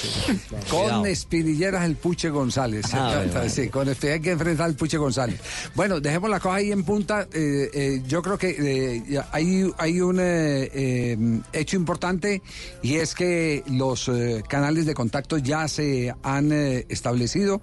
Con 0.69 1.07
espinilleras 1.07 1.85
el 1.85 1.95
Puche 1.97 2.31
González. 2.31 2.87
Ah, 2.93 3.23
bueno. 3.33 3.49
sí, 3.49 3.69
con 3.69 3.89
este 3.89 4.13
hay 4.13 4.21
que 4.21 4.33
enfrentar 4.33 4.67
al 4.67 4.75
Puche 4.75 4.97
González. 4.97 5.41
Bueno, 5.75 6.01
dejemos 6.01 6.31
la 6.31 6.41
cosa 6.41 6.57
ahí 6.57 6.73
en 6.73 6.83
punta. 6.83 7.29
Eh, 7.33 7.71
eh, 7.73 8.03
yo 8.09 8.23
creo 8.23 8.37
que 8.37 8.57
eh, 8.59 9.21
hay, 9.31 9.71
hay 9.79 10.01
un 10.01 10.19
eh, 10.19 10.71
eh, 10.75 11.17
hecho 11.53 11.77
importante 11.77 12.43
y 12.83 12.97
es 12.97 13.15
que 13.15 13.63
los 13.69 14.09
eh, 14.09 14.43
canales 14.49 14.87
de 14.87 14.95
contacto 14.95 15.39
ya 15.39 15.69
se 15.69 16.13
han 16.23 16.53
eh, 16.53 16.85
establecido. 16.89 17.63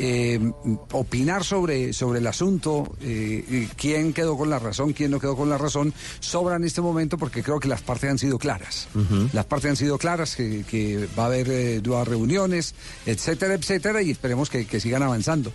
Eh, 0.00 0.52
opinar 0.92 1.42
sobre, 1.42 1.92
sobre 1.92 2.20
el 2.20 2.26
asunto, 2.28 2.94
quién 3.76 4.12
quedó 4.12 4.36
con 4.36 4.48
la 4.48 4.60
razón, 4.60 4.92
quién 4.92 5.10
no 5.10 5.18
quedó 5.18 5.36
con 5.36 5.50
la 5.50 5.58
razón, 5.58 5.92
sobra 6.20 6.54
en 6.54 6.62
este 6.62 6.80
momento 6.80 7.18
porque 7.18 7.42
creo 7.42 7.58
que 7.58 7.66
las 7.66 7.82
partes 7.82 8.08
han 8.08 8.18
sido 8.18 8.38
claras. 8.38 8.86
Las 9.32 9.46
partes 9.46 9.70
han 9.70 9.76
sido 9.76 9.98
claras, 9.98 10.36
que, 10.36 10.64
que 10.70 11.08
va 11.18 11.24
a 11.24 11.26
haber 11.26 11.82
nuevas 11.84 12.06
reuniones, 12.06 12.76
etcétera, 13.06 13.54
etcétera, 13.54 14.00
y 14.00 14.12
esperemos 14.12 14.50
que, 14.50 14.66
que 14.66 14.78
sigan 14.78 15.02
avanzando. 15.02 15.52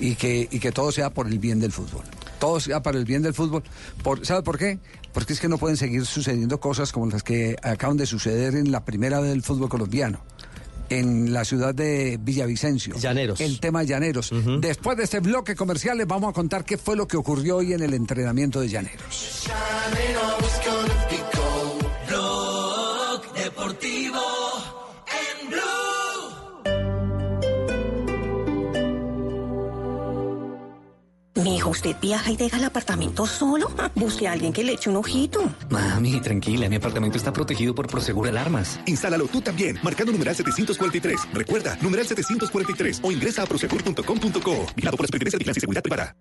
Y 0.00 0.16
que, 0.16 0.48
y 0.50 0.58
que 0.58 0.72
todo 0.72 0.90
sea 0.90 1.10
por 1.10 1.28
el 1.28 1.38
bien 1.38 1.60
del 1.60 1.70
fútbol. 1.70 2.04
Todo 2.38 2.60
sea 2.60 2.82
para 2.82 2.98
el 2.98 3.04
bien 3.04 3.22
del 3.22 3.34
fútbol. 3.34 3.62
Por, 4.02 4.24
¿Sabe 4.24 4.42
por 4.42 4.58
qué? 4.58 4.78
Porque 5.12 5.32
es 5.32 5.40
que 5.40 5.48
no 5.48 5.58
pueden 5.58 5.76
seguir 5.76 6.04
sucediendo 6.04 6.60
cosas 6.60 6.92
como 6.92 7.06
las 7.06 7.22
que 7.22 7.56
acaban 7.62 7.96
de 7.96 8.06
suceder 8.06 8.54
en 8.54 8.70
la 8.70 8.84
primera 8.84 9.20
vez 9.20 9.30
del 9.30 9.42
fútbol 9.42 9.68
colombiano. 9.68 10.20
En 10.88 11.32
la 11.32 11.44
ciudad 11.44 11.74
de 11.74 12.16
Villavicencio. 12.20 12.94
Llaneros. 12.96 13.40
El 13.40 13.58
tema 13.58 13.82
Llaneros. 13.82 14.30
Después 14.60 14.96
de 14.96 15.04
este 15.04 15.20
bloque 15.20 15.56
comercial 15.56 15.98
les 15.98 16.06
vamos 16.06 16.30
a 16.30 16.32
contar 16.32 16.64
qué 16.64 16.76
fue 16.76 16.94
lo 16.94 17.08
que 17.08 17.16
ocurrió 17.16 17.56
hoy 17.56 17.72
en 17.72 17.82
el 17.82 17.92
entrenamiento 17.94 18.60
de 18.60 18.68
Llaneros. 18.68 19.48
Blog 22.08 23.32
Deportivo 23.34 24.05
Mijo, 31.36 31.70
¿usted 31.70 31.94
viaja 32.00 32.30
y 32.30 32.36
deja 32.36 32.56
el 32.56 32.64
apartamento 32.64 33.26
solo? 33.26 33.70
Busque 33.94 34.26
a 34.26 34.32
alguien 34.32 34.52
que 34.52 34.64
le 34.64 34.72
eche 34.72 34.90
un 34.90 34.96
ojito. 34.96 35.40
Mami, 35.70 36.20
tranquila, 36.20 36.68
mi 36.68 36.76
apartamento 36.76 37.18
está 37.18 37.32
protegido 37.32 37.74
por 37.74 37.86
Prosegur 37.86 38.28
Alarmas. 38.28 38.80
Instálalo 38.86 39.26
tú 39.26 39.40
también, 39.40 39.78
marcando 39.82 40.12
numeral 40.12 40.34
743. 40.34 41.28
Recuerda, 41.32 41.76
numeral 41.82 42.06
743 42.06 43.00
o 43.02 43.12
ingresa 43.12 43.42
a 43.42 43.46
prosegur.com.co. 43.46 44.66
Vigilado 44.74 44.96
por 44.96 45.04
la 45.04 45.08
Superintendencia 45.08 45.36
de 45.36 45.38
Vigilancia 45.38 45.58
y 45.58 45.60
Seguridad 45.60 45.82
Privada. 45.82 46.16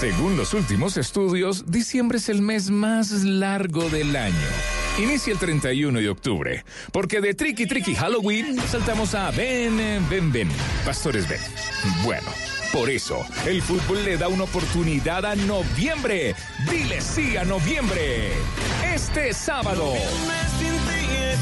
Según 0.00 0.36
los 0.36 0.54
últimos 0.54 0.96
estudios, 0.96 1.70
diciembre 1.70 2.18
es 2.18 2.28
el 2.28 2.40
mes 2.40 2.70
más 2.70 3.10
largo 3.24 3.90
del 3.90 4.14
año. 4.14 4.34
Inicia 4.98 5.32
el 5.32 5.38
31 5.38 5.98
de 5.98 6.08
octubre, 6.08 6.64
porque 6.92 7.20
de 7.20 7.34
Tricky 7.34 7.66
Tricky 7.66 7.94
Halloween 7.94 8.56
saltamos 8.68 9.14
a 9.14 9.30
Ven, 9.32 9.76
ven, 10.08 10.32
ven, 10.32 10.48
Pastores 10.84 11.28
ven. 11.28 11.40
Bueno, 12.04 12.28
por 12.72 12.90
eso, 12.90 13.24
el 13.46 13.62
fútbol 13.62 14.04
le 14.04 14.16
da 14.16 14.28
una 14.28 14.44
oportunidad 14.44 15.24
a 15.24 15.34
noviembre. 15.34 16.34
Dile 16.70 17.00
sí 17.00 17.36
a 17.36 17.44
noviembre. 17.44 18.32
Este 18.94 19.32
sábado, 19.32 19.94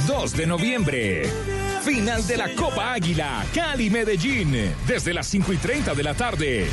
2 0.07 0.32
de 0.36 0.47
noviembre. 0.47 1.31
Final 1.82 2.27
de 2.27 2.36
la 2.36 2.55
Copa 2.55 2.93
Águila, 2.93 3.44
Cali 3.55 3.90
Medellín, 3.90 4.73
desde 4.86 5.15
las 5.15 5.27
5 5.27 5.53
y 5.53 5.57
30 5.57 5.94
de 5.94 6.03
la 6.03 6.15
tarde. 6.15 6.66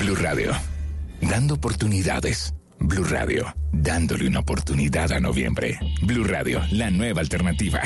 Blue 0.00 0.16
Radio, 0.16 0.52
dando 1.20 1.54
oportunidades. 1.54 2.54
Blue 2.80 3.04
Radio, 3.04 3.54
dándole 3.72 4.28
una 4.28 4.40
oportunidad 4.40 5.12
a 5.12 5.20
noviembre. 5.20 5.78
Blue 6.02 6.24
Radio, 6.24 6.62
la 6.70 6.90
nueva 6.90 7.20
alternativa. 7.20 7.82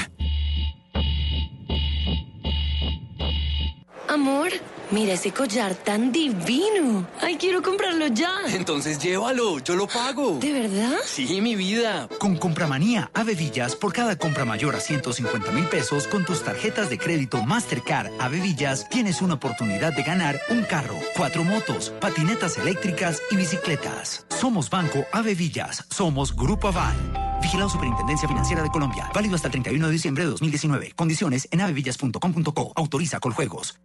Amor, 4.09 4.51
mira 4.93 5.14
ese 5.14 5.32
collar 5.32 5.74
tan 5.74 6.12
divino. 6.12 7.06
Ay, 7.20 7.36
quiero 7.36 7.62
comprarlo 7.62 8.06
ya. 8.09 8.31
Entonces 8.48 8.98
llévalo, 8.98 9.59
yo 9.59 9.74
lo 9.74 9.86
pago. 9.86 10.39
¿De 10.39 10.52
verdad? 10.52 10.98
Sí, 11.05 11.40
mi 11.40 11.56
vida. 11.56 12.09
Con 12.19 12.36
Compramanía 12.36 13.10
Ave 13.14 13.35
Villas, 13.35 13.74
por 13.74 13.93
cada 13.93 14.16
compra 14.16 14.44
mayor 14.44 14.77
a 14.77 14.81
150 14.81 15.51
mil 15.52 15.64
pesos 15.66 16.06
con 16.06 16.24
tus 16.24 16.43
tarjetas 16.43 16.90
de 16.90 16.98
crédito 16.98 17.43
Mastercard 17.43 18.10
Ave 18.20 18.40
Villas, 18.40 18.89
tienes 18.89 19.23
una 19.23 19.35
oportunidad 19.35 19.93
de 19.94 20.02
ganar 20.02 20.40
un 20.51 20.62
carro, 20.62 20.98
cuatro 21.16 21.44
motos, 21.44 21.90
patinetas 22.01 22.59
eléctricas 22.59 23.20
y 23.31 23.36
bicicletas. 23.36 24.27
Somos 24.28 24.70
Banco 24.70 25.05
Ave 25.12 25.35
Villas, 25.35 25.85
somos 25.90 26.36
Grupo 26.36 26.69
Aval. 26.69 26.97
Vigilado 27.43 27.69
Superintendencia 27.69 28.28
Financiera 28.28 28.62
de 28.62 28.70
Colombia. 28.70 29.10
Válido 29.12 29.35
hasta 29.35 29.48
el 29.48 29.52
31 29.52 29.86
de 29.86 29.93
diciembre 29.93 30.24
de 30.24 30.31
2019. 30.31 30.93
Condiciones 30.94 31.48
en 31.51 31.60
avevillas.com.co. 31.60 32.73
Autoriza 32.77 33.19
Coljuegos. 33.19 33.78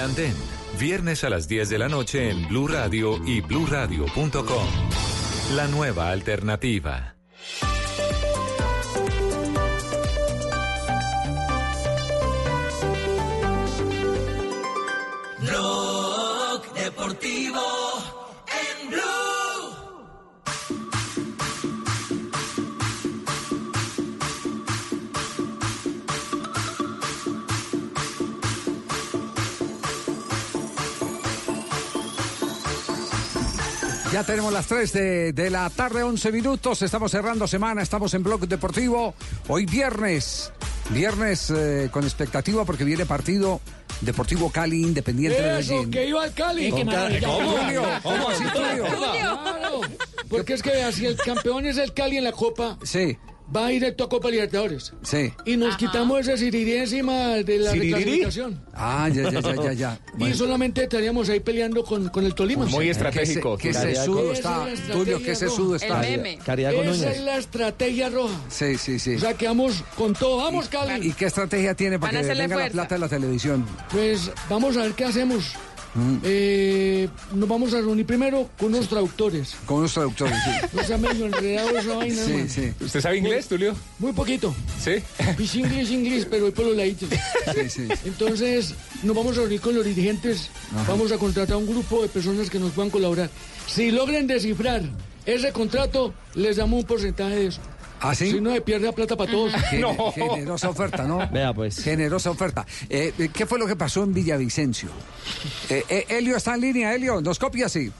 Andén, 0.00 0.34
viernes 0.78 1.24
a 1.24 1.30
las 1.30 1.46
10 1.46 1.68
de 1.68 1.78
la 1.78 1.88
noche 1.88 2.30
en 2.30 2.48
Blue 2.48 2.68
Radio 2.68 3.20
y 3.26 3.40
bluradio.com. 3.40 4.66
La 5.54 5.66
nueva 5.68 6.10
alternativa. 6.10 7.16
Blog 15.40 16.72
Deportivo 16.74 17.79
Ya 34.12 34.24
tenemos 34.24 34.52
las 34.52 34.66
3 34.66 34.92
de, 34.92 35.32
de 35.32 35.50
la 35.50 35.70
tarde, 35.70 36.02
11 36.02 36.32
minutos. 36.32 36.82
Estamos 36.82 37.12
cerrando 37.12 37.46
semana, 37.46 37.80
estamos 37.80 38.12
en 38.14 38.24
Blog 38.24 38.48
Deportivo. 38.48 39.14
Hoy 39.46 39.66
viernes, 39.66 40.52
viernes 40.90 41.50
eh, 41.50 41.88
con 41.92 42.02
expectativa 42.02 42.64
porque 42.64 42.82
viene 42.82 43.06
partido 43.06 43.60
Deportivo 44.00 44.50
Cali 44.50 44.82
Independiente 44.82 45.40
de 45.40 45.48
Medellín. 45.52 45.90
que 45.92 46.08
iba 46.08 46.24
al 46.24 46.34
Cali. 46.34 46.70
¿Cómo, 46.70 46.90
Julio? 47.56 47.82
¿Cómo 48.02 48.28
así, 48.30 48.44
Julio? 48.52 48.84
Claro, 48.98 49.80
porque 50.28 50.54
es 50.54 50.62
que 50.62 50.92
si 50.92 51.06
el 51.06 51.16
campeón 51.16 51.66
es 51.66 51.76
el 51.78 51.92
Cali 51.94 52.16
en 52.16 52.24
la 52.24 52.32
Copa, 52.32 52.78
Sí, 52.82 53.16
va 53.54 53.68
directo 53.68 54.04
a 54.04 54.08
Copa 54.08 54.30
Libertadores. 54.30 54.92
sí. 55.02 55.32
Y 55.44 55.56
nos 55.56 55.76
quitamos 55.76 56.20
ese 56.20 56.36
sirirí 56.38 56.74
encima 56.74 57.28
de 57.36 57.58
la 57.58 57.72
reclasificación. 57.72 58.60
Ah, 58.74 59.08
ya, 59.12 59.30
ya, 59.30 59.40
ya, 59.40 59.54
ya, 59.62 59.72
ya. 59.72 60.00
Y 60.18 60.34
solamente 60.34 60.82
estaríamos 60.84 61.28
ahí 61.28 61.40
peleando 61.40 61.82
con, 61.84 62.08
con 62.10 62.24
el 62.24 62.34
Tolima. 62.34 62.66
Muy 62.66 62.84
Qué 62.86 62.90
estratégico. 62.92 63.56
se- 63.56 63.62
Qué 63.62 63.74
sesudo 63.74 64.32
Esa 64.32 64.68
está, 64.72 64.92
Tulio, 64.92 65.22
qué 65.22 65.34
sesudo 65.34 65.76
está. 65.76 66.06
El 66.06 66.20
meme. 66.20 66.38
Caridad 66.44 66.72
con 66.74 66.86
Esa 66.88 66.92
Núñez. 67.06 67.16
es 67.18 67.24
la 67.24 67.36
estrategia 67.38 68.08
roja. 68.08 68.34
Sí, 68.48 68.76
sí, 68.78 68.98
sí. 68.98 69.14
O 69.16 69.18
sea, 69.20 69.34
que 69.34 69.46
vamos 69.46 69.82
con 69.96 70.12
todo. 70.14 70.36
Vamos, 70.38 70.68
Cali. 70.68 71.08
¿Y 71.08 71.12
qué 71.12 71.26
estrategia 71.26 71.74
tiene 71.74 71.98
para 71.98 72.12
Van 72.20 72.22
que 72.22 72.34
venga 72.34 72.56
la 72.56 72.68
plata 72.70 72.94
de 72.94 72.98
la 73.00 73.08
televisión? 73.08 73.66
Pues 73.90 74.30
vamos 74.48 74.76
a 74.76 74.82
ver 74.82 74.92
qué 74.92 75.04
hacemos. 75.04 75.52
Mm. 75.94 76.18
Eh, 76.22 77.08
nos 77.34 77.48
vamos 77.48 77.74
a 77.74 77.78
reunir 77.80 78.06
primero 78.06 78.48
con 78.58 78.72
unos 78.74 78.88
traductores. 78.88 79.56
Con 79.66 79.78
unos 79.78 79.92
traductores, 79.92 80.36
sí. 80.44 80.66
No 80.72 80.84
sea 80.84 80.98
medio 80.98 81.26
enredado 81.26 81.76
esa 81.78 81.96
vaina, 81.96 82.14
Sí, 82.24 82.30
hermano. 82.30 82.48
sí. 82.48 82.72
¿Usted 82.80 83.00
sabe 83.00 83.16
inglés, 83.18 83.48
Tulio? 83.48 83.74
Muy 83.98 84.12
poquito. 84.12 84.54
Sí. 84.82 84.92
Pues 85.36 85.54
inglés, 85.56 85.90
inglés, 85.90 86.26
pero 86.30 86.42
voy 86.44 86.52
por 86.52 86.66
los 86.66 86.76
laditos. 86.76 87.08
Sí, 87.54 87.68
sí. 87.68 87.88
Entonces, 88.04 88.74
nos 89.02 89.16
vamos 89.16 89.36
a 89.36 89.40
reunir 89.40 89.60
con 89.60 89.74
los 89.74 89.84
dirigentes. 89.84 90.50
Ajá. 90.74 90.92
Vamos 90.92 91.10
a 91.12 91.18
contratar 91.18 91.56
un 91.56 91.66
grupo 91.66 92.02
de 92.02 92.08
personas 92.08 92.48
que 92.50 92.58
nos 92.60 92.72
puedan 92.72 92.90
colaborar. 92.90 93.28
Si 93.66 93.90
logran 93.90 94.26
descifrar 94.26 94.82
ese 95.26 95.52
contrato 95.52 96.14
les 96.34 96.56
damos 96.56 96.80
un 96.80 96.86
porcentaje 96.86 97.34
de 97.36 97.46
eso. 97.48 97.60
¿Ah, 98.00 98.14
sí? 98.14 98.30
Si 98.32 98.40
no, 98.40 98.52
se 98.54 98.60
pierde 98.62 98.86
la 98.86 98.92
plata 98.92 99.16
para 99.16 99.30
todos. 99.30 99.52
Gene- 99.70 99.96
Generosa 100.14 100.70
oferta, 100.70 101.04
¿no? 101.04 101.28
Vea, 101.30 101.52
pues. 101.52 101.82
Generosa 101.82 102.30
oferta. 102.30 102.66
Eh, 102.88 103.12
eh, 103.18 103.28
¿Qué 103.32 103.46
fue 103.46 103.58
lo 103.58 103.66
que 103.66 103.76
pasó 103.76 104.02
en 104.02 104.14
Villavicencio? 104.14 104.88
Eh, 105.68 105.84
eh, 105.88 106.06
Elio 106.08 106.36
está 106.36 106.54
en 106.54 106.60
línea, 106.62 106.94
Elio, 106.94 107.20
nos 107.20 107.38
copia, 107.38 107.68
sí. 107.68 107.90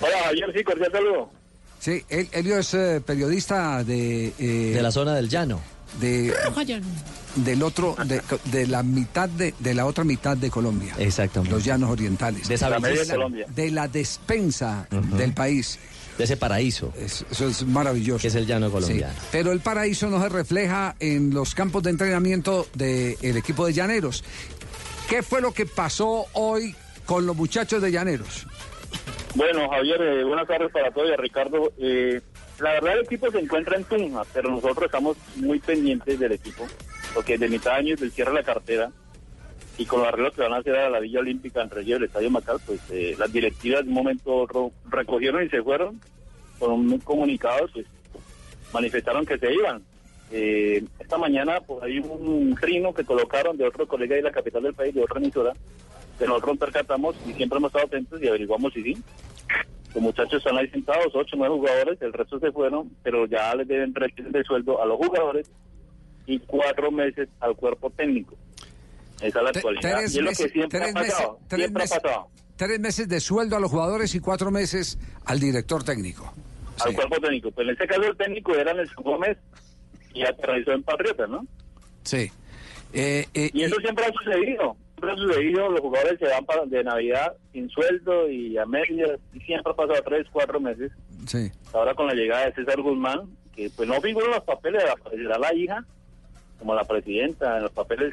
Hola, 0.00 0.16
Javier, 0.24 0.52
sí, 0.56 0.64
cordial 0.64 0.90
saludo. 0.92 1.30
Sí, 1.78 2.04
El- 2.08 2.28
Elio 2.32 2.58
es 2.58 2.74
eh, 2.74 3.00
periodista 3.04 3.82
de... 3.84 4.32
eh, 4.38 4.72
De 4.74 4.82
la 4.82 4.90
zona 4.90 5.14
del 5.14 5.28
llano. 5.28 5.60
De, 6.00 6.32
del 7.36 7.62
otro, 7.62 7.94
de, 8.06 8.22
de 8.46 8.66
la 8.66 8.82
mitad 8.82 9.28
de, 9.28 9.54
de 9.58 9.74
la 9.74 9.84
otra 9.86 10.04
mitad 10.04 10.36
de 10.36 10.50
Colombia. 10.50 10.94
Exactamente. 10.98 11.54
Los 11.54 11.64
llanos 11.64 11.90
orientales. 11.90 12.48
De 12.48 12.54
esa 12.54 12.70
La 12.70 12.80
media 12.80 13.02
de 13.04 13.08
Colombia. 13.10 13.46
de 13.54 13.70
la 13.70 13.88
despensa 13.88 14.86
del 14.90 15.34
país. 15.34 15.78
De 16.22 16.26
ese 16.26 16.36
paraíso. 16.36 16.92
eso 16.96 17.48
es 17.48 17.66
maravilloso. 17.66 18.22
Que 18.22 18.28
es 18.28 18.34
el 18.36 18.46
llano 18.46 18.70
colombiano. 18.70 19.12
Sí, 19.12 19.26
pero 19.32 19.50
el 19.50 19.58
paraíso 19.58 20.08
no 20.08 20.22
se 20.22 20.28
refleja 20.28 20.94
en 21.00 21.34
los 21.34 21.52
campos 21.52 21.82
de 21.82 21.90
entrenamiento 21.90 22.68
del 22.74 23.36
equipo 23.36 23.66
de 23.66 23.72
Llaneros. 23.72 24.22
¿Qué 25.08 25.24
fue 25.24 25.40
lo 25.40 25.52
que 25.52 25.66
pasó 25.66 26.26
hoy 26.34 26.76
con 27.06 27.26
los 27.26 27.34
muchachos 27.34 27.82
de 27.82 27.90
Llaneros? 27.90 28.46
Bueno, 29.34 29.68
Javier, 29.68 30.00
eh, 30.00 30.22
buenas 30.22 30.46
tardes 30.46 30.70
para 30.70 30.92
todos 30.92 31.10
y 31.10 31.12
a 31.12 31.16
Ricardo. 31.16 31.72
Eh, 31.78 32.20
la 32.60 32.74
verdad, 32.74 32.98
el 32.98 33.04
equipo 33.04 33.28
se 33.32 33.40
encuentra 33.40 33.76
en 33.76 33.82
Tunja, 33.82 34.22
pero 34.32 34.48
nosotros 34.48 34.84
estamos 34.84 35.16
muy 35.34 35.58
pendientes 35.58 36.20
del 36.20 36.30
equipo, 36.30 36.68
porque 37.14 37.36
de 37.36 37.48
mitad 37.48 37.72
de 37.72 37.76
año 37.78 37.96
del 37.96 38.12
cierre 38.12 38.30
de 38.30 38.36
la 38.36 38.44
cartera 38.44 38.92
y 39.78 39.86
con 39.86 40.00
los 40.00 40.08
arreglos 40.08 40.34
que 40.34 40.42
van 40.42 40.52
a 40.52 40.58
hacer 40.58 40.76
a 40.76 40.90
la 40.90 41.00
Villa 41.00 41.20
Olímpica 41.20 41.62
entre 41.62 41.82
ellos 41.82 41.98
el 41.98 42.04
Estadio 42.04 42.30
Macal, 42.30 42.58
pues 42.66 42.80
eh, 42.90 43.14
las 43.18 43.32
directivas 43.32 43.82
de 43.82 43.88
un 43.88 43.94
momento 43.94 44.34
otro 44.34 44.72
recogieron 44.88 45.44
y 45.44 45.48
se 45.48 45.62
fueron 45.62 46.00
con 46.58 46.72
un 46.72 46.98
comunicado, 46.98 47.66
pues 47.72 47.86
manifestaron 48.72 49.26
que 49.26 49.38
se 49.38 49.52
iban. 49.52 49.82
Eh, 50.30 50.84
esta 50.98 51.18
mañana 51.18 51.60
pues 51.60 51.82
hay 51.82 51.98
un 51.98 52.56
trino 52.60 52.94
que 52.94 53.04
colocaron 53.04 53.56
de 53.56 53.66
otro 53.66 53.86
colega 53.86 54.16
de 54.16 54.22
la 54.22 54.30
capital 54.30 54.62
del 54.62 54.74
país, 54.74 54.94
de 54.94 55.02
otra 55.02 55.20
emisora, 55.20 55.52
que 56.18 56.26
nosotros 56.26 56.58
percatamos 56.58 57.16
y 57.26 57.32
siempre 57.32 57.58
hemos 57.58 57.68
estado 57.68 57.86
atentos 57.86 58.22
y 58.22 58.28
averiguamos 58.28 58.72
si 58.72 58.82
sí. 58.82 58.96
Los 59.94 60.02
muchachos 60.02 60.38
están 60.38 60.56
ahí 60.56 60.68
sentados, 60.68 61.08
ocho, 61.14 61.36
nueve 61.36 61.54
jugadores, 61.54 62.00
el 62.00 62.14
resto 62.14 62.38
se 62.38 62.50
fueron, 62.50 62.90
pero 63.02 63.26
ya 63.26 63.54
les 63.54 63.68
deben 63.68 63.92
tres 63.92 64.10
de 64.16 64.42
sueldo 64.44 64.80
a 64.82 64.86
los 64.86 64.96
jugadores 64.96 65.50
y 66.26 66.38
cuatro 66.38 66.90
meses 66.90 67.28
al 67.40 67.54
cuerpo 67.56 67.90
técnico. 67.90 68.34
Esa 69.22 69.38
es 69.38 69.44
la 69.44 69.50
actualidad. 69.50 69.80
Tres 69.82 70.14
y 70.14 70.18
es 70.18 70.24
lo 70.24 70.30
meses- 70.30 70.46
que 70.46 70.52
siempre 70.52 70.78
tres 70.80 70.90
ha 70.90 70.94
pasado. 70.94 71.32
meses- 71.32 71.48
tres 71.48 71.60
siempre 71.60 71.82
meses- 71.82 71.96
ha 71.96 72.00
pasado. 72.00 72.28
Tres 72.56 72.80
meses 72.80 73.08
de 73.08 73.20
sueldo 73.20 73.56
a 73.56 73.60
los 73.60 73.70
jugadores 73.70 74.14
y 74.14 74.20
cuatro 74.20 74.50
meses 74.50 74.98
al 75.24 75.40
director 75.40 75.82
técnico. 75.84 76.32
Al 76.84 76.94
cuerpo 76.94 77.16
técnico. 77.20 77.50
Pues 77.50 77.66
en 77.66 77.72
este 77.72 77.86
caso 77.86 78.02
el 78.02 78.16
técnico 78.16 78.54
era 78.54 78.72
Nelson 78.74 79.04
Gómez 79.04 79.38
y 80.14 80.22
aterrizó 80.24 80.72
en 80.72 80.82
Patriotas, 80.82 81.28
¿no? 81.28 81.46
Sí. 82.04 82.30
Eh, 82.92 83.26
eh, 83.34 83.50
Y 83.52 83.62
eso 83.64 83.76
siempre 83.76 84.04
ha 84.04 84.12
sucedido. 84.12 84.76
Siempre 84.98 85.12
ha 85.12 85.16
sucedido, 85.16 85.68
los 85.70 85.80
jugadores 85.80 86.18
se 86.18 86.26
van 86.26 86.44
para, 86.44 86.64
de 86.66 86.84
Navidad 86.84 87.32
sin 87.52 87.68
sueldo 87.70 88.28
y 88.28 88.56
a 88.58 88.66
medias, 88.66 89.18
y 89.32 89.40
siempre 89.40 89.72
ha 89.72 89.74
pasado 89.76 90.00
tres, 90.04 90.26
cuatro 90.30 90.60
meses. 90.60 90.92
Sí. 91.26 91.50
Ahora 91.72 91.94
con 91.94 92.06
la 92.06 92.14
llegada 92.14 92.46
de 92.46 92.52
César 92.54 92.80
Guzmán, 92.80 93.22
que 93.56 93.70
pues 93.74 93.88
no 93.88 94.00
figura 94.00 94.26
en 94.26 94.32
los 94.32 94.44
papeles, 94.44 94.82
aparecerá 94.84 95.38
la 95.38 95.54
hija, 95.54 95.84
como 96.58 96.74
la 96.74 96.84
presidenta, 96.84 97.56
en 97.56 97.62
los 97.64 97.72
papeles 97.72 98.12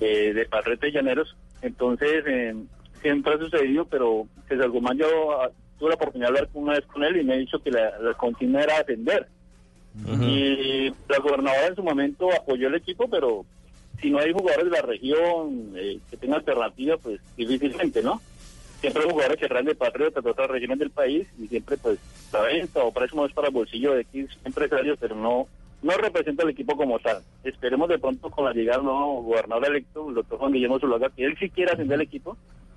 eh, 0.00 0.32
de 0.34 0.46
Patriotas 0.46 0.88
y 0.88 0.92
Llaneros. 0.92 1.36
Entonces, 1.62 2.24
eh, 2.26 2.54
siempre 3.02 3.34
ha 3.34 3.38
sucedido, 3.38 3.84
pero 3.84 4.26
César 4.48 4.68
Guzmán 4.70 4.98
yo 4.98 5.32
ah, 5.32 5.50
tuve 5.78 5.90
la 5.90 5.94
oportunidad 5.94 6.30
de 6.30 6.38
hablar 6.38 6.50
una 6.54 6.72
vez 6.74 6.86
con 6.86 7.04
él 7.04 7.16
y 7.16 7.24
me 7.24 7.34
ha 7.34 7.38
dicho 7.38 7.62
que 7.62 7.70
la, 7.70 7.98
la 7.98 8.14
consigna 8.14 8.62
era 8.62 8.78
defender. 8.78 9.28
Y 10.22 10.88
la 11.08 11.18
gobernadora 11.18 11.66
en 11.66 11.74
su 11.74 11.82
momento 11.82 12.30
apoyó 12.32 12.68
el 12.68 12.76
equipo, 12.76 13.08
pero 13.08 13.44
si 14.00 14.10
no 14.10 14.18
hay 14.18 14.32
jugadores 14.32 14.66
de 14.66 14.70
la 14.70 14.82
región 14.82 15.72
eh, 15.76 15.98
que 16.08 16.16
tengan 16.16 16.38
alternativa, 16.38 16.96
pues 16.96 17.20
difícilmente, 17.36 18.02
¿no? 18.02 18.20
Siempre 18.80 19.02
hay 19.02 19.10
jugadores 19.10 19.38
que 19.38 19.48
traen 19.48 19.66
de 19.66 19.74
Patriotas 19.74 20.24
de 20.24 20.30
otras 20.30 20.48
regiones 20.48 20.78
del 20.78 20.90
país 20.90 21.26
y 21.38 21.48
siempre, 21.48 21.76
pues, 21.76 21.98
la 22.32 22.42
venta 22.42 22.82
o 22.82 22.92
préstamo 22.92 23.26
es 23.26 23.32
para 23.32 23.48
el 23.48 23.54
bolsillo 23.54 23.94
de 23.94 24.02
X 24.02 24.28
empresarios, 24.44 24.96
pero 24.98 25.16
no 25.16 25.48
no 25.82 25.92
representa 25.96 26.42
al 26.42 26.50
equipo 26.50 26.76
como 26.76 26.98
tal. 26.98 27.22
Esperemos 27.44 27.88
de 27.88 27.98
pronto 27.98 28.30
con 28.30 28.44
la 28.44 28.52
llegada 28.52 28.78
del 28.78 28.86
nuevo 28.86 29.22
gobernador 29.22 29.66
electo, 29.68 30.08
el 30.08 30.14
doctor 30.16 30.38
Juan 30.38 30.52
Guillermo 30.52 30.78
Zuluaga, 30.78 31.10
que 31.10 31.24
él 31.24 31.36
sí 31.38 31.48
quiera 31.50 31.72
ascender 31.72 31.96
el 31.96 32.02
equipo, 32.06 32.36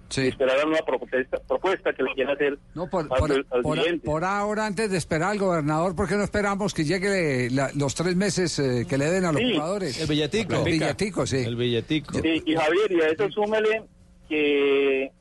Sí. 0.10 0.28
esperar 0.28 0.60
a 0.60 0.68
una 0.68 0.78
propuesta, 0.86 1.40
propuesta 1.48 1.92
que 1.92 2.04
le 2.04 2.14
quiera 2.14 2.34
hacer 2.34 2.60
No, 2.76 2.88
por, 2.88 3.02
al, 3.04 3.08
por- 3.20 3.32
al 3.50 3.62
por- 3.64 3.78
siguiente. 3.78 4.06
por 4.06 4.24
ahora, 4.24 4.68
antes 4.68 4.92
de 4.92 4.98
esperar 4.98 5.32
al 5.32 5.40
gobernador, 5.40 5.96
¿por 5.96 6.08
qué 6.08 6.16
no 6.16 6.24
esperamos 6.24 6.74
que 6.74 6.84
llegue 6.84 7.50
la- 7.50 7.72
los 7.76 7.96
tres 7.96 8.16
meses 8.16 8.60
eh, 8.60 8.86
que 8.88 8.98
le 9.00 9.06
den 9.10 9.26
a 9.26 9.32
los 9.32 9.42
Sí. 9.42 9.54
jugadores? 9.54 10.00
El 10.00 10.08
billetico. 10.08 10.54
El 10.56 10.64
billetico, 10.66 11.26
sí. 11.26 11.38
El 11.38 11.56
billetico. 11.56 12.14
Sí, 12.22 12.44
y 12.46 12.56
Javier, 12.56 12.92
y 12.92 13.02
a 13.02 13.08
eso 13.08 13.30
súmele 13.32 13.84
que, 14.30 15.12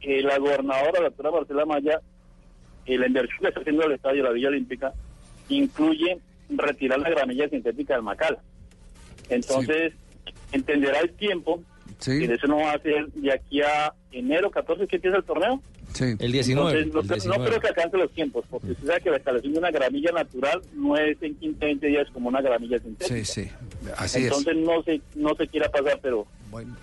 que 0.00 0.22
la 0.22 0.38
gobernadora, 0.38 0.92
la 1.00 1.08
doctora 1.10 1.30
Marcela 1.30 1.66
Maya, 1.66 2.00
eh, 2.86 2.96
la 2.98 3.06
inversión 3.06 3.38
que 3.42 3.48
está 3.48 3.60
haciendo 3.60 3.84
el 3.84 3.92
estadio 3.92 4.22
de 4.22 4.28
la 4.28 4.34
Villa 4.34 4.48
Olímpica 4.48 4.92
incluye 5.50 6.18
retirar 6.58 6.98
la 7.00 7.10
gramilla 7.10 7.48
sintética 7.48 7.94
del 7.94 8.02
Macal. 8.02 8.38
Entonces, 9.28 9.92
entenderá 10.52 11.00
el 11.00 11.12
tiempo 11.14 11.62
Sí. 11.98 12.26
que 12.26 12.34
eso 12.34 12.46
no 12.48 12.56
va 12.58 12.72
a 12.72 12.78
ser 12.80 13.06
de 13.12 13.32
aquí 13.32 13.62
a 13.62 13.92
enero 14.10 14.50
14 14.50 14.86
que 14.86 14.96
empieza 14.96 15.16
el 15.18 15.24
torneo. 15.24 15.62
Sí. 15.92 16.16
El 16.18 16.32
19. 16.32 16.80
Entonces, 16.80 16.92
no, 16.94 17.00
el 17.00 17.06
creo- 17.06 17.12
no 17.12 17.14
19. 17.14 17.44
creo 17.48 17.60
que 17.60 17.68
alcance 17.68 17.96
los 17.98 18.10
tiempos, 18.12 18.44
porque 18.50 18.72
usted 18.72 18.86
sabe 18.86 19.00
que 19.02 19.10
la 19.10 19.16
instalación 19.16 19.52
de 19.52 19.58
una 19.58 19.70
gramilla 19.70 20.10
natural 20.12 20.62
no 20.74 20.96
es 20.96 21.22
en 21.22 21.34
15, 21.36 21.64
20 21.64 21.86
días 21.86 22.08
como 22.12 22.28
una 22.28 22.40
gramilla 22.40 22.78
sintética. 22.78 23.14
Sí, 23.14 23.24
sí. 23.24 23.50
Así 23.96 24.24
Entonces 24.24 24.56
no 24.56 24.82
se 24.82 25.00
no 25.14 25.34
se 25.36 25.46
quiera 25.48 25.68
pasar, 25.70 26.00
pero 26.02 26.26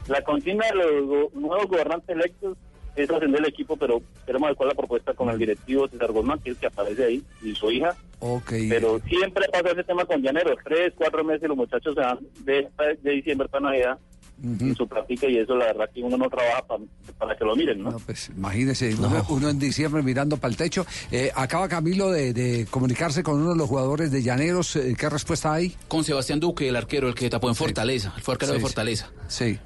la 0.07 0.21
consigna 0.23 0.65
de 0.67 0.75
los 0.75 1.05
go- 1.07 1.31
nuevos 1.33 1.67
gobernantes 1.67 2.15
electos 2.15 2.57
es 3.03 3.09
ascender 3.09 3.39
el 3.41 3.47
equipo, 3.47 3.77
pero 3.77 4.01
queremos 4.25 4.47
adecuar 4.47 4.69
la 4.69 4.75
propuesta 4.75 5.13
con 5.13 5.29
el 5.29 5.37
directivo 5.37 5.87
César 5.87 6.11
Guzmán, 6.11 6.39
que 6.39 6.49
es 6.51 6.55
el 6.55 6.59
que 6.61 6.67
aparece 6.67 7.05
ahí, 7.05 7.23
y 7.43 7.53
su 7.55 7.71
hija. 7.71 7.89
es. 7.89 7.95
Ok. 8.19 8.51
Pero 8.69 8.99
siempre 9.07 9.45
pasa 9.51 9.71
ese 9.71 9.83
tema 9.83 10.05
con 10.05 10.21
llaneros, 10.21 10.57
tres, 10.63 10.93
cuatro 10.97 11.23
meses 11.23 11.47
los 11.47 11.57
muchachos 11.57 11.93
se 11.95 12.01
van 12.01 12.19
de, 12.43 12.67
de 13.01 13.11
diciembre 13.11 13.47
para 13.47 13.69
Navidad 13.71 13.97
en 14.41 14.73
su 14.73 14.87
práctica 14.87 15.27
y 15.27 15.37
eso 15.37 15.53
la 15.53 15.65
verdad 15.65 15.89
que 15.93 16.01
uno 16.01 16.15
no 16.17 16.29
trabaja 16.29 16.65
pa- 16.65 16.77
para 17.17 17.35
que 17.37 17.43
lo 17.43 17.57
miren, 17.57 17.83
¿no? 17.83 17.97
Pues 18.05 18.29
imagínese, 18.29 18.95
uno, 18.95 19.25
uno 19.27 19.49
en 19.49 19.59
diciembre 19.59 20.01
mirando 20.01 20.37
para 20.37 20.51
el 20.51 20.55
techo. 20.55 20.85
Eh, 21.11 21.29
acaba 21.35 21.67
Camilo 21.67 22.09
de, 22.09 22.31
de 22.31 22.65
comunicarse 22.69 23.21
con 23.21 23.41
uno 23.41 23.51
de 23.51 23.57
los 23.57 23.67
jugadores 23.67 24.11
de 24.13 24.21
Llaneros. 24.23 24.77
eh, 24.77 24.95
¿Qué 24.97 25.09
respuesta 25.09 25.51
hay? 25.53 25.75
Con 25.89 26.05
Sebastián 26.05 26.39
Duque, 26.39 26.69
el 26.69 26.77
arquero, 26.77 27.09
el 27.09 27.15
que 27.15 27.29
tapó 27.29 27.49
en 27.49 27.55
Fortaleza, 27.55 28.13
el 28.15 28.21
fue 28.23 28.35
arquero 28.35 28.53
de 28.53 28.59
sí. 28.59 28.63
Fortaleza. 28.63 29.11
Sí. 29.27 29.59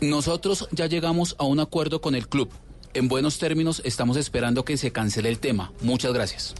Nosotros 0.00 0.68
ya 0.72 0.86
llegamos 0.86 1.36
a 1.38 1.44
un 1.44 1.60
acuerdo 1.60 2.00
con 2.00 2.14
el 2.16 2.28
club. 2.28 2.50
En 2.94 3.08
buenos 3.08 3.38
términos, 3.38 3.82
estamos 3.84 4.16
esperando 4.16 4.64
que 4.64 4.76
se 4.76 4.90
cancele 4.90 5.28
el 5.28 5.38
tema. 5.38 5.72
Muchas 5.82 6.12
gracias. 6.12 6.54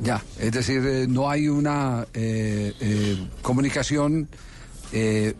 Ya, 0.00 0.22
es 0.38 0.52
decir, 0.52 0.84
eh, 0.86 1.06
no 1.08 1.30
hay 1.30 1.48
una 1.48 2.06
eh, 2.14 2.72
eh, 2.80 3.16
comunicación 3.42 4.28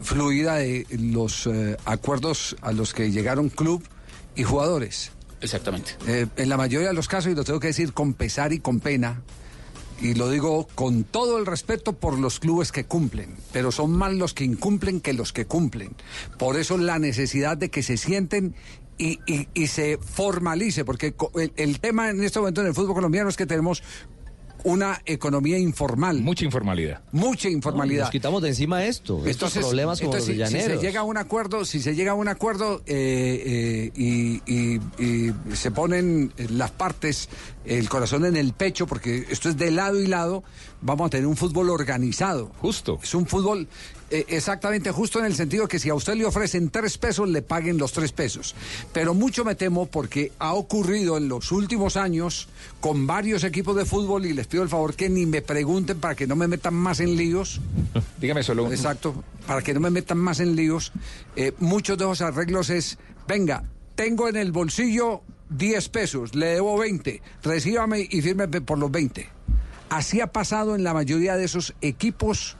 fluida 0.00 0.54
de 0.54 0.86
los 0.98 1.46
acuerdos 1.84 2.56
a 2.62 2.72
los 2.72 2.94
que 2.94 3.10
llegaron 3.10 3.50
club 3.50 3.84
y 4.34 4.44
jugadores. 4.44 5.12
Exactamente. 5.42 5.90
En 6.06 6.48
la 6.48 6.56
mayoría 6.56 6.88
de 6.88 6.94
los 6.94 7.06
casos, 7.06 7.32
y 7.32 7.34
lo 7.34 7.44
tengo 7.44 7.60
que 7.60 7.66
decir 7.66 7.92
con 7.92 8.14
pesar 8.14 8.54
y 8.54 8.60
con 8.60 8.80
pena, 8.80 9.20
y 10.02 10.14
lo 10.14 10.30
digo 10.30 10.66
con 10.74 11.04
todo 11.04 11.38
el 11.38 11.46
respeto 11.46 11.92
por 11.92 12.18
los 12.18 12.40
clubes 12.40 12.72
que 12.72 12.84
cumplen, 12.84 13.36
pero 13.52 13.70
son 13.70 13.92
más 13.92 14.12
los 14.12 14.34
que 14.34 14.44
incumplen 14.44 15.00
que 15.00 15.12
los 15.12 15.32
que 15.32 15.44
cumplen. 15.44 15.94
Por 16.38 16.58
eso 16.58 16.76
la 16.76 16.98
necesidad 16.98 17.56
de 17.56 17.70
que 17.70 17.82
se 17.82 17.96
sienten 17.96 18.54
y, 19.02 19.18
y- 19.26 19.48
y 19.54 19.66
se 19.66 19.98
formalice, 19.98 20.84
porque 20.84 21.12
co- 21.12 21.32
el, 21.38 21.52
el 21.56 21.80
tema 21.80 22.10
en 22.10 22.22
este 22.22 22.38
momento 22.38 22.60
en 22.60 22.68
el 22.68 22.74
fútbol 22.74 22.94
colombiano 22.94 23.28
es 23.28 23.36
que 23.36 23.46
tenemos 23.46 23.82
una 24.64 25.00
economía 25.06 25.58
informal. 25.58 26.20
Mucha 26.20 26.44
informalidad. 26.44 27.00
Mucha 27.10 27.48
informalidad. 27.48 28.02
Nos 28.02 28.10
quitamos 28.12 28.40
de 28.42 28.50
encima 28.50 28.84
esto. 28.84 29.26
estos 29.26 29.54
problemas 29.54 29.98
como 29.98 30.12
entonces, 30.12 30.36
los 30.38 30.48
si- 30.50 30.60
se 30.60 30.76
llega 30.78 31.00
a 31.00 31.02
un 31.02 31.16
acuerdo, 31.16 31.64
si 31.64 31.80
se 31.80 31.96
llega 31.96 32.12
a 32.12 32.14
un 32.14 32.28
acuerdo 32.28 32.80
eh, 32.86 33.42
eh, 33.44 33.92
y, 33.96 34.40
y- 34.46 34.80
y 35.04 35.32
se 35.56 35.72
ponen 35.72 36.32
las 36.50 36.70
partes, 36.70 37.28
el 37.64 37.88
corazón 37.88 38.24
en 38.24 38.36
el 38.36 38.52
pecho, 38.52 38.86
porque 38.86 39.26
esto 39.30 39.48
es 39.48 39.56
de 39.56 39.72
lado 39.72 40.00
y 40.00 40.06
lado, 40.06 40.44
vamos 40.80 41.08
a 41.08 41.10
tener 41.10 41.26
un 41.26 41.36
fútbol 41.36 41.68
organizado. 41.68 42.52
Justo. 42.60 43.00
Es 43.02 43.16
un 43.16 43.26
fútbol 43.26 43.66
eh, 44.12 44.26
exactamente 44.28 44.92
justo 44.92 45.18
en 45.18 45.24
el 45.24 45.34
sentido 45.34 45.66
que 45.66 45.78
si 45.78 45.88
a 45.90 45.94
usted 45.94 46.14
le 46.14 46.24
ofrecen 46.24 46.70
tres 46.70 46.98
pesos, 46.98 47.28
le 47.28 47.42
paguen 47.42 47.78
los 47.78 47.92
tres 47.92 48.12
pesos. 48.12 48.54
Pero 48.92 49.14
mucho 49.14 49.44
me 49.44 49.54
temo 49.54 49.86
porque 49.86 50.30
ha 50.38 50.54
ocurrido 50.54 51.16
en 51.16 51.28
los 51.28 51.50
últimos 51.50 51.96
años 51.96 52.48
con 52.80 53.06
varios 53.06 53.42
equipos 53.44 53.74
de 53.74 53.84
fútbol 53.84 54.26
y 54.26 54.32
les 54.34 54.46
pido 54.46 54.62
el 54.62 54.68
favor 54.68 54.94
que 54.94 55.08
ni 55.08 55.26
me 55.26 55.42
pregunten 55.42 55.98
para 55.98 56.14
que 56.14 56.26
no 56.26 56.36
me 56.36 56.46
metan 56.46 56.74
más 56.74 57.00
en 57.00 57.16
líos. 57.16 57.60
Dígame 58.20 58.42
solo. 58.42 58.64
un- 58.64 58.72
Exacto, 58.72 59.24
para 59.46 59.62
que 59.62 59.74
no 59.74 59.80
me 59.80 59.90
metan 59.90 60.18
más 60.18 60.38
en 60.40 60.54
líos. 60.54 60.92
eh, 61.34 61.52
muchos 61.58 61.98
de 61.98 62.04
esos 62.04 62.20
arreglos 62.20 62.70
es, 62.70 62.98
venga, 63.26 63.64
tengo 63.94 64.28
en 64.28 64.36
el 64.36 64.52
bolsillo 64.52 65.22
10 65.50 65.88
pesos, 65.90 66.34
le 66.34 66.46
debo 66.46 66.78
20, 66.78 67.20
recíbame 67.42 68.06
y 68.10 68.22
fírmeme 68.22 68.60
por 68.60 68.78
los 68.78 68.90
20. 68.90 69.28
Así 69.90 70.20
ha 70.20 70.28
pasado 70.28 70.74
en 70.74 70.84
la 70.84 70.94
mayoría 70.94 71.36
de 71.36 71.44
esos 71.44 71.74
equipos 71.82 72.56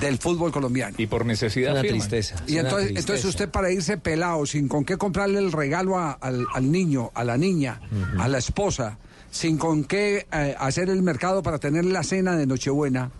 del 0.00 0.18
fútbol 0.18 0.50
colombiano. 0.52 0.94
Y 0.98 1.06
por 1.06 1.24
necesidad 1.26 1.72
Una 1.72 1.82
tristeza. 1.82 2.36
Y 2.46 2.58
entonces, 2.58 2.90
entonces 2.96 3.24
usted 3.24 3.48
para 3.48 3.70
irse 3.70 3.96
pelado, 3.98 4.44
sin 4.46 4.68
con 4.68 4.84
qué 4.84 4.96
comprarle 4.96 5.38
el 5.38 5.52
regalo 5.52 5.98
a- 5.98 6.12
al, 6.12 6.46
al 6.54 6.70
niño, 6.72 7.10
a 7.14 7.24
la 7.24 7.36
niña, 7.36 7.80
a 8.18 8.28
la 8.28 8.38
esposa, 8.38 8.98
sin 9.30 9.58
con 9.58 9.84
qué 9.84 10.26
eh, 10.32 10.54
hacer 10.58 10.88
el 10.90 11.02
mercado 11.02 11.42
para 11.42 11.58
tener 11.58 11.84
la 11.84 12.02
cena 12.02 12.36
de 12.36 12.46
Nochebuena, 12.46 13.10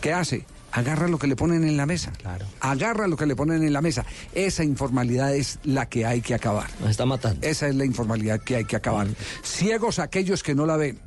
¿qué 0.00 0.12
hace? 0.12 0.44
Agarra 0.72 1.08
lo 1.08 1.18
que 1.18 1.26
le 1.26 1.34
ponen 1.34 1.64
en 1.64 1.76
la 1.76 1.84
mesa. 1.84 2.12
Claro. 2.12 2.46
Agarra 2.60 3.08
lo 3.08 3.16
que 3.16 3.26
le 3.26 3.34
ponen 3.34 3.64
en 3.64 3.72
la 3.72 3.80
mesa. 3.82 4.04
Esa 4.34 4.62
informalidad 4.62 5.34
es 5.34 5.58
la 5.64 5.86
que 5.86 6.06
hay 6.06 6.20
que 6.20 6.32
acabar. 6.32 6.68
Nos 6.80 6.90
está 6.90 7.06
matando. 7.06 7.44
Esa 7.44 7.66
es 7.66 7.74
la 7.74 7.84
informalidad 7.84 8.40
que 8.40 8.54
hay 8.56 8.64
que 8.64 8.76
acabar. 8.76 9.08
Ciegos 9.42 9.98
aquellos 9.98 10.42
que 10.44 10.54
no 10.54 10.66
la 10.66 10.76
ven. 10.76 10.98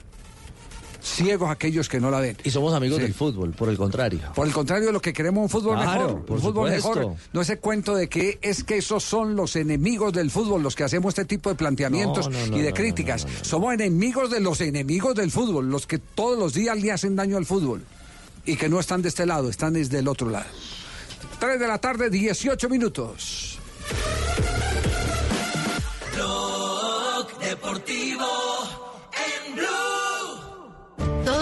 Ciegos 1.03 1.49
aquellos 1.51 1.89
que 1.89 1.99
no 1.99 2.09
la 2.09 2.21
ven. 2.21 2.38
Y 2.45 2.49
somos 2.49 2.73
amigos 2.73 2.97
Sí. 2.97 3.03
del 3.03 3.13
fútbol, 3.13 3.51
por 3.51 3.67
el 3.67 3.75
contrario. 3.77 4.21
Por 4.34 4.47
el 4.47 4.53
contrario, 4.53 4.89
lo 4.93 5.01
que 5.01 5.11
queremos 5.11 5.41
es 5.49 5.53
un 5.53 5.61
fútbol 5.61 5.75
Claro, 5.77 6.05
mejor. 6.07 6.25
por 6.25 6.38
un 6.38 6.41
fútbol 6.41 6.73
supuesto. 6.75 6.99
mejor. 6.99 7.15
No 7.34 7.41
ese 7.41 7.57
cuento 7.59 7.93
de 7.93 8.07
que 8.07 8.39
es 8.41 8.63
que 8.63 8.77
esos 8.77 9.03
son 9.03 9.35
los 9.35 9.57
enemigos 9.57 10.13
del 10.13 10.31
fútbol, 10.31 10.63
los 10.63 10.75
que 10.77 10.85
hacemos 10.85 11.09
este 11.09 11.25
tipo 11.25 11.49
de 11.49 11.55
planteamientos 11.55 12.30
No, 12.30 12.39
no, 12.39 12.47
no, 12.47 12.57
y 12.57 12.61
de 12.61 12.69
no, 12.69 12.75
críticas. 12.75 13.27
Somos 13.41 13.73
enemigos 13.73 14.31
de 14.31 14.39
los 14.39 14.61
enemigos 14.61 15.13
del 15.13 15.30
fútbol, 15.30 15.69
los 15.69 15.85
que 15.88 15.99
todos 15.99 16.39
los 16.39 16.53
días 16.53 16.80
le 16.81 16.91
hacen 16.93 17.17
daño 17.17 17.35
al 17.35 17.45
fútbol. 17.45 17.84
Y 18.45 18.55
que 18.55 18.69
no 18.69 18.80
están 18.80 19.01
de 19.01 19.09
este 19.09 19.25
lado, 19.25 19.49
están 19.49 19.73
desde 19.73 19.99
el 19.99 20.07
otro 20.07 20.30
lado. 20.30 20.45
3 21.39 21.59
de 21.59 21.67
la 21.67 21.80
tarde, 21.80 22.09
18 22.09 22.69
minutos. 22.69 23.59
Blog 26.15 27.39
Deportivo. 27.39 28.25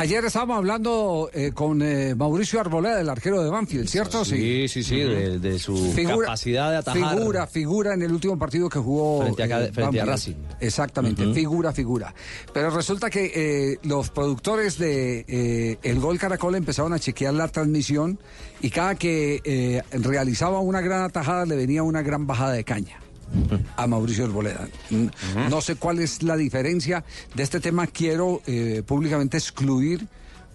Ayer 0.00 0.24
estábamos 0.24 0.56
hablando 0.56 1.30
eh, 1.34 1.52
con 1.52 1.82
eh, 1.82 2.14
Mauricio 2.14 2.58
Arboleda, 2.58 3.00
el 3.00 3.08
arquero 3.08 3.42
de 3.42 3.50
Banfield, 3.50 3.86
¿cierto? 3.86 4.24
Sí, 4.24 4.66
sí, 4.66 4.82
sí, 4.82 4.98
de, 5.00 5.38
de 5.38 5.58
su 5.58 5.94
capacidad 5.94 6.70
de 6.70 6.76
atajar. 6.78 7.18
Figura, 7.18 7.46
figura 7.46 7.94
en 7.94 8.02
el 8.02 8.12
último 8.12 8.38
partido 8.38 8.68
que 8.68 8.78
jugó 8.78 9.22
Frente 9.22 9.42
a 9.42 9.64
eh, 9.64 9.72
frente 9.72 10.00
a. 10.00 10.04
Racing. 10.06 10.34
Exactamente, 10.58 11.32
figura, 11.34 11.72
figura. 11.72 12.14
Pero 12.54 12.70
resulta 12.70 13.10
que 13.10 13.32
eh, 13.34 13.78
los 13.82 14.10
productores 14.10 14.78
de 14.78 15.24
eh, 15.28 15.78
El 15.82 16.00
Gol 16.00 16.18
Caracol 16.18 16.54
empezaron 16.54 16.94
a 16.94 16.98
chequear 16.98 17.34
la 17.34 17.48
transmisión 17.48 18.18
y 18.62 18.70
cada 18.70 18.94
que 18.94 19.40
eh, 19.44 19.82
realizaba 19.92 20.60
una 20.60 20.80
gran 20.80 21.02
atajada 21.02 21.44
le 21.44 21.56
venía 21.56 21.82
una 21.82 22.00
gran 22.02 22.26
bajada 22.26 22.52
de 22.52 22.64
caña 22.64 22.99
a 23.76 23.86
Mauricio 23.86 24.24
Arboleda. 24.24 24.68
No 25.48 25.60
sé 25.60 25.76
cuál 25.76 26.00
es 26.00 26.22
la 26.22 26.36
diferencia 26.36 27.04
de 27.34 27.42
este 27.42 27.60
tema. 27.60 27.86
Quiero 27.86 28.42
eh, 28.46 28.82
públicamente 28.86 29.36
excluir 29.36 30.06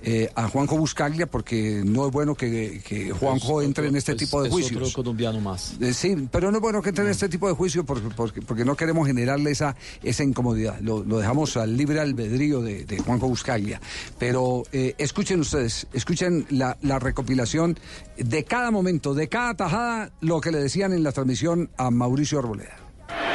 eh, 0.07 0.29
a 0.35 0.47
Juanjo 0.47 0.77
Buscaglia 0.77 1.25
porque 1.25 1.81
no 1.83 2.05
es 2.05 2.11
bueno 2.11 2.35
que, 2.35 2.79
que 2.87 3.11
Juanjo 3.11 3.63
entre 3.63 3.87
en 3.87 3.95
este 3.95 4.13
tipo 4.13 4.43
de 4.43 4.51
juicios. 4.51 4.79
otro 4.79 4.93
colombiano 5.03 5.41
más. 5.41 5.73
Eh, 5.81 5.93
Sí, 5.93 6.27
pero 6.31 6.51
no 6.51 6.57
es 6.57 6.61
bueno 6.61 6.81
que 6.81 6.89
entre 6.89 7.05
en 7.05 7.11
este 7.11 7.27
tipo 7.27 7.47
de 7.47 7.55
juicio 7.55 7.83
porque, 7.85 8.09
porque, 8.15 8.41
porque 8.43 8.65
no 8.65 8.75
queremos 8.75 9.07
generarle 9.07 9.49
esa, 9.49 9.75
esa 10.03 10.23
incomodidad. 10.23 10.79
Lo, 10.81 11.03
lo 11.03 11.17
dejamos 11.17 11.57
al 11.57 11.75
libre 11.75 11.99
albedrío 11.99 12.61
de, 12.61 12.85
de 12.85 12.99
Juanjo 12.99 13.27
Buscaglia. 13.27 13.81
Pero 14.19 14.63
eh, 14.71 14.93
escuchen 14.99 15.39
ustedes, 15.39 15.87
escuchen 15.91 16.45
la, 16.49 16.77
la 16.81 16.99
recopilación 16.99 17.79
de 18.17 18.43
cada 18.43 18.69
momento, 18.69 19.15
de 19.15 19.27
cada 19.27 19.55
tajada, 19.55 20.11
lo 20.21 20.39
que 20.39 20.51
le 20.51 20.59
decían 20.59 20.93
en 20.93 21.03
la 21.03 21.11
transmisión 21.11 21.71
a 21.77 21.89
Mauricio 21.89 22.37
Arboleda. 22.37 22.84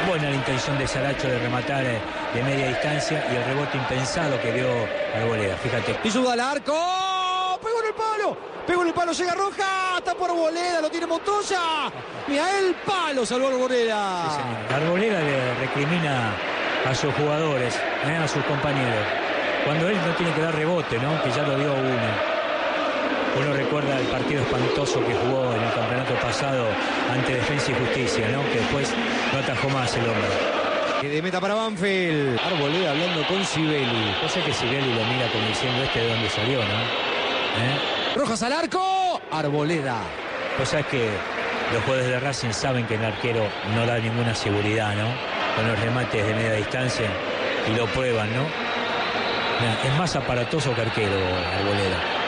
Buena 0.07 0.29
la 0.29 0.35
intención 0.35 0.77
de 0.77 0.87
Saracho 0.87 1.27
de 1.27 1.39
rematar 1.39 1.85
eh, 1.85 2.01
de 2.33 2.43
media 2.43 2.67
distancia 2.67 3.23
y 3.31 3.35
el 3.35 3.45
rebote 3.45 3.77
impensado 3.77 4.41
que 4.41 4.51
dio 4.51 4.67
Arboleda. 5.15 5.55
Fíjate. 5.57 5.93
Piso 5.95 6.29
al 6.29 6.39
arco. 6.39 6.73
Pegó 7.61 7.79
en 7.81 7.87
el 7.87 7.93
palo. 7.93 8.37
Pegó 8.65 8.81
en 8.81 8.87
el 8.87 8.93
palo. 8.93 9.11
Llega 9.11 9.33
Roja. 9.35 9.97
Está 9.97 10.15
por 10.15 10.29
Arboleda. 10.31 10.81
Lo 10.81 10.89
tiene 10.89 11.05
Montoya. 11.05 11.91
Mira 12.27 12.59
el 12.59 12.73
palo. 12.85 13.25
Salvó 13.25 13.47
Arboleda. 13.49 14.25
Arboleda 14.75 15.19
le 15.21 15.55
recrimina 15.55 16.33
a 16.89 16.95
sus 16.95 17.13
jugadores, 17.13 17.75
eh, 18.05 18.17
a 18.17 18.27
sus 18.27 18.43
compañeros. 18.45 19.05
Cuando 19.65 19.87
él 19.87 19.97
no 20.05 20.15
tiene 20.15 20.33
que 20.33 20.41
dar 20.41 20.55
rebote, 20.55 20.97
¿no? 20.97 21.21
Que 21.23 21.29
ya 21.29 21.43
lo 21.43 21.55
dio 21.57 21.71
uno. 21.73 22.40
Uno 23.37 23.53
recuerda 23.53 23.97
el 23.97 24.07
partido 24.07 24.41
espantoso 24.41 24.99
que 25.05 25.13
jugó 25.13 25.53
en 25.53 25.63
el 25.63 25.73
campeonato 25.73 26.13
pasado 26.15 26.67
ante 27.11 27.35
Defensa 27.35 27.71
y 27.71 27.75
Justicia, 27.75 28.27
¿no? 28.29 28.43
Que 28.51 28.59
después 28.59 28.93
no 29.31 29.39
atajó 29.39 29.69
más 29.69 29.95
el 29.95 30.03
hombre. 30.03 30.27
Que 30.99 31.09
de 31.09 31.21
meta 31.21 31.39
para 31.39 31.55
Banfield. 31.55 32.39
Arboleda 32.39 32.91
hablando 32.91 33.25
con 33.27 33.43
Sibeli. 33.45 34.13
Yo 34.21 34.27
sé 34.27 34.41
que 34.41 34.53
Sibeli 34.53 34.93
lo 34.93 35.05
mira 35.05 35.27
como 35.31 35.47
diciendo 35.47 35.81
este 35.83 35.99
de 35.99 36.09
dónde 36.09 36.29
salió, 36.29 36.59
¿no? 36.59 36.73
¿Eh? 36.73 38.15
Rojas 38.15 38.43
al 38.43 38.51
arco. 38.51 39.21
Arboleda. 39.31 40.01
Pues 40.57 40.69
sabes 40.69 40.85
que 40.87 41.09
los 41.73 41.81
jugadores 41.83 42.09
de 42.09 42.19
Racing 42.19 42.51
saben 42.51 42.85
que 42.85 42.95
el 42.95 43.05
arquero 43.05 43.47
no 43.73 43.85
da 43.85 43.97
ninguna 43.97 44.35
seguridad, 44.35 44.93
¿no? 44.95 45.07
Con 45.55 45.67
los 45.67 45.79
remates 45.79 46.25
de 46.27 46.33
media 46.35 46.53
distancia 46.53 47.09
y 47.71 47.75
lo 47.77 47.85
prueban, 47.87 48.29
¿no? 48.35 48.43
Mirá, 49.59 49.77
Es 49.85 49.97
más 49.97 50.15
aparatoso 50.17 50.75
que 50.75 50.81
arquero, 50.81 51.15
Arboleda. 51.57 52.20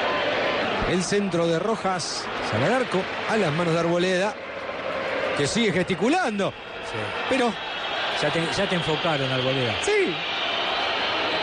El 0.90 1.04
centro 1.04 1.48
de 1.48 1.60
Rojas. 1.60 2.26
Sale 2.52 2.66
al 2.66 2.74
arco. 2.74 3.02
A 3.30 3.38
las 3.38 3.52
manos 3.54 3.74
de 3.74 3.80
Arboleda. 3.80 4.34
Que 5.38 5.48
sigue 5.48 5.72
gesticulando. 5.72 6.54
Pero. 7.30 7.52
Ya 8.22 8.30
te, 8.32 8.42
ya 8.56 8.70
te 8.70 8.76
enfocaron, 8.76 9.32
Arboleda. 9.32 9.74
Sí. 9.84 10.14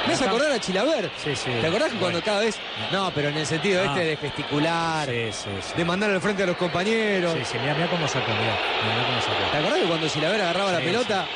Me 0.07 0.15
hace 0.15 0.25
acordar 0.25 0.51
a 0.53 0.59
Chilaver. 0.59 1.11
Sí, 1.23 1.37
sí. 1.37 1.51
¿Te 1.61 1.67
acordás 1.67 1.89
que 1.91 1.99
Bueno. 1.99 2.01
cuando 2.01 2.23
cada 2.23 2.41
vez. 2.41 2.57
No, 2.91 3.11
pero 3.15 3.29
en 3.29 3.37
el 3.37 3.47
sentido 3.47 3.83
Ah. 3.83 3.87
este 3.89 4.05
de 4.05 4.17
gesticular. 4.17 5.07
Sí, 5.09 5.29
sí, 5.33 5.49
sí. 5.61 5.73
De 5.77 5.85
mandar 5.85 6.11
al 6.11 6.21
frente 6.21 6.43
a 6.45 6.47
los 6.47 6.57
compañeros. 6.57 7.35
Sí, 7.35 7.45
sí, 7.45 7.59
mira, 7.61 7.75
mira 7.75 7.87
cómo 7.89 8.07
sacó, 8.09 8.31
mira. 8.31 8.57
Mira 8.95 9.07
cómo 9.07 9.21
sacó. 9.21 9.51
¿Te 9.53 9.59
acordás 9.59 9.79
que 9.81 9.87
cuando 9.89 10.09
Chilaver 10.09 10.41
agarraba 10.41 10.73
la 10.73 10.79
Sí, 10.79 10.85
pelota? 10.85 11.27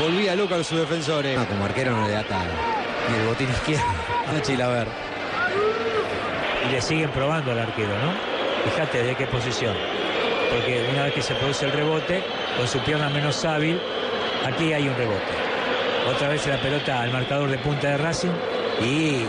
Volvía 0.00 0.34
loco 0.34 0.54
a 0.54 0.64
sus 0.64 0.78
defensores. 0.80 1.38
No, 1.38 1.46
como 1.46 1.64
arquero 1.66 1.92
no 1.92 2.06
le 2.08 2.14
da 2.14 2.22
tal. 2.24 2.46
Ni 3.10 3.18
el 3.20 3.26
botín 3.26 3.50
izquierdo. 3.50 3.84
No 4.32 4.40
Chilaver. 4.40 4.88
Y 6.66 6.72
le 6.72 6.80
siguen 6.80 7.10
probando 7.10 7.52
al 7.52 7.58
arquero, 7.58 7.90
¿no? 7.90 8.12
Fíjate 8.70 9.02
de 9.02 9.14
qué 9.14 9.26
posición. 9.26 9.74
Porque 10.50 10.86
una 10.92 11.04
vez 11.04 11.14
que 11.14 11.22
se 11.22 11.34
produce 11.34 11.64
el 11.64 11.72
rebote, 11.72 12.22
con 12.56 12.68
su 12.68 12.78
pierna 12.80 13.08
menos 13.08 13.44
hábil, 13.44 13.80
aquí 14.46 14.72
hay 14.72 14.88
un 14.88 14.96
rebote. 14.96 15.32
Otra 16.08 16.28
vez 16.28 16.46
la 16.46 16.60
pelota 16.60 17.00
al 17.00 17.12
marcador 17.12 17.50
de 17.50 17.58
punta 17.58 17.88
de 17.88 17.96
Racing 17.96 18.32
y 18.80 19.24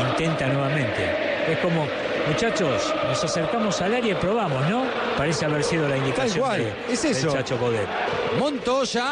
intenta 0.00 0.46
nuevamente. 0.48 1.44
Es 1.48 1.58
como, 1.58 1.86
muchachos, 2.26 2.92
nos 3.06 3.22
acercamos 3.22 3.80
al 3.80 3.94
área 3.94 4.12
y 4.12 4.14
probamos, 4.14 4.68
¿no? 4.68 4.84
Parece 5.16 5.44
haber 5.44 5.62
sido 5.62 5.88
la 5.88 5.96
indicación 5.96 6.44
cual, 6.44 6.58
de, 6.58 6.92
es 6.92 7.02
del 7.02 7.12
eso. 7.12 7.32
Chacho 7.32 7.56
Coudet. 7.58 7.86
Montoya. 8.38 9.04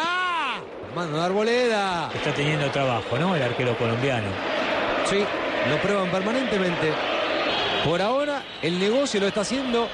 Mano 0.95 1.17
de 1.19 1.25
Arboleda. 1.25 2.11
Está 2.15 2.33
teniendo 2.33 2.71
trabajo, 2.71 3.19
¿no? 3.19 3.35
El 3.37 3.43
arquero 3.43 3.77
colombiano. 3.77 4.29
Sí, 5.09 5.25
lo 5.69 5.77
prueban 5.79 6.11
permanentemente. 6.11 6.93
Por 7.85 8.01
ahora, 8.01 8.43
el 8.63 8.79
negocio 8.79 9.21
lo 9.21 9.27
está 9.29 9.43
haciendo 9.43 9.89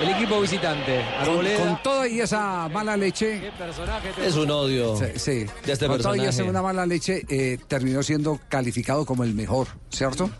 el 0.00 0.08
equipo 0.10 0.40
visitante. 0.40 1.04
Con, 1.20 1.28
Arboleda. 1.30 1.58
con 1.58 1.82
toda 1.82 2.08
y 2.08 2.20
esa 2.20 2.68
mala 2.68 2.96
leche. 2.96 3.40
¿Qué 3.40 3.50
personaje 3.52 4.08
te- 4.16 4.26
Es 4.26 4.34
un 4.36 4.50
odio 4.50 4.96
Sí, 4.96 5.04
sí. 5.16 5.46
de 5.66 5.72
este 5.72 5.86
con 5.86 6.00
toda 6.00 6.16
y 6.16 6.24
esa 6.26 6.42
una 6.44 6.62
mala 6.62 6.86
leche 6.86 7.22
eh, 7.28 7.58
terminó 7.68 8.02
siendo 8.02 8.40
calificado 8.48 9.04
como 9.04 9.24
el 9.24 9.34
mejor, 9.34 9.68
¿cierto? 9.90 10.30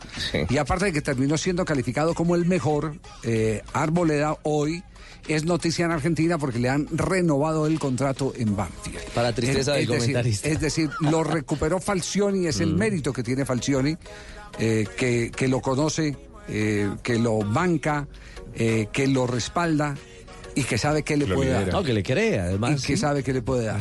Y 0.48 0.56
aparte 0.56 0.86
de 0.86 0.92
que 0.92 1.02
terminó 1.02 1.36
siendo 1.36 1.64
calificado 1.64 2.14
como 2.14 2.34
el 2.34 2.46
mejor, 2.46 2.96
eh, 3.22 3.62
Arboleda 3.74 4.38
hoy 4.42 4.82
es 5.28 5.44
noticia 5.44 5.84
en 5.84 5.92
Argentina 5.92 6.36
porque 6.38 6.58
le 6.58 6.68
han 6.70 6.86
renovado 6.90 7.66
el 7.66 7.78
contrato 7.78 8.32
en 8.36 8.56
Banfield. 8.56 8.98
Para 9.14 9.32
tristeza 9.32 9.72
del 9.74 9.86
decir- 9.86 9.98
comentarista. 9.98 10.48
es 10.48 10.60
decir, 10.60 10.90
lo 11.00 11.22
recuperó 11.22 11.80
Falcioni, 11.80 12.46
es 12.46 12.60
el 12.60 12.72
Mm. 12.74 12.78
mérito 12.78 13.12
que 13.12 13.22
tiene 13.22 13.44
Falcioni, 13.44 13.96
eh, 14.58 14.86
que, 14.96 15.30
que 15.34 15.48
lo 15.48 15.60
conoce, 15.60 16.16
eh, 16.48 16.90
que 17.02 17.18
lo 17.18 17.38
banca, 17.38 18.06
eh, 18.54 18.88
que 18.92 19.06
lo 19.06 19.26
respalda 19.26 19.94
y 20.54 20.62
que 20.64 20.78
sabe 20.78 21.02
que 21.02 21.16
le 21.16 21.26
Lo 21.26 21.34
puede 21.36 21.48
lidera. 21.50 21.64
dar. 21.66 21.74
No, 21.74 21.82
que 21.82 21.92
le 21.92 22.02
cree, 22.02 22.38
además, 22.38 22.82
Y 22.82 22.86
que 22.86 22.96
sabe 22.96 23.22
que 23.22 23.32
le 23.32 23.42
puede 23.42 23.66
dar. 23.66 23.80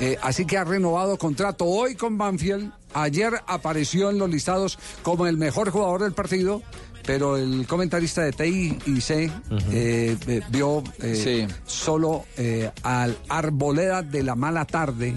Eh, 0.00 0.16
así 0.22 0.44
que 0.44 0.56
ha 0.58 0.64
renovado 0.64 1.16
contrato 1.18 1.64
hoy 1.66 1.94
con 1.96 2.16
Banfield. 2.18 2.70
Ayer 2.94 3.32
apareció 3.46 4.10
en 4.10 4.18
los 4.18 4.30
listados 4.30 4.78
como 5.02 5.26
el 5.26 5.36
mejor 5.36 5.70
jugador 5.70 6.02
del 6.02 6.12
partido. 6.12 6.62
Pero 7.06 7.36
el 7.36 7.66
comentarista 7.66 8.22
de 8.22 8.32
TI 8.32 8.78
y 8.86 9.00
C 9.02 9.24
eh, 9.70 10.16
eh, 10.26 10.40
vio 10.48 10.82
eh, 11.02 11.46
solo 11.66 12.24
eh, 12.38 12.70
al 12.82 13.18
Arboleda 13.28 14.00
de 14.00 14.22
la 14.22 14.34
mala 14.34 14.64
tarde 14.64 15.12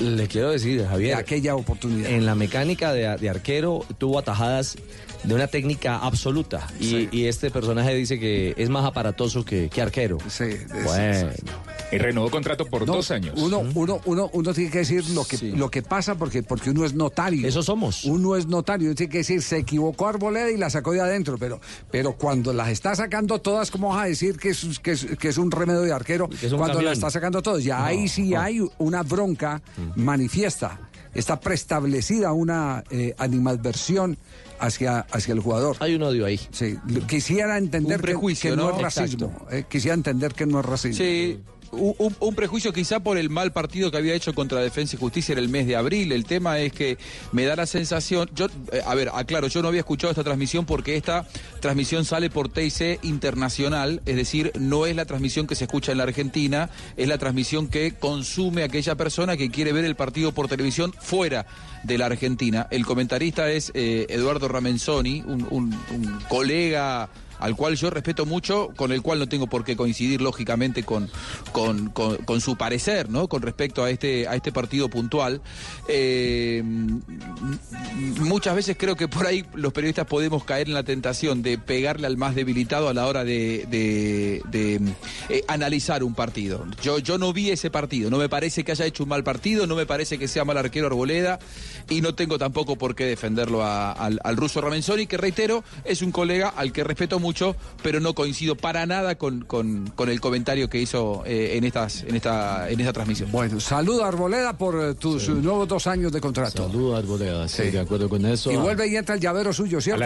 Le 0.00 0.26
quiero 0.26 0.50
decir, 0.50 0.84
Javier. 0.84 1.14
de 1.14 1.20
aquella 1.20 1.54
oportunidad. 1.54 2.10
En 2.10 2.26
la 2.26 2.34
mecánica 2.34 2.92
de, 2.92 3.16
de 3.18 3.30
arquero 3.30 3.84
tuvo 3.98 4.18
atajadas 4.18 4.78
de 5.24 5.34
una 5.34 5.46
técnica 5.46 5.98
absoluta. 5.98 6.66
Y, 6.80 7.08
y 7.16 7.26
este 7.26 7.50
personaje 7.50 7.94
dice 7.94 8.18
que 8.18 8.54
es 8.56 8.68
más 8.68 8.84
aparatoso 8.84 9.44
que, 9.44 9.68
que 9.68 9.82
arquero. 9.82 10.18
bueno. 10.84 11.30
Y 11.90 11.96
renovó 11.96 12.30
contrato 12.30 12.66
por 12.66 12.86
No, 12.86 12.96
dos 12.96 13.10
años. 13.10 13.34
Uno, 13.40 13.60
uno, 13.74 14.00
uno, 14.04 14.28
uno 14.34 14.52
tiene 14.52 14.70
que 14.70 14.78
decir 14.78 15.08
lo 15.10 15.24
que, 15.24 15.38
lo 15.56 15.70
que 15.70 15.82
pasa 15.82 16.16
porque, 16.16 16.42
porque 16.42 16.68
uno 16.70 16.84
es 16.84 16.92
notario. 16.94 17.48
Eso 17.48 17.62
somos. 17.62 18.04
Uno 18.04 18.36
es 18.36 18.46
notario. 18.46 18.88
Uno 18.88 18.94
tiene 18.94 19.10
que 19.10 19.18
decir, 19.18 19.40
se 19.42 19.56
equivocó 19.58 20.06
Arboleda 20.06 20.50
y 20.50 20.58
la 20.58 20.68
sacó 20.68 20.92
de 20.92 21.00
adentro. 21.00 21.38
Pero, 21.38 21.60
pero 21.90 22.12
cuando 22.12 22.52
las 22.52 22.68
está 22.68 22.94
sacando 22.94 23.40
todas, 23.40 23.70
¿cómo 23.70 23.88
vas 23.88 24.04
a 24.04 24.06
decir 24.06 24.36
que 24.36 24.50
es, 24.50 24.78
que 24.80 24.90
es, 24.92 25.06
que 25.18 25.28
es 25.28 25.38
un 25.38 25.50
remedio 25.50 25.80
de 25.80 25.92
arquero? 25.92 26.28
es 26.30 26.52
un 26.52 26.58
cuando 26.58 26.74
camión. 26.74 26.84
la 26.84 26.92
está 26.92 27.10
sacando 27.10 27.40
todas. 27.40 27.64
Ya 27.64 27.78
No, 27.78 27.84
ahí 27.86 28.06
sí 28.08 28.30
no. 28.30 28.40
hay 28.40 28.60
una 28.76 29.02
bronca 29.02 29.62
manifiesta. 29.96 30.78
Está 31.14 31.40
preestablecida 31.40 32.32
una 32.32 32.84
eh, 32.90 33.14
animadversión 33.18 34.18
hacia, 34.60 35.00
hacia 35.00 35.34
el 35.34 35.40
jugador. 35.40 35.76
Hay 35.80 35.94
un 35.94 36.02
odio 36.02 36.26
ahí. 36.26 36.40
Sí. 36.50 36.76
Quisiera 37.06 37.58
entender 37.58 37.96
que- 37.98 38.02
prejuicio, 38.02 38.50
que, 38.50 38.56
no, 38.56 38.70
¿no? 38.70 38.76
es 38.76 38.82
racismo. 38.82 39.46
eh, 39.50 39.64
quisiera 39.68 39.94
entender 39.94 40.34
que 40.34 40.46
no 40.46 40.60
es 40.60 40.66
racismo. 40.66 40.96
Sí, 41.04 41.40
un, 41.72 42.34
prejuicio 42.34 42.72
quizá 42.72 43.00
por 43.00 43.18
el 43.18 43.30
mal 43.30 43.52
partido 43.52 43.90
que 43.90 43.96
había 43.96 44.14
hecho 44.14 44.34
contra 44.34 44.60
Defensa 44.60 44.96
y 44.96 44.98
Justicia 44.98 45.32
en 45.32 45.38
el 45.38 45.48
mes 45.48 45.66
de 45.66 45.76
abril. 45.76 46.12
El 46.12 46.24
tema 46.24 46.58
es 46.58 46.72
que 46.72 46.98
me 47.32 47.44
da 47.44 47.56
la 47.56 47.66
sensación, 47.66 48.28
yo, 48.34 48.46
eh, 48.72 48.82
a 48.84 48.94
ver, 48.94 49.10
aclaro, 49.12 49.48
yo 49.48 49.62
no 49.62 49.68
había 49.68 49.80
escuchado 49.80 50.10
esta 50.10 50.24
transmisión 50.24 50.66
porque 50.66 50.96
esta 50.96 51.26
transmisión 51.60 52.04
sale 52.04 52.30
por 52.30 52.48
TIC 52.48 53.02
Internacional, 53.02 54.02
es 54.06 54.16
decir, 54.16 54.52
no 54.58 54.86
es 54.86 54.94
la 54.94 55.04
transmisión 55.04 55.46
que 55.46 55.54
se 55.54 55.64
escucha 55.64 55.92
en 55.92 55.98
la 55.98 56.04
Argentina, 56.04 56.70
es 56.96 57.08
la 57.08 57.18
transmisión 57.18 57.68
que 57.68 57.94
consume 57.94 58.62
aquella 58.62 58.94
persona 58.94 59.36
que 59.36 59.50
quiere 59.50 59.72
ver 59.72 59.84
el 59.84 59.96
partido 59.96 60.32
por 60.32 60.48
televisión 60.48 60.94
fuera 60.98 61.46
de 61.82 61.98
la 61.98 62.06
Argentina. 62.06 62.66
El 62.70 62.84
comentarista 62.86 63.50
es 63.50 63.72
eh, 63.74 64.06
Eduardo 64.08 64.48
Ramenzoni, 64.48 65.22
un 65.26 65.76
colega 66.28 67.08
al 67.38 67.56
cual 67.56 67.76
yo 67.76 67.90
respeto 67.90 68.26
mucho, 68.26 68.70
con 68.76 68.92
el 68.92 69.02
cual 69.02 69.18
no 69.18 69.28
tengo 69.28 69.46
por 69.46 69.64
qué 69.64 69.76
coincidir 69.76 70.20
lógicamente 70.20 70.82
con, 70.82 71.10
con, 71.52 71.90
con- 71.90 72.40
su 72.40 72.56
parecer, 72.56 73.10
¿no? 73.10 73.28
Con 73.28 73.42
respecto 73.42 73.82
a 73.82 73.90
este, 73.90 74.28
a 74.28 74.34
este 74.36 74.52
partido 74.52 74.88
puntual. 74.88 75.40
Eh, 75.88 76.62
muchas 78.20 78.54
veces 78.54 78.76
creo 78.78 78.96
que 78.96 79.08
por 79.08 79.26
ahí 79.26 79.44
los 79.54 79.72
periodistas 79.72 80.06
podemos 80.06 80.44
caer 80.44 80.68
en 80.68 80.74
la 80.74 80.82
tentación 80.82 81.42
de 81.42 81.58
pegarle 81.58 82.06
al 82.06 82.16
más 82.16 82.34
debilitado 82.34 82.88
a 82.88 82.94
la 82.94 83.06
hora 83.06 83.24
de, 83.24 83.66
de- 83.68 84.80
eh, 85.28 85.44
analizar 85.48 86.02
un 86.04 86.14
partido. 86.14 86.64
Yo, 86.82 86.98
yo 86.98 87.18
no 87.18 87.32
vi 87.32 87.50
ese 87.50 87.70
partido, 87.70 88.10
no 88.10 88.18
me 88.18 88.28
parece 88.28 88.64
que 88.64 88.72
haya 88.72 88.86
hecho 88.86 89.02
un 89.02 89.08
mal 89.08 89.24
partido, 89.24 89.66
no 89.66 89.74
me 89.76 89.86
parece 89.86 90.18
que 90.18 90.28
sea 90.28 90.44
mal 90.44 90.56
arquero 90.58 90.86
Arboleda 90.86 91.38
y 91.88 92.00
no 92.00 92.14
tengo 92.14 92.38
tampoco 92.38 92.76
por 92.76 92.94
qué 92.94 93.04
defenderlo 93.04 93.64
al, 93.64 94.20
al 94.22 94.36
ruso 94.36 94.60
Ramenzoni, 94.60 95.06
que 95.06 95.16
reitero, 95.16 95.64
es 95.84 96.02
un 96.02 96.12
colega 96.12 96.48
al 96.48 96.72
que 96.72 96.84
respeto 96.84 97.18
mucho, 97.18 97.27
pero 97.82 98.00
no 98.00 98.14
coincido 98.14 98.56
para 98.56 98.86
nada 98.86 99.16
con, 99.16 99.42
con- 99.44 99.88
con 99.94 100.08
el 100.08 100.20
comentario 100.20 100.68
que 100.68 100.80
hizo 100.80 101.22
eh, 101.26 101.56
en, 101.56 101.64
estas, 101.64 102.02
en, 102.04 102.16
esta, 102.16 102.68
en 102.70 102.80
esta 102.80 102.92
transmisión. 102.92 103.30
Bueno, 103.32 103.60
saluda 103.60 104.08
Arboleda 104.08 104.56
por 104.56 104.74
eh, 104.82 104.94
tus 104.94 105.28
eh, 105.28 105.32
nuevos 105.32 105.68
dos 105.68 105.86
años 105.86 106.12
de 106.12 106.20
contrato. 106.20 106.66
Saludo 106.68 106.96
a 106.96 106.98
Arboleda, 106.98 107.48
sí, 107.48 107.62
Sí. 107.64 107.70
de 107.70 107.80
acuerdo 107.80 108.08
con 108.08 108.24
eso. 108.26 108.50
Y 108.52 108.56
vuelve 108.56 108.86
y 108.88 108.96
entra 108.96 109.14
el 109.14 109.20
llavero 109.20 109.52
suyo, 109.52 109.80
¿cierto? 109.80 110.04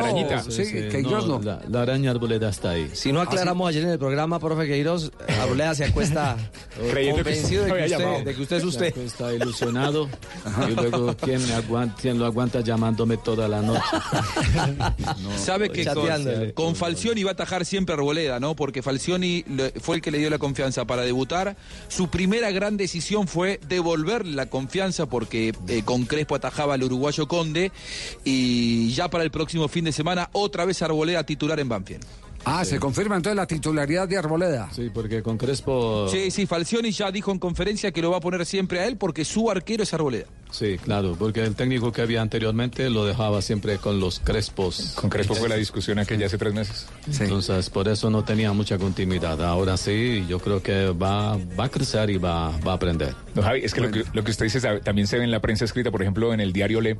Sí, 0.51 0.65
que 0.65 0.99
ellos 0.99 1.27
no. 1.28 1.40
La, 1.43 1.61
la 1.69 1.82
araña 1.82 2.11
Arboleda 2.11 2.49
está 2.51 2.70
ahí. 2.70 2.90
Si 2.93 3.12
no 3.12 3.20
aclaramos 3.20 3.69
ayer 3.69 3.85
en 3.85 3.90
el 3.90 3.99
programa, 3.99 4.39
profe 4.39 4.66
Queiroz, 4.66 5.11
Arboleda 5.40 5.74
se 5.74 5.85
acuesta 5.85 6.36
Creyendo 6.90 7.23
que 7.23 7.23
convencido 7.24 7.65
de 7.65 7.73
que, 7.74 7.85
usted, 7.94 8.24
de 8.24 8.35
que 8.35 8.43
usted 8.43 8.57
es 8.57 8.65
usted. 8.65 8.97
Está 8.99 9.32
ilusionado. 9.35 10.09
y 10.69 10.74
luego, 10.74 11.15
¿quién, 11.16 11.47
me 11.47 11.55
aguanta, 11.55 11.97
quién 12.01 12.19
lo 12.19 12.27
aguanta 12.27 12.61
llamándome 12.61 13.16
toda 13.19 13.49
la 13.49 13.61
noche? 13.62 13.81
Sabe 15.36 15.70
que 15.70 15.85
con, 15.85 16.53
con 16.55 16.77
Falcioni 17.12 17.24
va 17.24 17.30
a 17.32 17.34
atajar 17.34 17.66
siempre 17.66 17.94
Arboleda, 17.94 18.40
¿no? 18.40 18.56
Porque 18.56 18.80
Falcioni 18.80 19.44
fue 19.82 19.97
el 19.97 20.02
que 20.02 20.10
le 20.10 20.16
dio 20.16 20.30
la 20.30 20.39
confianza 20.39 20.86
para 20.86 21.02
debutar. 21.02 21.56
Su 21.89 22.09
primera 22.09 22.51
gran 22.52 22.78
decisión 22.78 23.28
fue 23.28 23.60
devolverle 23.68 24.32
la 24.32 24.47
confianza 24.47 25.05
porque 25.05 25.52
eh, 25.68 25.82
con 25.84 26.06
Crespo 26.06 26.36
atajaba 26.36 26.72
al 26.72 26.82
uruguayo 26.82 27.28
Conde. 27.28 27.70
Y 28.24 28.93
ya 28.94 29.09
para 29.09 29.24
el 29.24 29.30
próximo 29.30 29.68
fin 29.68 29.84
de 29.84 29.93
semana, 29.93 30.30
otra 30.32 30.64
vez 30.64 30.80
Arboleda 30.80 31.24
titular 31.24 31.60
en 31.60 31.68
Banfield. 31.68 32.02
Ah, 32.44 32.64
se 32.64 32.78
confirma 32.78 33.16
entonces 33.16 33.36
la 33.36 33.47
titularidad 33.47 34.09
de 34.09 34.16
Arboleda. 34.16 34.69
Sí, 34.73 34.90
porque 34.93 35.23
con 35.23 35.39
Crespo... 35.39 36.09
Sí, 36.09 36.31
sí, 36.31 36.47
Falcioni 36.47 36.90
ya 36.90 37.10
dijo 37.10 37.31
en 37.31 37.39
conferencia 37.39 37.93
que 37.93 38.02
lo 38.02 38.10
va 38.10 38.16
a 38.19 38.20
poner 38.20 38.44
siempre 38.47 38.81
a 38.81 38.86
él 38.86 38.97
porque 38.97 39.24
su 39.24 39.51
arquero 39.51 39.82
es 39.82 39.94
Arboleda. 39.94 40.27
Sí, 40.51 40.77
claro, 40.77 41.16
porque 41.19 41.43
el 41.43 41.55
técnico 41.55 41.93
que 41.93 42.02
había 42.02 42.20
anteriormente 42.20 42.90
lo 42.90 43.06
dejaba 43.06 43.40
siempre 43.40 43.78
con 43.78 44.01
los 44.01 44.20
Crespos. 44.20 44.93
Con 44.94 45.09
Crespo 45.09 45.35
fue 45.35 45.48
la 45.48 45.56
discusión 45.56 45.98
aquella 45.98 46.27
hace 46.27 46.36
tres 46.36 46.52
meses. 46.52 46.86
Entonces, 47.20 47.70
por 47.70 47.89
eso 47.89 48.10
no 48.10 48.23
tenía 48.23 48.52
mucha 48.52 48.77
continuidad. 48.77 49.43
Ahora 49.43 49.78
sí, 49.78 50.27
yo 50.28 50.40
creo 50.40 50.62
que 50.62 50.90
va, 50.90 51.39
va 51.59 51.64
a 51.64 51.69
crecer 51.70 52.10
y 52.10 52.19
va, 52.19 52.51
va 52.59 52.73
a 52.73 52.74
aprender. 52.74 53.14
No, 53.35 53.43
Javi, 53.43 53.60
es 53.64 53.73
que, 53.73 53.81
lo 53.81 53.90
que 53.90 54.05
lo 54.12 54.24
que 54.24 54.31
usted 54.31 54.44
dice 54.44 54.60
también 54.81 55.06
se 55.06 55.16
ve 55.16 55.24
en 55.24 55.31
la 55.31 55.40
prensa 55.40 55.64
escrita, 55.64 55.90
por 55.90 56.02
ejemplo, 56.02 56.35
en 56.35 56.40
el 56.40 56.52
diario 56.52 56.82
Le. 56.82 56.98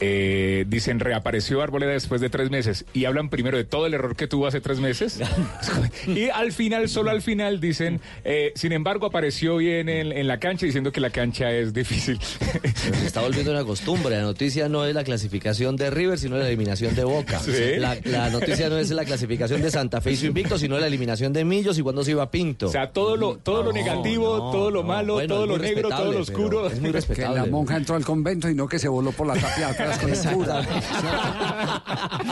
Eh, 0.00 0.64
dicen 0.68 0.98
reapareció 1.00 1.62
Arboleda 1.62 1.92
después 1.92 2.20
de 2.20 2.30
tres 2.30 2.50
meses 2.50 2.84
y 2.94 3.04
hablan 3.04 3.28
primero 3.28 3.56
de 3.56 3.64
todo 3.64 3.86
el 3.86 3.94
error 3.94 4.16
que 4.16 4.26
tuvo 4.26 4.46
hace 4.46 4.60
tres 4.60 4.80
meses 4.80 5.20
y 6.06 6.28
al 6.30 6.52
final, 6.52 6.88
solo 6.88 7.10
al 7.10 7.22
final 7.22 7.60
dicen, 7.60 8.00
eh, 8.24 8.52
sin 8.54 8.72
embargo 8.72 9.06
apareció 9.06 9.56
bien 9.58 9.88
en, 9.88 10.12
en 10.12 10.26
la 10.26 10.38
cancha 10.38 10.66
diciendo 10.66 10.92
que 10.92 11.00
la 11.00 11.10
cancha 11.10 11.50
es 11.52 11.72
difícil. 11.72 12.18
Se 12.20 13.06
está 13.06 13.20
volviendo 13.20 13.50
una 13.52 13.64
costumbre. 13.64 14.16
La 14.16 14.22
noticia 14.22 14.68
no 14.68 14.84
es 14.86 14.94
la 14.94 15.04
clasificación 15.04 15.76
de 15.76 15.90
River, 15.90 16.18
sino 16.18 16.36
la 16.36 16.46
eliminación 16.48 16.94
de 16.94 17.04
Boca. 17.04 17.38
Sí. 17.40 17.52
La, 17.76 17.96
la 18.04 18.30
noticia 18.30 18.68
no 18.68 18.78
es 18.78 18.90
la 18.90 19.04
clasificación 19.04 19.60
de 19.62 19.70
Santa 19.70 20.00
Fe 20.00 20.12
y 20.12 20.16
su 20.16 20.26
invicto, 20.26 20.58
sino 20.58 20.78
la 20.78 20.86
eliminación 20.86 21.32
de 21.32 21.44
Millos 21.44 21.78
y 21.78 21.82
cuando 21.82 22.04
se 22.04 22.12
iba 22.12 22.30
Pinto. 22.30 22.66
O 22.66 22.70
sea, 22.70 22.90
todo 22.90 23.16
lo, 23.16 23.36
todo 23.36 23.62
lo 23.62 23.72
negativo, 23.72 24.50
todo 24.52 24.70
lo 24.70 24.82
malo, 24.82 25.14
Bueno, 25.14 25.34
todo 25.34 25.46
lo 25.46 25.58
negro, 25.58 25.88
todo 25.88 26.12
lo 26.12 26.20
oscuro. 26.20 26.66
es 26.68 26.80
muy 26.80 26.90
Que 26.90 26.96
respetable. 26.96 27.40
la 27.40 27.46
monja 27.46 27.76
entró 27.76 27.96
al 27.96 28.04
convento 28.04 28.48
y 28.48 28.54
no 28.54 28.66
que 28.68 28.78
se 28.78 28.88
voló 28.88 29.12
por 29.12 29.26
la 29.26 29.34
tapia 29.34 29.66
de 29.66 29.72
atrás 29.72 29.89
con 29.98 30.10
el 30.10 30.34
cura. 30.34 30.66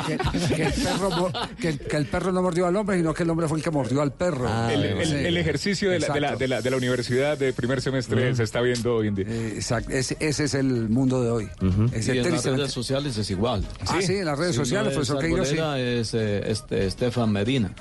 que, 0.07 0.19
que 0.55 0.63
el 0.67 0.73
perro, 0.73 1.33
que, 1.61 1.79
que 1.79 1.97
el 1.97 2.07
perro 2.07 2.33
no 2.33 2.43
mordió 2.43 2.67
al 2.67 2.77
hombre, 2.77 2.97
sino 2.97 3.15
que 3.15 3.23
el 3.23 3.31
hombre 3.31 3.49
fue 3.49 3.59
el 3.59 3.65
que 3.65 3.71
mordió 3.71 4.03
al 4.03 4.13
perro. 4.13 4.47
Ah, 4.49 4.71
el, 4.73 4.85
el- 4.85 5.07
Sí. 5.09 5.15
el 5.15 5.37
ejercicio 5.37 5.91
de 5.91 6.01
la, 6.01 6.09
de, 6.09 6.21
la, 6.21 6.37
de, 6.37 6.49
la, 6.49 6.61
de 6.61 6.71
la 6.71 6.77
universidad 6.77 7.39
de 7.39 7.53
primer 7.53 7.81
semestre 7.81 8.35
se 8.35 8.43
está 8.43 8.61
viendo 8.61 8.97
hoy 8.97 9.09
en 9.09 9.15
día. 9.15 9.27
Eh, 9.29 9.53
Exacto, 9.57 9.91
ese, 9.93 10.17
ese 10.21 10.45
es 10.45 10.55
el 10.55 10.89
mundo 10.89 11.23
de 11.23 11.31
hoy. 11.31 11.49
Ese 11.93 12.15
y 12.15 12.19
en 12.19 12.31
las 12.33 12.45
redes 12.45 12.73
sociales 12.73 13.17
es 13.17 13.31
igual. 13.31 13.65
Ah, 13.87 13.99
sí, 14.03 14.17
en 14.17 14.25
las 14.27 14.39
redes 14.39 14.53
Si 14.55 14.59
sociales, 14.61 14.93
no 14.95 15.01
profesor 15.01 15.17
es 15.25 15.31
Queiroz, 15.31 15.49
sí. 15.49 15.57
Es 15.79 16.15
eh, 16.15 16.43
este, 16.51 16.87
Estefan 16.87 17.31
Medina. 17.33 17.73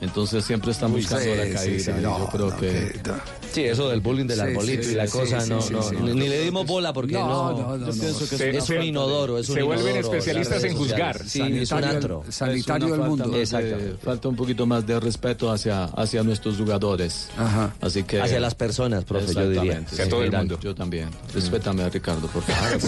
Entonces 0.00 0.44
siempre 0.44 0.70
están 0.70 0.92
buscando 0.92 1.24
sí, 1.24 1.30
la 1.36 1.44
sí, 1.44 1.52
caída. 1.52 1.84
sí, 1.84 1.90
no, 2.00 2.18
yo 2.18 2.28
creo 2.30 2.50
no, 2.50 2.56
que 2.56 2.68
que- 3.02 3.10
Sí, 3.52 3.64
eso 3.64 3.88
del 3.90 4.00
bullying 4.00 4.26
del 4.26 4.36
Sí, 4.38 4.42
arbolito 4.44 4.82
sí, 4.82 4.90
y 4.92 4.94
la 4.94 5.06
sí, 5.06 5.12
cosa, 5.18 5.40
sí, 5.40 5.50
no, 5.50 5.60
sí, 5.60 5.72
no, 5.74 5.82
sí. 5.82 5.96
ni 6.00 6.28
le 6.28 6.40
dimos 6.44 6.66
bola 6.66 6.92
porque 6.92 7.12
No, 7.14 7.28
no, 7.28 7.52
no, 7.52 7.76
no, 7.76 7.86
yo 7.86 7.86
no. 7.86 7.92
pienso 7.92 8.20
que 8.20 8.36
Se- 8.38 8.56
es, 8.56 8.68
un 8.70 8.82
inodoro, 8.82 9.38
es 9.38 9.48
un 9.48 9.54
se 9.56 9.62
vuelven 9.62 9.96
inodoro, 9.96 10.16
especialistas 10.18 10.64
en 10.64 10.76
juzgar. 10.76 11.18
sociales. 11.18 11.30
Sí, 11.32 11.40
es 11.62 11.70
un 11.72 11.78
Sanitario- 11.78 11.96
antro. 11.96 12.24
sanitario 12.30 12.88
del 12.88 13.00
mundo. 13.00 13.28
de- 13.28 13.42
Exactamente. 13.42 13.96
falta 14.04 14.28
un 14.28 14.36
poquito 14.36 14.66
más 14.66 14.86
de 14.86 14.98
respeto 15.00 15.50
hacia, 15.50 15.84
hacia 15.84 16.22
nuestros 16.22 16.56
jugadores. 16.56 17.28
Ajá. 17.36 17.74
Así 17.80 18.02
que... 18.04 18.20
Hacia 18.22 18.40
las 18.40 18.54
personas, 18.54 19.04
profe, 19.04 19.34
yo 19.34 19.48
diría. 19.50 19.82
Hacia 19.86 20.08
todo 20.08 20.22
el 20.22 20.32
mundo. 20.32 20.58
Yo 20.60 20.74
también. 20.74 21.10
Respétame 21.34 21.82
a 21.82 21.88
Ricardo, 21.90 22.26
por 22.28 22.42
favor. 22.42 22.80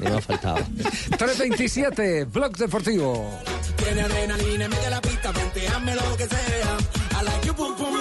Me 0.00 0.08
ha 0.08 0.20
faltado. 0.20 0.58
327, 1.18 2.24
Blog 2.26 2.56
Deportivo. 2.56 3.30
Tiene 3.82 4.02
adrenalina, 4.02 4.68
mete 4.68 4.90
la 4.90 5.00
pista, 5.00 5.32
lo 5.32 6.16
que 6.16 6.26
sea. 6.26 6.78
I 7.20 7.24
like 7.24 7.46
you, 7.46 7.54
pum, 7.54 7.74
pum, 7.76 7.94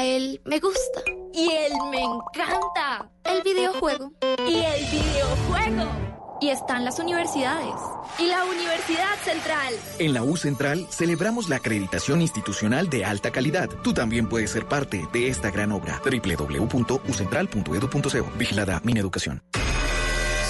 El 0.00 0.40
me 0.44 0.58
gusta. 0.58 1.02
Y 1.34 1.50
el 1.50 1.72
me 1.90 2.02
encanta. 2.02 3.10
El 3.24 3.42
videojuego. 3.42 4.12
Y 4.48 4.56
el 4.56 4.86
videojuego. 4.90 5.90
Y 6.40 6.48
están 6.48 6.84
las 6.84 6.98
universidades. 6.98 7.74
Y 8.18 8.26
la 8.26 8.44
Universidad 8.44 9.14
Central. 9.22 9.74
En 9.98 10.14
la 10.14 10.24
U 10.24 10.36
Central 10.36 10.88
celebramos 10.90 11.48
la 11.48 11.54
acreditación 11.56 12.20
institucional 12.20 12.90
de 12.90 13.04
alta 13.04 13.30
calidad. 13.30 13.68
Tú 13.84 13.92
también 13.92 14.28
puedes 14.28 14.50
ser 14.50 14.66
parte 14.66 15.06
de 15.12 15.28
esta 15.28 15.50
gran 15.50 15.70
obra. 15.72 16.00
www.ucentral.edu.co. 16.04 18.32
Vigilada 18.36 18.80
Mineducación. 18.84 19.42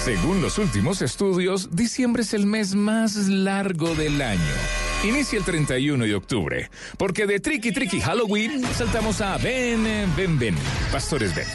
Según 0.03 0.41
los 0.41 0.57
últimos 0.57 1.01
estudios, 1.01 1.73
diciembre 1.75 2.23
es 2.23 2.33
el 2.33 2.45
mes 2.45 2.75
más 2.75 3.15
largo 3.27 3.93
del 3.95 4.21
año. 4.21 4.92
Inicia 5.03 5.37
el 5.37 5.43
31 5.43 6.05
de 6.05 6.15
octubre, 6.15 6.71
porque 6.97 7.27
de 7.27 7.41
Tricky 7.41 7.73
Tricky 7.73 7.99
Halloween 7.99 8.63
saltamos 8.73 9.19
a 9.19 9.37
Ven, 9.37 9.83
ven, 10.15 10.39
ven, 10.39 10.55
Pastores 10.93 11.35
ven. 11.35 11.45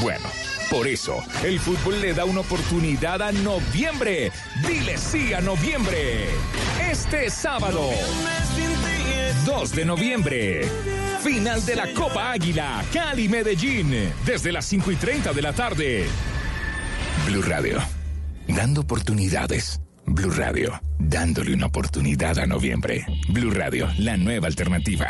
Bueno, 0.00 0.24
por 0.70 0.86
eso, 0.86 1.20
el 1.42 1.58
fútbol 1.58 2.00
le 2.00 2.14
da 2.14 2.24
una 2.24 2.40
oportunidad 2.40 3.20
a 3.20 3.32
noviembre. 3.32 4.30
Dile 4.66 4.96
sí 4.96 5.32
a 5.32 5.40
noviembre. 5.40 6.26
Este 6.88 7.30
sábado, 7.30 7.90
2 9.44 9.72
de 9.72 9.84
noviembre. 9.84 10.68
Final 11.22 11.66
de 11.66 11.74
la 11.74 11.92
Copa 11.94 12.30
Águila, 12.30 12.84
Cali 12.92 13.28
Medellín, 13.28 13.92
desde 14.24 14.52
las 14.52 14.66
5 14.66 14.92
y 14.92 14.96
30 14.96 15.32
de 15.32 15.42
la 15.42 15.52
tarde. 15.52 16.06
Blue 17.26 17.42
Radio, 17.42 17.82
dando 18.46 18.82
oportunidades. 18.82 19.80
Blue 20.06 20.30
Radio, 20.30 20.80
dándole 20.98 21.54
una 21.54 21.66
oportunidad 21.66 22.38
a 22.38 22.46
noviembre. 22.46 23.06
Blue 23.28 23.50
Radio, 23.50 23.88
la 23.98 24.16
nueva 24.16 24.46
alternativa. 24.46 25.08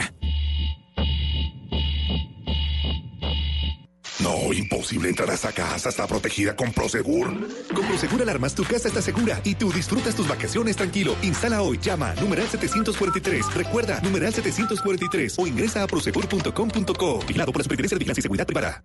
No, 4.20 4.52
imposible 4.54 5.10
entrar 5.10 5.30
a 5.30 5.34
esa 5.34 5.52
casa. 5.52 5.90
Está 5.90 6.06
protegida 6.06 6.56
con 6.56 6.72
Prosegur. 6.72 7.26
Con 7.74 7.86
Prosegur 7.86 8.22
Alarmas, 8.22 8.54
tu 8.54 8.64
casa 8.64 8.88
está 8.88 9.02
segura 9.02 9.38
y 9.44 9.54
tú 9.54 9.70
disfrutas 9.70 10.14
tus 10.14 10.26
vacaciones 10.26 10.76
tranquilo. 10.76 11.14
Instala 11.22 11.60
hoy. 11.60 11.78
Llama 11.78 12.14
numeral 12.14 12.48
743. 12.48 13.52
Recuerda, 13.54 14.00
numeral 14.00 14.32
743 14.32 15.38
o 15.38 15.46
ingresa 15.46 15.82
a 15.82 15.86
prosegur.com.co. 15.86 17.18
Vigilado 17.26 17.52
por 17.52 17.60
la 17.60 17.64
Superintendencia 17.64 17.96
de 17.96 17.98
Vigilancia 17.98 18.20
y 18.20 18.22
Seguridad 18.22 18.46
Privada. 18.46 18.82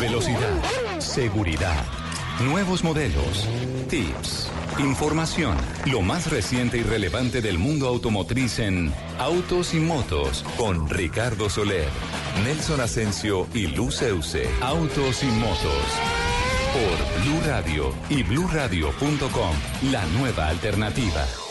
Velocidad, 0.00 0.60
seguridad, 0.98 1.84
nuevos 2.40 2.82
modelos, 2.82 3.48
tips, 3.88 4.50
información, 4.78 5.56
lo 5.86 6.02
más 6.02 6.30
reciente 6.30 6.78
y 6.78 6.82
relevante 6.82 7.40
del 7.40 7.58
mundo 7.58 7.86
automotriz 7.86 8.58
en 8.58 8.92
Autos 9.18 9.74
y 9.74 9.80
Motos 9.80 10.44
con 10.56 10.88
Ricardo 10.88 11.48
Soler, 11.48 11.88
Nelson 12.44 12.80
Asensio 12.80 13.46
y 13.54 13.68
Luz 13.68 14.02
Euse. 14.02 14.48
Autos 14.60 15.22
y 15.22 15.26
Motos 15.26 16.24
por 16.74 17.22
Blue 17.22 17.40
Radio 17.46 17.94
y 18.10 18.22
bluradio.com, 18.24 19.54
la 19.92 20.04
nueva 20.06 20.48
alternativa. 20.48 21.43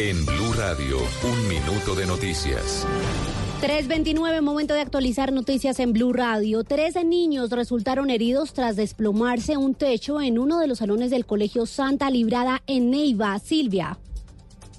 En 0.00 0.24
Blue 0.24 0.52
Radio, 0.56 0.98
un 1.24 1.48
minuto 1.48 1.96
de 1.96 2.06
noticias. 2.06 2.86
329, 3.60 4.40
momento 4.42 4.74
de 4.74 4.80
actualizar 4.80 5.32
noticias 5.32 5.80
en 5.80 5.92
Blue 5.92 6.12
Radio. 6.12 6.62
Trece 6.62 7.02
niños 7.02 7.50
resultaron 7.50 8.08
heridos 8.08 8.52
tras 8.52 8.76
desplomarse 8.76 9.56
un 9.56 9.74
techo 9.74 10.20
en 10.20 10.38
uno 10.38 10.60
de 10.60 10.68
los 10.68 10.78
salones 10.78 11.10
del 11.10 11.26
Colegio 11.26 11.66
Santa 11.66 12.10
Librada 12.10 12.62
en 12.68 12.92
Neiva. 12.92 13.40
Silvia. 13.40 13.98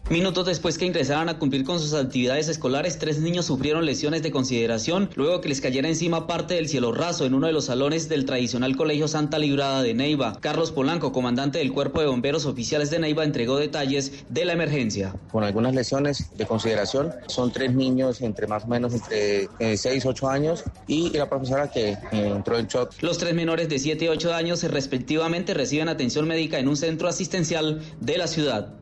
Minutos 0.10 0.48
después 0.48 0.80
que 0.80 0.88
ingresaran 0.88 1.30
a 1.30 1.38
cumplir 1.38 1.64
con 1.64 1.80
sus 1.80 1.94
actividades 1.94 2.48
escolares, 2.48 2.98
tres 2.98 3.20
niños 3.20 3.46
sufrieron 3.46 3.86
lesiones 3.86 4.24
de 4.24 4.32
consideración 4.32 5.08
luego 5.14 5.40
que 5.40 5.50
les 5.50 5.62
cayera 5.62 5.88
encima 5.88 6.26
parte 6.26 6.56
del 6.56 6.68
cielo 6.68 6.92
raso 6.92 7.28
en 7.28 7.36
uno 7.36 7.46
de 7.46 7.54
los 7.54 7.66
salones 7.66 8.10
del 8.10 8.26
tradicional 8.26 8.76
Colegio 8.76 9.08
Santa 9.08 9.38
Librada 9.38 9.84
de 9.84 9.94
Neiva. 9.94 10.36
Carlos 10.40 10.72
Polanco, 10.72 11.12
comandante 11.12 11.60
del 11.60 11.72
Cuerpo 11.72 12.02
de 12.02 12.08
Bomberos 12.08 12.48
Oficiales 12.48 12.90
de 12.90 12.98
Neiva, 12.98 13.24
entregó 13.24 13.58
detalles 13.58 14.26
de 14.30 14.46
la 14.46 14.54
emergencia. 14.54 15.14
con 15.32 15.44
algunas 15.44 15.76
lesiones 15.76 16.36
de 16.36 16.48
consideración. 16.48 17.14
Son 17.28 17.52
tres 17.52 17.76
niños 17.76 18.22
entre 18.22 18.48
más 18.48 18.64
o 18.64 18.68
menos 18.68 18.96
entre 18.96 19.48
6 19.78 20.08
8 20.08 20.28
años 20.28 20.64
y 20.88 21.16
la 21.16 21.30
profesora 21.30 21.70
que 21.70 21.92
eh, 21.92 21.98
entró 22.12 22.58
en 22.58 22.66
shock. 22.66 22.94
Los 23.02 23.20
tres 23.20 23.36
menores 23.36 23.70
de 23.70 23.78
7 23.78 24.06
y 24.06 24.08
8 24.08 24.34
años 24.34 24.64
respectivamente 24.64 25.54
reciben 25.54 25.88
atención 25.88 26.28
médica 26.28 26.58
en 26.58 26.68
un 26.68 26.78
centro 26.78 27.08
asistencial 27.08 27.84
de 28.00 28.18
la 28.18 28.26
ciudad. 28.26 28.79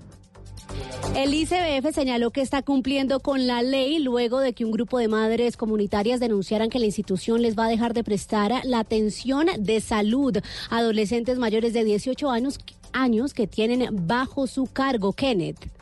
El 1.15 1.34
ICBF 1.34 1.94
señaló 1.94 2.31
que 2.31 2.41
está 2.41 2.61
cumpliendo 2.61 3.19
con 3.19 3.48
la 3.48 3.64
ley 3.64 3.99
luego 3.99 4.39
de 4.39 4.53
que 4.53 4.65
un 4.65 4.72
grupo 4.72 4.99
de 4.99 5.07
madres 5.07 5.57
comunitarias 5.57 6.19
denunciaran 6.19 6.69
que 6.69 6.80
la 6.80 6.85
institución 6.85 7.41
les 7.41 7.57
va 7.57 7.65
a 7.65 7.69
dejar 7.69 7.94
de 7.94 8.03
prestar 8.03 8.52
la 8.64 8.80
atención 8.80 9.48
de 9.57 9.81
salud 9.81 10.38
a 10.69 10.77
adolescentes 10.77 11.39
mayores 11.39 11.73
de 11.73 11.84
18 11.84 12.30
años, 12.30 12.60
años 12.94 13.34
que 13.34 13.48
tienen 13.48 14.07
bajo 14.07 14.48
su 14.48 14.65
cargo. 14.65 15.14
Kenneth. 15.14 15.76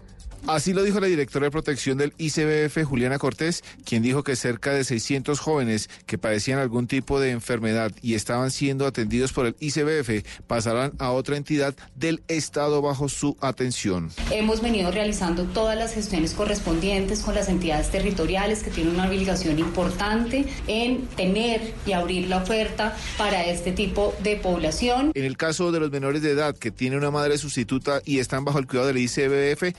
Así 0.47 0.73
lo 0.73 0.83
dijo 0.83 0.99
la 0.99 1.07
directora 1.07 1.45
de 1.45 1.51
protección 1.51 1.97
del 1.97 2.13
ICBF, 2.19 2.83
Juliana 2.83 3.17
Cortés, 3.17 3.63
quien 3.83 4.03
dijo 4.03 4.23
que 4.23 4.35
cerca 4.35 4.73
de 4.73 4.83
600 4.83 5.39
jóvenes 5.39 5.89
que 6.05 6.19
padecían 6.19 6.59
algún 6.59 6.85
tipo 6.85 7.19
de 7.19 7.31
enfermedad 7.31 7.91
y 8.03 8.13
estaban 8.13 8.51
siendo 8.51 8.85
atendidos 8.85 9.33
por 9.33 9.47
el 9.47 9.55
ICBF 9.59 10.23
pasarán 10.45 10.93
a 10.99 11.11
otra 11.11 11.37
entidad 11.37 11.73
del 11.95 12.21
Estado 12.27 12.83
bajo 12.83 13.09
su 13.09 13.35
atención. 13.41 14.11
Hemos 14.29 14.61
venido 14.61 14.91
realizando 14.91 15.45
todas 15.45 15.75
las 15.75 15.95
gestiones 15.95 16.35
correspondientes 16.35 17.21
con 17.21 17.33
las 17.33 17.49
entidades 17.49 17.89
territoriales 17.89 18.61
que 18.61 18.69
tienen 18.69 18.93
una 18.93 19.07
obligación 19.07 19.57
importante 19.57 20.45
en 20.67 21.07
tener 21.07 21.73
y 21.87 21.93
abrir 21.93 22.27
la 22.27 22.37
oferta 22.37 22.95
para 23.17 23.43
este 23.45 23.71
tipo 23.71 24.13
de 24.21 24.35
población. 24.35 25.11
En 25.15 25.25
el 25.25 25.37
caso 25.37 25.71
de 25.71 25.79
los 25.79 25.89
menores 25.89 26.21
de 26.21 26.31
edad 26.31 26.55
que 26.55 26.69
tienen 26.69 26.99
una 26.99 27.09
madre 27.09 27.39
sustituta 27.39 28.03
y 28.05 28.19
están 28.19 28.45
bajo 28.45 28.59
el 28.59 28.67
cuidado 28.67 28.89
del 28.89 28.99
ICBF, 28.99 29.75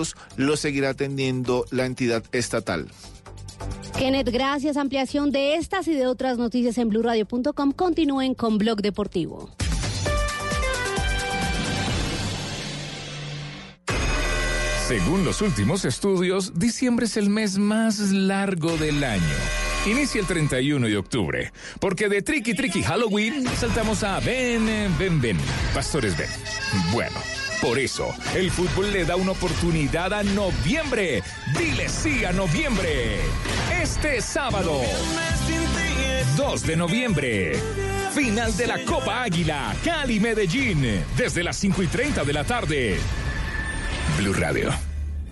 estos 0.00 0.16
los 0.36 0.60
seguirá 0.60 0.90
atendiendo 0.90 1.64
la 1.70 1.86
entidad 1.86 2.22
estatal. 2.32 2.88
Kenneth, 3.98 4.30
gracias. 4.30 4.76
Ampliación 4.76 5.30
de 5.30 5.56
estas 5.56 5.86
y 5.88 5.94
de 5.94 6.06
otras 6.06 6.38
noticias 6.38 6.78
en 6.78 6.88
blurradio.com. 6.88 7.72
Continúen 7.72 8.34
con 8.34 8.58
Blog 8.58 8.80
Deportivo. 8.80 9.50
Según 14.88 15.24
los 15.24 15.40
últimos 15.40 15.84
estudios, 15.84 16.58
diciembre 16.58 17.06
es 17.06 17.16
el 17.16 17.30
mes 17.30 17.58
más 17.58 18.00
largo 18.10 18.76
del 18.76 19.04
año. 19.04 19.22
Inicia 19.86 20.20
el 20.20 20.26
31 20.26 20.88
de 20.88 20.96
octubre, 20.96 21.52
porque 21.78 22.08
de 22.08 22.22
Tricky 22.22 22.54
Tricky 22.54 22.82
Halloween 22.82 23.46
saltamos 23.56 24.02
a 24.02 24.18
Ven, 24.20 24.66
ven, 24.98 25.20
ven, 25.20 25.38
Pastores 25.72 26.16
ven. 26.18 26.28
Bueno, 26.92 27.16
por 27.60 27.78
eso, 27.78 28.14
el 28.34 28.50
fútbol 28.50 28.92
le 28.92 29.04
da 29.04 29.16
una 29.16 29.32
oportunidad 29.32 30.12
a 30.12 30.22
noviembre. 30.22 31.22
Dile 31.58 31.88
sí 31.88 32.24
a 32.24 32.32
noviembre. 32.32 33.18
Este 33.82 34.20
sábado, 34.20 34.80
2 36.36 36.66
de 36.66 36.76
noviembre. 36.76 37.52
Final 38.14 38.56
de 38.56 38.66
la 38.66 38.84
Copa 38.84 39.22
Águila, 39.22 39.74
Cali 39.84 40.20
Medellín, 40.20 41.04
desde 41.16 41.44
las 41.44 41.56
5 41.56 41.82
y 41.82 41.86
30 41.86 42.24
de 42.24 42.32
la 42.32 42.44
tarde. 42.44 42.96
Blue 44.18 44.34
Radio, 44.34 44.70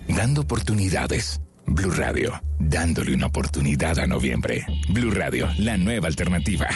dando 0.07 0.41
oportunidades. 0.41 1.41
Blue 1.65 1.91
Radio, 1.91 2.41
dándole 2.59 3.13
una 3.13 3.27
oportunidad 3.27 3.99
a 3.99 4.07
noviembre. 4.07 4.65
Blue 4.89 5.11
Radio, 5.11 5.49
la 5.57 5.77
nueva 5.77 6.07
alternativa. 6.07 6.67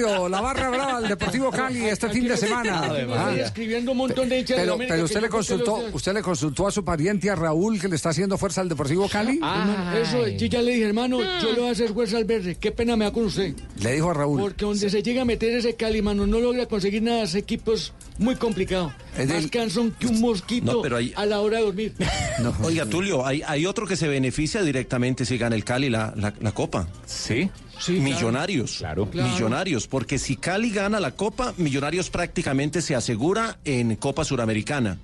La 0.00 0.40
barra 0.40 0.70
brava 0.70 1.00
del 1.00 1.08
Deportivo 1.10 1.50
Cali 1.50 1.84
este 1.86 2.08
fin 2.10 2.26
de 2.28 2.36
semana. 2.36 2.82
Ah. 3.14 3.34
escribiendo 3.36 3.92
un 3.92 3.98
montón 3.98 4.28
de 4.28 4.38
hinchas 4.40 4.56
de 4.56 4.62
Pero, 4.62 4.78
pero 4.78 5.04
usted 5.04 5.20
le 5.20 5.28
consultó, 5.28 5.82
los- 5.82 5.94
usted 5.94 6.14
le 6.14 6.22
consultó 6.22 6.66
a 6.66 6.70
su 6.70 6.84
pariente 6.84 7.30
a 7.30 7.34
Raúl 7.34 7.80
que 7.80 7.88
le 7.88 7.96
está 7.96 8.10
haciendo 8.10 8.36
fuerza 8.38 8.60
al 8.60 8.68
Deportivo 8.68 9.08
Cali. 9.08 9.34
Hermano, 9.36 9.96
Eso, 9.98 10.26
yo 10.28 10.46
ya 10.46 10.62
le 10.62 10.72
dije, 10.72 10.86
hermano, 10.86 11.18
yo 11.42 11.52
le 11.52 11.60
voy 11.60 11.68
a 11.68 11.72
hacer 11.72 11.92
fuerza 11.92 12.16
al 12.16 12.24
verde. 12.24 12.56
Qué 12.56 12.72
pena 12.72 12.96
me 12.96 13.04
da 13.04 13.12
con 13.12 13.24
usted. 13.24 13.54
Le 13.80 13.92
dijo 13.94 14.10
a 14.10 14.14
Raúl. 14.14 14.40
Porque 14.40 14.64
donde 14.64 14.88
se 14.90 15.02
llega 15.02 15.22
a 15.22 15.24
meter 15.24 15.52
ese 15.56 15.74
Cali, 15.74 16.02
mano, 16.02 16.26
no 16.26 16.40
logra 16.40 16.66
conseguir 16.66 17.02
nada. 17.02 17.22
Ese 17.22 17.38
equipo 17.38 17.72
es 17.72 17.92
muy 18.18 18.36
complicado. 18.36 18.92
Es 19.18 19.28
Más 19.28 19.40
del- 19.42 19.50
cansón 19.50 19.94
que 19.98 20.06
un 20.06 20.20
mosquito 20.20 20.72
No, 20.72 20.82
pero 20.82 20.98
a 20.98 21.26
la 21.26 21.40
hora 21.40 21.58
de 21.58 21.64
dormir. 21.64 21.94
Oiga, 22.62 22.86
Tulio, 22.86 23.26
hay, 23.26 23.42
hay 23.46 23.66
otro 23.66 23.86
que 23.86 23.96
se 23.96 24.08
beneficia 24.08 24.62
directamente 24.62 25.24
si 25.24 25.36
gana 25.38 25.56
el 25.56 25.64
Cali 25.64 25.90
la, 25.90 26.12
la, 26.16 26.32
la 26.40 26.52
Copa. 26.52 26.86
Sí. 27.06 27.50
Millonarios. 27.88 28.76
Claro. 28.78 29.08
Millonarios. 29.12 29.86
Porque 29.86 30.18
si 30.18 30.36
Cali 30.36 30.70
gana 30.70 31.00
la 31.00 31.12
Copa, 31.12 31.54
Millonarios 31.56 32.10
prácticamente 32.10 32.82
se 32.82 32.94
asegura 32.94 33.58
en 33.64 33.96
Copa 33.96 34.24
Suramericana. 34.24 34.98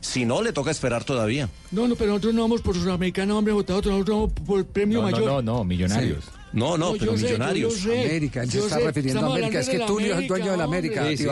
Si 0.00 0.24
no, 0.24 0.42
le 0.42 0.52
toca 0.52 0.70
esperar 0.70 1.04
todavía. 1.04 1.48
No, 1.70 1.86
no, 1.86 1.94
pero 1.94 2.10
nosotros 2.12 2.32
no 2.34 2.42
vamos 2.42 2.62
por 2.62 2.74
Sudamericana, 2.74 3.36
hombre, 3.36 3.52
votado, 3.52 3.82
nosotros 3.82 4.16
vamos 4.16 4.32
por 4.46 4.58
el 4.60 4.64
premio 4.66 5.02
No, 5.02 5.10
no, 5.10 5.16
mayor. 5.16 5.28
no, 5.28 5.42
no, 5.42 5.64
Millonarios. 5.64 6.24
No, 6.52 6.76
no, 6.76 6.94
pero 6.98 7.16
sé, 7.16 7.24
Millonarios. 7.26 7.74
sé. 7.74 8.00
América, 8.00 8.42
él 8.42 8.50
se 8.50 8.58
está 8.58 8.78
sé, 8.78 8.84
refiriendo 8.84 9.24
a 9.26 9.30
América. 9.36 9.60
Es 9.60 9.68
que 9.68 9.78
Tulio 9.80 10.14
es 10.14 10.18
el 10.20 10.26
dueño 10.28 10.50
de 10.50 10.56
la 10.56 10.64
América, 10.64 11.04
sí, 11.08 11.16
sí, 11.16 11.24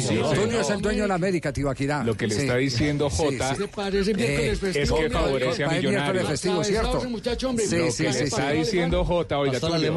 sí, 0.00 0.18
Tulio 0.34 0.60
es 0.60 0.70
el 0.70 0.80
dueño 0.80 1.02
de 1.02 1.08
la 1.08 1.14
América, 1.14 1.52
Tibaquirá. 1.52 2.02
Lo 2.04 2.16
que 2.16 2.26
le 2.26 2.34
Sí. 2.34 2.40
está 2.42 2.56
diciendo 2.56 3.10
Jota 3.10 3.54
Eh, 3.54 4.52
es 4.74 4.90
que 4.90 5.10
favorece 5.10 5.64
a 5.64 5.68
Millonarios. 5.68 6.26
festivo, 6.28 6.64
¿cierto? 6.64 7.00
Sí, 7.00 7.08
Lo 7.10 7.18
sí, 7.20 7.76
que 7.84 7.90
sí, 7.92 8.02
le 8.04 8.12
sí. 8.14 8.24
está 8.24 8.50
diciendo 8.52 9.04
Jota, 9.04 9.38
oiga, 9.38 9.60
Tulio. 9.60 9.94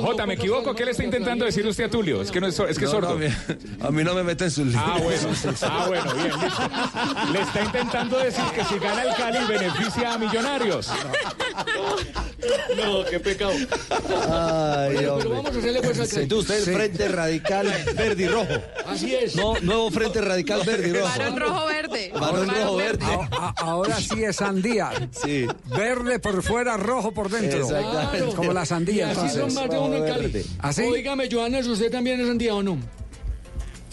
Jota, 0.00 0.26
¿me 0.26 0.34
equivoco? 0.34 0.74
¿Qué 0.74 0.84
le 0.84 0.90
está 0.90 1.04
intentando 1.04 1.44
decir 1.44 1.66
usted 1.66 1.84
a 1.84 1.90
Tulio? 1.90 2.20
Es 2.22 2.30
que, 2.30 2.40
no 2.40 2.48
es, 2.48 2.58
es 2.58 2.78
que 2.78 2.84
es 2.86 2.90
sordo. 2.90 3.10
a, 3.10 3.14
mí, 3.14 3.26
a 3.80 3.90
mí 3.90 4.02
no 4.04 4.14
me 4.14 4.24
meten 4.24 4.50
sus 4.50 4.66
líos. 4.66 4.82
Ah, 4.84 4.98
bueno, 5.02 5.28
ah, 5.62 5.84
bueno, 5.86 6.14
bien. 6.14 7.32
Le 7.32 7.40
está 7.40 7.62
intentando 7.64 8.18
decir 8.18 8.44
que 8.54 8.64
si 8.64 8.78
gana 8.78 9.02
el 9.02 9.14
Cali 9.14 9.38
beneficia 9.46 10.14
a 10.14 10.18
Millonarios. 10.18 10.90
No, 12.76 13.04
qué 13.04 13.20
pecado. 13.20 13.52
Ay, 14.10 14.94
Pero 14.96 15.14
hombre. 15.14 15.28
vamos 15.28 15.46
a 15.54 15.58
hacerle 15.58 15.82
fuerza 15.82 16.02
al. 16.02 16.22
Entonces 16.22 16.58
usted 16.60 16.68
el 16.72 16.76
Frente 16.78 17.08
Radical 17.08 17.66
Verde 17.96 18.22
y 18.22 18.26
Rojo. 18.28 18.62
Así 18.86 19.14
es. 19.14 19.36
No, 19.36 19.54
nuevo 19.60 19.90
Frente 19.90 20.20
Radical 20.20 20.62
Verde 20.64 20.88
y 20.88 20.92
Rojo. 20.92 21.08
Varón 21.18 21.36
rojo 21.40 21.66
verde. 21.66 22.12
Varón 22.18 22.48
rojo 22.48 22.76
verde. 22.76 23.04
A- 23.04 23.28
a- 23.32 23.54
ahora 23.58 23.96
sí 24.00 24.22
es 24.24 24.36
sandía. 24.36 24.90
Sí. 25.10 25.46
Verde 25.66 26.18
por 26.18 26.42
fuera, 26.42 26.76
rojo 26.76 27.12
por 27.12 27.28
dentro. 27.30 27.60
Exactamente. 27.60 28.34
Como 28.34 28.52
la 28.52 28.62
Y 28.62 28.66
sandía. 28.66 29.10
así 29.10 29.16
son 29.20 29.28
entonces. 29.28 29.54
más 29.60 29.70
de 29.70 29.78
uno 29.78 29.96
en 29.96 30.04
Cali. 30.06 30.22
Verde. 30.28 30.44
¿Así? 30.60 30.82
Óigame, 30.82 31.28
Johannes, 31.30 31.66
¿usted 31.66 31.90
también 31.90 32.20
es 32.20 32.28
andía 32.28 32.54
o 32.54 32.62
no? 32.62 32.78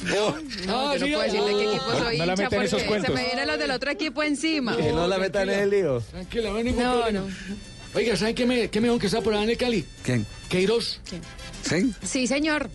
No, 0.04 0.36
Ah, 0.68 0.96
yo 0.98 1.08
no 1.08 1.14
puedo 1.18 1.22
decir 1.24 1.42
de 1.42 1.52
qué 1.52 1.64
equipo 1.70 1.86
No, 1.92 1.98
soy 2.00 2.18
no 2.18 2.26
la 2.26 2.34
hincha 2.34 2.44
metan 2.44 2.60
en 2.60 2.66
esos 2.66 2.84
porque 2.84 3.02
se 3.02 3.12
me 3.12 3.24
vienen 3.26 3.48
los 3.48 3.58
del 3.58 3.72
otro 3.72 3.90
equipo 3.92 4.22
encima. 4.24 4.76
Que 4.78 4.92
no 4.92 5.08
la 5.08 5.18
metan 5.18 5.50
en 5.50 5.60
el 5.62 5.70
lío. 5.70 6.02
Tranquila, 6.02 6.50
no 6.52 6.58
hay 6.58 6.64
ningún 6.66 6.84
No, 6.84 6.94
problema. 7.02 7.20
no. 7.22 7.75
Oiga, 7.96 8.18
¿saben 8.18 8.36
qué 8.36 8.46
me, 8.46 8.70
qué 8.70 8.82
mejor 8.82 9.00
que 9.00 9.08
está 9.08 9.22
por 9.22 9.34
allá 9.34 9.44
en 9.44 9.50
el 9.52 9.58
Cali? 9.58 9.86
¿Quién? 10.04 10.26
Queiroz. 10.50 11.00
¿Sí? 11.64 11.94
Sí, 12.04 12.28
señor. 12.28 12.70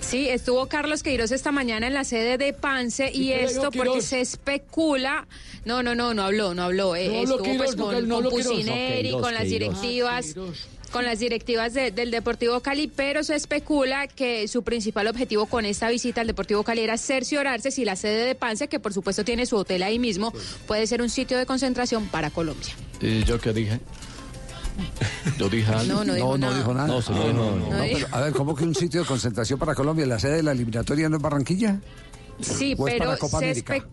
Sí, 0.00 0.28
estuvo 0.28 0.66
Carlos 0.66 1.02
Queiroz 1.02 1.30
esta 1.32 1.52
mañana 1.52 1.86
en 1.86 1.94
la 1.94 2.04
sede 2.04 2.38
de 2.38 2.52
Pance 2.52 3.10
¿Y 3.12 3.32
esto 3.32 3.70
porque 3.72 4.02
se 4.02 4.20
especula. 4.20 5.26
No, 5.64 5.82
no, 5.82 5.94
no, 5.96 6.14
no 6.14 6.22
habló, 6.22 6.54
no 6.54 6.62
habló. 6.62 6.94
Eh, 6.94 7.08
No 7.08 7.18
habló 7.18 7.22
estuvo 7.22 7.42
Queiroz, 7.42 7.66
pues 7.66 7.76
no, 7.76 7.84
con, 7.84 8.08
no 8.08 8.30
con. 8.30 8.30
Pusineri, 8.30 9.10
con 9.12 9.34
las 9.34 9.44
directivas. 9.44 10.26
Ah, 10.30 10.34
Queiroz. 10.34 10.68
Con 10.92 11.04
las 11.04 11.18
directivas 11.18 11.74
de- 11.74 11.90
del 11.90 12.10
Deportivo 12.10 12.60
Cali, 12.60 12.86
pero 12.86 13.22
se 13.24 13.34
especula 13.34 14.06
que 14.06 14.48
su 14.48 14.62
principal 14.62 15.06
objetivo 15.08 15.46
con 15.46 15.64
esta 15.66 15.88
visita 15.90 16.20
al 16.22 16.26
Deportivo 16.26 16.62
Cali 16.62 16.80
era 16.82 16.96
cerciorarse 16.96 17.70
si 17.70 17.84
la 17.84 17.96
sede 17.96 18.24
de 18.24 18.34
Pance, 18.34 18.68
que 18.68 18.80
por 18.80 18.94
supuesto 18.94 19.24
tiene 19.24 19.44
su 19.46 19.56
hotel 19.56 19.82
ahí 19.82 19.98
mismo, 19.98 20.32
puede 20.66 20.86
ser 20.86 21.02
un 21.02 21.10
sitio 21.10 21.36
de 21.38 21.44
concentración 21.44 22.06
para 22.06 22.30
Colombia. 22.30 22.72
¿Y 23.00 23.24
yo 23.24 23.38
qué 23.40 23.52
dije? 23.52 23.80
¿Yo 25.38 25.48
dije 25.48 25.70
algo? 25.72 25.94
No, 25.94 26.04
no 26.04 26.14
dijo 26.14 26.26
no, 26.28 26.38
nada. 26.38 26.56
dijo 26.58 26.74
nada. 26.74 26.86
No, 26.86 26.96
dijo. 26.96 27.12
No, 27.22 27.70
pero, 27.80 28.06
a 28.12 28.20
ver, 28.20 28.32
¿cómo 28.32 28.54
que 28.54 28.64
un 28.64 28.74
sitio 28.74 29.00
de 29.00 29.06
concentración 29.06 29.58
para 29.58 29.74
Colombia? 29.74 30.06
¿La 30.06 30.18
sede 30.18 30.36
de 30.36 30.42
la 30.42 30.52
eliminatoria 30.52 31.08
no 31.08 31.16
es 31.16 31.22
Barranquilla? 31.22 31.80
Sí, 32.40 32.74
¿O 32.76 32.86
es 32.86 32.94
pero 32.94 33.16
se 33.16 33.36
América? 33.36 33.86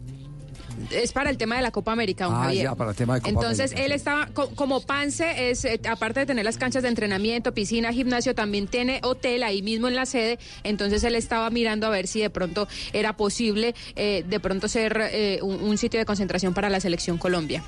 Es 0.91 1.11
para 1.11 1.29
el 1.29 1.37
tema 1.37 1.55
de 1.55 1.61
la 1.61 1.71
Copa 1.71 1.91
América, 1.91 2.25
don 2.25 2.35
Ah, 2.35 2.43
Javier. 2.45 2.63
ya, 2.65 2.75
para 2.75 2.91
el 2.91 2.95
tema 2.95 3.15
de 3.15 3.21
Copa 3.21 3.29
Entonces, 3.29 3.71
América, 3.71 3.81
él 3.85 3.91
sí. 3.91 3.95
estaba, 3.95 4.27
co- 4.27 4.49
como 4.55 4.81
Pance, 4.81 5.49
es, 5.51 5.65
eh, 5.65 5.79
aparte 5.89 6.21
de 6.21 6.25
tener 6.25 6.45
las 6.45 6.57
canchas 6.57 6.83
de 6.83 6.89
entrenamiento, 6.89 7.53
piscina, 7.53 7.91
gimnasio, 7.93 8.35
también 8.35 8.67
tiene 8.67 8.99
hotel 9.03 9.43
ahí 9.43 9.61
mismo 9.61 9.87
en 9.87 9.95
la 9.95 10.05
sede. 10.05 10.39
Entonces, 10.63 11.03
él 11.03 11.15
estaba 11.15 11.49
mirando 11.49 11.87
a 11.87 11.89
ver 11.89 12.07
si 12.07 12.21
de 12.21 12.29
pronto 12.29 12.67
era 12.93 13.15
posible 13.17 13.75
eh, 13.95 14.23
de 14.27 14.39
pronto 14.39 14.67
ser 14.67 14.99
eh, 15.11 15.39
un, 15.41 15.55
un 15.61 15.77
sitio 15.77 15.99
de 15.99 16.05
concentración 16.05 16.53
para 16.53 16.69
la 16.69 16.79
selección 16.79 17.17
Colombia. 17.17 17.63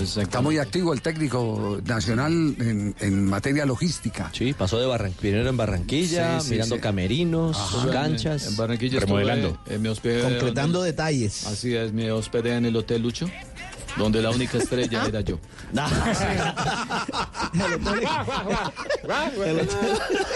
Está 0.00 0.40
muy 0.40 0.58
activo 0.58 0.92
el 0.92 1.02
técnico 1.02 1.80
nacional 1.84 2.32
en, 2.60 2.94
en 3.00 3.24
materia 3.26 3.66
logística. 3.66 4.30
Sí, 4.32 4.52
pasó 4.52 4.78
de 4.78 4.86
Barran... 4.86 5.12
primero 5.12 5.48
en 5.48 5.56
Barranquilla, 5.56 6.38
Sí, 6.40 6.46
sí, 6.46 6.52
mirando 6.52 6.76
sí. 6.76 6.80
camerinos, 6.80 7.56
Ajá. 7.56 7.90
canchas. 7.90 8.46
En 8.46 8.56
Barranquilla 8.56 9.00
Remodelando. 9.00 9.48
estuve, 9.48 9.74
eh, 9.74 9.78
me 9.78 9.88
hospedé 9.88 10.22
Concretando 10.22 10.78
donde- 10.78 10.92
detalles. 10.92 11.46
Así 11.46 11.74
es, 11.74 11.92
me 11.92 12.12
hospedé 12.12 12.43
en 12.46 12.66
el 12.66 12.76
Hotel 12.76 13.02
Lucho, 13.02 13.28
donde 13.96 14.20
la 14.22 14.30
única 14.30 14.58
estrella 14.58 15.04
era 15.08 15.20
yo. 15.20 15.38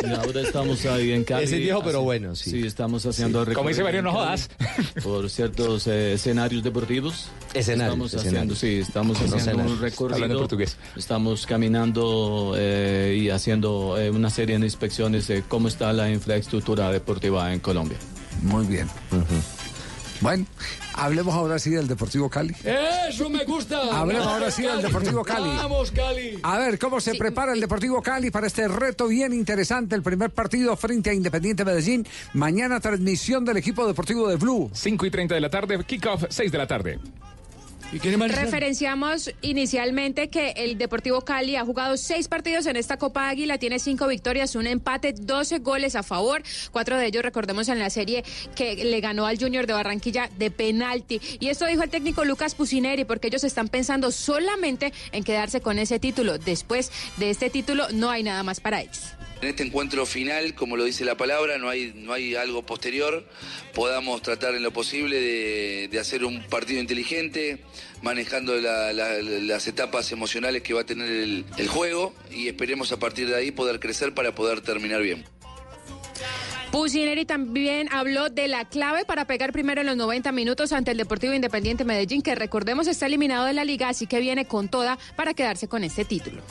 Y 0.05 0.07
ahora 0.15 0.41
estamos 0.41 0.85
ahí 0.87 1.13
en 1.13 1.25
Cali. 1.25 1.45
Ese 1.45 1.59
viejo, 1.59 1.83
pero 1.85 2.03
bueno, 2.03 2.35
sí. 2.37 2.51
Sí, 2.51 2.67
estamos 2.67 3.05
haciendo 3.07 3.45
Como 3.53 3.69
dice 3.69 3.83
Mario, 3.83 4.03
no 4.03 4.13
jodas. 4.13 4.49
Por 5.03 5.29
ciertos 5.31 5.87
eh, 5.87 6.15
escenarios 6.15 6.63
deportivos. 6.63 7.29
Escenarios, 7.55 8.13
Estamos 8.13 8.15
haciendo, 8.15 8.55
escenarios. 8.55 8.59
sí, 8.59 8.79
estamos 8.79 9.19
No 9.19 9.25
haciendo 9.25 9.37
escenarios. 9.39 9.73
un 9.73 9.81
recorrido. 9.81 10.15
Hablando 10.17 10.39
portugués. 10.41 10.77
Estamos 10.97 11.47
caminando 11.47 12.55
eh, 12.57 13.19
y 13.21 13.31
haciendo 13.31 13.97
eh, 13.99 14.11
una 14.11 14.31
serie 14.31 14.59
de 14.59 14.65
inspecciones 14.65 15.27
de 15.29 15.43
cómo 15.43 15.69
está 15.69 15.93
la 15.93 16.11
infraestructura 16.11 16.91
deportiva 16.91 17.53
en 17.53 17.61
Colombia. 17.61 17.99
Muy 18.43 18.67
bien. 18.67 18.89
Bueno, 20.21 20.47
hablemos 20.95 21.35
ahora 21.35 21.59
sí 21.59 21.71
del 21.71 21.87
Deportivo 21.87 22.29
Cali. 22.29 22.55
Eso 23.09 23.31
me 23.31 23.45
gusta. 23.45 23.79
Hablemos 23.97 24.27
ahora 24.27 24.51
sí 24.51 24.63
del 24.63 24.83
Deportivo 24.83 25.25
Cali. 25.25 25.49
Vamos, 25.49 25.93
Cali. 25.93 26.39
A 26.43 26.59
ver, 26.59 26.79
¿cómo 26.79 27.01
se 27.01 27.15
prepara 27.15 27.53
el 27.53 27.61
Deportivo 27.61 28.03
Cali 28.03 28.31
para 28.31 28.49
este 28.49 28.67
reto 28.67 29.07
bien 29.07 29.33
interesante? 29.33 29.95
El 29.95 30.03
primer 30.03 30.31
partido 30.31 30.77
frente 30.77 31.11
a 31.11 31.15
Independiente 31.15 31.65
Medellín. 31.65 32.07
Mañana 32.33 32.81
transmisión 32.81 33.45
del 33.45 33.59
equipo 33.59 33.87
deportivo 33.87 34.29
de 34.29 34.37
Blue. 34.37 34.71
5 34.73 35.07
y 35.07 35.11
30 35.11 35.35
de 35.35 35.41
la 35.41 35.51
tarde, 35.51 35.85
kickoff 35.85 36.25
6 36.29 36.51
de 36.51 36.59
la 36.59 36.67
tarde. 36.67 36.99
¿Y 37.91 38.01
quién 38.01 38.13
es 38.13 38.19
más 38.19 38.35
Referenciamos 38.35 39.31
inicialmente 39.41 40.29
que 40.29 40.51
el 40.57 40.77
Deportivo 40.77 41.23
Cali 41.23 41.57
ha 41.57 41.65
jugado 41.65 41.97
seis 41.97 42.29
partidos 42.29 42.67
en 42.67 42.77
esta 42.77 42.99
Copa 42.99 43.31
Águila, 43.31 43.57
tiene 43.57 43.79
cinco 43.79 44.07
victorias, 44.07 44.55
un 44.57 44.67
empate, 44.67 45.15
12 45.15 45.61
goles 45.61 45.97
a 45.97 46.03
favor, 46.03 46.43
cuatro 46.71 46.99
de 46.99 47.07
ellos 47.07 47.23
recordemos 47.23 47.69
en 47.69 47.79
la 47.79 47.89
serie 47.89 48.25
que 48.55 48.85
le 48.85 49.01
ganó 49.01 49.25
al 49.25 49.39
Junior 49.39 49.67
de 49.67 49.73
Barranquilla 49.73 50.29
de 50.37 50.51
penalti. 50.51 51.19
Y 51.41 51.49
esto 51.49 51.65
dijo 51.67 51.83
el 51.83 51.89
técnico 51.89 52.27
Lucas 52.27 52.55
Pusineri, 52.55 53.05
porque 53.05 53.29
ellos 53.29 53.45
están 53.45 53.69
pensando 53.69 54.11
solamente 54.11 54.93
en 55.13 55.25
quedarse 55.25 55.63
con 55.63 55.79
ese 55.79 55.99
título. 55.99 56.37
Después 56.37 56.93
de 57.17 57.31
este 57.31 57.49
título 57.49 57.87
no 57.93 58.11
hay 58.11 58.23
nada 58.23 58.43
más 58.43 58.61
para 58.61 58.83
ellos. 58.83 59.18
En 59.41 59.49
este 59.51 59.63
encuentro 59.63 60.05
final, 60.05 60.55
como 60.55 60.77
lo 60.77 60.83
dice 60.85 61.05
la 61.05 61.17
palabra, 61.17 61.59
no 61.59 61.69
hay, 61.69 61.93
no 61.95 62.13
hay 62.13 62.35
algo 62.35 62.67
posterior. 62.67 63.25
Podamos 63.73 64.21
tratar 64.21 64.57
en 64.57 64.65
lo 64.65 64.73
posible 64.73 65.21
de, 65.21 65.89
de 65.89 65.99
hacer 66.01 66.25
un 66.25 66.43
partido 66.49 66.81
inteligente, 66.81 67.59
manejando 68.03 68.57
la- 68.57 68.93
la- 68.93 69.23
las 69.23 69.69
etapas 69.69 70.11
emocionales 70.11 70.63
que 70.63 70.75
va 70.75 70.81
a 70.81 70.87
tener 70.87 71.09
el 71.57 71.69
juego 71.69 72.15
y 72.33 72.49
esperemos 72.49 72.91
a 72.91 72.99
partir 72.99 73.29
de 73.29 73.37
ahí 73.37 73.53
poder 73.53 73.79
crecer 73.79 74.13
para 74.13 74.35
poder 74.35 74.61
terminar 74.61 75.03
bien. 75.03 75.25
Pusineri 76.71 77.25
también 77.25 77.89
habló 77.93 78.29
de 78.29 78.47
la 78.47 78.69
clave 78.69 79.07
para 79.07 79.27
pegar 79.27 79.53
primero 79.53 79.81
en 79.81 79.87
los 79.87 79.97
90 79.97 80.33
minutos 80.33 80.73
ante 80.73 80.91
el 80.91 80.99
Deportivo 80.99 81.33
Independiente 81.33 81.85
Medellín, 81.85 82.21
que 82.21 82.35
recordemos 82.35 82.87
está 82.87 83.07
eliminado 83.07 83.47
de 83.47 83.55
la 83.55 83.65
liga, 83.65 83.89
así 83.89 84.07
que 84.07 84.21
viene 84.21 84.47
con 84.47 84.69
toda 84.69 84.99
para 85.17 85.33
quedarse 85.33 85.67
con 85.67 85.83
este 85.83 86.05
título. 86.05 86.43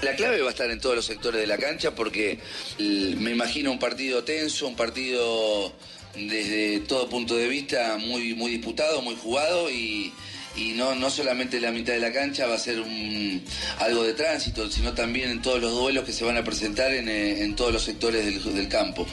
La 0.00 0.16
clave 0.16 0.40
va 0.40 0.48
a 0.48 0.50
estar 0.50 0.70
en 0.70 0.80
todos 0.80 0.96
los 0.96 1.04
sectores 1.04 1.40
de 1.40 1.46
la 1.46 1.58
cancha 1.58 1.94
porque 1.94 2.40
me 2.78 3.32
imagino 3.32 3.70
un 3.70 3.78
partido 3.78 4.24
tenso, 4.24 4.66
un 4.66 4.76
partido 4.76 5.72
desde 6.14 6.80
todo 6.80 7.08
punto 7.10 7.36
de 7.36 7.46
vista 7.46 7.98
muy, 7.98 8.34
muy 8.34 8.52
disputado, 8.52 9.02
muy 9.02 9.14
jugado 9.16 9.70
y, 9.70 10.12
y 10.56 10.72
no, 10.72 10.94
no 10.94 11.10
solamente 11.10 11.60
la 11.60 11.70
mitad 11.70 11.92
de 11.92 12.00
la 12.00 12.12
cancha 12.12 12.46
va 12.46 12.54
a 12.54 12.58
ser 12.58 12.80
un- 12.80 13.42
algo 13.78 14.02
de 14.04 14.14
tránsito, 14.14 14.70
sino 14.70 14.94
también 14.94 15.30
en 15.30 15.42
todos 15.42 15.60
los 15.60 15.72
duelos 15.72 16.04
que 16.04 16.12
se 16.12 16.24
van 16.24 16.36
a 16.36 16.44
presentar 16.44 16.92
en, 16.94 17.08
eh, 17.08 17.42
en 17.42 17.54
todos 17.56 17.72
los 17.72 17.82
sectores 17.82 18.44
del, 18.44 18.68
campo. 18.68 19.06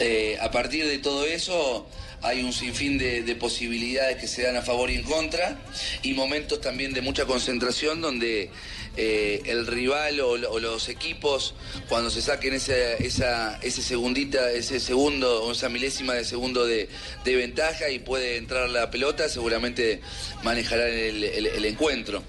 Eh, 0.00 0.36
a 0.40 0.50
partir 0.50 0.86
de 0.86 0.98
todo 0.98 1.24
eso 1.26 1.88
hay 2.22 2.42
un 2.42 2.52
sinfín 2.52 2.98
de 2.98 3.34
posibilidades 3.36 4.18
que 4.18 4.26
se 4.28 4.42
dan 4.42 4.56
a 4.56 4.62
favor 4.62 4.90
y 4.90 4.96
en 4.96 5.02
contra, 5.04 5.58
y 6.02 6.12
momentos 6.12 6.60
también 6.60 6.92
de 6.92 7.00
mucha 7.00 7.24
concentración 7.24 8.02
donde 8.02 8.50
eh, 8.96 9.42
el 9.46 9.66
rival 9.66 10.20
o, 10.20 10.30
o 10.32 10.58
los 10.60 10.88
equipos, 10.88 11.54
cuando 11.88 12.10
se 12.10 12.20
saquen 12.22 12.54
esa, 12.54 12.74
esa, 12.94 13.58
ese 13.62 13.82
segundita, 13.82 14.50
ese 14.50 14.80
segundo 14.80 15.44
o 15.44 15.52
esa 15.52 15.68
milésima 15.68 16.14
de 16.14 16.24
segundo 16.24 16.66
de, 16.66 16.88
de 17.24 17.36
ventaja 17.36 17.88
y 17.90 17.98
puede 18.00 18.36
entrar 18.36 18.68
la 18.70 18.90
pelota, 18.90 19.28
seguramente 19.28 20.00
manejarán 20.42 20.88
el, 20.88 21.24
el- 21.24 21.46
el 21.46 21.64
encuentro. 21.64 22.22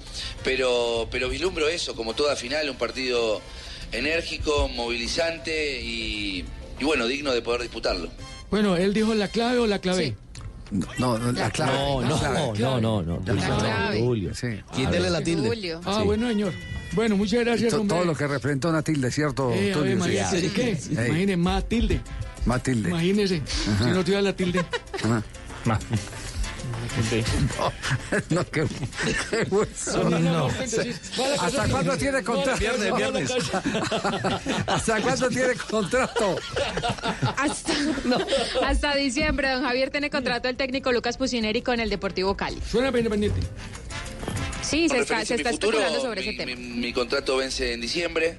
Pero, 0.43 1.07
pero 1.11 1.29
vislumbro 1.29 1.67
eso, 1.67 1.95
como 1.95 2.13
toda 2.15 2.35
final, 2.35 2.69
un 2.69 2.77
partido 2.77 3.41
enérgico, 3.91 4.67
movilizante 4.69 5.81
y, 5.81 6.45
y 6.79 6.83
bueno, 6.83 7.07
digno 7.07 7.33
de 7.33 7.41
poder 7.41 7.61
disputarlo. 7.61 8.09
Bueno, 8.49 8.75
él 8.77 8.93
dijo 8.93 9.13
la 9.13 9.27
clave 9.29 9.59
o 9.59 9.67
la 9.67 9.79
clave. 9.79 10.15
No, 10.71 11.17
no, 11.19 11.31
la 11.33 11.49
clave. 11.51 11.77
No, 11.77 12.01
la 12.01 12.07
no, 12.09 12.19
clave. 12.53 12.61
no, 12.61 12.79
no, 12.81 13.01
no. 13.01 13.15
Julio, 13.17 13.57
clave. 13.57 13.99
Julio. 13.99 14.33
Sí. 14.35 14.47
Quítele 14.73 15.09
la 15.09 15.21
tilde. 15.21 15.47
Julio. 15.49 15.81
Ah, 15.85 16.01
bueno, 16.03 16.27
señor. 16.29 16.53
Bueno, 16.93 17.17
muchas 17.17 17.41
gracias. 17.41 17.71
Todo 17.73 18.05
lo 18.05 18.15
que 18.15 18.27
representa 18.27 18.69
una 18.69 18.81
tilde, 18.81 19.11
¿cierto, 19.11 19.51
Eh, 19.51 19.73
Sí. 20.29 20.49
¿qué? 20.55 20.77
Imagine, 20.91 21.37
más 21.37 21.63
tilde. 21.67 22.01
Más 22.45 22.63
tilde. 22.63 22.89
Imagínese, 22.89 23.41
Ajá. 23.69 23.83
si 23.85 23.89
no 23.91 24.03
tuviera 24.03 24.21
la 24.21 24.33
tilde. 24.33 24.59
Ajá. 25.03 25.23
No, 28.29 28.43
qué, 28.49 28.65
qué 29.29 29.43
hueso. 29.49 30.09
No, 30.09 30.47
¿Hasta 31.39 31.67
cuándo 31.69 31.97
tiene 31.97 32.23
contrato? 32.23 32.61
la 32.61 33.19
casa. 33.27 33.63
¿Hasta 34.67 35.01
cuándo 35.01 35.29
tiene 35.29 35.53
contrato? 35.55 36.35
Hasta, 37.37 37.73
hasta 38.65 38.95
diciembre, 38.95 39.49
don 39.51 39.63
Javier 39.63 39.89
tiene 39.91 40.09
contrato 40.09 40.49
el 40.49 40.55
técnico 40.57 40.91
Lucas 40.91 41.17
Pusineri 41.17 41.61
con 41.61 41.79
el 41.79 41.89
Deportivo 41.89 42.35
Cali. 42.35 42.59
Suena 42.69 42.87
para 42.87 42.99
Independiente. 42.99 43.41
Sí, 44.61 44.87
se 44.89 44.99
está, 44.99 45.25
se 45.25 45.35
está 45.35 45.49
especulando 45.49 45.99
sobre 46.01 46.21
ese 46.21 46.33
tema. 46.33 46.55
mi- 46.55 46.67
mi 46.67 46.93
contrato 46.93 47.37
vence 47.37 47.73
en 47.73 47.81
diciembre, 47.81 48.37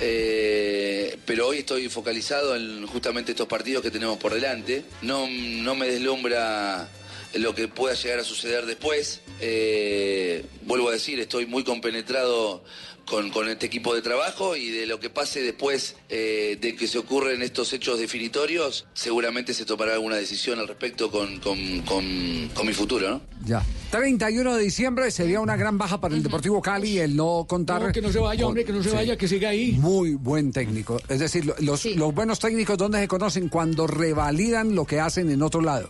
eh, 0.00 1.18
pero 1.24 1.48
hoy 1.48 1.58
estoy 1.58 1.88
focalizado 1.88 2.56
en 2.56 2.86
justamente 2.86 3.32
estos 3.32 3.46
partidos 3.48 3.82
que 3.82 3.90
tenemos 3.90 4.18
por 4.18 4.34
delante. 4.34 4.84
No, 5.02 5.26
no 5.28 5.74
me 5.74 5.86
deslumbra 5.86 6.88
lo 7.34 7.54
que 7.54 7.68
pueda 7.68 7.94
llegar 7.94 8.18
a 8.20 8.24
suceder 8.24 8.66
después. 8.66 9.20
Eh, 9.40 10.44
vuelvo 10.66 10.88
a 10.88 10.92
decir, 10.92 11.18
estoy 11.20 11.46
muy 11.46 11.64
compenetrado 11.64 12.62
con, 13.06 13.30
con 13.30 13.48
este 13.48 13.66
equipo 13.66 13.94
de 13.94 14.00
trabajo 14.02 14.54
y 14.56 14.70
de 14.70 14.86
lo 14.86 15.00
que 15.00 15.10
pase 15.10 15.42
después 15.42 15.96
eh, 16.08 16.56
de 16.60 16.76
que 16.76 16.86
se 16.86 16.98
ocurren 16.98 17.42
estos 17.42 17.72
hechos 17.72 17.98
definitorios, 17.98 18.86
seguramente 18.94 19.54
se 19.54 19.64
tomará 19.64 19.94
alguna 19.94 20.14
decisión 20.16 20.60
al 20.60 20.68
respecto 20.68 21.10
con, 21.10 21.38
con- 21.40 21.80
con- 21.82 22.50
con 22.54 22.66
mi 22.66 22.72
futuro, 22.72 23.10
¿no? 23.10 23.22
Ya. 23.44 23.62
31 23.90 24.54
de 24.56 24.62
diciembre 24.62 25.10
sería 25.10 25.40
una 25.40 25.56
gran 25.56 25.76
baja 25.76 26.00
para 26.00 26.14
el 26.14 26.22
Deportivo 26.22 26.62
Cali 26.62 26.98
el 27.00 27.16
no 27.16 27.44
contar. 27.48 27.82
No, 27.82 27.92
que 27.92 28.00
no 28.00 28.12
se 28.12 28.20
vaya, 28.20 28.46
hombre, 28.46 28.64
que 28.64 28.72
no 28.72 28.82
se 28.82 28.90
Sí. 28.90 28.94
vaya, 28.96 29.16
que 29.16 29.26
siga 29.28 29.48
ahí. 29.50 29.72
Muy 29.72 30.14
buen 30.14 30.52
técnico. 30.52 31.00
Es 31.08 31.18
decir, 31.18 31.44
lo- 31.44 31.56
los, 31.58 31.84
los 31.84 32.14
buenos 32.14 32.38
técnicos, 32.38 32.78
¿dónde 32.78 33.00
se 33.00 33.08
conocen? 33.08 33.48
Cuando 33.48 33.86
revalidan 33.88 34.74
lo 34.76 34.86
que 34.86 35.00
hacen 35.00 35.28
en 35.30 35.42
otro 35.42 35.60
lado. 35.60 35.88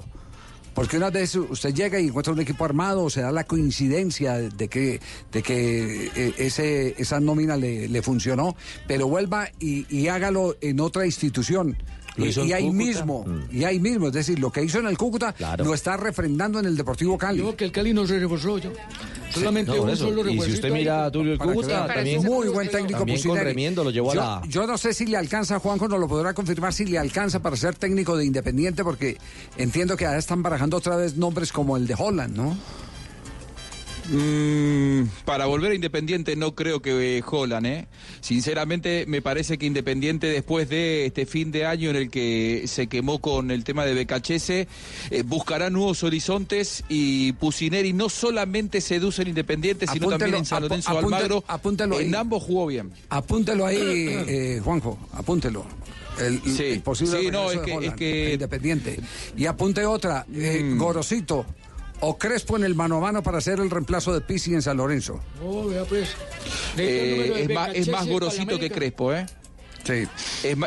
Porque 0.75 0.97
una 0.97 1.11
vez 1.11 1.35
usted 1.35 1.75
llega 1.75 2.01
y 2.01 2.07
encuentra 2.07 2.33
un 2.33 2.41
equipo 2.41 2.65
armado, 2.65 3.11
se 3.11 3.21
da 3.21 3.31
la 3.31 3.45
coincidencia 3.45 4.39
de 4.39 4.69
que, 4.69 5.01
de 5.31 5.43
que 5.43 6.07
eh, 6.15 6.35
ese, 6.39 6.95
esa 6.99 7.21
nómina 7.21 7.57
le, 7.57 7.89
le 7.89 8.03
funcionó, 8.03 8.57
pero 8.87 9.07
vuelva 9.07 9.49
y, 9.59 9.87
y 9.95 10.09
hágalo 10.09 10.57
en 10.61 10.81
otra 10.81 11.05
institución. 11.05 11.77
Y, 12.17 12.53
ahí 12.53 12.65
Cúcuta. 12.67 12.85
mismo, 12.85 13.25
Mm. 13.27 13.57
y 13.57 13.65
ahí 13.65 13.81
mismo, 13.81 14.09
es 14.09 14.13
decir, 14.13 14.39
lo 14.39 14.51
que 14.53 14.63
hizo 14.63 14.79
en 14.79 14.87
el 14.87 14.99
Cúcuta 14.99 15.35
lo 15.59 15.73
está 15.75 15.97
refrendando 15.97 16.59
en 16.59 16.67
el 16.67 16.77
Deportivo 16.77 17.17
Cali. 17.17 17.39
Yo 17.39 17.57
que 17.57 17.65
el 17.65 17.73
Cali 17.73 17.95
no 17.95 18.07
se 18.07 18.19
reforzó 18.19 18.59
yo. 18.59 18.71
Solamente 19.31 19.73
No, 19.75 19.83
un 19.85 19.91
eso. 19.91 20.05
solo 20.09 20.29
Y 20.29 20.39
si 20.43 20.53
usted 20.53 20.71
mira 20.71 21.07
a 21.07 21.11
Tulio 21.11 21.33
el 21.33 21.39
Cúcuta, 21.39 21.87
vea. 21.87 21.95
también 21.95 22.23
muy 22.23 22.49
buen 22.49 22.69
técnico 22.69 22.99
también 22.99 23.19
con 23.19 23.29
Pusineri. 23.31 23.45
Remiendo 23.51 23.83
lo 23.83 23.91
llevó 23.91 24.11
a 24.11 24.15
yo, 24.15 24.21
la 24.21 24.43
yo 24.47 24.67
no 24.67 24.77
sé 24.77 24.93
si 24.93 25.07
le 25.07 25.17
alcanza, 25.17 25.59
Juanjo 25.59 25.89
nos 25.89 25.99
lo 26.01 26.07
podrá 26.07 26.35
confirmar, 26.35 26.73
si 26.75 26.85
le 26.85 26.99
alcanza 26.99 27.41
para 27.41 27.57
ser 27.57 27.75
técnico 27.77 28.17
de 28.17 28.27
Independiente, 28.27 28.85
porque 28.85 29.17
entiendo 29.57 29.97
que 29.97 30.05
ahora 30.05 30.19
están 30.19 30.43
barajando 30.43 30.77
otra 30.77 30.97
vez 30.97 31.17
nombres 31.17 31.51
como 31.51 31.77
el 31.79 31.87
de 31.87 31.95
Holland, 31.99 32.37
¿no? 32.37 32.57
Mm, 34.11 35.05
para 35.25 35.47
volver 35.47 35.73
a 35.73 35.75
Independiente 35.75 36.35
no 36.37 36.55
creo 36.55 36.81
que 36.83 37.19
eh, 37.19 37.23
Holland, 37.29 37.67
¿eh? 37.67 37.87
Sinceramente 38.21 39.05
me 39.07 39.23
parece 39.23 39.59
que 39.59 39.67
Independiente 39.67 40.27
después 40.27 40.69
de 40.69 41.07
este 41.07 41.25
fin 41.27 41.53
de 41.53 41.67
año 41.67 41.91
en 41.91 41.97
el 41.97 42.11
que 42.11 42.65
se 42.67 42.89
quemó 42.89 43.21
con 43.21 43.51
el 43.51 43.65
tema 43.65 43.85
de 43.85 43.95
Becachese, 43.95 44.67
eh, 45.11 45.23
buscará 45.25 45.71
nuevos 45.71 46.03
horizontes 46.03 46.85
y 46.89 47.33
Pusineri 47.35 47.93
no 47.93 48.09
solamente 48.09 48.81
seduce 48.81 49.23
en 49.23 49.29
Independiente, 49.29 49.87
sino 49.87 50.09
también 50.11 50.35
en 50.37 50.45
San 50.47 50.63
Lorenzo 50.63 50.91
Almagro. 50.99 51.45
apúntelo 51.47 52.01
en 52.01 52.15
ahí. 52.15 52.21
ambos 52.21 52.43
jugó 52.43 52.67
bien. 52.67 52.91
Apúntelo 53.09 53.67
ahí, 53.67 53.79
eh, 53.81 54.61
Juanjo, 54.65 54.99
apúntelo. 55.13 55.65
El, 56.21 56.43
Sí, 56.43 56.65
el 56.65 56.81
posible 56.83 57.21
sí, 57.21 57.31
no, 57.31 57.49
regreso 57.49 57.53
es 57.53 57.61
de 57.61 57.65
que- 57.67 57.73
Holland, 57.77 57.93
es 57.93 57.99
que- 57.99 58.27
a 58.27 58.33
Independiente. 58.35 59.01
Y 59.37 59.47
apunte 59.47 59.87
otra, 59.87 60.27
eh, 60.35 60.75
Gorosito 60.77 61.47
o 62.03 62.19
Crespo 62.19 62.57
en 62.57 62.65
el 62.65 62.75
mano 62.75 62.97
a 62.99 63.01
mano 63.01 63.23
para 63.23 63.39
hacer 63.39 63.59
el 63.61 63.71
reemplazo 63.71 64.13
de 64.13 64.21
Pizzi 64.21 64.53
en 64.55 64.61
San 64.63 64.77
Lorenzo. 64.77 65.21
Oh, 65.43 65.67
vea 65.69 65.85
pues. 65.85 66.11
Eh, 66.77 67.47
es, 67.49 67.55
más, 67.55 67.69
es 67.71 67.89
más 67.89 68.07
Becachese 68.07 68.13
gorosito 68.13 68.59
que. 68.59 68.71
Crespo, 68.71 69.15
¿eh? 69.15 69.25
Sí. 69.85 70.05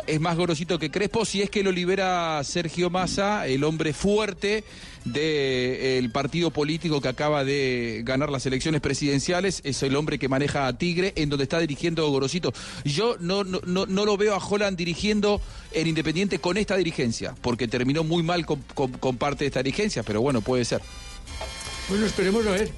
Es, 0.06 0.20
más 0.20 0.36
gorosito 0.36 0.78
que 0.78 0.90
Crespo 0.90 1.24
si 1.24 1.40
es 1.40 1.48
que 1.48 1.62
lo 1.62 1.72
libera 1.72 2.42
Sergio 2.44 2.90
Massa, 2.90 3.46
el 3.46 3.64
hombre 3.64 3.94
fuerte 3.94 4.62
del 5.06 6.10
partido 6.10 6.50
político 6.50 7.00
que 7.00 7.08
acaba 7.08 7.44
de 7.44 8.02
ganar 8.04 8.28
las 8.30 8.44
elecciones 8.44 8.80
presidenciales. 8.80 9.60
Es 9.64 9.82
el 9.82 9.96
hombre 9.96 10.18
que 10.18 10.28
maneja 10.28 10.66
a 10.66 10.76
Tigre, 10.76 11.12
en 11.16 11.30
donde 11.30 11.44
está 11.44 11.58
dirigiendo 11.60 12.08
Gorosito. 12.10 12.52
Yo 12.84 13.16
no, 13.20 13.42
no, 13.44 13.60
no, 13.66 13.86
no 13.86 14.04
lo 14.04 14.16
veo 14.16 14.34
a 14.34 14.38
Holland 14.38 14.76
dirigiendo 14.76 15.40
en 15.72 15.86
Independiente 15.86 16.38
con 16.38 16.56
esta 16.58 16.76
dirigencia, 16.76 17.34
porque 17.40 17.68
terminó 17.68 18.04
muy 18.04 18.22
mal 18.22 18.44
con, 18.44 18.62
con- 18.74 18.92
con 18.92 19.16
parte 19.16 19.44
de 19.44 19.48
esta 19.48 19.62
dirigencia, 19.62 20.02
pero 20.02 20.20
bueno, 20.20 20.40
puede 20.42 20.64
ser. 20.66 20.82
Bueno, 21.88 22.06
esperemos 22.06 22.46
a 22.46 22.50
ver. 22.50 22.70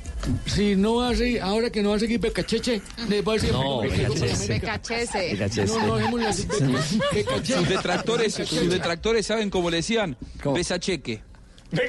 Si 0.47 0.76
no 0.76 0.97
seguir, 1.14 1.40
ahora 1.40 1.70
que 1.70 1.82
no 1.82 1.90
va 1.90 1.97
a 1.97 1.98
seguir 1.98 2.20
Becacheche, 2.20 2.82
le 3.09 3.22
va 3.22 3.32
a 3.32 3.35
decir 3.36 3.52
No, 3.52 3.80
Becachese. 3.80 4.48
Becachese. 4.48 5.66
No, 5.66 5.98
no, 5.98 6.18
Becachese. 6.18 7.55
Sus 7.55 7.68
detractores, 7.68 8.35
sus 8.35 8.68
detractores 8.68 9.26
saben 9.26 9.48
cómo 9.48 9.70
le 9.70 9.78
decían, 9.78 10.16
besa 10.55 10.78
cheque. 10.78 11.22
Porque 11.70 11.86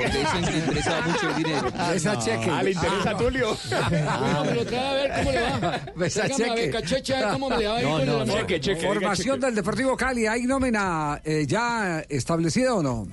le 0.52 0.58
interesaba 0.58 1.08
mucho 1.08 1.30
el 1.30 1.36
dinero. 1.36 1.72
Besa 1.92 2.20
cheque. 2.20 2.50
Ah, 2.50 2.64
le 2.64 2.72
interesa 2.72 3.12
a 3.12 3.18
Tulio. 3.18 3.58
Trae 3.68 4.88
a 4.88 4.94
ver 4.94 5.12
cómo 5.18 5.32
le 5.32 5.42
va. 5.42 5.82
Becacheche 5.96 7.16
a 7.16 7.20
ver 7.20 7.34
cómo 7.34 7.50
le 7.50 7.66
No, 7.84 8.26
no. 8.26 8.36
Formación 8.82 9.40
del 9.40 9.56
Deportivo 9.56 9.98
Cali, 9.98 10.28
¿hay 10.28 10.44
nómina 10.44 11.22
eh, 11.24 11.46
ya 11.48 12.04
establecida 12.08 12.76
o 12.76 12.84
no? 12.84 13.08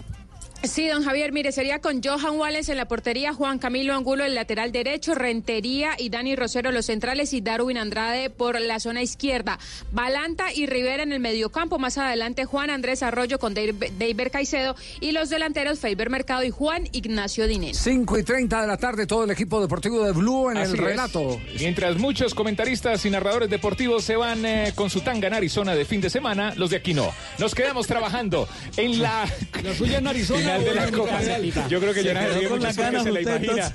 Sí, 0.69 0.89
don 0.89 1.05
Javier, 1.05 1.33
mire, 1.33 1.53
sería 1.53 1.81
con 1.81 2.03
Johan 2.03 2.39
Wallace 2.39 2.73
en 2.73 2.79
la 2.79 2.87
portería, 2.89 3.33
Juan 3.33 3.59
Camilo 3.59 3.95
Angulo 3.95 4.25
el 4.25 4.35
lateral 4.35 4.73
derecho, 4.73 5.15
Rentería 5.15 5.93
y 5.99 6.09
Dani 6.09 6.35
Rosero 6.35 6.73
los 6.73 6.87
centrales 6.87 7.33
y 7.33 7.41
Darwin 7.41 7.79
Andrade 7.79 8.31
por 8.31 8.61
la 8.61 8.81
zona 8.81 9.03
izquierda. 9.03 9.59
Balanta 9.93 10.53
y 10.53 10.67
Rivera 10.67 11.03
en 11.03 11.13
el 11.13 11.21
mediocampo, 11.21 11.79
más 11.79 11.99
adelante 11.99 12.45
Juan 12.45 12.71
Andrés 12.71 13.03
Arroyo 13.03 13.39
con 13.39 13.55
Deiber 13.55 14.31
Caicedo 14.31 14.75
y 15.01 15.13
los 15.13 15.31
delanteros 15.31 15.79
Faber 15.79 16.11
Mercado 16.11 16.43
y 16.43 16.51
Juan 16.51 16.89
Ignacio 16.93 17.47
Dinés. 17.47 17.79
5 17.79 18.19
y 18.19 18.23
30 18.25 18.63
de 18.63 18.67
la 18.67 18.77
tarde, 18.77 19.07
todo 19.07 19.25
el 19.25 19.31
equipo 19.31 19.61
deportivo 19.61 20.05
de 20.05 20.13
Blue 20.13 20.51
en 20.51 20.59
Así 20.59 20.73
el 20.75 20.81
es. 20.81 20.85
relato. 20.85 21.41
Mientras 21.59 21.97
muchos 21.99 22.35
comentaristas 22.35 23.05
y 23.07 23.11
narradores 23.11 23.49
deportivos 23.51 24.05
se 24.05 24.17
van 24.17 24.45
eh, 24.45 24.73
con 24.75 24.91
su 24.91 25.01
tanga 25.01 25.29
en 25.29 25.35
Arizona 25.35 25.75
de 25.75 25.85
fin 25.85 26.01
de 26.01 26.11
semana, 26.11 26.55
los 26.57 26.71
de 26.71 26.77
aquí 26.77 26.93
no. 26.93 27.13
Nos 27.39 27.55
quedamos 27.55 27.87
trabajando 27.87 28.49
en 28.77 29.01
la, 29.01 29.27
La 29.63 29.75
suya 29.75 29.99
en 29.99 30.07
Arizona. 30.09 30.56
Final 30.59 30.75
de 30.75 30.91
la 30.91 30.97
Copa. 30.97 31.21
Yo 31.69 31.81
creo 31.81 31.95
que 31.95 32.03
Se 32.03 32.15
Jonás 32.15 32.51
muchas 32.51 32.77
las 32.77 32.77
veces 32.77 33.03
se 33.03 33.13
la 33.13 33.21
imagina. 33.21 33.73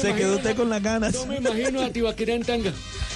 Se 0.00 0.14
quedó 0.14 0.36
usted 0.36 0.56
con 0.56 0.70
las 0.70 0.82
ganas. 0.82 1.14
No 1.14 1.26
me 1.26 1.36
imagino 1.36 1.82
a 1.82 1.90
Tibaquira 1.90 2.34
en 2.34 2.42
tanga. 2.42 2.72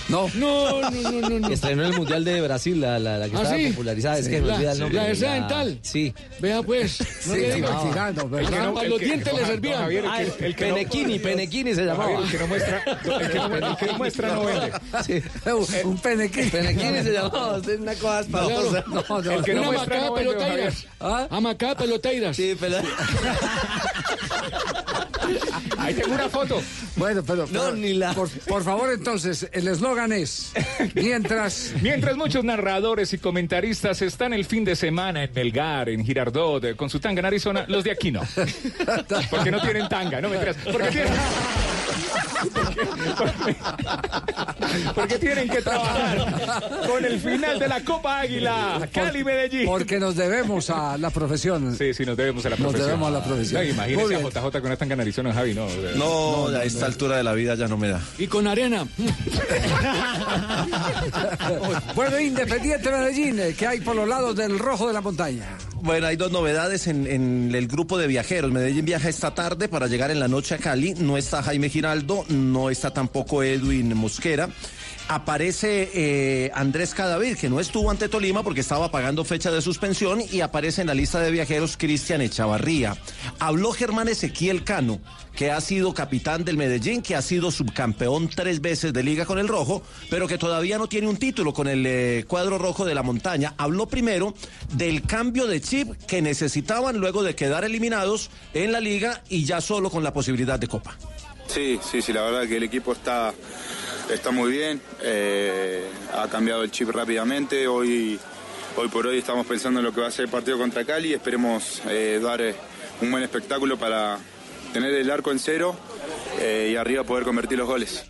No. 0.08 0.28
No, 0.34 0.80
no, 0.90 0.90
no, 0.90 1.20
no. 1.28 1.38
no. 1.40 1.48
Estrenó 1.52 1.84
en 1.84 1.92
el 1.92 1.96
Mundial 1.98 2.24
de 2.24 2.40
Brasil, 2.40 2.80
la, 2.80 2.98
la, 2.98 3.18
la 3.18 3.28
que 3.28 3.36
¿Ah, 3.36 3.42
estaba 3.42 3.58
sí? 3.58 3.68
popularizada. 3.70 4.18
Es 4.18 4.24
Sí. 4.24 4.30
que 4.30 4.40
me 4.40 4.46
La- 4.48 4.54
olvida 4.56 4.72
el 4.72 4.78
nombre. 4.78 4.96
la 4.96 5.02
de 5.04 5.08
La- 5.10 5.14
Sedental. 5.16 5.78
Sí. 5.82 6.14
Vea 6.40 6.62
pues. 6.62 6.98
No 7.26 7.34
Sí, 7.34 7.40
le 7.40 7.54
digo. 7.54 7.68
No. 7.68 8.38
El 8.38 8.48
que 8.48 8.56
no- 8.58 8.74
Para 8.74 8.88
los 8.88 8.98
que- 8.98 9.04
dientes 9.04 9.34
le 9.34 9.46
servían. 9.46 9.78
Javier, 9.82 10.04
el 10.04 10.10
Ah, 10.10 10.18
que- 10.38 10.46
el 10.46 10.56
que 10.56 10.68
no- 10.68 10.74
Penequini, 10.74 11.18
Penequini 11.18 11.74
se 11.74 11.84
llamaba. 11.84 12.04
Javier, 12.04 12.22
el 12.24 12.30
que 12.30 12.38
no 12.38 12.46
muestra, 12.46 12.82
el 12.86 12.98
que 13.30 13.34
no, 13.38 13.54
el 13.68 13.76
que 13.76 13.86
no 13.86 13.94
muestra 13.98 14.34
no 14.34 14.44
vende. 14.44 14.72
Sí. 15.06 15.22
Un 15.84 15.98
penequín. 15.98 16.50
Penequini 16.50 17.02
se 17.02 17.12
llamaba. 17.12 17.58
Es 17.58 17.78
una 17.80 17.94
cosa 17.94 18.20
espantosa. 18.20 18.84
No, 18.88 19.04
no, 19.08 19.30
El 19.30 19.44
que 19.44 19.54
no 19.54 19.60
Una 19.62 19.70
muestra 19.72 19.94
macada 19.96 20.06
no 20.08 20.14
vende, 20.14 20.32
peloteiras. 20.34 20.86
Amacá 21.30 21.74
peloteiras. 21.76 22.36
Sí, 22.36 22.56
pero... 22.58 22.76
Ahí 25.78 25.94
tengo 25.94 26.14
una 26.14 26.28
foto. 26.28 26.60
Bueno, 26.96 27.22
pero, 27.24 27.46
pero, 27.46 28.14
por, 28.14 28.28
por 28.30 28.64
favor, 28.64 28.90
entonces, 28.92 29.48
el 29.52 29.68
eslogan 29.68 29.97
mientras... 30.94 31.72
Mientras 31.82 32.16
muchos 32.16 32.44
narradores 32.44 33.12
y 33.12 33.18
comentaristas 33.18 34.02
están 34.02 34.32
el 34.32 34.44
fin 34.44 34.64
de 34.64 34.76
semana 34.76 35.24
en 35.24 35.32
Melgar, 35.34 35.88
en 35.88 36.04
Girardot, 36.04 36.64
eh, 36.64 36.76
con 36.76 36.90
su 36.90 37.00
tanga 37.00 37.20
en 37.20 37.26
Arizona, 37.26 37.64
los 37.68 37.84
de 37.84 37.90
aquí 37.90 38.10
no. 38.10 38.20
Porque 39.30 39.50
no 39.50 39.60
tienen 39.60 39.88
tanga, 39.88 40.20
no 40.20 40.28
me 40.28 40.38
creas. 40.38 40.56
Porque 40.70 40.88
tienen... 40.88 41.12
Porque, 43.16 43.56
porque 44.94 45.18
tienen 45.18 45.48
que 45.48 45.62
trabajar 45.62 46.86
con 46.86 47.04
el 47.04 47.18
final 47.20 47.58
de 47.58 47.68
la 47.68 47.80
Copa 47.82 48.20
Águila, 48.20 48.88
Cali 48.92 49.24
Medellín. 49.24 49.66
Porque 49.66 49.98
nos 49.98 50.16
debemos 50.16 50.70
a 50.70 50.96
la 50.98 51.10
profesión. 51.10 51.74
Sí, 51.76 51.92
sí, 51.94 52.04
nos 52.04 52.16
debemos 52.16 52.44
a 52.46 52.50
la 52.50 52.56
Nos 52.56 52.60
profesión. 52.72 52.86
debemos 52.88 53.08
a 53.08 53.10
la 53.12 53.24
profesión. 53.24 53.62
No, 53.64 53.70
imagínese 53.70 54.14
a. 54.16 54.20
JJ 54.20 54.50
con 54.52 54.66
una 54.66 54.76
tanga 54.76 54.94
en 54.94 55.00
Arizona, 55.00 55.32
Javi, 55.32 55.54
no. 55.54 55.66
No, 55.96 56.48
a 56.48 56.64
esta 56.64 56.86
altura 56.86 57.16
de 57.16 57.24
la 57.24 57.32
vida 57.32 57.54
ya 57.54 57.68
no 57.68 57.76
me 57.76 57.88
da. 57.88 58.00
Y 58.18 58.26
con 58.26 58.46
arena. 58.46 58.86
Bueno, 61.94 62.20
Independiente 62.20 62.90
Medellín, 62.90 63.38
eh, 63.40 63.54
que 63.54 63.66
hay 63.66 63.80
por 63.80 63.96
los 63.96 64.06
lados 64.08 64.36
del 64.36 64.58
rojo 64.58 64.86
de 64.86 64.92
la 64.92 65.00
montaña. 65.00 65.46
Bueno, 65.80 66.06
hay 66.06 66.16
dos 66.16 66.30
novedades 66.32 66.86
en, 66.86 67.06
en 67.06 67.52
el 67.54 67.66
grupo 67.68 67.98
de 67.98 68.06
viajeros. 68.06 68.50
Medellín 68.50 68.84
viaja 68.84 69.08
esta 69.08 69.34
tarde 69.34 69.68
para 69.68 69.86
llegar 69.86 70.10
en 70.10 70.20
la 70.20 70.28
noche 70.28 70.54
a 70.54 70.58
Cali. 70.58 70.94
No 70.94 71.16
está 71.16 71.42
Jaime 71.42 71.68
Giraldo, 71.88 72.26
no 72.28 72.68
está 72.68 72.92
tampoco 72.92 73.42
Edwin 73.42 73.96
Mosquera. 73.96 74.50
Aparece 75.08 75.90
eh, 75.94 76.50
Andrés 76.54 76.92
Cadavid, 76.92 77.38
que 77.38 77.48
no 77.48 77.60
estuvo 77.60 77.90
ante 77.90 78.10
Tolima 78.10 78.42
porque 78.42 78.60
estaba 78.60 78.90
pagando 78.90 79.24
fecha 79.24 79.50
de 79.50 79.62
suspensión, 79.62 80.20
y 80.30 80.42
aparece 80.42 80.82
en 80.82 80.88
la 80.88 80.94
lista 80.94 81.18
de 81.20 81.30
viajeros 81.30 81.78
Cristian 81.78 82.20
Echavarría. 82.20 82.94
Habló 83.38 83.72
Germán 83.72 84.08
Ezequiel 84.08 84.64
Cano, 84.64 85.00
que 85.34 85.50
ha 85.50 85.62
sido 85.62 85.94
capitán 85.94 86.44
del 86.44 86.58
Medellín, 86.58 87.00
que 87.00 87.16
ha 87.16 87.22
sido 87.22 87.50
subcampeón 87.50 88.28
tres 88.28 88.60
veces 88.60 88.92
de 88.92 89.02
liga 89.02 89.24
con 89.24 89.38
el 89.38 89.48
rojo, 89.48 89.82
pero 90.10 90.28
que 90.28 90.36
todavía 90.36 90.76
no 90.76 90.88
tiene 90.88 91.08
un 91.08 91.16
título 91.16 91.54
con 91.54 91.68
el 91.68 91.86
eh, 91.86 92.26
cuadro 92.28 92.58
rojo 92.58 92.84
de 92.84 92.94
la 92.94 93.02
montaña. 93.02 93.54
Habló 93.56 93.88
primero 93.88 94.34
del 94.74 95.00
cambio 95.00 95.46
de 95.46 95.62
chip 95.62 95.94
que 96.06 96.20
necesitaban 96.20 96.98
luego 96.98 97.22
de 97.22 97.34
quedar 97.34 97.64
eliminados 97.64 98.28
en 98.52 98.72
la 98.72 98.80
liga 98.80 99.22
y 99.30 99.46
ya 99.46 99.62
solo 99.62 99.88
con 99.88 100.04
la 100.04 100.12
posibilidad 100.12 100.58
de 100.58 100.66
copa. 100.66 100.98
Sí, 101.48 101.80
sí, 101.82 102.02
sí, 102.02 102.12
la 102.12 102.22
verdad 102.22 102.46
que 102.46 102.58
el 102.58 102.62
equipo 102.62 102.92
está, 102.92 103.32
está 104.12 104.30
muy 104.30 104.52
bien, 104.52 104.80
eh, 105.02 105.88
ha 106.12 106.28
cambiado 106.28 106.62
el 106.62 106.70
chip 106.70 106.90
rápidamente, 106.90 107.66
hoy, 107.66 108.20
hoy 108.76 108.88
por 108.88 109.06
hoy 109.06 109.18
estamos 109.18 109.46
pensando 109.46 109.80
en 109.80 109.86
lo 109.86 109.92
que 109.92 110.02
va 110.02 110.08
a 110.08 110.10
ser 110.10 110.26
el 110.26 110.30
partido 110.30 110.58
contra 110.58 110.84
Cali, 110.84 111.14
esperemos 111.14 111.80
eh, 111.88 112.20
dar 112.22 112.42
eh, 112.42 112.54
un 113.00 113.10
buen 113.10 113.22
espectáculo 113.22 113.78
para 113.78 114.18
tener 114.74 114.92
el 114.92 115.10
arco 115.10 115.32
en 115.32 115.38
cero 115.38 115.74
y 116.40 116.76
arriba 116.76 117.02
poder 117.02 117.24
convertir 117.24 117.58
los 117.58 117.66
goles. 117.66 118.04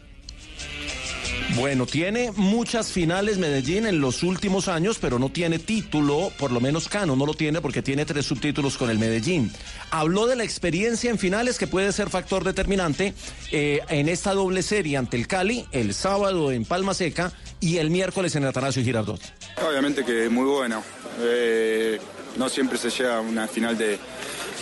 Bueno, 1.56 1.86
tiene 1.86 2.30
muchas 2.36 2.92
finales 2.92 3.38
Medellín 3.38 3.86
en 3.86 4.00
los 4.00 4.22
últimos 4.22 4.68
años, 4.68 4.98
pero 5.00 5.18
no 5.18 5.30
tiene 5.30 5.58
título, 5.58 6.30
por 6.38 6.52
lo 6.52 6.60
menos 6.60 6.88
Cano 6.88 7.16
no 7.16 7.24
lo 7.24 7.34
tiene 7.34 7.60
porque 7.60 7.82
tiene 7.82 8.04
tres 8.04 8.26
subtítulos 8.26 8.76
con 8.76 8.90
el 8.90 8.98
Medellín. 8.98 9.50
Habló 9.90 10.26
de 10.26 10.36
la 10.36 10.44
experiencia 10.44 11.10
en 11.10 11.18
finales 11.18 11.58
que 11.58 11.66
puede 11.66 11.90
ser 11.92 12.10
factor 12.10 12.44
determinante 12.44 13.14
eh, 13.50 13.80
en 13.88 14.08
esta 14.08 14.34
doble 14.34 14.62
serie 14.62 14.98
ante 14.98 15.16
el 15.16 15.26
Cali, 15.26 15.64
el 15.72 15.94
sábado 15.94 16.52
en 16.52 16.64
Palma 16.64 16.92
Seca 16.92 17.32
y 17.60 17.78
el 17.78 17.90
miércoles 17.90 18.36
en 18.36 18.44
Atanasio 18.44 18.84
Girardot. 18.84 19.20
Obviamente 19.66 20.04
que 20.04 20.26
es 20.26 20.30
muy 20.30 20.44
bueno, 20.44 20.82
eh, 21.22 21.98
no 22.36 22.48
siempre 22.50 22.78
se 22.78 22.90
llega 22.90 23.16
a 23.16 23.20
una 23.20 23.48
final 23.48 23.76
de, 23.76 23.98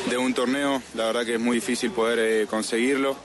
de 0.08 0.16
un 0.16 0.32
torneo, 0.32 0.80
la 0.94 1.06
verdad 1.06 1.26
que 1.26 1.34
es 1.34 1.40
muy 1.40 1.56
difícil 1.56 1.90
poder 1.90 2.18
eh, 2.20 2.46
conseguirlo. 2.48 3.16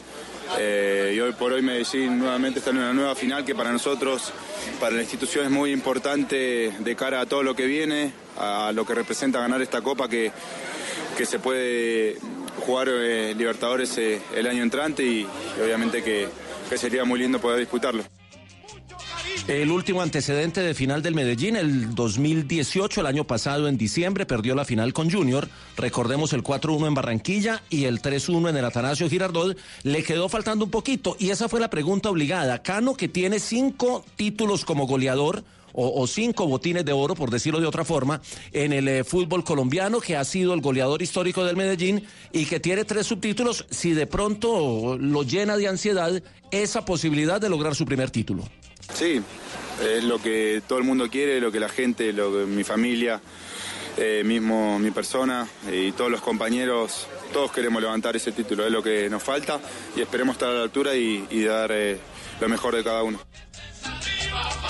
Eh, 0.57 1.13
y 1.15 1.19
hoy 1.19 1.31
por 1.33 1.53
hoy 1.53 1.61
Medellín 1.61 2.19
nuevamente 2.19 2.59
está 2.59 2.71
en 2.71 2.77
una 2.77 2.93
nueva 2.93 3.15
final 3.15 3.45
que 3.45 3.55
para 3.55 3.71
nosotros, 3.71 4.31
para 4.79 4.95
la 4.95 5.01
institución 5.01 5.45
es 5.45 5.51
muy 5.51 5.71
importante 5.71 6.73
de 6.77 6.95
cara 6.95 7.21
a 7.21 7.25
todo 7.25 7.43
lo 7.43 7.55
que 7.55 7.65
viene, 7.65 8.11
a 8.37 8.71
lo 8.73 8.85
que 8.85 8.93
representa 8.93 9.39
ganar 9.39 9.61
esta 9.61 9.81
copa 9.81 10.09
que, 10.09 10.31
que 11.17 11.25
se 11.25 11.39
puede 11.39 12.17
jugar 12.65 12.89
eh, 12.89 13.33
Libertadores 13.35 13.97
eh, 13.97 14.21
el 14.35 14.47
año 14.47 14.63
entrante 14.63 15.03
y, 15.03 15.21
y 15.21 15.61
obviamente 15.63 16.03
que, 16.03 16.27
que 16.69 16.77
sería 16.77 17.05
muy 17.05 17.19
lindo 17.19 17.39
poder 17.39 17.59
disputarlo. 17.59 18.03
El 19.47 19.71
último 19.71 20.01
antecedente 20.01 20.61
de 20.61 20.73
final 20.73 21.01
del 21.01 21.15
Medellín, 21.15 21.55
el 21.55 21.93
2018, 21.93 23.01
el 23.01 23.07
año 23.07 23.25
pasado 23.25 23.67
en 23.67 23.77
diciembre, 23.77 24.25
perdió 24.25 24.55
la 24.55 24.65
final 24.65 24.93
con 24.93 25.11
Junior. 25.11 25.49
Recordemos 25.75 26.31
el 26.33 26.43
4-1 26.43 26.87
en 26.87 26.93
Barranquilla 26.93 27.61
y 27.69 27.85
el 27.85 28.01
3-1 28.01 28.49
en 28.49 28.57
el 28.57 28.65
Atanasio 28.65 29.09
Girardot. 29.09 29.57
Le 29.83 30.03
quedó 30.03 30.29
faltando 30.29 30.63
un 30.63 30.71
poquito 30.71 31.17
y 31.19 31.31
esa 31.31 31.49
fue 31.49 31.59
la 31.59 31.69
pregunta 31.69 32.09
obligada. 32.09 32.61
Cano, 32.61 32.95
que 32.95 33.07
tiene 33.07 33.39
cinco 33.39 34.05
títulos 34.15 34.63
como 34.63 34.87
goleador. 34.87 35.43
O, 35.73 36.05
cinco 36.05 36.47
botines 36.47 36.83
de 36.83 36.91
oro, 36.91 37.15
por 37.15 37.29
decirlo 37.29 37.61
de 37.61 37.65
otra 37.65 37.85
forma, 37.85 38.19
en 38.51 38.73
el 38.73 38.89
eh, 38.89 39.03
fútbol 39.05 39.45
colombiano, 39.45 40.01
que 40.01 40.17
ha 40.17 40.25
sido 40.25 40.53
el 40.53 40.59
goleador 40.59 41.01
histórico 41.01 41.45
del 41.45 41.55
Medellín 41.55 42.03
y 42.33 42.43
que 42.43 42.59
tiene 42.59 42.83
tres 42.83 43.07
subtítulos, 43.07 43.65
si 43.69 43.93
de 43.93 44.05
pronto 44.05 44.97
lo 44.99 45.23
llena 45.23 45.55
de 45.55 45.69
ansiedad 45.69 46.21
esa 46.51 46.83
posibilidad 46.83 47.39
de 47.39 47.47
lograr 47.47 47.73
su 47.73 47.85
primer 47.85 48.11
título. 48.11 48.43
Sí, 48.93 49.22
es 49.84 50.03
lo 50.03 50.22
que 50.22 50.61
todo 50.68 50.80
el 50.80 50.85
mundo 50.85 51.09
quiere, 51.09 51.39
lo 51.39 51.51
que 51.51 51.59
la 51.59 51.69
gente, 51.69 52.13
lo 52.13 52.31
que 52.31 52.45
mi 52.45 52.63
familia, 52.63 53.22
eh, 53.97 54.23
mismo 54.23 54.80
mi 54.80 54.91
persona 54.91 55.47
y 55.72 55.91
todos 55.91 56.11
los 56.11 56.22
compañeros, 56.22 57.07
todos 57.34 57.51
queremos 57.51 57.81
levantar 57.81 58.15
ese 58.15 58.31
título, 58.31 58.65
es 58.65 58.72
lo 58.72 58.84
que 58.84 59.09
nos 59.09 59.23
falta 59.23 59.59
y 59.95 60.01
esperemos 60.01 60.35
estar 60.35 60.49
a 60.49 60.53
la 60.53 60.63
altura 60.63 60.95
y, 60.95 61.26
y 61.30 61.43
dar 61.43 61.72
eh, 61.72 61.97
lo 62.39 62.49
mejor 62.49 62.76
de 62.76 62.84
cada 62.84 63.03
uno. 63.03 63.19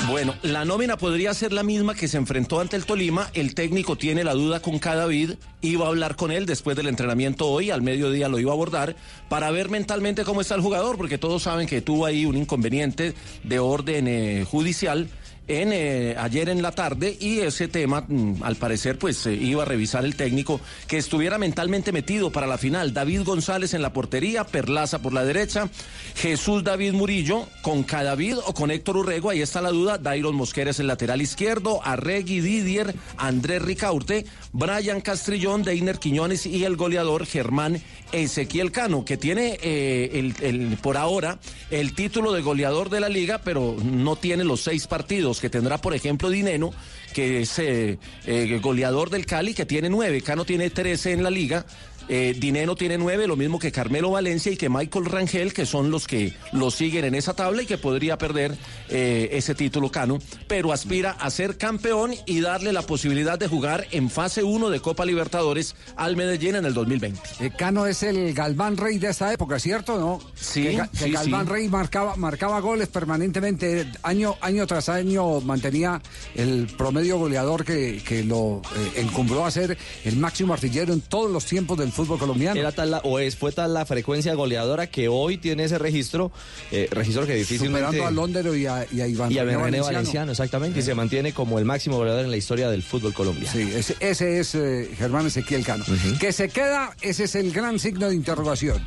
Bueno, 0.07 0.33
la 0.41 0.65
nómina 0.65 0.97
podría 0.97 1.33
ser 1.33 1.53
la 1.53 1.63
misma 1.63 1.93
que 1.93 2.07
se 2.07 2.17
enfrentó 2.17 2.59
ante 2.59 2.75
el 2.75 2.85
Tolima. 2.85 3.29
El 3.33 3.53
técnico 3.53 3.95
tiene 3.95 4.23
la 4.23 4.33
duda 4.33 4.59
con 4.59 4.79
Cadavid. 4.79 5.33
Iba 5.61 5.85
a 5.85 5.89
hablar 5.89 6.15
con 6.15 6.31
él 6.31 6.45
después 6.45 6.75
del 6.75 6.87
entrenamiento 6.87 7.47
hoy. 7.47 7.69
Al 7.69 7.83
mediodía 7.83 8.27
lo 8.27 8.39
iba 8.39 8.51
a 8.51 8.55
abordar 8.55 8.95
para 9.29 9.51
ver 9.51 9.69
mentalmente 9.69 10.23
cómo 10.23 10.41
está 10.41 10.55
el 10.55 10.61
jugador, 10.61 10.97
porque 10.97 11.19
todos 11.19 11.43
saben 11.43 11.67
que 11.67 11.81
tuvo 11.81 12.05
ahí 12.05 12.25
un 12.25 12.35
inconveniente 12.35 13.13
de 13.43 13.59
orden 13.59 14.07
eh, 14.07 14.45
judicial. 14.49 15.07
Eh, 15.53 16.15
ayer 16.17 16.47
en 16.47 16.61
la 16.61 16.71
tarde 16.71 17.17
y 17.19 17.39
ese 17.39 17.67
tema 17.67 18.05
mm, 18.07 18.41
al 18.41 18.55
parecer 18.55 18.97
pues 18.97 19.25
eh, 19.25 19.33
iba 19.33 19.63
a 19.63 19.65
revisar 19.65 20.05
el 20.05 20.15
técnico 20.15 20.61
que 20.87 20.97
estuviera 20.97 21.37
mentalmente 21.37 21.91
metido 21.91 22.31
para 22.31 22.47
la 22.47 22.57
final. 22.57 22.93
David 22.93 23.23
González 23.25 23.73
en 23.73 23.81
la 23.81 23.91
portería 23.91 24.45
Perlaza 24.45 24.99
por 25.01 25.11
la 25.11 25.25
derecha 25.25 25.67
Jesús 26.15 26.63
David 26.63 26.93
Murillo 26.93 27.47
con 27.63 27.83
Cadavid 27.83 28.37
o 28.45 28.53
con 28.53 28.71
Héctor 28.71 28.95
Urrego 28.95 29.29
ahí 29.29 29.41
está 29.41 29.61
la 29.61 29.71
duda 29.71 29.97
Dairon 29.97 30.35
Mosquera 30.35 30.71
es 30.71 30.79
el 30.79 30.87
lateral 30.87 31.21
izquierdo 31.21 31.81
Arregui 31.83 32.39
Didier 32.39 32.95
Andrés 33.17 33.61
Ricaurte 33.61 34.25
Brian 34.53 35.01
Castrillón 35.01 35.63
Deiner 35.63 35.99
Quiñones 35.99 36.45
y 36.45 36.63
el 36.63 36.77
goleador 36.77 37.25
Germán 37.25 37.81
Ezequiel 38.13 38.71
Cano 38.71 39.03
que 39.03 39.17
tiene 39.17 39.57
eh, 39.61 40.31
el- 40.41 40.77
por 40.81 40.95
ahora 40.95 41.39
el 41.71 41.93
título 41.93 42.31
de 42.31 42.41
goleador 42.41 42.89
de 42.89 43.01
la 43.01 43.09
liga 43.09 43.41
pero 43.43 43.75
no 43.83 44.15
tiene 44.15 44.45
los 44.45 44.61
seis 44.61 44.87
partidos 44.87 45.40
que 45.41 45.49
tendrá, 45.49 45.79
por 45.79 45.93
ejemplo, 45.93 46.29
Dineno, 46.29 46.71
que 47.13 47.41
es 47.41 47.59
eh, 47.59 47.97
eh, 48.25 48.59
goleador 48.61 49.09
del 49.09 49.25
Cali, 49.25 49.53
que 49.53 49.65
tiene 49.65 49.89
nueve. 49.89 50.21
Cano 50.21 50.45
tiene 50.45 50.69
trece 50.69 51.11
en 51.11 51.23
la 51.23 51.29
liga. 51.29 51.65
Eh, 52.09 52.35
Dineno 52.37 52.75
tiene 52.75 52.97
nueve, 52.97 53.27
lo 53.27 53.35
mismo 53.35 53.59
que 53.59 53.71
Carmelo 53.71 54.11
Valencia 54.11 54.51
y 54.51 54.57
que 54.57 54.69
Michael 54.69 55.05
Rangel, 55.05 55.53
que 55.53 55.65
son 55.65 55.91
los 55.91 56.07
que 56.07 56.33
lo 56.51 56.71
siguen 56.71 57.05
en 57.05 57.15
esa 57.15 57.33
tabla 57.33 57.61
y 57.61 57.65
que 57.65 57.77
podría 57.77 58.17
perder 58.17 58.55
eh, 58.89 59.29
ese 59.33 59.55
título 59.55 59.91
Cano, 59.91 60.19
pero 60.47 60.73
aspira 60.73 61.11
a 61.11 61.29
ser 61.29 61.57
campeón 61.57 62.13
y 62.25 62.41
darle 62.41 62.73
la 62.73 62.81
posibilidad 62.81 63.39
de 63.39 63.47
jugar 63.47 63.87
en 63.91 64.09
fase 64.09 64.43
1 64.43 64.69
de 64.69 64.79
Copa 64.79 65.05
Libertadores 65.05 65.75
al 65.95 66.15
Medellín 66.17 66.55
en 66.55 66.65
el 66.65 66.73
2020. 66.73 67.19
Eh, 67.39 67.51
Cano 67.57 67.85
es 67.85 68.03
el 68.03 68.33
Galván 68.33 68.77
Rey 68.77 68.97
de 68.97 69.09
esta 69.09 69.31
época, 69.33 69.59
¿cierto? 69.59 69.97
¿No? 69.99 70.19
Sí, 70.35 70.63
Que, 70.63 70.77
Ga- 70.77 70.89
que 70.89 71.05
sí, 71.05 71.11
Galván 71.11 71.45
sí. 71.45 71.51
Rey 71.53 71.67
marcaba, 71.69 72.15
marcaba 72.15 72.59
goles 72.59 72.87
permanentemente, 72.89 73.87
año, 74.03 74.35
año 74.41 74.65
tras 74.67 74.89
año 74.89 75.39
mantenía 75.41 76.01
el 76.35 76.67
promedio 76.77 77.17
goleador 77.17 77.63
que, 77.63 78.01
que 78.05 78.23
lo 78.23 78.61
eh, 78.75 79.01
encumbró 79.01 79.45
a 79.45 79.51
ser 79.51 79.77
el 80.03 80.17
máximo 80.17 80.53
artillero 80.53 80.93
en 80.93 81.01
todos 81.01 81.31
los 81.31 81.45
tiempos 81.45 81.77
del 81.77 81.90
fútbol 81.91 82.17
colombiano. 82.19 82.59
Era 82.59 82.71
tal 82.71 82.91
la, 82.91 82.97
o 82.99 83.19
es, 83.19 83.35
fue 83.35 83.51
tal 83.51 83.73
la 83.73 83.85
frecuencia 83.85 84.33
goleadora 84.33 84.87
que 84.87 85.07
hoy 85.07 85.37
tiene 85.37 85.65
ese 85.65 85.77
registro, 85.77 86.31
eh, 86.71 86.87
registro 86.91 87.25
que 87.25 87.35
difícilmente... 87.35 87.85
Superando 87.87 88.07
a 88.07 88.11
Londero 88.11 88.55
y 88.55 88.65
a, 88.65 88.85
y 88.91 89.01
a 89.01 89.07
Iván 89.07 89.31
y 89.31 89.37
a 89.37 89.43
René 89.43 89.57
Valenciano. 89.57 89.85
Valenciano, 89.85 90.31
exactamente, 90.31 90.79
y 90.79 90.83
se 90.83 90.95
mantiene 90.95 91.33
como 91.33 91.59
el 91.59 91.65
máximo 91.65 91.97
goleador 91.97 92.25
en 92.25 92.31
la 92.31 92.37
historia 92.37 92.69
del 92.69 92.83
fútbol 92.83 93.13
colombiano. 93.13 93.51
Sí, 93.51 93.61
ese, 93.75 93.95
ese 93.99 94.39
es 94.39 94.55
eh, 94.55 94.89
Germán 94.97 95.27
Ezequiel 95.27 95.63
Cano. 95.65 95.85
Que 96.19 96.31
se 96.31 96.49
queda, 96.49 96.95
ese 97.01 97.25
es 97.25 97.35
el 97.35 97.51
gran 97.51 97.79
signo 97.79 98.09
de 98.09 98.15
interrogación. 98.15 98.85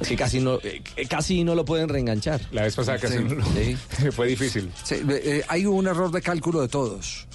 Es 0.00 0.08
que 0.08 0.16
casi 0.16 0.40
no, 0.40 0.58
eh, 0.62 0.82
casi 1.08 1.44
no 1.44 1.54
lo 1.54 1.64
pueden 1.64 1.88
reenganchar. 1.88 2.40
La 2.50 2.62
vez 2.62 2.74
pasada 2.74 2.98
casi 2.98 3.18
no 3.20 3.34
lo- 3.36 4.12
fue 4.12 4.26
difícil. 4.26 4.70
Sí, 4.82 4.96
eh, 5.08 5.44
hay 5.48 5.66
un 5.66 5.86
error 5.86 6.10
de 6.10 6.20
cálculo 6.20 6.60
de 6.60 6.68
todos. 6.68 7.26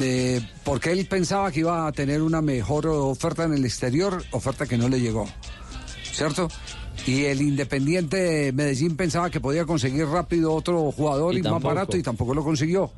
Eh, 0.00 0.40
porque 0.64 0.92
él 0.92 1.06
pensaba 1.06 1.50
que 1.52 1.60
iba 1.60 1.86
a 1.86 1.92
tener 1.92 2.22
una 2.22 2.40
mejor 2.40 2.86
oferta 2.86 3.44
en 3.44 3.52
el 3.52 3.64
exterior, 3.64 4.24
oferta 4.32 4.66
que 4.66 4.78
no 4.78 4.88
le 4.88 5.00
llegó. 5.00 5.26
¿cierto? 6.12 6.48
Y 7.06 7.24
el 7.24 7.42
Independiente 7.42 8.16
de 8.16 8.52
Medellín 8.52 8.96
pensaba 8.96 9.30
que 9.30 9.40
podía 9.40 9.64
conseguir 9.64 10.06
rápido 10.06 10.52
otro 10.52 10.92
jugador 10.92 11.34
Y 11.34 11.38
y, 11.38 11.42
más 11.42 11.62
barato 11.62 11.96
y 11.96 12.02
tampoco 12.02 12.34
lo 12.34 12.44
consiguió. 12.44 12.92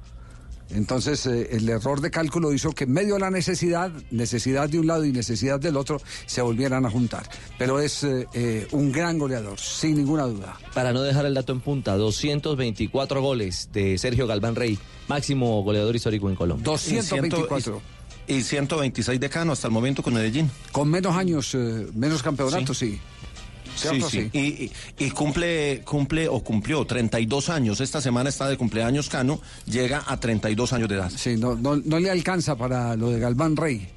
Entonces 0.71 1.27
eh, 1.27 1.49
el 1.53 1.69
error 1.69 2.01
de 2.01 2.11
cálculo 2.11 2.53
hizo 2.53 2.73
que 2.73 2.85
en 2.85 2.93
medio 2.93 3.15
de 3.15 3.21
la 3.21 3.31
necesidad, 3.31 3.91
necesidad 4.11 4.69
de 4.69 4.79
un 4.79 4.87
lado 4.87 5.05
y 5.05 5.13
necesidad 5.13 5.61
del 5.61 5.77
otro, 5.77 6.01
se 6.27 6.43
volvieran 6.43 6.87
a 6.87 6.91
juntar. 6.91 7.29
Pero 7.59 7.81
es 7.81 8.05
eh, 8.05 8.27
eh, 8.35 8.67
un 8.73 8.93
gran 8.93 9.19
goleador, 9.19 9.59
sin 9.59 9.97
ninguna 9.97 10.25
duda. 10.25 10.59
Para 10.73 10.93
no 10.93 11.03
dejar 11.03 11.27
el 11.27 11.35
dato 11.35 11.53
en 11.53 11.61
punta, 11.61 11.97
224 11.97 13.23
goles 13.23 13.69
de 13.73 13.99
Sergio 13.99 14.27
Galván 14.27 14.57
Rey, 14.57 14.79
máximo 15.09 15.63
goleador 15.63 15.95
histórico 15.95 16.29
en 16.29 16.37
Colombia. 16.37 16.65
224. 16.65 17.95
Y 18.27 18.43
126 18.43 19.21
de 19.21 19.29
Cano 19.29 19.53
hasta 19.53 19.67
el 19.67 19.73
momento 19.73 20.03
con 20.03 20.15
Medellín. 20.15 20.51
Con 20.73 20.89
menos 20.89 21.15
años, 21.15 21.55
eh, 21.55 21.87
menos 21.95 22.23
campeonatos, 22.23 22.79
sí. 22.79 22.93
Sí, 22.93 23.01
¿Cierto? 23.77 24.09
sí. 24.09 24.31
Y, 24.33 24.39
y- 24.39 24.73
y 24.99 25.11
cumple, 25.11 25.83
cumple 25.85 26.29
o 26.29 26.43
cumplió 26.43 26.85
32 26.87 27.49
años. 27.49 27.81
Esta 27.81 28.01
semana 28.01 28.29
está 28.31 28.49
de 28.49 28.57
cumpleaños 28.57 29.09
Cano, 29.09 29.41
llega 29.67 30.05
a 30.07 30.19
32 30.19 30.73
años 30.73 30.89
de 30.89 30.95
edad. 30.97 31.11
Sí, 31.15 31.37
no, 31.37 31.55
no, 31.55 31.77
no 31.77 31.99
le 31.99 32.11
alcanza 32.11 32.57
para 32.57 32.97
lo 32.97 33.11
de 33.11 33.19
Galván 33.21 33.57
Rey. 33.57 33.89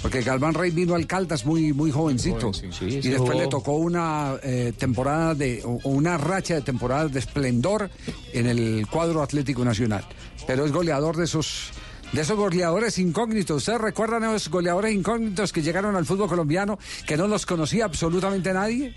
Porque 0.00 0.22
Galván 0.22 0.54
Rey 0.54 0.70
vino 0.70 0.94
al 0.94 1.06
Caldas 1.08 1.44
muy, 1.44 1.72
muy 1.72 1.90
jovencito. 1.90 2.52
Joven, 2.52 2.72
sí. 2.72 2.88
Sí, 2.90 2.98
y 2.98 3.10
después 3.10 3.30
jugó. 3.32 3.40
le 3.42 3.48
tocó 3.48 3.72
una 3.72 4.34
eh, 4.42 4.72
temporada 4.78 5.34
de, 5.34 5.60
o 5.64 5.78
o 5.82 5.88
una 5.90 6.16
racha 6.18 6.54
de 6.54 6.62
temporadas 6.62 7.12
de 7.12 7.18
esplendor 7.18 7.90
en 8.32 8.46
el 8.46 8.86
cuadro 8.88 9.22
Atlético 9.22 9.64
Nacional. 9.64 10.04
Pero 10.46 10.64
es 10.64 10.72
goleador 10.72 11.16
de 11.16 11.24
esos, 11.24 11.70
de 12.12 12.20
esos 12.20 12.36
goleadores 12.36 12.98
incógnitos. 12.98 13.56
¿Ustedes 13.58 13.80
recuerdan 13.80 14.22
esos 14.24 14.50
goleadores 14.50 14.94
incógnitos 14.94 15.52
que 15.52 15.62
llegaron 15.62 15.96
al 15.96 16.04
fútbol 16.04 16.28
colombiano 16.28 16.78
que 17.06 17.16
no 17.16 17.26
los 17.26 17.46
conocía 17.46 17.86
absolutamente 17.86 18.52
nadie? 18.52 18.94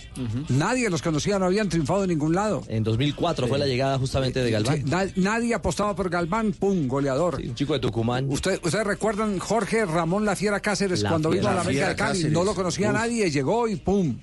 Nadie 0.50 0.90
los 0.90 1.02
conocía, 1.02 1.40
no 1.40 1.46
habían 1.46 1.70
triunfado 1.70 2.04
en 2.04 2.10
ningún 2.10 2.36
lado. 2.36 2.64
En 2.68 2.84
2004 2.84 3.48
fue 3.48 3.58
la 3.58 3.66
llegada 3.68 3.98
justamente 3.98 4.42
de 4.44 4.52
Galván. 4.52 4.78
Sí, 4.78 4.84
na- 4.84 5.08
nadie 5.16 5.54
apostaba 5.54 5.96
por 5.96 6.10
Galván, 6.10 6.52
pum, 6.54 6.88
goleador. 6.88 7.36
un 7.36 7.56
chico 7.56 7.74
de 7.74 7.80
Tucumán. 7.80 8.26
Usted- 8.30 8.60
¿Ustedes 8.64 8.86
recuerdan 8.86 9.40
Jorge 9.40 9.86
Ramón 9.86 10.26
La 10.26 10.36
Fiera 10.36 10.60
Cáceres 10.60 11.02
La 11.02 11.10
cuando 11.10 11.30
vino 11.30 11.48
a 11.48 11.54
la 11.54 11.62
América 11.62 11.90
de 11.90 11.96
Cali? 11.96 12.12
Cáceres. 12.14 12.32
No 12.34 12.44
lo 12.44 12.54
conocía 12.54 12.90
Uf. 12.90 12.94
nadie, 12.96 13.32
llegó 13.32 13.68
y 13.68 13.78
pum. 13.78 14.18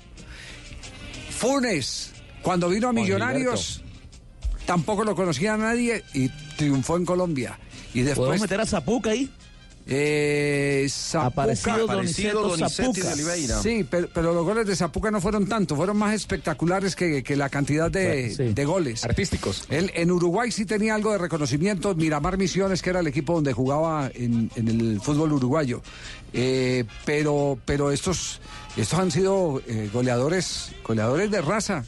Funes, 1.30 2.12
cuando 2.42 2.68
vino 2.68 2.88
a 2.88 2.92
Millonarios, 2.92 3.82
tampoco 4.66 5.04
lo 5.04 5.14
conocía 5.16 5.56
nadie 5.56 6.04
y 6.14 6.28
triunfó 6.56 6.96
en 6.96 7.04
Colombia. 7.04 7.58
Y 7.94 8.02
después. 8.02 8.26
¿Podemos 8.26 8.40
meter 8.42 8.60
a 8.60 8.66
Zapuca 8.66 9.10
ahí? 9.10 9.30
Eh, 9.84 10.86
Zapuca. 10.88 11.26
Aparecido 11.42 11.86
Doniceto 11.88 12.48
Donizetti 12.50 13.00
de 13.00 13.12
Oliveira. 13.12 13.60
Sí, 13.60 13.84
pero, 13.88 14.08
pero 14.14 14.32
los 14.32 14.44
goles 14.44 14.64
de 14.64 14.76
Zapuca 14.76 15.10
no 15.10 15.20
fueron 15.20 15.48
tanto, 15.48 15.74
fueron 15.74 15.96
más 15.96 16.14
espectaculares 16.14 16.94
que, 16.94 17.24
que 17.24 17.34
la 17.34 17.48
cantidad 17.48 17.90
de, 17.90 18.30
Sí. 18.32 18.52
de 18.54 18.64
goles. 18.64 19.04
Artísticos. 19.04 19.64
Él 19.70 19.90
en 19.94 20.12
Uruguay 20.12 20.52
sí 20.52 20.64
tenía 20.66 20.94
algo 20.94 21.10
de 21.10 21.18
reconocimiento. 21.18 21.96
Miramar 21.96 22.38
Misiones, 22.38 22.80
que 22.80 22.90
era 22.90 23.00
el 23.00 23.08
equipo 23.08 23.34
donde 23.34 23.52
jugaba 23.52 24.08
en, 24.14 24.50
en 24.54 24.68
el 24.68 25.00
fútbol 25.00 25.32
uruguayo. 25.32 25.82
Eh, 26.32 26.84
pero, 27.04 27.58
pero 27.64 27.90
estos, 27.90 28.40
estos 28.76 28.98
han 28.98 29.10
sido 29.10 29.60
eh, 29.66 29.90
goleadores, 29.92 30.70
goleadores 30.86 31.28
de 31.30 31.42
raza. 31.42 31.84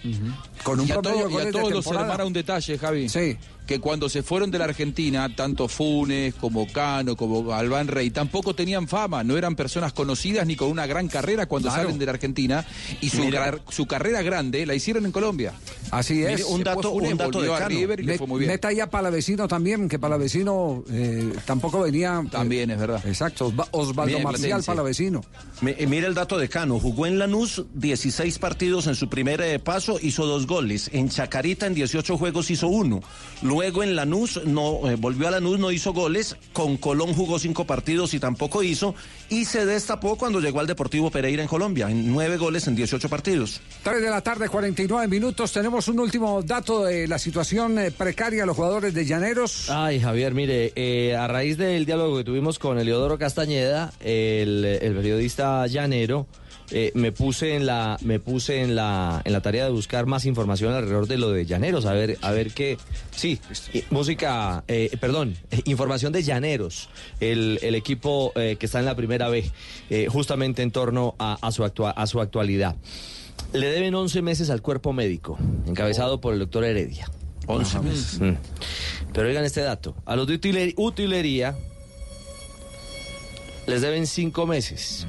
Con 0.64 0.80
un 0.80 0.88
y 0.88 0.92
a, 0.92 1.00
todo- 1.00 1.30
y 1.30 1.36
a 1.46 1.50
todos 1.52 1.70
los 1.70 1.86
hermana 1.86 2.24
un 2.24 2.32
detalle, 2.32 2.76
Javi. 2.78 3.08
Sí. 3.08 3.36
Que 3.66 3.80
cuando 3.80 4.10
se 4.10 4.22
fueron 4.22 4.50
de 4.50 4.58
la 4.58 4.64
Argentina, 4.66 5.34
tanto 5.34 5.68
Funes 5.68 6.34
como 6.34 6.66
Cano, 6.70 7.16
como 7.16 7.50
Albán 7.52 7.88
Rey, 7.88 8.10
tampoco 8.10 8.54
tenían 8.54 8.88
fama, 8.88 9.24
no 9.24 9.38
eran 9.38 9.56
personas 9.56 9.94
conocidas 9.94 10.46
ni 10.46 10.54
con 10.54 10.68
una 10.70 10.86
gran 10.86 11.08
carrera 11.08 11.46
cuando 11.46 11.68
Claro. 11.70 11.84
salen 11.84 11.98
de 11.98 12.04
la 12.04 12.12
Argentina. 12.12 12.66
Y 13.00 13.08
su, 13.08 13.24
Mira. 13.24 13.42
car- 13.42 13.62
su 13.70 13.86
carrera 13.86 14.20
grande 14.20 14.66
la 14.66 14.74
hicieron 14.74 15.06
en 15.06 15.12
Colombia. 15.12 15.54
Así 15.90 16.22
es. 16.22 16.30
Mire, 16.32 16.44
un 16.44 16.62
dato- 16.62 16.90
Después 16.90 17.12
un 17.12 17.16
dato 17.18 17.40
de 17.40 17.54
a 17.54 17.58
Cano. 17.58 17.68
River 17.70 18.00
y 18.00 18.02
le 18.02 18.18
fue 18.18 18.26
muy 18.26 18.40
bien. 18.40 18.50
Meta 18.50 18.68
ahí 18.68 18.80
a 18.80 18.90
Palavecino 18.90 19.48
también, 19.48 19.88
que 19.88 19.98
Palavecino 19.98 20.84
eh, 20.90 21.32
tampoco 21.46 21.80
venía. 21.80 22.22
También 22.30 22.70
es 22.70 22.78
verdad. 22.78 23.02
Exacto, 23.06 23.50
Osva- 23.50 23.68
Osvaldo 23.70 24.12
Mire, 24.18 24.24
Marcial. 24.24 24.62
Palavecino. 24.62 25.22
Eh, 25.66 25.86
mira 25.86 26.06
el 26.06 26.14
dato 26.14 26.36
de 26.36 26.48
Cano. 26.50 26.78
Jugó 26.78 27.06
en 27.06 27.18
Lanús 27.18 27.64
16 27.74 28.38
partidos 28.38 28.86
en 28.88 28.94
su 28.94 29.08
primer 29.08 29.40
eh, 29.40 29.58
paso, 29.58 29.98
hizo 30.02 30.26
dos 30.26 30.46
goles. 30.46 30.53
En 30.92 31.08
Chacarita 31.08 31.66
en 31.66 31.74
18 31.74 32.16
juegos 32.16 32.50
hizo 32.50 32.68
uno. 32.68 33.00
Luego 33.42 33.82
en 33.82 33.96
Lanús 33.96 34.40
no 34.44 34.88
eh, 34.88 34.96
volvió 34.96 35.26
a 35.26 35.32
Lanús, 35.32 35.58
no 35.58 35.72
hizo 35.72 35.92
goles. 35.92 36.36
Con 36.52 36.76
Colón 36.76 37.12
jugó 37.12 37.38
cinco 37.40 37.66
partidos 37.66 38.14
y 38.14 38.20
tampoco 38.20 38.62
hizo. 38.62 38.94
Y 39.28 39.46
se 39.46 39.66
destapó 39.66 40.16
cuando 40.16 40.40
llegó 40.40 40.60
al 40.60 40.68
Deportivo 40.68 41.10
Pereira 41.10 41.42
en 41.42 41.48
Colombia, 41.48 41.90
en 41.90 42.12
nueve 42.12 42.36
goles 42.36 42.68
en 42.68 42.76
18 42.76 43.08
partidos. 43.08 43.60
3 43.82 44.00
de 44.00 44.10
la 44.10 44.20
tarde, 44.20 44.48
49 44.48 45.08
minutos. 45.08 45.52
Tenemos 45.52 45.88
un 45.88 45.98
último 45.98 46.42
dato 46.42 46.84
de 46.84 47.08
la 47.08 47.18
situación 47.18 47.78
eh, 47.78 47.90
precaria 47.90 48.42
de 48.42 48.46
los 48.46 48.56
jugadores 48.56 48.94
de 48.94 49.04
Llaneros. 49.04 49.70
Ay, 49.70 50.00
Javier, 50.00 50.34
mire, 50.34 50.72
eh, 50.76 51.16
a 51.16 51.26
raíz 51.26 51.58
del 51.58 51.84
diálogo 51.84 52.18
que 52.18 52.24
tuvimos 52.24 52.60
con 52.60 52.78
Eliodoro 52.78 53.18
Castañeda, 53.18 53.92
el, 54.00 54.64
el 54.64 54.94
periodista 54.94 55.66
llanero, 55.66 56.28
eh, 56.70 56.90
me 56.94 57.12
puse 57.12 57.54
en 57.56 57.66
la 57.66 57.98
me 58.02 58.20
puse 58.20 58.62
en 58.62 58.74
la 58.74 59.20
en 59.24 59.32
la 59.32 59.40
tarea 59.42 59.64
de 59.64 59.70
buscar 59.70 60.06
más 60.06 60.24
información 60.24 60.72
alrededor 60.72 61.06
de 61.06 61.18
lo 61.18 61.30
de 61.30 61.44
llaneros 61.46 61.84
a 61.86 61.92
ver 61.92 62.16
a 62.22 62.30
ver 62.30 62.52
qué 62.52 62.78
sí 63.14 63.38
eh, 63.74 63.84
música 63.90 64.64
eh, 64.68 64.96
perdón 65.00 65.36
información 65.66 66.12
de 66.12 66.22
llaneros 66.22 66.88
el, 67.20 67.58
el 67.62 67.74
equipo 67.74 68.32
eh, 68.36 68.56
que 68.58 68.66
está 68.66 68.78
en 68.80 68.86
la 68.86 68.94
primera 68.96 69.28
B 69.28 69.50
justamente 70.08 70.62
en 70.62 70.70
torno 70.70 71.14
a, 71.18 71.38
a 71.40 71.52
su 71.52 71.64
actua- 71.64 71.92
a 71.96 72.06
su 72.06 72.20
actualidad 72.20 72.76
le 73.52 73.66
deben 73.68 73.94
11 73.94 74.22
meses 74.22 74.50
al 74.50 74.62
cuerpo 74.62 74.92
médico 74.92 75.38
encabezado 75.66 76.20
por 76.20 76.32
el 76.32 76.40
doctor 76.40 76.64
Heredia 76.64 77.08
11 77.46 77.78
meses. 77.80 78.20
Mm. 78.20 78.32
Pero 79.12 79.28
oigan 79.28 79.44
este 79.44 79.60
dato. 79.60 79.94
A 80.06 80.16
los 80.16 80.26
de 80.26 80.40
utiler- 80.40 80.72
utilería 80.78 81.54
les 83.66 83.82
deben 83.82 84.06
cinco 84.06 84.46
meses. 84.46 85.06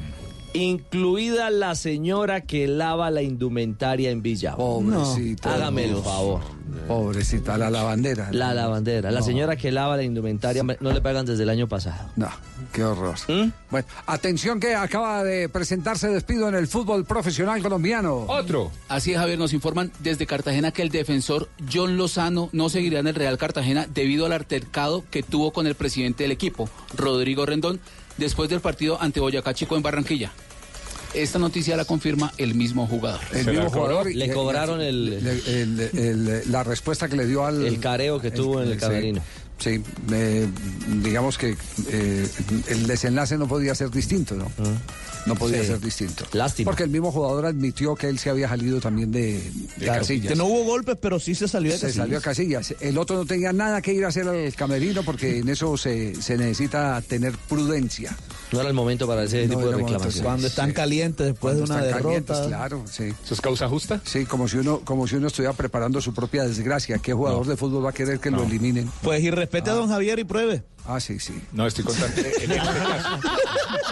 Incluida 0.56 1.49
la 1.49 1.76
señora 1.76 2.41
que 2.41 2.68
lava 2.68 3.11
la 3.11 3.22
indumentaria 3.22 4.10
en 4.10 4.22
Villa. 4.22 4.56
Pobrecito. 4.56 5.49
Hágame 5.49 5.86
el 5.86 5.95
favor. 5.98 6.41
Pobrecita, 6.88 7.57
la 7.57 7.69
lavandera. 7.69 8.30
La 8.32 8.53
lavandera. 8.53 9.11
La 9.11 9.19
No. 9.19 9.26
señora 9.26 9.56
que 9.56 9.72
lava 9.72 9.95
la 9.98 10.03
indumentaria 10.03 10.64
no 10.64 10.91
le 10.91 11.02
pagan 11.02 11.26
desde 11.26 11.44
el 11.44 11.49
año 11.49 11.68
pasado. 11.68 12.10
No, 12.15 12.30
qué 12.73 12.84
horror. 12.84 13.15
¿Mm? 13.27 13.49
Bueno, 13.72 13.88
atención 14.07 14.60
que 14.60 14.76
acaba 14.76 15.23
de 15.23 15.49
presentarse 15.49 16.07
despido 16.07 16.48
en 16.49 16.56
el 16.56 16.68
fútbol 16.68 17.06
profesional 17.06 17.61
colombiano. 17.61 18.26
Otro. 18.27 18.72
Así 18.88 19.11
es, 19.14 19.18
Javier, 19.18 19.38
nos 19.40 19.53
informan 19.53 19.91
desde 19.99 20.26
Cartagena 20.26 20.72
que 20.72 20.82
el 20.82 20.90
defensor 20.90 21.49
John 21.72 21.98
Lozano 21.98 22.49
no 22.52 22.69
seguirá 22.69 22.99
en 22.99 23.07
el 23.07 23.15
Real 23.15 23.38
Cartagena 23.38 23.88
debido 23.94 24.26
al 24.26 24.34
altercado 24.34 25.03
que 25.11 25.23
tuvo 25.23 25.52
con 25.52 25.68
el 25.68 25.76
presidente 25.76 26.23
del 26.23 26.32
equipo, 26.32 26.69
Rodrigo 26.95 27.45
Rendón, 27.45 27.80
después 28.18 28.49
del 28.49 28.61
partido 28.61 29.02
ante 29.02 29.19
Boyacá 29.19 29.53
Chico 29.53 29.76
en 29.76 29.82
Barranquilla. 29.84 30.32
Esta 31.16 31.40
noticia 31.40 31.76
la 31.78 31.86
confirma 31.86 32.34
el 32.38 32.56
mismo 32.56 32.88
jugador. 32.88 33.22
El 33.34 33.46
mismo 33.48 33.70
jugador. 33.70 34.14
Le 34.14 34.32
cobraron 34.32 34.82
el- 34.82 35.14
el- 35.48 35.80
el- 35.98 36.52
la 36.52 36.64
respuesta 36.64 37.08
que 37.08 37.16
le 37.16 37.26
dio 37.26 37.46
al. 37.46 37.66
El 37.66 37.80
careo 37.80 38.20
que 38.20 38.32
tuvo 38.32 38.62
en 38.62 38.72
el 38.72 38.78
camerino. 38.78 39.22
Sí, 39.58 39.82
eh, 40.12 40.48
digamos 41.02 41.38
que 41.38 41.56
eh, 41.90 42.28
el 42.68 42.88
desenlace 42.88 43.38
no 43.38 43.48
podía 43.48 43.74
ser 43.74 43.90
distinto, 43.90 44.36
¿no? 44.36 44.52
No 45.26 45.36
podía 45.36 45.62
Sí. 45.62 45.68
ser 45.68 45.80
distinto. 45.80 46.26
Lástima. 46.34 46.70
Porque 46.70 46.84
el 46.84 46.90
mismo 46.90 47.10
jugador 47.10 47.46
admitió 47.46 47.96
que 47.96 48.10
él 48.10 48.20
se 48.20 48.30
había 48.30 48.50
salido 48.50 48.82
también 48.82 49.12
de, 49.14 49.42
de 49.78 49.86
Casillas. 49.86 50.28
Que 50.28 50.36
no 50.36 50.46
hubo 50.46 50.66
golpes, 50.66 50.98
pero 51.02 51.20
sí 51.22 51.34
se 51.36 51.48
salió 51.48 51.72
de 51.72 51.78
Se 51.78 51.86
Casillas. 51.88 52.04
salió 52.04 52.18
a 52.18 52.22
Casillas. 52.22 52.76
El 52.82 52.98
otro 52.98 53.16
no 53.16 53.26
tenía 53.26 53.54
nada 53.54 53.82
que 53.82 53.94
ir 53.94 54.04
a 54.04 54.10
hacer 54.10 54.28
al 54.28 54.54
camerino 54.56 55.04
porque 55.04 55.38
en 55.40 55.48
eso 55.48 55.78
se, 55.78 56.22
se 56.22 56.38
necesita 56.38 57.02
tener 57.02 57.32
prudencia. 57.50 58.16
No 58.52 58.60
era 58.60 58.70
el 58.70 58.76
momento 58.76 59.08
para 59.08 59.24
ese 59.24 59.48
No 59.48 59.56
tipo 59.58 59.68
de 59.70 59.76
reclamaciones. 59.78 60.22
Cuando 60.22 60.48
están 60.48 60.72
calientes 60.72 61.26
después 61.28 61.56
Cuando 61.56 61.74
de 61.74 61.80
una 61.80 61.86
están 61.88 62.04
derrota. 62.04 62.34
calientes, 62.34 62.48
claro, 62.48 62.84
sí. 62.90 63.14
¿Eso 63.24 63.34
es 63.34 63.42
causa 63.42 63.68
justa? 63.68 64.02
Sí, 64.06 64.26
como 64.26 64.48
si 64.48 64.58
uno, 64.58 64.82
como 64.86 65.08
si 65.08 65.16
uno 65.16 65.28
estuviera 65.28 65.54
preparando 65.54 66.00
su 66.02 66.14
propia 66.14 66.44
desgracia. 66.44 66.98
¿Qué 67.00 67.14
jugador 67.14 67.46
de 67.48 67.58
fútbol 67.58 67.86
va 67.86 67.90
a 67.90 67.94
querer 67.94 68.20
que 68.20 68.32
lo 68.32 68.44
eliminen? 68.44 68.90
Pues 69.02 69.22
y 69.24 69.32
respete 69.32 69.70
a 69.70 69.74
don 69.74 69.90
Javier 69.90 70.20
y 70.20 70.24
pruebe. 70.24 70.64
Ah, 70.88 71.00
sí, 71.00 71.20
sí. 71.20 71.34
No, 71.52 71.66
estoy 71.66 71.84
contando. 71.84 72.16
En 72.22 72.26
este 72.28 72.56
caso. 72.58 73.20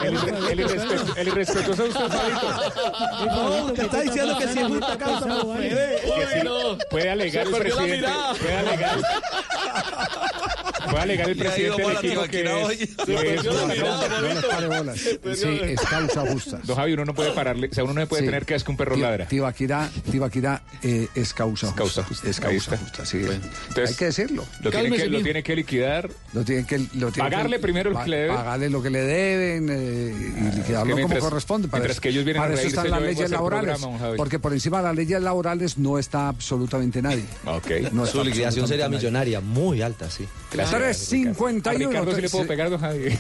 El, 0.04 0.14
el 0.16 0.60
irrespetu- 0.68 1.18
el 1.18 1.28
irrespetuoso 1.28 1.84
de 1.84 1.90
usted, 1.90 2.08
Fabito. 2.08 3.26
No, 3.26 3.66
usted 3.66 3.84
está 3.86 4.02
diciendo 4.02 4.38
que 4.38 4.48
si 4.48 4.60
es 4.60 4.68
justa 4.68 4.98
causa, 5.00 5.40
pruebe. 5.42 6.02
Que 6.04 6.42
sí, 6.42 6.48
Puede 6.92 7.10
alegar 7.10 7.48
Se 7.48 7.52
el 7.54 7.58
presidente. 7.64 8.08
Puede 8.40 8.58
alegar. 8.58 9.00
Voy 10.90 11.00
a 11.00 11.02
alegar 11.04 11.30
el 11.30 11.38
presidente 11.38 11.82
del 11.82 11.98
equipo 11.98 12.24
que 12.24 12.42
es- 12.44 13.44
No, 13.44 14.08
no 14.22 14.22
les 14.34 14.46
pare 14.46 14.68
bolas. 14.68 15.00
Sí, 15.00 15.60
es 15.64 15.80
causa 15.82 16.22
justa. 16.32 16.60
Don 16.64 16.76
Javi, 16.76 16.94
uno 16.94 17.06
no 17.06 17.14
puede 17.14 17.32
pararle, 17.32 17.68
o 17.72 17.74
sea, 17.74 17.84
uno 17.84 17.94
no 17.94 18.08
puede 18.08 18.22
Sí. 18.22 18.26
tener 18.26 18.46
que 18.46 18.56
es 18.56 18.64
que 18.64 18.72
un 18.72 18.78
perro 18.78 18.96
ladra. 18.96 19.28
Tibaquirá, 19.28 19.90
Tibaquirá 20.12 20.62
eh, 20.82 21.08
es 21.16 21.34
causa 21.34 21.68
justa. 21.68 21.78
causa 21.78 22.04
justa. 22.04 22.30
Es 22.30 22.40
causa 22.40 22.78
justa, 22.78 23.06
sí. 23.06 23.18
Entonces, 23.18 23.90
Hay 23.90 23.96
que 23.96 24.06
decirlo. 24.06 24.46
Lo 24.62 24.72
tiene 24.72 24.96
que, 24.98 25.08
lo 25.08 25.22
tiene 25.22 25.44
que 25.44 25.56
liquidar. 25.56 26.10
Lo 26.34 26.44
tienen 26.44 26.66
que, 26.66 26.80
Pagarle 27.18 27.58
que- 27.58 27.62
primero 27.62 27.92
lo 27.92 28.04
que 28.04 28.10
le 28.10 28.18
deben. 28.18 28.36
Pagarle 28.36 28.70
lo 28.70 28.82
que 28.84 28.90
le 28.90 29.02
deben 29.02 29.70
eh, 29.70 30.14
y 30.52 30.56
liquidarlo 30.58 30.96
mientras- 30.96 31.20
como 31.20 31.30
corresponde. 31.30 31.68
Mientras 31.72 32.00
que 32.00 32.10
ellos 32.10 32.24
vienen 32.26 32.42
a 32.42 32.46
para 32.46 32.54
eso 32.56 32.62
reírse, 32.64 32.78
están 32.78 32.92
las 32.92 33.02
leyes 33.02 33.30
laborales. 33.32 33.70
programa, 33.78 33.92
don 33.94 34.00
Javi. 34.00 34.18
porque 34.18 34.40
por 34.40 34.54
encima 34.54 34.78
de 34.78 34.84
las 34.84 34.96
leyes 34.96 35.22
laborales 35.22 35.78
no 35.78 35.98
está 36.00 36.28
absolutamente 36.30 37.02
nadie. 37.02 37.24
Ok. 37.46 37.92
No 37.92 38.06
Su 38.06 38.24
liquidación 38.24 38.68
sería 38.68 38.90
millonaria, 38.90 39.40
muy 39.42 39.82
alta, 39.82 40.10
sí. 40.10 40.26
Gracias. 40.52 40.73
351. 40.78 41.86
A 41.86 41.90
Ricardo 41.90 42.16
sí 42.16 42.22
le 42.22 42.30
puedo 42.30 42.48
pegar, 42.48 42.70
don 42.70 42.80
Javi. 42.80 43.10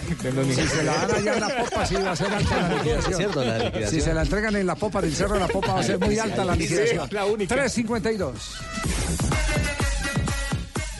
Si 0.54 0.68
se 0.68 0.84
la 0.84 0.94
dan 0.94 1.12
allá 1.16 1.34
en 1.34 1.40
la 1.42 1.58
popa, 1.64 1.86
sí 1.86 1.96
va 1.96 2.12
a 2.12 2.16
ser 2.16 2.34
alta 2.34 2.58
la 2.62 2.70
liquidación. 2.76 3.12
Es 3.12 3.18
cierto, 3.18 3.44
la 3.44 3.58
liquidación. 3.60 3.90
Si 3.90 4.02
se 4.02 4.14
la 4.14 4.22
entregan 4.22 4.56
en 4.56 4.66
la 4.68 4.76
popa 4.76 5.02
del 5.02 5.16
cerro 5.16 5.34
de 5.36 5.40
la 5.42 5.48
popa, 5.48 5.74
va 5.74 5.80
a 5.80 5.84
ser 5.84 6.00
muy 6.00 6.18
alta 6.20 6.46
la 6.46 6.56
liquidación. 6.56 7.08
la 7.12 7.26
única. 7.26 7.56
352. 7.56 8.56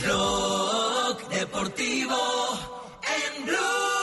Blog 0.02 1.30
Deportivo 1.30 2.18
en 3.04 3.46
Blue. 3.46 4.03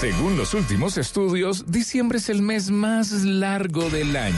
Según 0.00 0.36
los 0.36 0.54
últimos 0.54 0.98
estudios, 0.98 1.70
diciembre 1.70 2.18
es 2.18 2.28
el 2.28 2.42
mes 2.42 2.70
más 2.70 3.12
largo 3.24 3.88
del 3.90 4.16
año. 4.16 4.34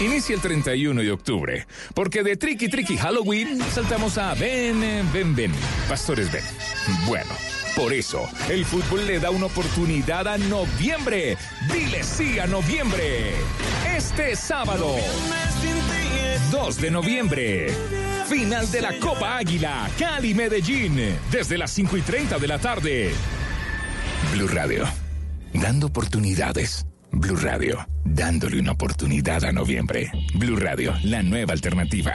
Inicia 0.00 0.34
el 0.34 0.40
31 0.40 1.02
de 1.02 1.12
octubre, 1.12 1.66
porque 1.94 2.22
de 2.22 2.36
Tricky 2.36 2.68
Tricky 2.68 2.96
Halloween 2.96 3.60
saltamos 3.72 4.18
a 4.18 4.34
Ven, 4.34 4.80
ven, 5.12 5.36
ven, 5.36 5.52
Pastores 5.88 6.32
ven. 6.32 6.42
Bueno, 7.06 7.30
por 7.76 7.92
eso, 7.92 8.26
el 8.48 8.64
fútbol 8.64 9.06
le 9.06 9.20
da 9.20 9.30
una 9.30 9.46
oportunidad 9.46 10.26
a 10.26 10.38
noviembre. 10.38 11.36
Dile 11.72 12.02
sí 12.02 12.38
a 12.38 12.46
noviembre. 12.46 13.32
Este 13.94 14.34
sábado, 14.34 14.96
2 16.50 16.80
de 16.80 16.90
noviembre. 16.90 17.66
Final 18.28 18.70
de 18.70 18.80
la 18.80 18.98
Copa 18.98 19.36
Águila, 19.36 19.88
Cali 19.98 20.34
Medellín, 20.34 20.98
desde 21.30 21.58
las 21.58 21.70
5 21.70 21.98
y 21.98 22.02
30 22.02 22.38
de 22.38 22.48
la 22.48 22.58
tarde. 22.58 23.12
Blue 24.32 24.48
Radio, 24.48 24.84
dando 25.52 25.86
oportunidades. 25.86 26.86
Blue 27.12 27.36
Radio, 27.40 27.86
dándole 28.04 28.60
una 28.60 28.72
oportunidad 28.72 29.44
a 29.44 29.52
noviembre. 29.52 30.10
Blue 30.34 30.58
Radio, 30.58 30.94
la 31.04 31.22
nueva 31.22 31.52
alternativa. 31.52 32.14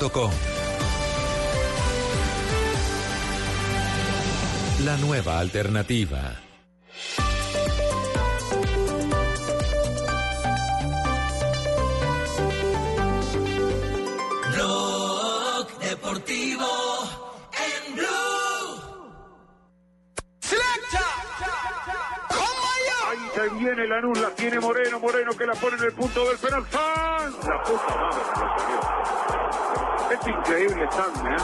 bluradio.com. 0.01 0.31
La 4.83 4.97
nueva 4.97 5.39
alternativa. 5.39 6.39
Blog 14.53 15.79
Deportivo 15.79 16.67
en 17.53 17.95
Blue. 17.95 18.07
Ahí 23.07 23.29
se 23.35 23.49
viene 23.55 23.87
Lanús, 23.87 24.19
la 24.19 24.29
tiene 24.31 24.59
Moreno, 24.59 24.99
Moreno 24.99 25.31
que 25.37 25.45
la 25.45 25.53
pone 25.53 25.77
en 25.77 25.83
el 25.83 25.93
punto 25.93 26.27
del 26.27 26.37
penal. 26.37 26.65
¡San! 26.71 27.33
La 27.47 27.63
puta 27.63 27.95
madre. 27.95 29.30
Es 30.11 30.27
increíble 30.27 30.87
San, 30.91 31.25
¿eh? 31.25 31.37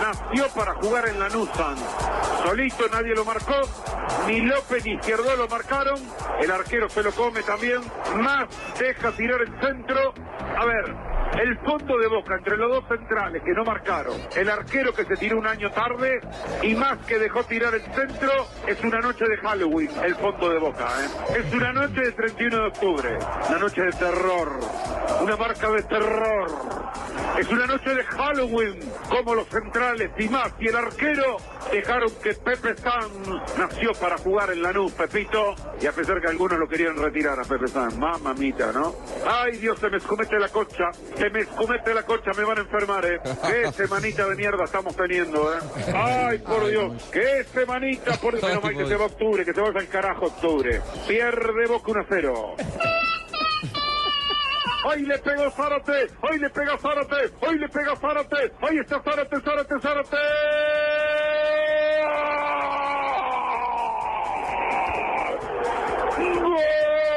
Nació 0.00 0.48
para 0.48 0.74
jugar 0.76 1.06
en 1.08 1.18
Lanús 1.18 1.50
San. 1.54 1.76
Solito 2.42 2.88
nadie 2.90 3.14
lo 3.14 3.26
marcó, 3.26 3.60
ni 4.26 4.40
López 4.40 4.86
ni 4.86 4.94
Izquierdo 4.94 5.36
lo 5.36 5.46
marcaron. 5.48 6.00
El 6.40 6.50
arquero 6.50 6.88
se 6.88 7.02
lo 7.02 7.12
come 7.12 7.42
también. 7.42 7.80
Más 8.16 8.46
deja 8.78 9.12
tirar 9.12 9.42
el 9.42 9.60
centro. 9.60 10.14
A 10.56 10.64
ver, 10.64 10.94
el 11.40 11.58
fondo 11.58 11.98
de 11.98 12.08
boca 12.08 12.36
entre 12.36 12.56
los 12.56 12.70
dos 12.70 12.84
centrales 12.88 13.42
que 13.42 13.52
no 13.52 13.64
marcaron, 13.64 14.14
el 14.34 14.48
arquero 14.48 14.92
que 14.92 15.04
se 15.04 15.16
tiró 15.16 15.38
un 15.38 15.46
año 15.46 15.70
tarde 15.70 16.20
y 16.62 16.74
más 16.74 16.98
que 17.06 17.18
dejó 17.18 17.44
tirar 17.44 17.74
el 17.74 17.82
centro, 17.82 18.30
es 18.66 18.80
una 18.82 19.00
noche 19.00 19.24
de 19.26 19.36
Halloween, 19.38 19.90
el 20.04 20.14
fondo 20.14 20.48
de 20.48 20.58
boca. 20.58 20.88
¿eh? 21.00 21.38
Es 21.38 21.52
una 21.52 21.72
noche 21.72 22.00
de 22.00 22.12
31 22.12 22.56
de 22.56 22.66
octubre, 22.68 23.18
una 23.48 23.58
noche 23.58 23.82
de 23.82 23.92
terror, 23.92 24.60
una 25.22 25.36
marca 25.36 25.70
de 25.70 25.82
terror. 25.82 26.86
Es 27.38 27.48
una 27.48 27.66
noche 27.66 27.94
de 27.94 28.02
Halloween, 28.02 28.80
como 29.10 29.34
los 29.34 29.46
centrales 29.48 30.10
y 30.18 30.28
más 30.28 30.52
y 30.58 30.68
el 30.68 30.76
arquero 30.76 31.36
dejaron 31.70 32.10
que 32.22 32.32
Pepe 32.34 32.76
Sanz 32.76 33.12
nació 33.58 33.92
para 33.94 34.16
jugar 34.18 34.50
en 34.50 34.62
Lanús, 34.62 34.92
Pepito, 34.92 35.54
y 35.80 35.86
a 35.86 35.92
pesar 35.92 36.20
que 36.20 36.28
algunos 36.28 36.58
lo 36.58 36.66
querían 36.66 36.96
retirar 36.96 37.38
a 37.38 37.42
Pepe 37.42 37.68
Sanz, 37.68 37.96
mamamita, 37.96 38.72
¿no? 38.72 38.94
Ay 39.26 39.58
Dios, 39.58 39.78
se 39.78 39.90
me 39.90 39.98
escomete 39.98 40.38
la 40.38 40.48
cocha, 40.48 40.90
se 41.16 41.30
me 41.30 41.40
escomete 41.40 41.94
la 41.94 42.02
cocha, 42.02 42.30
me 42.36 42.44
van 42.44 42.58
a 42.58 42.60
enfermar, 42.62 43.04
¿eh? 43.04 43.20
Qué 43.46 43.72
semanita 43.72 44.26
de 44.26 44.36
mierda 44.36 44.64
estamos 44.64 44.94
teniendo, 44.96 45.52
¿eh? 45.54 45.58
Ay, 45.94 46.38
por 46.38 46.68
Dios, 46.68 47.02
qué 47.12 47.44
semanita, 47.44 48.16
por 48.16 48.32
Dios, 48.38 48.42
menos 48.44 48.62
mal 48.62 48.76
que 48.76 48.86
se 48.86 48.96
va 48.96 49.06
octubre, 49.06 49.44
que 49.44 49.52
se 49.52 49.60
vaya 49.60 49.80
al 49.80 49.88
carajo 49.88 50.26
octubre. 50.26 50.80
Pierde 51.06 51.66
Boca 51.66 51.90
1 51.92 52.00
a 52.00 52.06
0. 52.08 52.56
Hoy 54.88 55.02
le 55.02 55.18
pegó 55.18 55.50
Zárate, 55.50 56.06
hoy 56.22 56.38
le 56.38 56.48
pega 56.50 56.78
Zárate, 56.78 57.32
hoy 57.40 57.58
le 57.58 57.68
pega 57.68 57.96
Zárate, 57.96 58.52
hoy 58.60 58.78
está 58.78 59.02
Zárate, 59.02 59.40
Zárate, 59.40 59.80
Zárate. 59.80 60.16
¡Lazo 66.16 67.15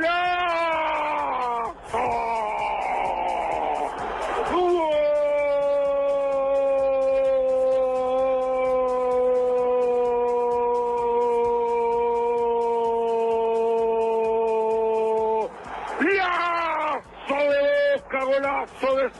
de! 0.00 0.28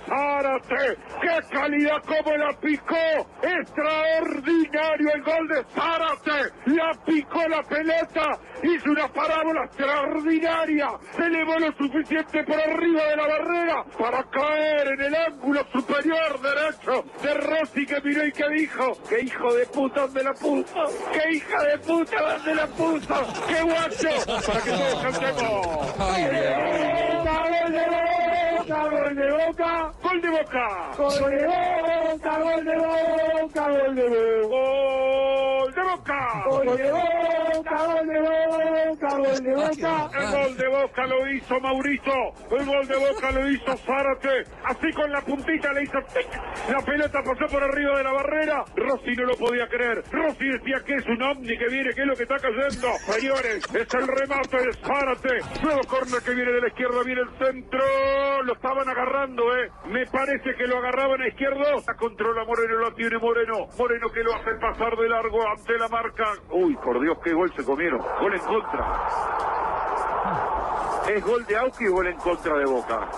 Zárate. 0.06 0.96
¡Qué 1.20 1.38
calidad 1.50 2.02
como 2.02 2.36
la 2.36 2.52
picó! 2.60 2.96
¡Extraordinario 3.42 5.08
el 5.14 5.22
gol 5.22 5.48
de 5.48 5.64
Zárate! 5.74 6.52
La 6.66 6.92
picó 7.04 7.48
la 7.48 7.62
pelota, 7.62 8.38
hizo 8.62 8.90
una 8.90 9.08
parábola 9.08 9.64
extraordinaria, 9.64 10.90
se 11.16 11.22
elevó 11.22 11.58
lo 11.58 11.72
suficiente 11.72 12.44
por 12.44 12.60
arriba 12.60 13.04
de 13.04 13.16
la 13.16 13.26
barrera 13.26 13.84
para 13.98 14.24
caer 14.24 14.88
en 14.88 15.00
el 15.00 15.14
ángulo 15.14 15.66
superior 15.72 16.40
derecho 16.40 17.04
de 17.22 17.34
Rossi 17.34 17.86
que 17.86 18.00
miró 18.00 18.26
y 18.26 18.32
que 18.32 18.48
dijo, 18.50 18.98
¡qué 19.08 19.20
hijo 19.20 19.52
de 19.54 19.66
puta 19.66 20.00
donde 20.02 20.24
la 20.24 20.34
puso! 20.34 20.84
¡Qué 21.12 21.34
hija 21.34 21.62
de 21.64 21.78
puta 21.78 22.34
donde 22.34 22.54
la 22.54 22.66
puso! 22.66 23.14
¡Qué 23.46 23.62
guacho! 23.62 24.08
Para 24.46 24.60
que 24.60 24.70
todos 24.70 25.02
cantemos. 25.02 25.58
¡Gol 28.88 29.14
de 29.14 29.30
Boca! 29.30 29.92
¡Gol 30.02 30.20
de 30.20 30.30
Boca! 30.30 30.92
¡Gol 30.98 31.20
de 31.20 31.20
Boca! 31.20 31.22
¡Gol 31.22 31.30
de 31.30 31.46
Boca! 31.46 32.38
¡Gol 32.38 32.64
de 32.64 32.76
Boca! 32.76 33.68
¡Gol 33.68 33.94
de 33.94 34.06
Boca! 34.46 35.57
¡Gol 35.88 35.96
de 35.96 35.96
Boca! 35.96 36.44
¡Gol 36.44 36.76
de 36.76 36.90
Boca! 36.90 37.86
¡Gol 39.16 39.42
de 39.42 39.54
Boca! 39.54 40.10
El 40.18 40.26
gol 40.32 40.56
de 40.56 40.68
Boca 40.68 41.06
lo 41.06 41.32
hizo 41.32 41.60
Mauricio. 41.60 42.12
El 42.50 42.66
gol 42.66 42.86
de 42.86 42.96
Boca 42.96 43.30
lo 43.30 43.50
hizo 43.50 43.76
Zárate. 43.78 44.44
Así 44.64 44.92
con 44.92 45.10
la 45.10 45.20
puntita 45.22 45.72
le 45.72 45.84
hizo 45.84 45.98
tic. 46.12 46.28
La 46.68 46.80
pelota 46.82 47.22
pasó 47.22 47.46
por 47.50 47.62
arriba 47.62 47.96
de 47.96 48.04
la 48.04 48.12
barrera. 48.12 48.64
Rossi 48.76 49.14
no 49.16 49.24
lo 49.24 49.36
podía 49.36 49.66
creer. 49.68 50.04
Rossi 50.10 50.46
decía 50.46 50.76
que 50.84 50.94
es 50.94 51.06
un 51.06 51.22
ovni 51.22 51.56
que 51.56 51.68
viene, 51.68 51.94
que 51.94 52.02
es 52.02 52.06
lo 52.06 52.16
que 52.16 52.24
está 52.24 52.36
cayendo. 52.36 52.88
Señores, 53.06 53.64
es 53.74 53.94
el 53.94 54.08
remate 54.08 54.56
de 54.58 54.72
Zárate. 54.84 55.62
Nuevo 55.62 55.80
corner 55.88 56.22
que 56.22 56.34
viene 56.34 56.52
de 56.52 56.60
la 56.60 56.68
izquierda, 56.68 57.02
viene 57.04 57.22
el 57.22 57.46
centro. 57.46 58.42
Lo 58.42 58.52
estaban 58.52 58.88
agarrando, 58.88 59.42
¿eh? 59.56 59.70
Me 59.86 60.04
parece 60.06 60.54
que 60.54 60.66
lo 60.66 60.78
agarraban 60.78 61.22
a 61.22 61.28
izquierdo. 61.28 61.64
La 61.86 61.94
controla 61.94 62.44
Moreno, 62.44 62.74
lo 62.76 62.94
tiene 62.94 63.16
Moreno. 63.18 63.68
Moreno 63.78 64.08
que 64.12 64.22
lo 64.22 64.34
hace 64.34 64.54
pasar 64.60 64.94
de 64.96 65.08
largo 65.08 65.48
ante 65.48 65.77
la 65.78 65.88
marca. 65.88 66.24
Uy, 66.50 66.76
por 66.76 67.00
Dios, 67.00 67.18
qué 67.22 67.32
gol 67.32 67.52
se 67.56 67.64
comieron. 67.64 68.00
Gol 68.20 68.34
en 68.34 68.40
contra. 68.40 69.08
¿Es 71.08 71.24
gol 71.24 71.44
de 71.46 71.56
Auki 71.56 71.86
o 71.86 71.92
gol 71.92 72.06
en 72.08 72.16
contra 72.18 72.56
de 72.58 72.64
Boca? 72.66 73.08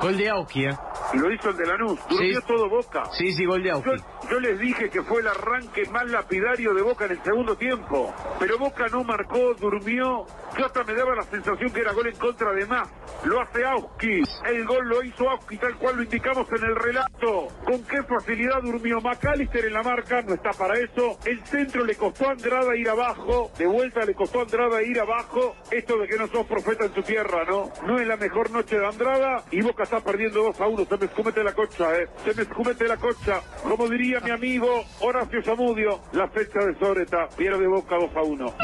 Gol 0.00 0.16
de 0.16 0.30
Auki, 0.30 0.66
¿eh? 0.66 0.78
Y 1.12 1.18
lo 1.18 1.32
hizo 1.32 1.50
el 1.50 1.56
de 1.56 1.66
Lanús. 1.66 1.98
Durmió 2.08 2.40
Sí. 2.40 2.46
todo 2.46 2.68
Boca. 2.68 3.04
Sí, 3.12 3.32
sí, 3.32 3.44
gol 3.44 3.62
de 3.62 3.70
Auki. 3.72 3.90
Yo, 3.90 3.96
yo 4.30 4.38
les 4.38 4.60
dije 4.60 4.88
que 4.90 5.02
fue 5.02 5.20
el 5.20 5.26
arranque 5.26 5.86
más 5.90 6.08
lapidario 6.08 6.72
de 6.72 6.82
Boca 6.82 7.06
en 7.06 7.12
el 7.12 7.22
segundo 7.24 7.56
tiempo. 7.56 8.14
Pero 8.38 8.58
Boca 8.58 8.86
no 8.86 9.02
marcó, 9.02 9.54
durmió. 9.54 10.24
Yo 10.56 10.66
hasta 10.66 10.84
me 10.84 10.94
daba 10.94 11.16
la 11.16 11.24
sensación 11.24 11.72
que 11.72 11.80
era 11.80 11.92
gol 11.92 12.06
en 12.06 12.16
contra 12.16 12.52
de 12.52 12.64
más. 12.66 12.88
Lo 13.24 13.40
hace 13.40 13.64
Auski. 13.64 14.22
El 14.46 14.64
gol 14.66 14.88
lo 14.88 15.02
hizo 15.02 15.28
Auski 15.28 15.56
tal 15.56 15.76
cual 15.76 15.96
lo 15.96 16.02
indicamos 16.04 16.46
en 16.52 16.64
el 16.64 16.76
relato. 16.76 17.48
Con 17.64 17.82
qué 17.84 18.02
facilidad 18.04 18.62
durmió 18.62 19.00
McAllister 19.00 19.64
en 19.64 19.72
la 19.72 19.82
marca. 19.82 20.22
No 20.22 20.34
está 20.34 20.50
para 20.52 20.78
eso. 20.78 21.18
El 21.24 21.44
centro 21.46 21.84
le 21.84 21.96
costó 21.96 22.28
a 22.28 22.32
Andrada 22.32 22.76
ir 22.76 22.88
abajo. 22.88 23.50
De 23.58 23.66
vuelta 23.66 24.04
le 24.04 24.14
costó 24.14 24.40
a 24.40 24.42
Andrada 24.42 24.80
ir 24.82 25.00
abajo. 25.00 25.56
Esto 25.72 25.98
de 25.98 26.06
que 26.06 26.16
no 26.16 26.28
sos 26.28 26.46
profeta 26.46 26.84
en 26.84 26.92
tu 26.92 27.02
tierra, 27.02 27.44
¿no? 27.44 27.70
No 27.84 27.98
es 27.98 28.06
la 28.06 28.16
mejor 28.16 28.50
noche 28.52 28.78
de 28.78 28.86
Andrada. 28.86 29.42
Y 29.50 29.60
Boca 29.60 29.82
está 29.82 30.00
perdiendo 30.00 30.44
2 30.44 30.60
a 30.60 30.66
1. 30.68 30.84
Se 30.84 30.96
me 30.96 31.06
escumete 31.06 31.42
la 31.42 31.52
cocha, 31.52 31.98
¿eh? 31.98 32.08
Se 32.24 32.34
me 32.34 32.42
escumete 32.42 32.86
la 32.86 32.96
cocha. 32.96 33.40
Como 33.62 33.88
diría 33.88 34.19
mi 34.24 34.30
amigo 34.30 34.84
Horacio 35.00 35.42
Zamudio, 35.42 36.00
la 36.12 36.28
fecha 36.28 36.60
de 36.60 36.78
Soreta 36.78 37.28
pierde 37.36 37.66
Boca 37.66 37.96
2 37.96 38.10
a 38.16 38.22
1. 38.22 38.54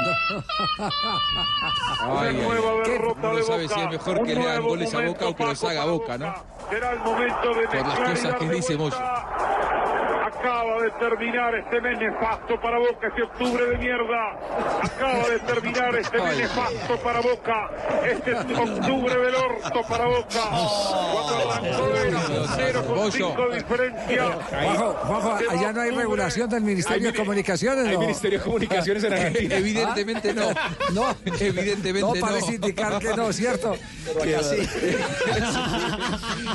Ay, 2.01 2.29
ay, 2.29 2.35
nueva 2.37 2.83
derrota 2.89 3.21
Uno 3.29 3.37
de 3.37 3.43
sabe 3.43 3.63
Boca. 3.65 3.75
si 3.75 3.81
es 3.81 3.91
mejor 3.91 4.23
que 4.27 4.35
le 4.35 4.43
hagan 4.43 4.63
goles 4.63 4.95
a 4.95 5.01
Boca 5.01 5.27
o 5.29 5.37
que 5.37 5.45
los 5.45 5.65
haga 5.65 5.85
Boca, 5.85 6.19
¿no? 6.19 6.35
Será 6.71 6.93
el 6.93 6.99
momento 7.01 7.55
de 7.55 7.67
Por 7.69 7.87
las 7.87 7.99
cosas 8.11 8.35
que 8.37 8.49
dice. 8.51 8.77
Moyo. 8.77 8.97
Acaba 10.47 10.81
de 10.81 10.91
terminar 10.93 11.55
este 11.57 11.81
mes 11.81 11.99
nefasto 11.99 12.61
para 12.61 12.79
Boca, 12.79 13.09
este 13.09 13.23
octubre 13.25 13.65
de 13.67 13.79
mierda. 13.79 14.39
Acaba 14.81 15.29
de 15.29 15.41
terminar 15.41 15.97
este 15.97 16.23
mes 16.23 16.37
nefasto 16.39 16.97
para 17.03 17.21
Boca. 17.21 17.69
Este 18.09 18.33
octubre 18.33 19.17
del 19.17 19.35
orto 19.35 19.83
para 19.89 20.05
Boca. 20.07 20.43
Cuando 21.13 21.51
arrancó 21.51 21.97
era 21.97 22.21
0 22.55 22.85
con 22.87 23.11
5 23.11 23.49
de 23.51 23.57
diferencia. 23.57 24.23
Juanjo, 24.49 24.93
Juanjo, 25.03 25.39
allá 25.51 25.73
no 25.73 25.81
hay 25.81 25.91
regulación 25.91 26.49
del 26.49 26.63
Ministerio 26.63 27.11
de 27.11 27.19
Comunicaciones, 27.19 27.85
Hay 27.89 27.95
¿no? 27.95 28.01
Ministerio 28.03 28.39
de 28.39 28.45
Comunicaciones 28.45 29.03
en 29.03 29.13
Argentina. 29.15 29.57
Evidentemente 29.57 30.33
no. 30.33 30.47
No, 30.93 31.07
Evidentemente 31.25 32.01
no 32.01 32.15
no. 32.15 32.21
parece 32.25 32.55
indicar 32.55 33.01
que 33.01 33.15
no, 33.17 33.33
¿cierto? 33.33 33.75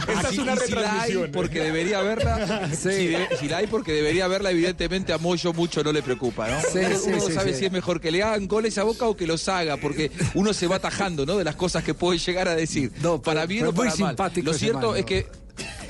Esta 0.08 0.30
es 0.30 0.38
una 0.38 0.56
si 0.56 0.62
hay, 0.62 0.68
retransmisión. 0.70 1.32
porque 1.34 1.60
debería 1.62 2.00
haberla. 2.00 2.70
Si, 2.74 3.08
de- 3.08 3.28
si 3.38 3.50
la 3.50 3.58
hay, 3.58 3.68
porque 3.68 3.81
debería 3.84 4.26
haberla, 4.26 4.52
evidentemente 4.52 5.14
a 5.14 5.18
Moyo 5.18 5.54
mucho 5.54 5.84
no 5.84 5.92
le 5.92 6.04
preocupa, 6.04 6.48
¿no? 6.48 6.60
Sí, 6.62 6.80
uno 6.80 6.98
sí, 6.98 7.10
uno 7.10 7.22
sí, 7.22 7.34
sabe 7.34 7.54
si 7.54 7.66
es 7.66 7.72
mejor 7.72 8.00
que 8.00 8.12
le 8.12 8.22
hagan 8.24 8.48
goles 8.48 8.78
a 8.78 8.84
Boca 8.84 9.08
o 9.08 9.16
que 9.16 9.26
los 9.28 9.48
haga, 9.48 9.78
porque 9.78 10.12
uno 10.34 10.54
se 10.54 10.68
va 10.68 10.78
atajando, 10.78 11.26
¿no? 11.26 11.38
De 11.38 11.44
las 11.44 11.56
cosas 11.56 11.84
que 11.84 11.94
puede 11.94 12.20
llegar 12.20 12.48
a 12.48 12.56
decir. 12.56 12.92
No, 13.02 13.22
para 13.22 13.46
bien 13.46 13.66
o 13.66 13.74
para 13.74 13.90
muy 13.90 14.00
mal. 14.00 14.10
simpático 14.12 14.52
Lo 14.52 14.54
cierto 14.54 14.92
man, 14.92 14.98
es 15.00 15.06
que 15.06 15.28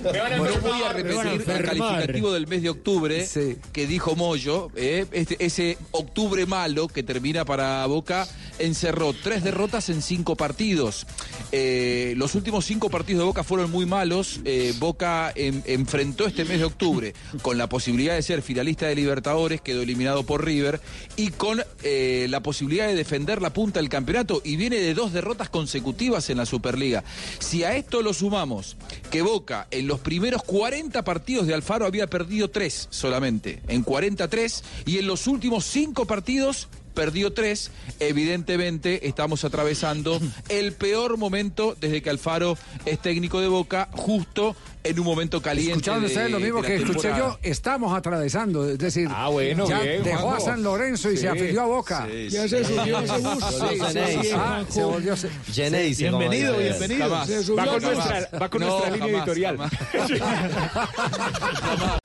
Me 0.03 0.19
van 0.19 0.33
a 0.33 0.37
no 0.37 0.43
voy 0.61 0.81
a 0.81 0.93
repetir 0.93 1.27
el 1.27 1.43
calificativo 1.63 2.31
del 2.33 2.47
mes 2.47 2.61
de 2.63 2.69
octubre 2.69 3.25
Sí. 3.25 3.57
que 3.71 3.87
dijo 3.87 4.15
Moyo. 4.15 4.69
eh, 4.75 5.05
este, 5.11 5.37
ese 5.43 5.77
octubre 5.91 6.45
malo 6.45 6.87
que 6.87 7.03
termina 7.03 7.45
para 7.45 7.85
Boca 7.85 8.27
encerró 8.59 9.13
tres 9.13 9.43
derrotas 9.43 9.89
en 9.89 10.01
cinco 10.01 10.35
partidos. 10.35 11.05
Eh, 11.51 12.13
los 12.17 12.35
últimos 12.35 12.65
cinco 12.65 12.89
partidos 12.89 13.19
de 13.21 13.25
Boca 13.25 13.43
fueron 13.43 13.69
muy 13.71 13.85
malos. 13.85 14.39
Eh, 14.45 14.73
Boca 14.79 15.31
en- 15.35 15.63
enfrentó 15.65 16.25
este 16.25 16.45
mes 16.45 16.59
de 16.59 16.65
octubre 16.65 17.13
con 17.41 17.57
la 17.57 17.67
posibilidad 17.67 18.15
de 18.15 18.21
ser 18.21 18.41
finalista 18.41 18.87
de 18.87 18.95
Libertadores, 18.95 19.61
quedó 19.61 19.81
eliminado 19.81 20.23
por 20.23 20.45
River, 20.45 20.79
y 21.15 21.29
con 21.31 21.61
eh, 21.83 22.27
la 22.29 22.41
posibilidad 22.41 22.87
de 22.87 22.95
defender 22.95 23.41
la 23.41 23.51
punta 23.53 23.79
del 23.79 23.89
campeonato 23.89 24.41
y 24.45 24.55
viene 24.55 24.77
de 24.77 24.93
dos 24.93 25.11
derrotas 25.13 25.49
consecutivas 25.49 26.29
en 26.29 26.37
la 26.37 26.45
Superliga. 26.45 27.03
Si 27.39 27.63
a 27.63 27.75
esto 27.75 28.01
lo 28.01 28.13
sumamos 28.13 28.77
que 29.09 29.21
Boca 29.21 29.67
en 29.71 29.87
los 29.87 29.90
primeros 29.99 30.43
40 30.43 31.03
partidos 31.03 31.47
de 31.47 31.53
Alfaro 31.53 31.85
había 31.85 32.07
perdido 32.07 32.49
tres 32.49 32.87
solamente, 32.89 33.61
en 33.67 33.83
43, 33.83 34.63
y 34.85 34.97
en 34.97 35.07
los 35.07 35.27
últimos 35.27 35.65
cinco 35.65 36.05
partidos 36.05 36.67
perdió 36.93 37.33
tres, 37.33 37.71
evidentemente 37.99 39.07
estamos 39.07 39.43
atravesando 39.43 40.19
el 40.49 40.73
peor 40.73 41.17
momento 41.17 41.75
desde 41.79 42.01
que 42.01 42.09
Alfaro 42.09 42.57
es 42.85 42.99
técnico 42.99 43.39
de 43.39 43.47
Boca, 43.47 43.89
justo 43.93 44.55
en 44.83 44.99
un 44.99 45.05
momento 45.05 45.41
caliente. 45.41 45.71
Escucharon 45.73 46.01
de- 46.01 46.07
ustedes 46.07 46.31
lo 46.31 46.39
mismo 46.39 46.61
que 46.61 46.75
escuché 46.75 47.09
yo, 47.17 47.37
estamos 47.43 47.93
atravesando, 47.95 48.69
es 48.69 48.77
decir, 48.77 49.07
Ah, 49.11 49.27
bueno, 49.29 49.67
ya 49.67 49.79
bien, 49.79 50.03
dejó 50.03 50.19
a 50.19 50.21
Juanjo. 50.23 50.45
San 50.45 50.61
Lorenzo 50.63 51.09
y 51.11 51.15
Sí. 51.17 51.21
se 51.23 51.29
afilió 51.29 51.61
a 51.61 51.65
Boca. 51.65 52.07
Ya 52.29 52.47
se 52.47 52.63
subió 52.63 52.99
ese 52.99 53.17
bus. 53.19 53.43
Sí, 53.43 53.55
Sí, 53.61 53.67
sí, 53.69 53.75
sí, 53.79 53.85
sí, 53.91 53.99
sí, 54.23 54.29
ah, 54.35 54.63
se 54.69 54.83
volvió. 54.83 55.15
se- 55.15 55.29
como 55.29 56.19
Bienvenido, 56.19 56.57
bienvenido. 56.57 57.09
Jamás. 57.09 57.27
Se 57.27 57.43
subió 57.43 57.57
Va 57.57 57.65
con 57.71 57.81
nuestra, 57.83 58.29
va 58.41 58.49
con 58.49 58.61
No, 58.61 58.67
nuestra 58.67 58.89
línea 58.91 59.07
jamás, 59.11 59.27
editorial. 59.27 59.57
Jamás, 59.57 59.71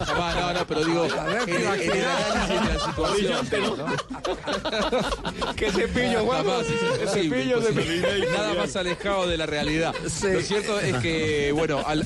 jamás, 0.07 0.37
no, 0.37 0.53
no, 0.53 0.67
pero 0.67 0.85
digo, 0.85 1.07
en, 1.07 1.13
el 1.49 1.67
análisis 1.67 1.93
de 1.93 2.01
la 2.75 2.81
situación. 2.85 3.47
¿Qué 5.57 5.71
cepillo, 5.73 6.23
imposible, 6.23 7.07
cepillo. 7.63 8.33
Nada 8.33 8.55
más 8.55 8.77
alejado 8.77 9.27
de 9.29 9.37
la 9.39 9.47
realidad. 9.47 9.95
Sí. 10.09 10.27
Lo 10.33 10.41
cierto 10.43 10.79
es 10.81 10.97
que, 10.99 11.53
bueno, 11.53 11.83
Al- 11.87 12.05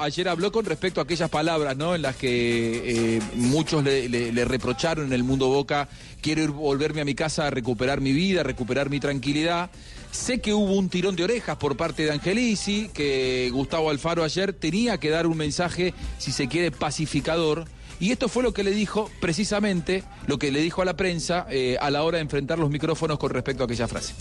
Ayer 0.00 0.28
habló 0.28 0.52
con 0.52 0.64
respecto 0.64 1.00
a 1.00 1.04
aquellas 1.04 1.30
palabras, 1.30 1.76
¿no? 1.76 1.94
En 1.94 2.02
las 2.02 2.16
que 2.16 3.16
eh, 3.16 3.20
muchos 3.34 3.82
le 3.84 4.44
reprocharon 4.44 5.06
en 5.06 5.12
el 5.12 5.24
mundo 5.24 5.48
Boca, 5.48 5.88
quiero 6.20 6.42
ir, 6.42 6.50
volverme 6.50 7.00
a 7.00 7.04
mi 7.04 7.14
casa 7.14 7.46
a 7.46 7.50
recuperar 7.50 8.00
mi 8.00 8.12
vida, 8.12 8.40
a 8.40 8.44
recuperar 8.44 8.90
mi 8.90 9.00
tranquilidad. 9.00 9.70
Sé 10.10 10.40
que 10.40 10.54
hubo 10.54 10.74
un 10.74 10.88
tirón 10.88 11.16
de 11.16 11.24
orejas 11.24 11.56
por 11.56 11.76
parte 11.76 12.04
de 12.04 12.12
Angelici, 12.12 12.88
que 12.94 13.50
Gustavo 13.52 13.90
Alfaro 13.90 14.22
ayer 14.22 14.52
tenía 14.52 14.98
que 14.98 15.10
dar 15.10 15.26
un 15.26 15.36
mensaje, 15.36 15.92
si 16.18 16.32
se 16.32 16.48
quiere, 16.48 16.70
pacificador. 16.70 17.66
Y 18.00 18.12
esto 18.12 18.28
fue 18.28 18.42
lo 18.42 18.54
que 18.54 18.64
le 18.64 18.70
dijo, 18.70 19.10
precisamente, 19.20 20.02
lo 20.26 20.38
que 20.38 20.50
le 20.52 20.60
dijo 20.60 20.82
a 20.82 20.84
la 20.84 20.96
prensa 20.96 21.46
eh, 21.50 21.76
a 21.80 21.90
la 21.90 22.02
hora 22.02 22.18
de 22.18 22.22
enfrentar 22.22 22.58
los 22.58 22.70
micrófonos 22.70 23.18
con 23.18 23.30
respecto 23.30 23.64
a 23.64 23.66
aquella 23.66 23.88
frase. 23.88 24.14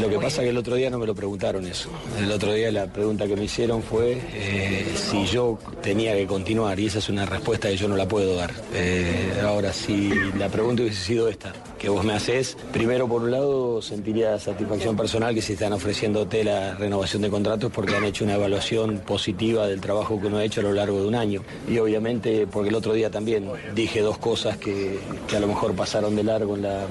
Lo 0.00 0.08
que 0.08 0.16
pasa 0.16 0.42
es 0.42 0.46
que 0.46 0.50
el 0.50 0.58
otro 0.58 0.74
día 0.74 0.90
no 0.90 0.98
me 0.98 1.06
lo 1.06 1.14
preguntaron 1.14 1.66
eso. 1.66 1.88
El 2.18 2.30
otro 2.30 2.52
día 2.52 2.70
la 2.70 2.86
pregunta 2.86 3.26
que 3.26 3.36
me 3.36 3.44
hicieron 3.44 3.82
fue 3.82 4.20
eh, 4.34 4.86
si 4.94 5.24
yo 5.26 5.58
tenía 5.82 6.14
que 6.14 6.26
continuar 6.26 6.78
y 6.78 6.86
esa 6.86 6.98
es 6.98 7.08
una 7.08 7.24
respuesta 7.24 7.68
que 7.68 7.76
yo 7.76 7.88
no 7.88 7.96
la 7.96 8.06
puedo 8.06 8.36
dar. 8.36 8.52
Eh, 8.74 9.40
ahora, 9.42 9.72
si 9.72 10.10
la 10.38 10.48
pregunta 10.48 10.82
hubiese 10.82 11.02
sido 11.02 11.28
esta, 11.28 11.52
que 11.78 11.88
vos 11.88 12.04
me 12.04 12.12
haces, 12.12 12.56
primero 12.72 13.08
por 13.08 13.22
un 13.22 13.30
lado 13.30 13.80
sentiría 13.80 14.38
satisfacción 14.38 14.96
personal 14.96 15.34
que 15.34 15.42
si 15.42 15.54
están 15.54 15.72
ofreciéndote 15.72 16.44
la 16.44 16.74
renovación 16.74 17.22
de 17.22 17.30
contratos 17.30 17.72
porque 17.72 17.96
han 17.96 18.04
hecho 18.04 18.24
una 18.24 18.34
evaluación 18.34 18.98
positiva 18.98 19.66
del 19.66 19.80
trabajo 19.80 20.20
que 20.20 20.26
uno 20.26 20.38
ha 20.38 20.44
hecho 20.44 20.60
a 20.60 20.64
lo 20.64 20.72
largo 20.72 21.00
de 21.00 21.08
un 21.08 21.14
año. 21.14 21.42
Y 21.68 21.78
obviamente 21.78 22.46
porque 22.46 22.68
el 22.68 22.74
otro 22.74 22.92
día 22.92 23.10
también 23.10 23.48
dije 23.74 24.00
dos 24.00 24.18
cosas 24.18 24.58
que, 24.58 24.98
que 25.28 25.36
a 25.36 25.40
lo 25.40 25.46
mejor 25.46 25.74
pasaron 25.74 26.16
de 26.16 26.24
largo 26.24 26.56
en 26.56 26.62
la, 26.62 26.86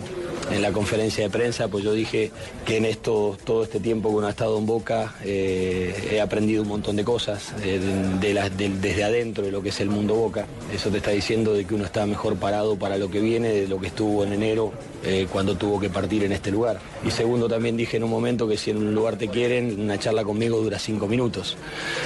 en 0.52 0.62
la 0.62 0.72
conferencia 0.72 1.24
de 1.24 1.30
prensa, 1.30 1.68
pues 1.68 1.84
yo 1.84 1.94
dije 1.94 2.32
que 2.66 2.78
en 2.78 2.86
esto, 2.86 3.38
todo 3.44 3.64
este 3.64 3.80
tiempo 3.80 4.10
que 4.10 4.16
uno 4.16 4.28
ha 4.28 4.30
estado 4.30 4.58
en 4.58 4.66
Boca, 4.66 5.16
eh, 5.24 6.10
he 6.12 6.22
aprendido 6.22 6.64
un 6.64 6.70
montón 6.70 6.96
de 6.96 7.04
cosas 7.04 7.54
eh, 7.64 7.80
desde 8.20 9.04
adentro 9.04 9.44
de 9.44 9.52
lo 9.52 9.62
que 9.62 9.70
es 9.70 9.80
el 9.82 9.90
mundo 9.90 10.16
Boca. 10.16 10.46
Eso 10.74 10.90
te 10.90 10.98
está 10.98 11.12
diciendo 11.12 11.54
de 11.54 11.66
que 11.66 11.76
uno 11.76 11.86
está 11.86 12.06
mejor 12.06 12.38
parado 12.38 12.78
para 12.78 12.98
lo 12.98 13.10
que 13.10 13.20
viene, 13.20 13.50
de 13.50 13.68
lo 13.68 13.80
que 13.80 13.88
estuvo 13.88 14.24
en 14.24 14.34
enero 14.34 14.72
eh, 15.04 15.28
cuando 15.32 15.56
tuvo 15.56 15.80
que 15.80 15.90
partir 15.90 16.24
en 16.24 16.32
este 16.32 16.52
lugar. 16.52 16.80
Y 17.06 17.12
segundo, 17.12 17.48
también 17.48 17.78
dije 17.78 17.98
en 17.98 18.04
un 18.04 18.10
momento 18.10 18.48
que 18.48 18.58
si 18.58 18.72
en 18.72 18.78
un 18.78 18.96
lugar 18.96 19.18
te 19.18 19.28
quieren, 19.28 19.80
una 19.80 19.98
charla 20.00 20.24
conmigo 20.24 20.60
dura 20.60 20.80
cinco 20.80 21.08
minutos. 21.08 21.58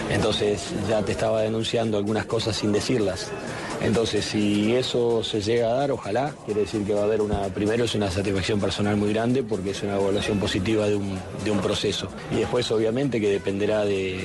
Entonces 0.09 0.61
ya 0.89 1.01
te 1.01 1.11
estaba 1.11 1.41
denunciando 1.41 1.97
algunas 1.97 2.25
cosas 2.25 2.55
sin 2.55 2.71
decirlas. 2.71 3.31
Entonces, 3.79 4.25
si 4.25 4.75
eso 4.75 5.23
se 5.23 5.39
llega 5.39 5.69
a 5.69 5.73
dar, 5.73 5.91
ojalá, 5.91 6.33
quiere 6.45 6.61
decir 6.61 6.83
que 6.83 6.95
va 6.95 7.01
a 7.01 7.03
haber 7.03 7.21
una, 7.21 7.43
primero 7.49 7.85
es 7.85 7.93
una 7.93 8.09
satisfacción 8.09 8.59
personal 8.59 8.97
muy 8.97 9.13
grande 9.13 9.43
porque 9.43 9.69
es 9.69 9.83
una 9.83 9.97
evaluación 9.97 10.39
positiva 10.39 10.87
de 10.87 10.95
un, 10.95 11.19
de 11.45 11.51
un 11.51 11.59
proceso. 11.59 12.07
Y 12.31 12.37
después, 12.37 12.69
obviamente, 12.71 13.21
que 13.21 13.29
dependerá 13.29 13.85
de, 13.85 14.17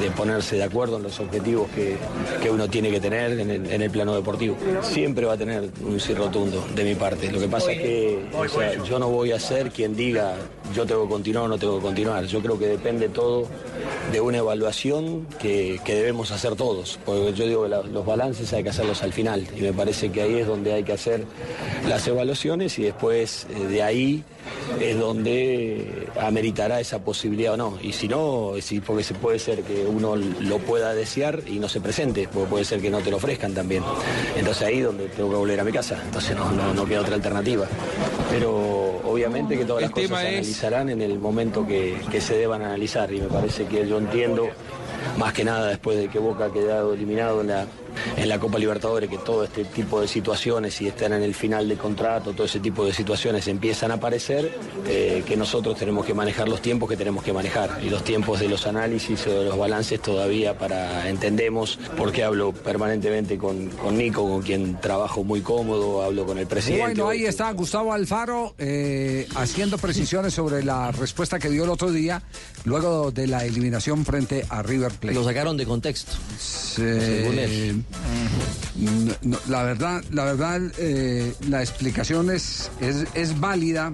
de 0.00 0.10
ponerse 0.16 0.56
de 0.56 0.62
acuerdo 0.62 0.96
en 0.96 1.02
los 1.02 1.20
objetivos 1.20 1.68
que, 1.74 1.96
que 2.42 2.50
uno 2.50 2.68
tiene 2.68 2.90
que 2.90 2.98
tener 2.98 3.38
en 3.38 3.50
el, 3.50 3.70
en 3.70 3.82
el 3.82 3.90
plano 3.90 4.14
deportivo. 4.14 4.56
Siempre 4.80 5.26
va 5.26 5.34
a 5.34 5.38
tener 5.38 5.68
un 5.84 6.00
sí 6.00 6.14
rotundo 6.14 6.66
de 6.74 6.84
mi 6.84 6.94
parte. 6.94 7.30
Lo 7.30 7.38
que 7.38 7.48
pasa 7.48 7.72
es 7.72 7.82
que 7.82 8.13
o 8.36 8.48
sea, 8.48 8.82
yo 8.84 8.98
no 8.98 9.08
voy 9.08 9.32
a 9.32 9.40
ser 9.40 9.70
quien 9.70 9.96
diga 9.96 10.34
yo 10.74 10.86
tengo 10.86 11.04
que 11.04 11.10
continuar 11.10 11.44
o 11.44 11.48
no 11.48 11.58
tengo 11.58 11.76
que 11.78 11.82
continuar. 11.82 12.24
Yo 12.26 12.40
creo 12.40 12.58
que 12.58 12.66
depende 12.66 13.08
todo 13.08 13.46
de 14.12 14.20
una 14.20 14.38
evaluación 14.38 15.26
que, 15.38 15.78
que 15.84 15.94
debemos 15.94 16.30
hacer 16.30 16.56
todos. 16.56 16.98
Porque 17.04 17.32
yo 17.34 17.46
digo 17.46 17.62
que 17.64 17.68
la- 17.68 17.82
los 17.82 18.04
balances 18.06 18.52
hay 18.52 18.62
que 18.62 18.70
hacerlos 18.70 19.02
al 19.02 19.12
final 19.12 19.46
y 19.56 19.60
me 19.60 19.72
parece 19.72 20.10
que 20.10 20.22
ahí 20.22 20.36
es 20.38 20.46
donde 20.46 20.72
hay 20.72 20.82
que 20.84 20.92
hacer 20.94 21.24
las 21.88 22.06
evaluaciones 22.08 22.78
y 22.78 22.84
después 22.84 23.46
eh, 23.50 23.66
de 23.66 23.82
ahí 23.82 24.24
es 24.80 24.98
donde 24.98 26.06
ameritará 26.20 26.80
esa 26.80 26.98
posibilidad 26.98 27.54
o 27.54 27.56
no. 27.56 27.78
Y 27.82 27.92
si 27.92 28.08
no, 28.08 28.52
sí, 28.60 28.80
porque 28.80 29.02
se 29.04 29.14
puede 29.14 29.38
ser 29.38 29.62
que 29.62 29.84
uno 29.86 30.16
lo 30.16 30.58
pueda 30.58 30.94
desear 30.94 31.40
y 31.46 31.58
no 31.58 31.68
se 31.68 31.80
presente, 31.80 32.28
porque 32.32 32.48
puede 32.50 32.64
ser 32.64 32.80
que 32.80 32.90
no 32.90 33.00
te 33.00 33.10
lo 33.10 33.16
ofrezcan 33.18 33.54
también. 33.54 33.82
Entonces 34.36 34.62
ahí 34.66 34.78
es 34.78 34.84
donde 34.84 35.08
tengo 35.08 35.30
que 35.30 35.36
volver 35.36 35.60
a 35.60 35.64
mi 35.64 35.72
casa. 35.72 36.00
Entonces 36.04 36.36
no, 36.36 36.50
no, 36.52 36.74
no 36.74 36.84
queda 36.86 37.00
otra 37.00 37.14
alternativa. 37.14 37.66
Pero 38.30 39.00
obviamente 39.04 39.56
que 39.56 39.64
todas 39.64 39.82
El 39.82 39.90
las 39.90 39.92
cosas 39.94 40.08
se 40.20 40.26
es- 40.26 40.38
analizarán 40.38 40.90
en 40.90 41.02
el 41.02 41.18
momento 41.18 41.66
que, 41.66 41.96
que 42.10 42.20
se 42.20 42.36
deban 42.36 42.62
analizar. 42.62 43.12
Y 43.12 43.20
me 43.20 43.28
parece 43.28 43.66
que 43.66 43.86
yo 43.86 43.98
entiendo, 43.98 44.48
más 45.18 45.32
que 45.32 45.44
nada 45.44 45.68
después 45.68 45.98
de 45.98 46.08
que 46.08 46.18
Boca 46.18 46.46
ha 46.46 46.52
quedado 46.52 46.94
eliminado 46.94 47.40
en 47.42 47.48
la, 47.48 47.66
en 48.16 48.28
la 48.28 48.38
Copa 48.38 48.58
Libertadores, 48.58 49.08
que 49.08 49.18
todo 49.18 49.44
este 49.44 49.64
tipo 49.64 50.00
de 50.00 50.08
situaciones, 50.08 50.74
si 50.74 50.88
están 50.88 51.12
en 51.12 51.22
el 51.22 51.34
final 51.34 51.68
de 51.68 51.76
contrato, 51.76 52.32
todo 52.32 52.46
ese 52.46 52.60
tipo 52.60 52.84
de 52.84 52.92
situaciones 52.92 53.48
empiezan 53.48 53.90
a 53.90 53.94
aparecer, 53.94 54.56
eh, 54.86 55.22
que 55.26 55.36
nosotros 55.36 55.76
tenemos 55.78 56.04
que 56.06 56.14
manejar 56.14 56.48
los 56.48 56.60
tiempos 56.60 56.88
que 56.88 56.96
tenemos 56.96 57.24
que 57.24 57.32
manejar. 57.32 57.80
Y 57.82 57.90
los 57.90 58.04
tiempos 58.04 58.40
de 58.40 58.48
los 58.48 58.66
análisis 58.66 59.26
o 59.26 59.40
de 59.40 59.44
los 59.44 59.58
balances 59.58 60.00
todavía 60.00 60.58
para 60.58 61.08
entendemos, 61.08 61.78
porque 61.96 62.24
hablo 62.24 62.52
permanentemente 62.52 63.38
con, 63.38 63.68
con 63.70 63.96
Nico, 63.96 64.28
con 64.28 64.42
quien 64.42 64.80
trabajo 64.80 65.24
muy 65.24 65.40
cómodo, 65.40 66.02
hablo 66.02 66.26
con 66.26 66.38
el 66.38 66.46
presidente. 66.46 66.84
Bueno, 66.84 67.08
ahí 67.08 67.24
está 67.24 67.50
Gustavo 67.52 67.92
Alfaro 67.92 68.54
eh, 68.58 69.26
haciendo 69.36 69.78
precisiones 69.78 70.34
sobre 70.34 70.62
la 70.64 70.92
respuesta 70.92 71.38
que 71.38 71.48
dio 71.48 71.64
el 71.64 71.70
otro 71.70 71.92
día, 71.92 72.22
luego 72.64 73.10
de 73.10 73.26
la 73.26 73.44
eliminación 73.44 74.04
frente 74.04 74.44
a 74.48 74.62
River 74.62 74.92
Plate. 74.92 75.14
Lo 75.14 75.24
sacaron 75.24 75.56
de 75.56 75.66
contexto. 75.66 76.12
según 76.38 77.38
él. 77.38 77.83
No, 78.76 79.14
no, 79.22 79.38
la 79.48 79.62
verdad, 79.62 80.02
la 80.10 80.24
verdad, 80.24 80.60
eh, 80.78 81.32
la 81.48 81.60
explicación 81.62 82.30
es, 82.30 82.70
es, 82.80 83.04
es 83.14 83.38
válida, 83.38 83.92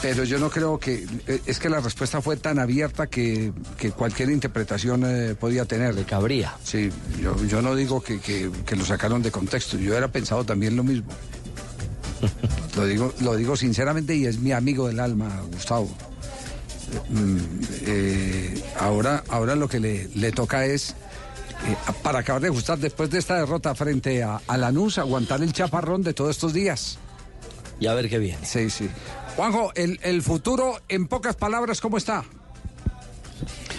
pero 0.00 0.24
yo 0.24 0.38
no 0.38 0.48
creo 0.50 0.78
que 0.78 1.06
eh, 1.26 1.40
es 1.46 1.58
que 1.58 1.68
la 1.68 1.80
respuesta 1.80 2.20
fue 2.22 2.36
tan 2.36 2.58
abierta 2.58 3.08
que, 3.08 3.52
que 3.76 3.90
cualquier 3.90 4.30
interpretación 4.30 5.02
eh, 5.04 5.34
podía 5.34 5.64
tener. 5.64 5.94
De 5.94 6.04
cabría. 6.04 6.54
Sí, 6.62 6.90
yo, 7.20 7.36
yo 7.46 7.62
no 7.62 7.74
digo 7.74 8.00
que, 8.02 8.20
que- 8.20 8.50
que 8.64 8.76
lo 8.76 8.84
sacaron 8.84 9.22
de 9.22 9.30
contexto. 9.30 9.76
Yo 9.78 9.96
era 9.96 10.08
pensado 10.08 10.44
también 10.44 10.76
lo 10.76 10.84
mismo. 10.84 11.08
Lo 12.76 12.84
digo, 12.86 13.12
lo 13.20 13.36
digo 13.36 13.56
sinceramente 13.56 14.14
y 14.14 14.26
es 14.26 14.38
mi 14.38 14.52
amigo 14.52 14.86
del 14.88 15.00
alma, 15.00 15.40
Gustavo. 15.50 15.88
Mm, 17.08 17.38
eh, 17.86 18.62
ahora, 18.78 19.24
ahora 19.28 19.54
lo 19.54 19.66
que 19.66 19.80
le, 19.80 20.08
le 20.14 20.30
toca 20.32 20.66
es, 20.66 20.94
eh, 21.66 21.76
para 22.02 22.20
acabar 22.20 22.42
de 22.42 22.48
ajustar 22.48 22.78
después 22.78 23.10
de 23.10 23.18
esta 23.18 23.36
derrota 23.36 23.74
frente 23.74 24.22
a, 24.22 24.40
a 24.46 24.56
Lanús, 24.56 24.98
aguantar 24.98 25.42
el 25.42 25.52
chaparrón 25.52 26.02
de 26.02 26.14
todos 26.14 26.30
estos 26.30 26.52
días. 26.52 26.98
Y 27.80 27.86
a 27.86 27.94
ver 27.94 28.08
qué 28.08 28.18
viene. 28.18 28.44
Sí, 28.44 28.70
sí. 28.70 28.88
Juanjo, 29.36 29.72
el, 29.74 29.98
el 30.02 30.22
futuro, 30.22 30.80
en 30.88 31.06
pocas 31.08 31.36
palabras, 31.36 31.80
¿cómo 31.80 31.98
está? 31.98 32.24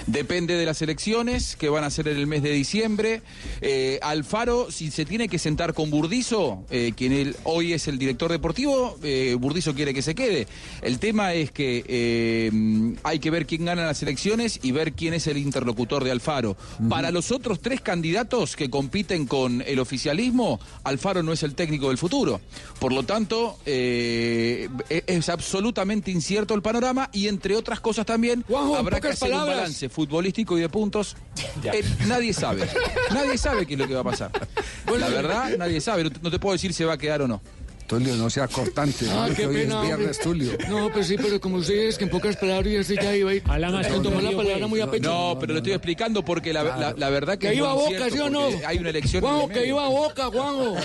Depende 0.07 0.55
de 0.55 0.65
las 0.65 0.81
elecciones 0.81 1.57
que 1.57 1.67
van 1.67 1.84
a 1.84 1.89
ser 1.89 2.07
en 2.07 2.15
el 2.15 2.27
mes 2.27 2.41
de 2.41 2.51
diciembre. 2.51 3.21
Eh, 3.59 3.99
Alfaro, 4.01 4.71
si 4.71 4.89
se 4.89 5.03
tiene 5.03 5.27
que 5.27 5.38
sentar 5.38 5.73
con 5.73 5.89
Burdizo, 5.89 6.63
eh, 6.69 6.93
quien 6.95 7.11
él 7.11 7.35
hoy 7.43 7.73
es 7.73 7.89
el 7.89 7.97
director 7.97 8.31
deportivo, 8.31 8.97
eh, 9.03 9.35
Burdizo 9.38 9.75
quiere 9.75 9.93
que 9.93 10.01
se 10.01 10.15
quede. 10.15 10.47
El 10.81 10.99
tema 10.99 11.34
es 11.34 11.51
que 11.51 11.84
eh, 11.88 12.95
hay 13.03 13.19
que 13.19 13.29
ver 13.29 13.45
quién 13.45 13.65
gana 13.65 13.85
las 13.85 14.01
elecciones 14.01 14.61
y 14.63 14.71
ver 14.71 14.93
quién 14.93 15.13
es 15.13 15.27
el 15.27 15.38
interlocutor 15.38 16.05
de 16.05 16.11
Alfaro. 16.11 16.55
Para 16.88 17.11
los 17.11 17.31
otros 17.31 17.59
tres 17.59 17.81
candidatos 17.81 18.55
que 18.55 18.69
compiten 18.69 19.25
con 19.25 19.61
el 19.61 19.77
oficialismo, 19.77 20.57
Alfaro 20.85 21.21
no 21.21 21.34
es 21.34 21.43
el 21.43 21.53
técnico 21.53 21.89
del 21.89 21.97
futuro. 21.97 22.39
Por 22.79 22.93
lo 22.93 23.03
tanto, 23.03 23.57
eh, 23.65 24.69
es 24.89 25.27
absolutamente 25.27 26.11
incierto 26.11 26.53
el 26.53 26.61
panorama 26.61 27.09
y 27.11 27.27
entre 27.27 27.57
otras 27.57 27.81
cosas 27.81 28.05
también 28.05 28.45
habrá 28.77 29.01
que 29.01 29.09
hacer 29.09 29.34
un 29.34 29.39
balance 29.39 29.89
futbolístico 29.97 30.55
y 30.59 30.61
de 30.61 30.69
puntos. 30.69 31.15
Eh, 31.73 31.83
nadie 32.07 32.33
sabe. 32.33 32.67
Nadie 33.11 33.35
sabe 33.37 33.65
qué 33.65 33.73
es 33.73 33.79
lo 33.79 33.87
que 33.87 33.95
va 33.95 34.01
a 34.01 34.03
pasar. 34.03 34.31
La 34.99 35.09
verdad, 35.09 35.57
nadie 35.57 35.81
sabe. 35.81 36.03
No 36.03 36.11
te, 36.11 36.19
no 36.21 36.29
te 36.29 36.37
puedo 36.37 36.53
decir 36.53 36.71
si 36.71 36.83
va 36.83 36.93
a 36.93 36.97
quedar 36.97 37.23
o 37.23 37.27
no. 37.27 37.41
Tulio, 37.88 38.15
no 38.15 38.30
sea 38.30 38.47
cortante. 38.47 39.05
Ah, 39.09 39.27
¿no? 39.30 39.35
qué 39.35 39.41
Que 39.41 39.47
hoy 39.47 39.55
pena, 39.55 39.80
es 39.81 39.85
viernes. 39.88 40.19
Tulio. 40.19 40.51
No, 40.69 40.89
pues 40.91 41.07
sí, 41.07 41.15
pero 41.18 41.39
como 41.39 41.57
ustedes 41.57 41.97
que 41.97 42.03
en 42.03 42.09
pocas 42.09 42.35
palabras 42.35 42.72
ya 42.72 42.84
se 42.84 42.95
ya 42.95 43.15
iba 43.15 43.31
a 43.31 43.34
ir. 43.35 43.43
más 43.47 43.88
Se 43.88 43.93
tomó 43.99 44.19
la 44.22 44.31
palabra 44.31 44.57
pues. 44.57 44.69
muy 44.69 44.81
a 44.81 44.91
pecho. 44.91 45.09
No, 45.09 45.38
pero 45.39 45.53
lo 45.53 45.59
estoy 45.59 45.72
explicando 45.73 46.23
porque 46.23 46.51
la, 46.53 46.64
la- 46.64 46.93
la 46.97 47.09
verdad 47.09 47.38
que, 47.38 47.47
Que 47.49 47.55
iba 47.55 47.72
a 47.72 47.73
Boca, 47.73 48.09
¿sí 48.11 48.19
o 48.19 48.30
no? 48.30 48.49
Hay 48.65 48.77
una 48.77 48.89
elección. 48.89 49.22
Juanjo, 49.23 49.47
que 49.49 49.68
iba 49.68 49.85
a 49.85 49.89
Boca, 49.89 50.26
Juanjo. 50.26 50.76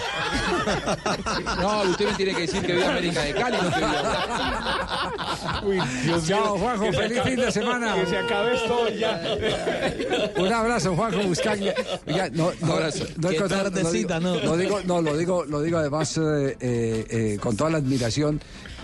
No, 1.61 1.83
usted 1.91 2.07
me 2.09 2.15
tiene 2.15 2.35
que 2.35 2.41
decir 2.43 2.63
que 2.63 2.73
vive 2.73 2.85
América 2.87 3.23
de 3.23 3.35
Cali. 3.35 3.57
No 3.57 3.71
que 3.71 3.81
vive 6.07 6.23
Chao, 6.27 6.59
Juanjo. 6.59 6.85
Que 6.85 6.93
se 6.93 6.99
Feliz 7.03 7.23
fin 7.23 7.37
de 7.37 7.53
semana. 7.53 7.95
Que 7.97 8.07
se 8.07 8.17
acabe 8.17 8.55
esto 8.55 8.89
ya. 8.91 9.21
Un 10.37 10.53
abrazo, 10.53 10.95
Juanjo 10.95 11.23
Buscaglia. 11.23 11.75
Oiga, 12.07 12.29
no, 12.33 12.53
no, 12.61 12.73
Abrazo. 12.75 13.05
no 13.17 13.29
Qué 13.29 13.41
tardecita, 13.41 14.21
lo 14.21 14.31
digo, 14.33 14.41
¿no? 14.41 14.41
Lo 14.47 14.57
digo, 14.57 14.81
no, 14.85 15.03
lo 15.03 15.17
digo, 15.17 15.45
lo 15.45 15.63
digo 15.63 15.79
además 15.79 16.17
eh, 16.19 16.57
eh, 16.61 16.92
eh, 17.09 17.39
con 17.41 17.57
toda 17.57 17.71
la 17.71 17.79
admiración. 17.79 18.41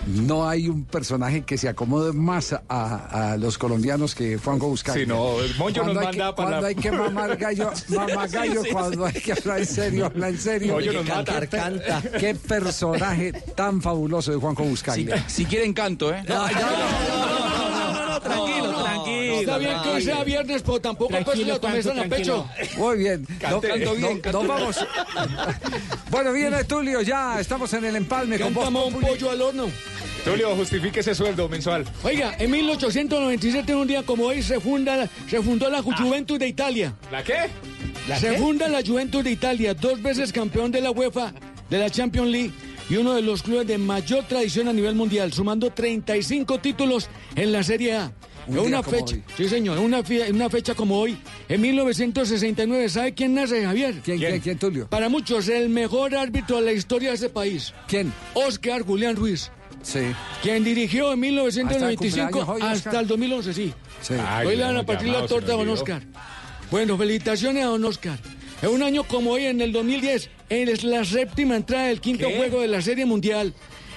No 0.07 0.47
hay 0.47 0.69
un 0.69 0.85
personaje 0.85 1.41
que 1.43 1.57
se 1.57 1.67
acomode 1.67 2.13
más 2.13 2.53
a, 2.53 2.61
a 2.69 3.37
los 3.37 3.57
colombianos 3.57 4.15
que 4.15 4.37
Juanjo 4.37 4.69
Buscaglia. 4.69 5.03
Sí, 5.03 5.09
no, 5.09 5.33
Moncho 5.57 5.81
cuando 5.81 5.99
nos 6.01 6.05
hay 6.07 6.13
que, 6.13 6.19
manda 6.19 6.35
para 6.35 6.49
cuando 6.49 6.67
hay 6.67 6.75
que 6.75 6.91
mamar 6.91 7.35
gallo, 7.37 7.71
mama 7.89 8.27
gallo, 8.27 8.61
cuando 8.71 9.05
hay 9.05 9.13
que 9.13 9.33
hablar 9.33 9.59
en 9.59 9.65
serio, 9.65 10.05
habla 10.05 10.29
en 10.29 10.37
serio. 10.39 10.73
Moncho 10.75 10.93
nos 10.93 11.03
Qué 11.03 11.11
mata. 11.11 11.47
Canta. 11.47 12.01
Qué 12.17 12.33
personaje 12.33 13.33
tan 13.55 13.81
fabuloso 13.81 14.31
de 14.31 14.37
Juanjo 14.37 14.63
Si, 14.63 14.69
Buscaglia. 14.69 15.29
si 15.29 15.45
quieren 15.45 15.73
canto, 15.73 16.13
¿eh? 16.13 16.23
Tranquilo, 18.21 18.83
tranquilo. 18.83 19.39
Está 19.39 19.57
bien 19.57 19.77
que 19.83 20.01
sea 20.01 20.23
viernes, 20.23 20.61
pero 20.61 20.79
tampoco 20.79 21.15
pues 21.23 21.39
lo 21.39 21.59
tomes 21.59 21.85
Juanjo, 21.85 22.03
a 22.03 22.07
pecho. 22.07 22.49
Muy 22.77 22.97
bien. 22.97 23.27
No, 23.49 23.59
bien, 23.61 24.21
nos 24.31 24.47
vamos. 24.47 24.85
bueno, 26.11 26.31
viene 26.31 26.63
Tulio, 26.65 27.01
ya 27.01 27.39
estamos 27.39 27.73
en 27.73 27.85
el 27.85 27.95
empalme 27.95 28.39
con 28.39 28.53
vos. 28.53 28.67
Un 28.69 29.01
pollo 29.01 29.31
al 29.31 29.41
horno. 29.41 29.67
Tulio, 30.23 30.55
justifique 30.55 30.99
ese 30.99 31.15
sueldo 31.15 31.49
mensual. 31.49 31.85
Oiga, 32.03 32.35
en 32.37 32.51
1897, 32.51 33.75
un 33.75 33.87
día 33.87 34.03
como 34.03 34.25
hoy, 34.25 34.43
se, 34.43 34.59
funda, 34.59 35.07
se 35.27 35.41
fundó 35.41 35.69
la 35.69 35.81
Juventus 35.81 36.37
de 36.37 36.47
Italia. 36.47 36.93
¿La 37.11 37.23
qué? 37.23 37.49
Se 38.19 38.37
funda 38.37 38.67
la 38.67 38.81
Juventus 38.85 39.23
de 39.23 39.31
Italia, 39.31 39.73
dos 39.73 40.01
veces 40.01 40.31
campeón 40.33 40.71
de 40.71 40.81
la 40.81 40.91
UEFA, 40.91 41.33
de 41.69 41.77
la 41.77 41.89
Champions 41.89 42.29
League 42.29 42.51
y 42.89 42.95
uno 42.97 43.13
de 43.13 43.21
los 43.21 43.43
clubes 43.43 43.67
de 43.67 43.77
mayor 43.77 44.23
tradición 44.25 44.67
a 44.67 44.73
nivel 44.73 44.95
mundial, 44.95 45.31
sumando 45.31 45.69
35 45.71 46.59
títulos 46.59 47.07
en 47.35 47.51
la 47.51 47.63
Serie 47.63 47.95
A. 47.95 48.11
Un 48.47 48.57
En 48.57 48.65
una 48.65 48.81
fecha, 48.81 49.15
hoy. 49.15 49.23
sí 49.37 49.47
señor, 49.47 49.77
en 49.77 49.83
una, 49.83 50.01
una 50.31 50.49
fecha 50.49 50.73
como 50.73 50.99
hoy, 50.99 51.15
en 51.47 51.61
1969, 51.61 52.89
¿sabe 52.89 53.13
quién 53.13 53.35
nace, 53.35 53.63
Javier? 53.63 54.01
¿Quién, 54.03 54.17
quién, 54.17 54.39
quién, 54.39 54.57
Tulio? 54.57 54.87
Para 54.87 55.07
muchos, 55.07 55.47
el 55.49 55.69
mejor 55.69 56.15
árbitro 56.15 56.55
de 56.57 56.63
la 56.63 56.71
historia 56.71 57.09
de 57.09 57.15
ese 57.15 57.29
país, 57.29 57.73
¿Quién? 57.87 58.11
Oscar 58.33 58.81
Julián 58.81 59.15
Ruiz, 59.15 59.51
Sí. 59.83 59.99
quien 60.41 60.63
dirigió 60.63 61.13
en 61.13 61.19
1995 61.19 62.39
Hasta 62.41 62.53
el 62.53 62.57
hoy, 62.57 62.61
hasta 62.61 62.89
Oscar. 62.89 63.01
el 63.03 63.07
2011, 63.07 63.53
sí. 63.53 63.73
Sí. 64.01 64.13
Ay, 64.25 64.47
Hoy 64.47 64.55
le 64.55 64.63
van 64.63 64.77
a 64.77 64.83
partir 64.85 65.09
la 65.09 65.25
torta 65.27 65.53
a 65.53 65.55
don. 65.55 65.69
Oscar. 65.69 66.01
Bueno, 66.71 66.97
felicitaciones 66.97 67.63
a 67.63 67.67
don 67.67 67.85
Oscar. 67.85 68.17
En 68.61 68.69
un 68.69 68.83
año 68.83 69.03
como 69.03 69.31
hoy, 69.31 69.45
en 69.45 69.61
el 69.61 69.71
2010, 69.71 70.29
es 70.49 70.83
la 70.83 71.05
séptima 71.05 71.55
entrada 71.55 71.87
del 71.87 72.01
quinto 72.01 72.27
¿Qué? 72.27 72.37
juego 72.37 72.61
de 72.61 72.67
la 72.67 72.81
Serie 72.81 73.05
Mundial 73.05 73.53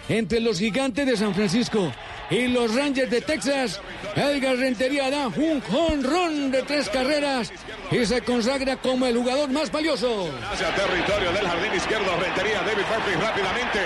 entre 0.09 0.41
los 0.41 0.59
gigantes 0.59 1.07
de 1.07 1.17
San 1.17 1.35
Francisco 1.35 1.93
y 2.31 2.47
los 2.49 2.75
Rangers 2.75 3.11
de 3.11 3.21
Texas. 3.21 3.81
Edgar 4.15 4.57
Rentería 4.57 5.11
da 5.11 5.29
un 5.29 5.61
jonrón 5.61 6.51
de 6.51 6.63
tres 6.63 6.89
carreras 6.89 7.53
y 7.91 8.05
se 8.07 8.21
consagra 8.23 8.77
como 8.77 9.07
el 9.07 9.17
jugador 9.17 9.51
más 9.51 9.71
valioso. 9.73 10.31
Hacia 10.53 10.75
territorio 10.75 11.33
del 11.33 11.47
jardín 11.47 11.75
izquierdo, 11.75 12.17
Rentería, 12.21 12.61
David 12.63 12.85
Murphy 12.89 13.21
rápidamente. 13.21 13.81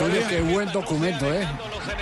Tulio, 0.00 0.22
qué 0.30 0.40
buen 0.40 0.72
documento, 0.72 1.30
¿eh? 1.30 1.46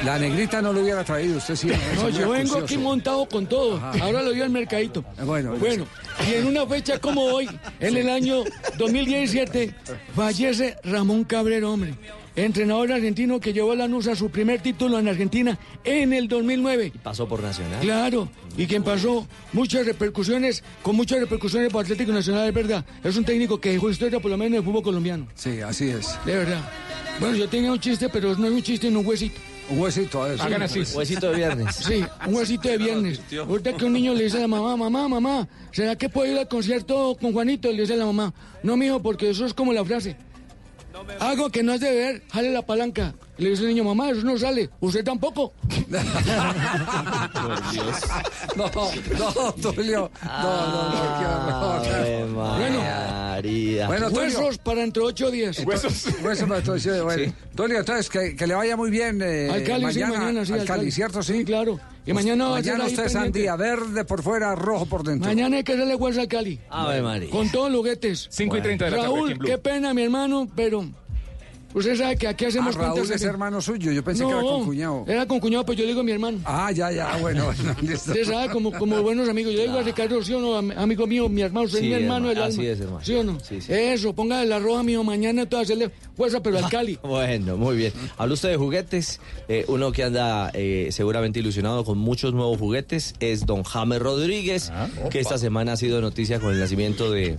La 0.05 0.19
negrita 0.21 0.63
no 0.63 0.73
lo 0.73 0.83
hubiera 0.83 1.03
traído, 1.03 1.39
usted 1.39 1.57
sí. 1.57 1.69
No, 1.97 2.09
yo 2.09 2.31
vengo 2.31 2.59
aquí 2.59 2.79
montado 2.79 3.27
con 3.27 3.45
todo. 3.47 3.81
Ahora 4.01 4.23
lo 4.23 4.31
dio 4.31 4.45
al 4.45 4.51
mercadito. 4.51 5.05
Bueno, 5.25 5.57
Bueno, 5.57 5.85
y 6.25 6.35
en 6.35 6.47
una 6.47 6.65
fecha 6.65 7.01
como 7.01 7.23
hoy, 7.25 7.49
en 7.81 7.97
el 7.97 8.09
año 8.09 8.45
2017, 8.77 9.75
fallece 10.15 10.77
Ramón 10.85 11.25
Cabrero, 11.25 11.73
hombre. 11.73 11.95
Entrenador 12.45 12.93
argentino 12.93 13.41
que 13.41 13.53
llevó 13.53 13.73
a 13.73 13.75
Lanús 13.75 14.07
a 14.07 14.15
su 14.15 14.31
primer 14.31 14.61
título 14.61 14.97
en 15.01 15.09
Argentina 15.09 15.59
en 15.83 16.13
el 16.13 16.29
2009. 16.29 16.93
Pasó 17.03 17.27
por 17.27 17.43
Nacional. 17.43 17.81
Claro, 17.81 18.29
y 18.57 18.67
quien 18.67 18.85
pasó 18.85 19.27
muchas 19.53 19.85
repercusiones, 19.85 20.63
con 20.83 20.95
muchas 20.95 21.19
repercusiones 21.19 21.73
para 21.73 21.83
Atlético 21.83 22.13
Nacional, 22.13 22.47
es 22.47 22.55
verdad. 22.55 22.85
Es 23.03 23.17
un 23.17 23.25
técnico 23.25 23.61
que 23.61 23.73
dejó 23.73 23.91
historia 23.91 24.21
por 24.21 24.31
lo 24.31 24.37
menos 24.37 24.53
en 24.53 24.59
el 24.59 24.65
fútbol 24.65 24.85
colombiano. 24.85 25.27
Sí, 25.35 25.61
así 25.63 25.91
es. 25.91 26.17
De 26.25 26.37
verdad. 26.37 26.61
Bueno, 27.19 27.37
yo 27.37 27.49
tenía 27.49 27.73
un 27.73 27.81
chiste, 27.81 28.09
pero 28.09 28.37
no 28.37 28.47
es 28.47 28.53
un 28.53 28.63
chiste, 28.63 28.89
no 28.89 29.01
un 29.01 29.07
huesito. 29.07 29.41
Un 29.71 29.81
huesito, 29.81 30.23
a 30.23 30.29
ver. 30.29 30.41
Hagan 30.41 30.63
así. 30.63 30.81
Huesito 30.95 31.31
de 31.31 31.37
viernes. 31.37 31.75
Sí, 31.75 32.05
un 32.27 32.35
huesito 32.35 32.69
de 32.69 32.79
viernes. 32.79 33.21
Ahorita 33.37 33.73
que 33.77 33.85
un 33.85 33.93
niño 33.93 34.15
le 34.15 34.25
dice 34.25 34.39
a 34.39 34.43
la 34.43 34.49
mamá, 34.49 34.77
mamá, 34.77 35.09
mamá, 35.09 35.49
¿será 35.73 35.97
que 35.97 36.09
puedo 36.09 36.31
ir 36.31 36.39
al 36.39 36.49
concierto 36.49 37.17
con 37.21 37.33
Juanito? 37.33 37.71
Le 37.73 37.81
dice 37.81 37.95
a 37.95 37.97
la 37.97 38.07
mamá, 38.07 38.33
no, 38.63 38.77
mijo, 38.77 39.03
porque 39.03 39.29
eso 39.31 39.45
es 39.45 39.53
como 39.53 39.73
la 39.73 39.85
frase. 39.85 40.17
Algo 41.21 41.51
que 41.51 41.63
no 41.63 41.75
es 41.75 41.81
de 41.81 41.91
ver, 41.91 42.23
jale 42.33 42.51
la 42.51 42.63
palanca. 42.63 43.15
Le 43.39 43.51
dice 43.51 43.63
el 43.63 43.69
niño, 43.69 43.85
mamá, 43.85 44.11
eso 44.11 44.23
no 44.23 44.37
sale. 44.37 44.69
Usted 44.81 45.05
tampoco. 45.05 45.53
No, 48.57 48.69
no, 48.75 49.53
Tulio. 49.55 50.11
No, 50.25 50.67
no, 50.67 50.89
no, 50.89 51.19
qué 51.19 51.25
horror. 51.27 52.59
Bueno, 52.59 52.79
María. 52.81 53.87
Bueno, 53.87 54.09
Tulio. 54.09 54.23
huesos 54.23 54.59
para 54.59 54.83
entre 54.83 55.03
ocho 55.03 55.31
días. 55.31 55.59
Huesos. 55.65 56.07
Huesos 56.23 56.49
para 56.49 56.63
todos, 56.63 56.83
sí, 56.83 56.91
bueno. 57.03 57.33
Tulio, 57.55 57.79
entonces, 57.79 58.09
que, 58.11 58.35
que 58.37 58.47
le 58.47 58.55
vaya 58.55 58.77
muy 58.77 58.91
bien 58.91 59.21
eh, 59.23 59.49
Al 59.53 59.63
Cali, 59.65 59.93
sí, 59.93 60.01
mañana, 60.01 60.45
sí, 60.45 60.53
al 60.53 60.61
al 60.61 60.67
Cali, 60.67 60.81
Cali. 60.81 60.91
¿cierto? 60.91 61.23
Sí, 61.23 61.39
Sí, 61.39 61.45
claro. 61.45 61.79
Y 62.07 62.13
mañana 62.13 62.49
va 62.49 62.59
a 62.59 62.63
ser 62.63 62.73
Mañana 62.73 62.91
usted 62.91 63.05
es 63.05 63.13
sandía, 63.13 63.55
verde 63.57 64.05
por 64.05 64.23
fuera, 64.23 64.55
rojo 64.55 64.87
por 64.87 65.05
dentro. 65.05 65.29
Mañana 65.29 65.59
hay 65.59 65.65
que 65.65 65.75
hacerle 65.75 65.95
hueso 65.95 66.21
al 66.21 66.29
Cali. 66.29 66.59
Ave 66.71 67.03
María. 67.03 67.31
Con 67.31 67.51
todos 67.51 67.71
los 67.71 67.79
juguetes. 67.81 68.29
5 68.31 68.57
y 68.57 68.61
30 68.63 68.85
de 68.87 68.91
la 68.91 68.97
tarde. 68.97 69.09
Raúl, 69.09 69.39
qué 69.45 69.59
pena, 69.59 69.93
mi 69.95 70.03
hermano, 70.03 70.49
pero 70.57 70.85
usted 71.75 71.97
sabe 71.97 72.17
que 72.17 72.27
aquí 72.29 72.45
Ah, 72.45 72.49
hacemos 72.49 72.75
Raúl 72.75 72.93
cuentas 72.93 73.15
es 73.17 73.21
de- 73.23 73.29
hermano 73.29 73.61
suyo, 73.61 73.93
yo 73.93 74.03
pensé 74.05 74.23
no, 74.23 74.29
que 74.29 74.35
era 74.35 74.43
con 74.43 74.65
cuñado. 74.65 75.05
Era 75.07 75.27
con 75.27 75.41
cuñado, 75.41 75.65
pues 75.67 75.79
yo 75.79 75.85
digo 75.87 76.03
mi 76.03 76.13
hermano. 76.13 76.39
Ah, 76.45 76.71
ya, 76.73 76.91
ya, 76.93 77.17
bueno. 77.19 77.49
Usted 77.83 78.25
sabe, 78.25 78.51
como, 78.51 78.73
como 78.73 79.03
buenos 79.03 79.29
amigos. 79.29 79.53
Yo 79.55 79.63
digo 79.63 79.79
a 79.79 79.83
Ricardo, 79.83 80.23
sí 80.23 80.33
o 80.35 80.41
no, 80.41 80.57
am- 80.57 80.73
amigo 80.77 81.07
mío, 81.07 81.29
mi 81.29 81.43
hermano, 81.43 81.67
usted 81.67 81.81
Sí, 81.81 81.85
es 81.87 81.91
mi 81.91 82.03
hermano 82.05 82.31
hermano, 82.31 82.41
del 82.41 82.43
así 82.43 82.61
alma. 82.61 82.73
es, 82.73 82.81
hermano. 82.81 83.05
¿Sí 83.05 83.15
o 83.15 83.25
no? 83.25 83.41
Sí, 83.41 83.61
sí. 83.61 83.73
Eso, 83.73 84.13
ponga 84.15 84.45
la 84.45 84.59
roja 84.59 84.83
mío 84.83 85.03
mañana, 85.05 85.47
todo 85.49 85.61
hacerle 85.61 85.91
fuerza, 86.17 86.41
pero 86.43 86.59
al 86.59 86.69
Cali. 86.71 86.99
Bueno, 87.03 87.57
muy 87.57 87.77
bien. 87.77 87.93
Habla 88.17 88.35
usted 88.35 88.51
de 88.51 88.57
juguetes. 88.57 89.21
eh, 89.49 89.65
uno 89.69 89.93
que 89.93 90.05
anda 90.05 90.51
eh, 90.55 90.89
seguramente 90.91 91.39
ilusionado 91.41 91.85
con 91.85 91.99
muchos 91.99 92.33
nuevos 92.35 92.59
juguetes 92.59 93.15
es 93.21 93.47
don 93.47 93.63
James 93.65 93.99
Rodríguez, 94.01 94.73
que 95.11 95.21
esta 95.21 95.39
semana 95.39 95.73
ha 95.73 95.77
sido 95.77 96.01
noticia 96.01 96.41
con 96.41 96.53
el 96.53 96.59
nacimiento 96.61 97.11
de, 97.11 97.39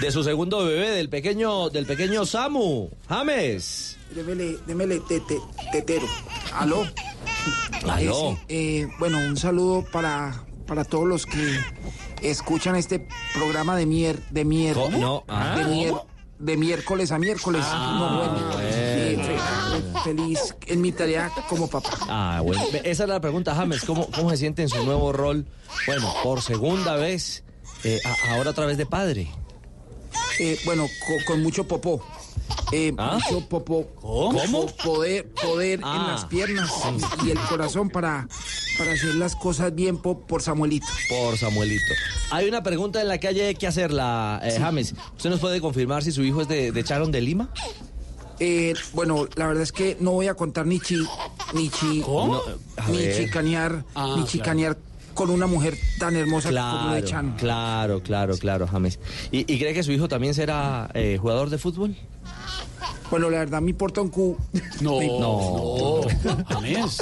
de 0.00 0.10
su 0.10 0.22
segundo 0.24 0.64
bebé, 0.64 0.90
del 0.90 1.08
pequeño, 1.08 1.70
del 1.70 1.86
pequeño 1.86 2.24
Samu. 2.26 2.88
James. 3.08 3.65
Démele, 4.14 4.58
démele 4.66 5.00
tete, 5.00 5.38
tetero. 5.72 6.06
¿Aló? 6.54 6.84
Aló. 7.90 8.32
Eh, 8.48 8.82
eh, 8.82 8.88
bueno, 8.98 9.18
un 9.18 9.36
saludo 9.36 9.84
para, 9.92 10.44
para 10.66 10.84
todos 10.84 11.06
los 11.06 11.26
que 11.26 11.58
escuchan 12.22 12.76
este 12.76 13.06
programa 13.34 13.76
de 13.76 13.86
mier, 13.86 14.22
de 14.30 14.44
mier, 14.44 14.74
Co- 14.74 14.90
no, 14.90 15.24
de, 15.26 15.34
ah. 15.34 15.56
mier- 15.68 16.02
de 16.38 16.56
miércoles 16.56 17.10
a 17.12 17.18
miércoles. 17.18 17.64
no, 17.72 18.16
bueno. 18.16 18.52
Sí, 18.60 19.16
fe- 19.16 20.00
feliz 20.04 20.54
en 20.66 20.80
mi 20.80 20.92
tarea 20.92 21.30
como 21.48 21.68
papá. 21.68 21.90
Ah, 22.08 22.40
bueno. 22.44 22.62
Esa 22.84 23.02
es 23.04 23.08
la 23.08 23.20
pregunta, 23.20 23.54
James. 23.54 23.82
¿Cómo, 23.84 24.08
cómo 24.10 24.30
se 24.30 24.36
siente 24.38 24.62
en 24.62 24.68
su 24.68 24.82
nuevo 24.84 25.12
rol? 25.12 25.46
Bueno, 25.86 26.12
por 26.22 26.42
segunda 26.42 26.96
vez, 26.96 27.42
eh, 27.84 28.00
ahora 28.30 28.50
a 28.50 28.54
través 28.54 28.76
de 28.78 28.86
padre. 28.86 29.28
Eh, 30.38 30.58
bueno, 30.64 30.86
co- 31.06 31.24
con, 31.32 31.42
mucho 31.42 31.66
popó. 31.66 32.04
Eh, 32.72 32.92
Mucho. 32.92 33.46
¿Cómo? 33.48 33.86
¿Cómo? 33.94 34.66
Poder, 34.84 35.28
poder 35.30 35.80
Ah. 35.82 35.96
en 36.00 36.12
las 36.12 36.24
piernas 36.24 36.70
y 37.24 37.30
el 37.30 37.38
corazón 37.38 37.90
para, 37.90 38.26
para 38.78 38.92
hacer 38.92 39.14
las 39.14 39.36
cosas 39.36 39.74
bien 39.74 39.98
po- 39.98 40.18
por 40.26 40.42
Samuelito. 40.42 40.86
Por 41.08 41.38
Samuelito. 41.38 41.84
Hay 42.32 42.48
una 42.48 42.62
pregunta 42.62 43.00
en 43.00 43.08
la 43.08 43.18
que 43.18 43.28
hay 43.28 43.54
que 43.54 43.66
hacerla, 43.68 44.40
eh, 44.42 44.56
James. 44.58 44.94
¿Usted 45.16 45.30
nos 45.30 45.38
puede 45.40 45.60
confirmar 45.60 46.02
si 46.02 46.10
su 46.12 46.22
hijo 46.24 46.42
es 46.42 46.48
de, 46.48 46.72
de 46.72 46.84
Charon 46.84 47.12
de 47.12 47.20
Lima? 47.20 47.50
Eh, 48.40 48.74
bueno, 48.92 49.26
la 49.36 49.46
verdad 49.46 49.62
es 49.62 49.72
que 49.72 49.96
no 50.00 50.10
voy 50.12 50.26
a 50.26 50.34
contar 50.34 50.66
ni 50.66 50.78
chi, 50.80 51.06
ni 51.54 51.70
chi, 51.70 52.04
ni 52.90 53.12
chicanear, 53.16 53.84
Ah, 53.94 54.06
ni 54.08 54.12
claro. 54.14 54.26
chicanear 54.26 54.78
con 55.14 55.30
una 55.30 55.46
mujer 55.46 55.78
tan 55.98 56.14
hermosa 56.16 56.50
como 56.50 56.94
de 56.94 57.00
Claro, 57.02 57.06
Chan. 57.06 57.36
claro, 57.38 58.02
claro, 58.02 58.36
claro, 58.36 58.66
James. 58.66 58.98
¿Y, 59.32 59.50
y 59.50 59.58
cree 59.58 59.72
que 59.72 59.82
su 59.82 59.92
hijo 59.92 60.08
también 60.08 60.34
será 60.34 60.90
eh, 60.92 61.16
jugador 61.18 61.48
de 61.48 61.56
fútbol? 61.56 61.96
Bueno, 63.10 63.30
la 63.30 63.38
verdad 63.38 63.60
me 63.62 63.70
importa 63.70 64.00
un 64.00 64.08
cu. 64.10 64.36
No, 64.80 64.98
Me- 64.98 65.06
no. 65.06 66.00
James. 66.48 66.98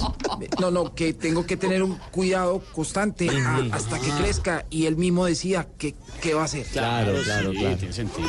No, 0.61 0.71
no, 0.71 0.95
que 0.95 1.15
tengo 1.15 1.47
que 1.47 1.57
tener 1.57 1.83
un 1.83 1.97
cuidado 2.11 2.63
constante 2.75 3.29
a- 3.31 3.63
hasta 3.73 3.99
que 3.99 4.11
crezca 4.11 4.67
y 4.71 4.87
él 4.87 4.97
mismo 4.97 5.25
decía 5.27 5.67
que 5.79 5.95
qué 6.21 6.35
va 6.35 6.43
a 6.43 6.45
hacer. 6.45 6.67
Claro, 6.67 7.15
claro, 7.25 7.53
sí, 7.53 7.59
claro. 7.59 7.77
tiene 7.77 7.95
sentido. 7.95 8.29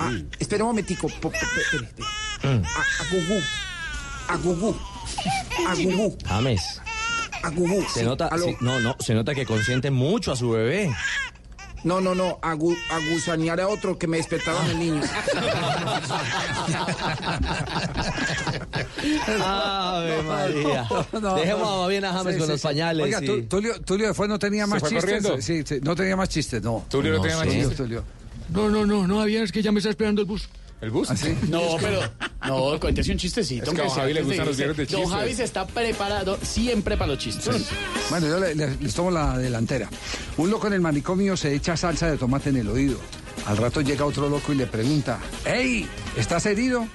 Ah, 0.00 0.12
espera 0.38 0.64
un 0.64 0.70
momentico. 0.70 1.08
Mm. 1.08 2.46
A, 2.48 2.80
a 2.80 3.04
Gugú. 3.10 3.40
A 4.28 5.74
Gugú. 5.74 6.16
James. 6.26 6.80
A 7.42 7.50
Gugú. 7.50 7.82
Se 7.92 8.00
sí, 8.00 8.04
nota, 8.06 8.30
sí, 8.38 8.56
no, 8.60 8.80
no, 8.80 8.96
se 8.98 9.14
nota 9.14 9.34
que 9.34 9.46
consiente 9.46 9.90
mucho 9.90 10.32
a 10.32 10.36
su 10.36 10.50
bebé. 10.50 10.92
No, 11.84 12.00
no, 12.00 12.14
no, 12.14 12.38
a, 12.42 12.54
gu- 12.54 12.76
a 12.90 12.98
otro 13.68 13.96
que 13.98 14.06
me 14.08 14.16
despertaron 14.16 14.66
el 14.66 14.78
niño. 14.78 15.02
Ave 19.42 20.22
María. 20.22 20.88
Dejemos 21.36 21.78
más 21.80 21.88
bien 21.88 22.04
a 22.04 22.12
James 22.12 22.34
Sí, 22.34 22.38
con 22.38 22.46
sí, 22.48 22.52
los 22.52 22.60
pañales. 22.62 23.04
Oiga, 23.04 23.22
y- 23.22 23.42
Tulio, 23.42 23.80
Tulio 23.82 24.08
después 24.08 24.28
no 24.28 24.38
tenía 24.38 24.64
¿Se 24.64 24.70
más 24.70 24.82
chistes. 24.82 25.00
corriendo? 25.04 25.40
Sí, 25.40 25.62
sí, 25.64 25.78
no 25.82 25.94
tenía 25.94 26.16
más 26.16 26.28
chistes, 26.28 26.62
no. 26.62 26.84
Tulio 26.88 27.12
no, 27.14 27.20
tenía 27.20 27.36
más 27.36 27.48
chistes. 27.48 27.76
Tulio. 27.76 28.02
No, 28.50 28.68
no, 28.68 28.86
no, 28.86 29.06
no, 29.06 29.18
Javier, 29.20 29.42
es 29.44 29.52
que 29.52 29.62
ya 29.62 29.72
me 29.72 29.78
está 29.78 29.90
esperando 29.90 30.20
el 30.22 30.26
bus. 30.26 30.48
¿El 30.80 30.90
bus? 30.90 31.10
¿Ah, 31.10 31.16
sí? 31.16 31.34
No, 31.48 31.76
pero. 31.80 32.00
No, 32.46 32.78
cuéntese 32.78 33.10
un 33.12 33.18
chistecito. 33.18 33.70
Es 33.70 33.74
que 33.74 33.80
a 33.80 33.84
don 33.86 33.94
Javi 33.94 34.12
le 34.14 34.22
gustan 34.22 34.46
los 34.46 34.56
viernes 34.56 34.76
de 34.76 34.84
Don 34.86 35.00
chistes. 35.02 35.10
Javi 35.18 35.34
se 35.34 35.44
está 35.44 35.66
preparado 35.66 36.38
siempre 36.42 36.96
para 36.96 37.12
los 37.12 37.18
chistes. 37.18 37.66
Bueno, 38.10 38.28
yo 38.28 38.38
le- 38.38 38.54
le- 38.54 38.76
les 38.76 38.94
tomo 38.94 39.10
la 39.10 39.36
delantera. 39.38 39.88
Un 40.36 40.50
loco 40.50 40.66
en 40.66 40.74
el 40.74 40.80
manicomio 40.80 41.36
se 41.36 41.54
echa 41.54 41.76
salsa 41.76 42.10
de 42.10 42.18
tomate 42.18 42.50
en 42.50 42.56
el 42.58 42.68
oído. 42.68 42.98
Al 43.46 43.56
rato 43.56 43.80
llega 43.80 44.04
otro 44.04 44.28
loco 44.28 44.52
y 44.52 44.56
le 44.56 44.66
pregunta, 44.66 45.18
¡Ey! 45.44 45.88
¿Estás 46.16 46.46
herido? 46.46 46.86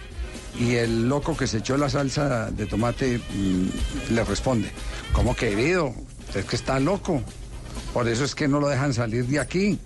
Y 0.60 0.76
el 0.76 1.08
loco 1.10 1.36
que 1.36 1.48
se 1.48 1.58
echó 1.60 1.78
la 1.78 1.90
salsa 1.90 2.52
de 2.52 2.66
tomate 2.66 3.18
mm, 3.20 4.14
le 4.14 4.24
responde, 4.26 4.70
¿cómo 5.14 5.36
que 5.36 5.52
herido? 5.54 5.94
Es 6.36 6.46
que 6.46 6.56
está 6.56 6.80
loco. 6.80 7.22
Por 7.94 8.08
eso 8.08 8.24
es 8.26 8.36
que 8.36 8.48
no 8.48 8.60
lo 8.60 8.68
dejan 8.70 8.94
salir 8.94 9.26
de 9.28 9.40
aquí. 9.40 9.80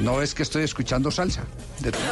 No 0.00 0.20
es 0.22 0.34
que 0.34 0.42
estoy 0.42 0.64
escuchando 0.64 1.10
salsa. 1.10 1.44
de 1.80 1.92
tomate". 1.92 2.10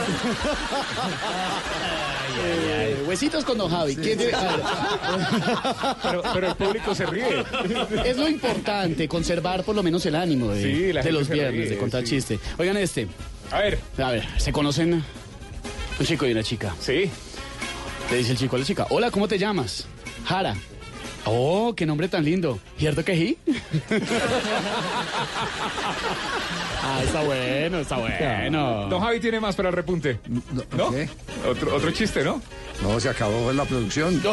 Eh, 2.45 3.05
huesitos 3.07 3.45
con 3.45 3.59
Don 3.59 3.71
Javi. 3.71 3.95
¿Quién 3.97 4.19
tiene- 4.19 4.33
a 4.35 4.57
ver. 4.57 4.61
Pero, 6.03 6.23
pero 6.35 6.49
el 6.49 6.55
público 6.57 6.95
se 6.95 7.07
ríe. 7.07 7.45
Es 8.05 8.17
lo 8.17 8.29
importante, 8.29 9.07
conservar 9.09 9.63
por 9.65 9.75
lo 9.77 9.83
menos 9.83 10.05
el 10.07 10.15
ánimo 10.17 10.49
de, 10.51 10.63
Sí, 10.63 10.93
los 11.11 11.29
viernes, 11.29 11.61
ríe, 11.63 11.71
de 11.71 11.79
contar 11.79 12.03
sí. 12.03 12.09
chiste. 12.11 12.39
Oigan 12.59 12.77
este. 12.79 13.09
A 13.51 13.59
ver. 13.59 13.79
A 13.99 14.11
ver, 14.11 14.27
¿se 14.39 14.53
conocen? 14.53 15.05
Un 16.01 16.07
chico 16.07 16.27
y 16.27 16.33
una 16.33 16.43
chica. 16.43 16.75
Sí. 16.81 17.11
Le 18.11 18.17
dice 18.17 18.33
el 18.33 18.39
chico 18.39 18.57
a 18.57 18.59
la 18.59 18.65
chica, 18.65 18.87
hola, 18.91 19.11
¿cómo 19.11 19.29
te 19.29 19.39
llamas? 19.39 19.87
Jara. 20.25 20.55
Oh, 21.25 21.75
qué 21.77 21.87
nombre 21.87 22.09
tan 22.09 22.25
lindo. 22.25 22.59
¿Cierto 22.79 23.05
que 23.05 23.17
sí? 23.17 23.39
ah, 26.83 27.01
está 27.05 27.23
bueno, 27.23 27.79
está 27.79 27.99
bueno. 27.99 28.89
Don 28.89 29.01
Javi 29.01 29.21
tiene 29.21 29.39
más 29.41 29.55
para 29.55 29.69
el 29.69 29.75
repunte. 29.75 30.19
¿No? 30.77 30.91
¿qué? 30.91 31.09
Otro, 31.49 31.77
otro 31.77 31.91
chiste, 31.93 32.25
¿no? 32.25 32.43
No, 32.83 32.99
se 32.99 33.09
acabó 33.09 33.53
la 33.53 33.65
producción. 33.65 34.21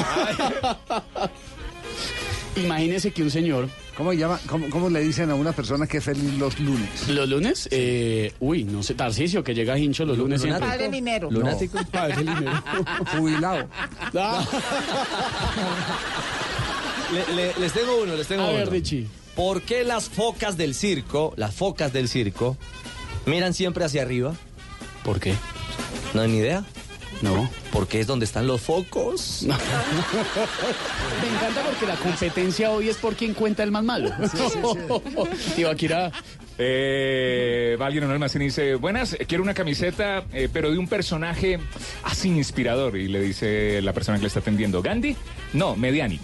Imagínese 2.56 3.12
que 3.12 3.22
un 3.22 3.30
señor. 3.30 3.70
¿Cómo, 3.96 4.14
llama, 4.14 4.40
cómo, 4.48 4.70
cómo 4.70 4.90
le 4.90 5.02
dicen 5.02 5.30
a 5.30 5.36
una 5.36 5.52
persona 5.52 5.86
que 5.86 5.98
es 5.98 6.04
feliz 6.04 6.34
los 6.40 6.58
lunes? 6.60 7.10
¿Los 7.10 7.30
lunes? 7.30 7.68
Eh, 7.70 8.34
uy, 8.40 8.64
no 8.64 8.82
sé, 8.82 8.94
Tarcicio, 8.94 9.44
que 9.44 9.54
llega 9.54 9.78
hincho 9.78 10.06
los 10.06 10.18
lunes 10.18 10.42
siempre. 10.42 10.66
Padre 10.66 10.90
minero. 10.90 11.30
Lunático. 11.30 11.80
Padre 11.92 12.24
minero. 12.24 12.64
Jubilado. 13.12 13.68
Le- 17.14 17.36
le- 17.36 17.54
les 17.60 17.74
tengo 17.74 18.02
uno, 18.04 18.16
les 18.16 18.28
tengo 18.28 18.44
A 18.44 18.50
uno. 18.50 18.58
ver, 18.58 18.70
Richie. 18.70 19.08
¿Por 19.36 19.62
qué 19.62 19.84
las 19.84 20.10
focas 20.10 20.58
del 20.58 20.76
circo, 20.76 21.34
las 21.38 21.54
focas 21.56 21.94
del 21.94 22.10
circo, 22.10 22.58
miran 23.26 23.54
siempre 23.54 23.86
hacia 23.86 24.02
arriba? 24.02 24.34
¿Por 25.04 25.20
qué? 25.20 25.34
¿No 26.14 26.22
hay 26.22 26.30
ni 26.30 26.38
idea? 26.40 26.66
No. 27.22 27.50
Porque 27.72 28.00
es 28.00 28.08
donde 28.08 28.26
están 28.26 28.48
los 28.48 28.62
focos. 28.62 29.44
Me 29.44 29.54
encanta 29.54 31.62
porque 31.70 31.86
la 31.86 31.96
competencia 31.98 32.72
hoy 32.72 32.90
es 32.90 32.98
por 32.98 33.16
quien 33.16 33.34
cuenta 33.34 33.64
el 33.64 33.72
más 33.72 33.84
malo. 33.84 34.10
Tibaquirá. 35.56 36.12
Eh, 36.58 37.78
va 37.82 37.86
alguien 37.86 38.04
anónimo 38.04 38.26
y 38.34 38.40
dice, 38.40 38.76
buenas, 38.76 39.16
quiero 39.28 39.44
una 39.44 39.54
camiseta, 39.54 40.26
eh, 40.34 40.50
pero 40.52 40.72
de 40.72 40.78
un 40.78 40.88
personaje 40.88 41.60
así 42.04 42.30
inspirador. 42.30 42.98
Y 42.98 43.08
le 43.08 43.22
dice 43.22 43.82
la 43.82 43.94
persona 43.94 44.18
que 44.18 44.24
le 44.24 44.28
está 44.28 44.42
atendiendo, 44.42 44.82
¿Gandhi? 44.82 45.16
No, 45.54 45.76
Mediani. 45.78 46.20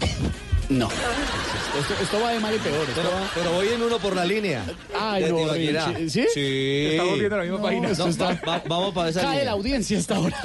No. 0.68 0.88
Esto, 0.88 1.94
esto 2.02 2.20
va 2.20 2.32
de 2.32 2.40
mal 2.40 2.54
y 2.54 2.58
peor. 2.58 2.86
Pero, 2.94 3.10
va- 3.10 3.30
pero 3.34 3.52
voy 3.52 3.68
en 3.68 3.82
uno 3.82 3.98
por 3.98 4.16
la 4.16 4.24
línea. 4.24 4.64
Ay, 4.98 5.24
De 5.24 5.30
no. 5.30 6.08
¿Sí? 6.10 6.24
Sí. 6.32 6.88
Estamos 6.92 7.18
viendo 7.18 7.36
la 7.36 7.42
misma 7.44 7.58
No, 7.58 7.62
página. 7.64 7.88
esto 7.90 8.04
No, 8.04 8.10
está- 8.10 8.24
va- 8.26 8.40
va- 8.58 8.62
vamos 8.66 8.94
para 8.94 9.10
esa 9.10 9.20
Cae 9.20 9.30
línea. 9.30 9.44
la 9.44 9.50
audiencia 9.52 9.98
hasta 9.98 10.16
ahora. 10.16 10.36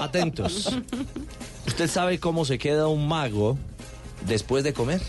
Atentos. 0.00 0.70
¿Usted 1.66 1.88
sabe 1.88 2.18
cómo 2.20 2.44
se 2.44 2.58
queda 2.58 2.88
un 2.88 3.06
mago 3.08 3.56
después 4.26 4.62
de 4.64 4.72
comer? 4.74 5.00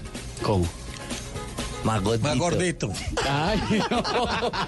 ¿Cómo? 0.43 0.65
Más 1.83 2.01
gordito. 2.01 2.27
Más 2.29 2.37
gordito. 2.37 2.93
Ay, 3.29 3.59
no. 3.91 4.03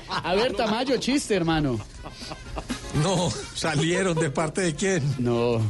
A 0.10 0.36
ver, 0.36 0.54
Tamayo, 0.54 0.98
chiste, 0.98 1.36
hermano. 1.36 1.80
No, 3.02 3.30
salieron 3.54 4.18
de 4.18 4.30
parte 4.30 4.62
de 4.62 4.76
quién. 4.76 5.04
No. 5.20 5.62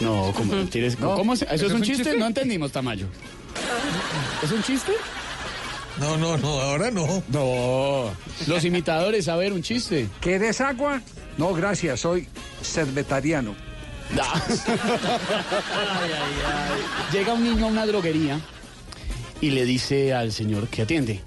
No, 0.00 0.32
¿cómo, 0.36 0.54
tienes- 0.70 0.96
¿cómo 0.96 1.34
se- 1.36 1.46
¿Eso 1.50 1.66
es 1.66 1.72
un 1.72 1.82
chiste? 1.82 2.16
No 2.16 2.26
entendimos, 2.26 2.72
Tamayo. 2.72 3.06
¿Es 4.42 4.50
un 4.52 4.62
chiste? 4.62 4.92
No, 5.98 6.16
no, 6.18 6.36
no, 6.36 6.60
ahora 6.60 6.90
no. 6.90 7.22
No. 7.28 8.10
Los 8.46 8.64
imitadores, 8.64 9.28
a 9.28 9.36
ver, 9.36 9.52
un 9.54 9.62
chiste. 9.62 10.08
¿Quieres 10.20 10.60
agua? 10.60 11.00
No, 11.38 11.54
gracias, 11.54 12.00
soy 12.00 12.28
cervetariano. 12.62 13.54
Llega 17.12 17.32
un 17.32 17.44
niño 17.44 17.66
a 17.66 17.68
una 17.68 17.86
droguería 17.86 18.40
y 19.40 19.50
le 19.50 19.64
dice 19.64 20.12
al 20.14 20.32
señor 20.32 20.68
que 20.68 20.82
atiende. 20.82 21.20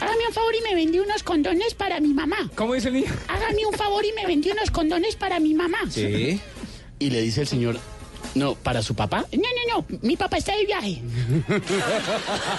Hágame 0.00 0.26
un 0.28 0.32
favor 0.34 0.54
y 0.54 0.62
me 0.62 0.74
vendí 0.74 0.98
unos 0.98 1.22
condones 1.22 1.74
para 1.74 2.00
mi 2.00 2.14
mamá. 2.14 2.50
¿Cómo 2.54 2.74
dice 2.74 2.88
el 2.88 2.94
niño? 2.94 3.12
Hágame 3.28 3.66
un 3.66 3.74
favor 3.74 4.02
y 4.04 4.12
me 4.14 4.26
vendí 4.26 4.50
unos 4.50 4.70
condones 4.70 5.14
para 5.16 5.38
mi 5.40 5.52
mamá. 5.54 5.78
Sí. 5.90 6.40
Y 7.00 7.08
le 7.08 7.22
dice 7.22 7.40
el 7.40 7.46
señor, 7.46 7.78
no, 8.34 8.54
¿para 8.54 8.82
su 8.82 8.94
papá? 8.94 9.24
No, 9.32 9.38
no, 9.42 9.74
no, 9.80 9.98
mi 10.02 10.16
papá 10.16 10.36
está 10.38 10.54
de 10.56 10.64
viaje. 10.66 11.02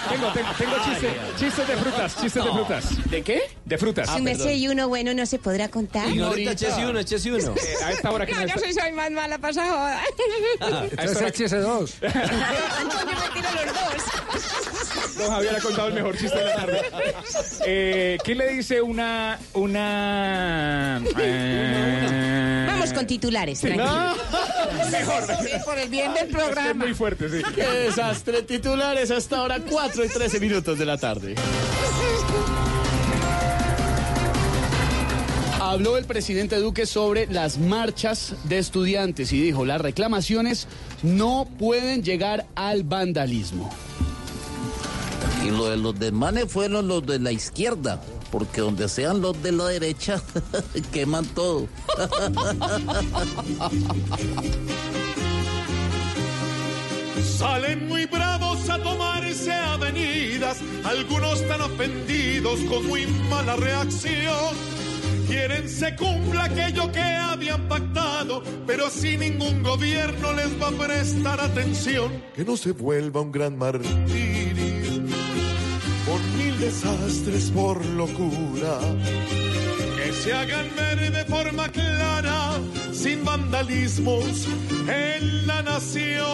Tengo, 0.10 0.28
tengo, 0.34 0.50
tengo 0.58 0.74
chistes, 0.84 1.12
chistes 1.40 1.68
de 1.68 1.78
frutas, 1.78 2.16
chistes 2.22 2.44
de 2.44 2.52
frutas. 2.52 3.10
¿De 3.10 3.22
qué? 3.24 3.42
De 3.66 3.78
frutas. 3.78 4.10
Si 4.10 4.18
un 4.18 4.26
desayuno 4.26 4.88
bueno 4.90 5.14
no 5.14 5.26
se 5.26 5.40
podrá 5.40 5.70
contar. 5.70 6.08
Ignorita, 6.10 6.52
échese 6.52 6.86
uno, 6.86 7.00
échese 7.00 7.32
uno. 7.32 7.54
Eh, 7.56 7.84
a 7.86 7.92
esta 7.92 8.12
hora 8.12 8.26
que 8.26 8.34
No, 8.34 8.42
no 8.42 8.48
yo 8.48 8.54
está- 8.56 8.60
soy, 8.66 8.74
soy 8.74 8.92
más 8.94 9.12
mala 9.12 9.38
para 9.38 9.52
esa 9.52 9.66
joda. 9.68 10.00
a 10.02 10.04
esta 10.06 10.80
Entonces 10.84 11.18
hora- 11.18 11.28
échese 11.30 11.58
dos. 11.58 11.94
Antonio 12.02 13.16
me 13.16 13.30
tira 13.42 13.52
los 13.52 13.66
dos. 13.74 15.18
Don 15.18 15.30
Javier 15.30 15.56
ha 15.56 15.60
contado 15.62 15.88
el 15.90 15.94
mejor 15.94 16.18
chiste 16.18 16.38
de 16.38 16.46
la 16.46 16.56
tarde. 16.56 16.82
Eh, 17.66 18.18
¿Qué 18.24 18.36
le 18.36 18.48
dice 18.54 18.82
una. 18.82 19.40
una. 19.54 21.02
eh, 21.20 22.66
Vamos 22.68 22.94
con 22.94 23.06
titulares, 23.08 23.60
tranquilo. 23.62 24.16
Mejor. 24.92 25.24
Por 25.66 25.78
el 25.78 25.90
bien 25.90 26.14
del 26.14 26.28
Es 26.28 26.34
programa. 26.36 26.86
muy 26.86 26.94
fuerte, 26.94 27.30
sí. 27.30 27.42
¡Qué 27.56 27.64
desastre! 27.64 28.42
Titulares 28.44 29.12
hasta 29.12 29.38
ahora 29.38 29.60
4 29.68 30.06
y 30.06 30.10
13 30.10 30.40
minutos 30.40 30.78
de 30.78 30.86
la 30.86 30.98
tarde. 30.98 31.36
Habló 35.60 35.98
el 35.98 36.06
presidente 36.06 36.58
Duque 36.58 36.86
sobre 36.86 37.28
las 37.28 37.58
marchas 37.58 38.36
de 38.46 38.58
estudiantes 38.58 39.32
y 39.32 39.42
dijo, 39.42 39.64
las 39.64 39.80
reclamaciones 39.80 40.68
no 41.02 41.48
pueden 41.60 42.04
llegar 42.04 42.46
al 42.56 42.84
vandalismo. 42.84 43.70
Y 45.46 45.52
lo 45.52 45.70
de 45.70 45.78
los 45.78 45.98
desmanes 45.98 46.52
fueron 46.52 46.88
los 46.88 47.06
de 47.06 47.20
la 47.20 47.32
izquierda, 47.32 48.02
porque 48.32 48.62
donde 48.62 48.90
sean 48.90 49.22
los 49.22 49.42
de 49.42 49.52
la 49.54 49.68
derecha, 49.68 50.22
queman 50.92 51.26
todo. 51.28 51.68
Salen 57.20 57.88
muy 57.88 58.06
bravos 58.06 58.70
a 58.70 58.78
tomarse 58.82 59.52
avenidas, 59.52 60.60
algunos 60.84 61.48
tan 61.48 61.62
ofendidos 61.62 62.60
con 62.62 62.88
muy 62.88 63.06
mala 63.30 63.56
reacción. 63.56 64.56
Quieren 65.28 65.70
se 65.70 65.96
cumpla 65.96 66.46
aquello 66.46 66.92
que 66.92 67.00
habían 67.02 67.68
pactado, 67.68 68.44
pero 68.68 68.90
si 68.90 69.18
ningún 69.18 69.64
gobierno 69.64 70.34
les 70.34 70.62
va 70.62 70.68
a 70.68 70.72
prestar 70.72 71.40
atención. 71.40 72.12
Que 72.36 72.44
no 72.44 72.58
se 72.58 72.74
vuelva 72.74 73.22
un 73.22 73.32
gran 73.32 73.58
martirio, 73.58 73.96
con 76.06 76.38
mil 76.38 76.60
desastres 76.60 77.50
por 77.52 77.86
locura. 77.86 78.80
Que 80.12 80.18
se 80.18 80.34
hagan 80.34 80.68
ver 80.76 81.10
de 81.10 81.24
forma 81.24 81.70
clara, 81.70 82.60
sin 82.92 83.24
vandalismos 83.24 84.46
en 84.90 85.48
la 85.48 85.64
nación. 85.64 86.26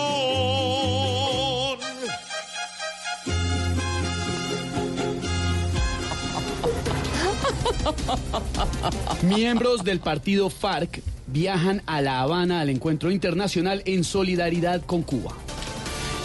Miembros 9.21 9.83
del 9.83 9.99
partido 9.99 10.49
FARC 10.49 11.03
viajan 11.27 11.83
a 11.85 12.01
La 12.01 12.21
Habana 12.21 12.61
al 12.61 12.69
encuentro 12.69 13.11
internacional 13.11 13.83
en 13.85 14.03
solidaridad 14.03 14.81
con 14.87 15.03
Cuba. 15.03 15.35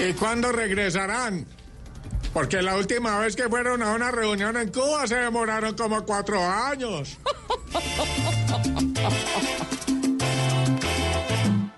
¿Y 0.01 0.15
cuándo 0.15 0.53
regresarán? 0.53 1.45
Porque 2.33 2.63
la 2.63 2.77
última 2.77 3.19
vez 3.19 3.37
que 3.37 3.47
fueron 3.49 3.83
a 3.83 3.93
una 3.93 4.11
reunión 4.11 4.57
en 4.57 4.73
Cuba 4.73 5.07
se 5.07 5.17
demoraron 5.17 5.75
como 5.75 6.03
cuatro 6.05 6.43
años. 6.43 7.19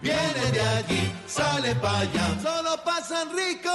Viene 0.00 0.52
de 0.52 0.60
allí, 0.60 1.12
sale 1.26 1.74
para 1.76 1.98
allá, 2.00 2.38
solo 2.40 2.76
pasan 2.84 3.28
rico. 3.34 3.70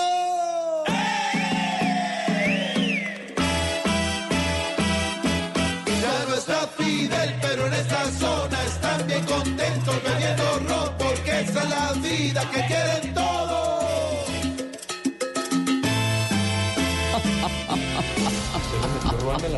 Ya 6.02 6.26
no 6.30 6.36
está 6.36 6.68
Fidel, 6.78 7.36
pero 7.42 7.68
en 7.68 7.74
esta 7.74 8.10
zona 8.12 8.64
están 8.64 9.06
bien 9.06 9.26
contentos 9.26 9.96
bebiendo 10.04 10.60
ron, 10.68 10.98
porque 10.98 11.42
esa 11.42 11.64
es 11.64 11.70
la 11.70 11.92
vida 11.94 12.50
que 12.52 12.66
quieren 12.68 13.14
todos. 13.14 13.69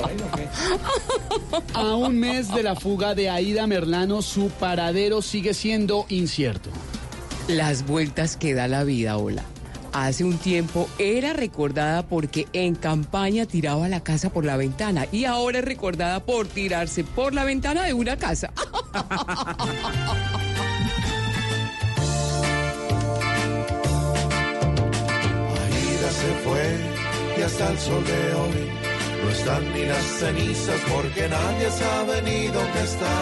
A 1.73 1.95
un 1.95 2.19
mes 2.19 2.53
de 2.53 2.64
la 2.64 2.76
fuga 2.76 3.15
de 3.15 3.30
Aida 3.30 3.68
Merlano, 3.68 4.22
su 4.22 4.49
paradero 4.49 5.22
sigue 5.22 5.53
siendo 5.53 6.06
incierto. 6.10 6.69
Las 7.48 7.86
vueltas 7.86 8.36
que 8.38 8.53
da 8.53 8.68
la 8.68 8.84
vida, 8.84 9.18
hola. 9.18 9.44
Hace 9.94 10.23
un 10.23 10.38
tiempo 10.38 10.88
era 10.99 11.34
recordada 11.34 12.07
porque 12.07 12.48
en 12.53 12.76
campaña 12.76 13.45
tiraba 13.45 13.90
la 13.90 14.02
casa 14.02 14.30
por 14.30 14.45
la 14.45 14.56
ventana 14.56 15.06
y 15.11 15.26
ahora 15.26 15.60
es 15.60 15.65
recordada 15.65 16.23
por 16.23 16.48
tirarse 16.48 17.03
por 17.03 17.34
la 17.34 17.44
ventana 17.44 17.84
de 17.84 17.94
una 17.94 18.15
casa. 18.15 18.53
Aida 18.94 19.57
se 26.11 26.34
fue 26.45 26.78
y 27.38 27.41
hasta 27.41 27.72
el 27.72 27.80
sol 27.80 28.03
de 28.06 28.34
hoy 28.36 28.90
no 29.23 29.30
están 29.30 29.73
ni 29.73 29.85
las 29.85 30.03
cenizas 30.19 30.80
porque 30.91 31.27
nadie 31.27 31.69
sabe 31.72 32.22
ni 32.22 32.48
dónde 32.48 32.81
está. 32.84 33.15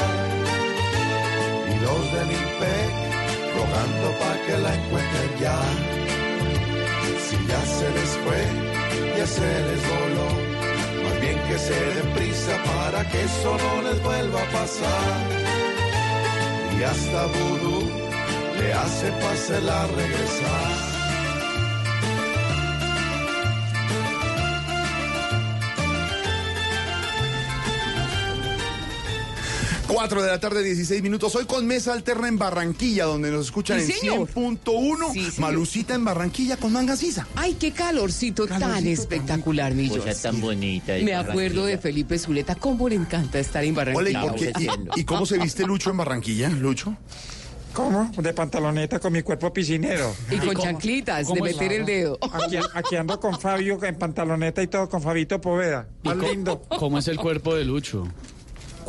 Y 1.72 1.76
los 1.86 2.04
del 2.14 2.32
IMPEC 2.40 3.10
rogando 3.56 4.08
para 4.20 4.46
que 4.46 4.58
la 4.58 4.76
encuentren 4.76 5.32
ya. 5.40 5.60
Si 7.26 7.38
ya 7.48 7.62
se 7.78 7.88
les 7.98 8.12
fue, 8.24 8.42
ya 9.18 9.28
se 9.28 9.50
les 9.68 9.82
voló. 9.94 10.30
Más 11.04 11.22
bien 11.22 11.38
que 11.48 11.58
se 11.60 11.74
den 11.74 12.14
prisa 12.14 12.56
para 12.72 13.08
que 13.10 13.24
eso 13.24 13.58
no 13.58 13.82
les 13.82 14.02
vuelva 14.04 14.42
a 14.42 14.50
pasar. 14.60 15.16
Y 16.78 16.84
hasta 16.84 17.26
Vudú 17.26 17.90
te 18.58 18.74
hace 18.74 19.12
pasarla 19.24 19.88
regresar. 19.88 20.99
Cuatro 29.90 30.22
de 30.22 30.28
la 30.28 30.40
tarde, 30.40 30.64
16 30.64 31.02
minutos. 31.02 31.34
Hoy 31.36 31.46
con 31.46 31.66
mesa 31.66 31.94
alterna 31.94 32.28
en 32.28 32.38
Barranquilla, 32.38 33.06
donde 33.06 33.32
nos 33.32 33.46
escuchan 33.46 33.82
Sí, 33.82 33.92
en 33.94 34.00
señor. 34.00 34.30
100.1. 34.30 35.12
Sí. 35.14 35.42
Malucita 35.42 35.96
en 35.96 36.06
Barranquilla 36.06 36.58
con 36.58 36.72
manga 36.72 36.96
sisa. 36.96 37.28
Ay, 37.36 37.56
qué 37.60 37.72
calorcito, 37.72 38.46
tan 38.46 38.86
espectacular, 38.86 39.74
mi 39.74 39.90
Cosa 39.90 40.14
tan 40.22 40.40
bonita. 40.40 40.94
Me 41.04 41.16
acuerdo 41.16 41.66
de. 41.66 41.80
Felipe 41.80 42.20
Zuleta, 42.20 42.56
cómo 42.56 42.88
le 42.90 42.96
encanta 42.96 43.40
estar 43.40 43.64
en 43.64 43.76
Hola, 43.78 44.10
¿y, 44.10 44.14
Barranquilla. 44.14 44.52
qué- 44.54 44.66
y- 44.98 45.02
y 45.02 45.04
cómo 45.06 45.26
se 45.26 45.38
viste 45.40 45.66
Lucho 45.66 45.90
en 45.90 45.98
Barranquilla, 45.98 46.50
Lucho? 46.50 46.96
¿Cómo? 47.74 48.12
De 48.18 48.34
pantaloneta 48.34 49.00
con 49.00 49.14
mi 49.14 49.22
cuerpo 49.24 49.52
piscinero. 49.54 50.14
Y 50.30 50.38
con 50.38 50.56
chanclitas, 50.56 51.28
de 51.34 51.42
meter 51.42 51.72
el 51.72 51.86
dedo. 51.86 52.20
Aquí, 52.34 52.58
aquí 52.74 52.96
ando 52.96 53.20
con 53.20 53.40
Fabio 53.40 53.82
en 53.84 53.96
pantaloneta 53.96 54.62
y 54.62 54.68
todo, 54.68 54.88
con 54.90 55.02
Fabito 55.02 55.40
Poveda. 55.42 55.88
Más 56.04 56.18
lindo. 56.18 56.62
¿Cómo 56.78 56.98
es 57.00 57.08
el 57.08 57.18
cuerpo 57.18 57.56
de 57.56 57.66
Lucho? 57.66 58.08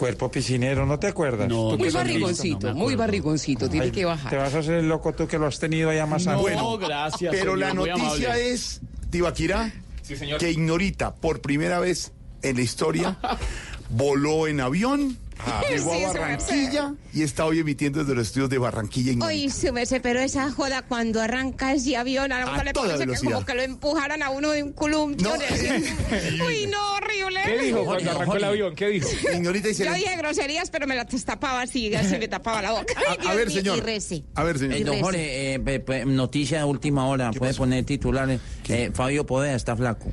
Cuerpo 0.00 0.30
piscinero, 0.30 0.86
¿no 0.86 0.98
te 0.98 1.08
acuerdas? 1.08 1.46
No, 1.46 1.76
Muy 1.76 1.90
barrigoncito, 1.90 2.74
muy 2.74 2.94
barrigoncito, 2.94 3.68
tiene 3.68 3.84
Ay, 3.86 3.92
que 3.92 4.06
bajar. 4.06 4.30
Te 4.30 4.36
vas 4.38 4.54
a 4.54 4.60
hacer 4.60 4.76
el 4.76 4.88
loco 4.88 5.12
tú 5.12 5.26
que 5.28 5.38
lo 5.38 5.46
has 5.46 5.58
tenido 5.58 5.90
allá 5.90 6.06
más 6.06 6.24
No, 6.24 6.40
Bueno, 6.40 6.78
gracias, 6.78 7.30
Pero 7.30 7.52
señor, 7.52 7.58
la 7.58 7.74
noticia 7.74 8.28
amable. 8.28 8.50
es, 8.50 8.80
Tibaquirá, 9.10 9.70
Sí, 10.00 10.16
señor. 10.16 10.40
que 10.40 10.50
Ignorita, 10.50 11.14
por 11.14 11.42
primera 11.42 11.80
vez 11.80 12.12
en 12.40 12.56
la 12.56 12.62
historia, 12.62 13.18
voló 13.90 14.46
en 14.46 14.62
avión, 14.62 15.18
llegó 15.70 15.92
Sí, 15.94 16.04
a 16.04 16.08
Barranquilla 16.08 16.94
y 17.12 17.22
está 17.22 17.44
hoy 17.44 17.58
emitiendo 17.60 18.00
desde 18.00 18.14
los 18.14 18.26
estudios 18.28 18.50
de 18.50 18.58
Barranquilla. 18.58 19.12
Ignorita. 19.12 19.26
Oye, 19.34 19.50
súbese, 19.50 20.00
pero 20.00 20.20
esa 20.20 20.50
joda 20.52 20.82
cuando 20.82 21.20
arranca 21.20 21.72
ese 21.72 21.96
avión, 21.96 22.32
a 22.32 22.42
A 22.44 22.64
le 22.64 22.72
parece 22.72 23.06
que 23.06 23.16
como 23.16 23.44
que 23.44 23.54
lo 23.54 23.62
empujaran 23.62 24.22
a 24.22 24.30
uno 24.30 24.50
de 24.50 24.62
un 24.62 24.72
columpio. 24.72 25.32
Uy, 26.46 26.66
no, 26.66 26.92
horrible. 26.94 27.40
¿Qué 27.44 27.58
dijo 27.58 27.84
cuando 27.84 28.10
arrancó 28.10 28.36
el 28.36 28.44
avión? 28.44 28.74
¿Qué 28.74 28.88
dijo? 28.88 29.08
Ignorita 29.32 29.68
dice... 29.68 29.84
Yo 29.84 29.94
dije 29.94 30.16
groserías, 30.16 30.70
pero 30.70 30.86
me 30.86 30.94
las 30.96 31.06
tapaba 31.24 31.62
así, 31.62 31.94
así 31.94 32.16
me 32.18 32.28
tapaba 32.28 32.62
la 32.62 32.72
boca. 32.72 32.94
A- 33.26 33.30
a 33.30 33.34
ver, 33.34 33.48
Y- 33.48 33.54
señor. 33.54 33.82
Y. 33.88 34.24
A 34.34 34.44
ver, 34.44 34.58
señor. 34.58 34.76
Eh, 34.76 34.84
don 34.84 35.00
Jorge, 35.00 35.54
eh, 35.54 35.60
pe- 35.60 35.80
pe- 35.80 36.04
noticia 36.04 36.58
de 36.58 36.64
última 36.64 37.06
hora, 37.06 37.30
puede 37.32 37.54
poner 37.54 37.84
titulares. 37.84 38.40
Eh, 38.68 38.90
Fabio 38.94 39.26
Poveda 39.26 39.54
está 39.56 39.74
flaco. 39.76 40.10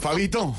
Fabito, 0.00 0.54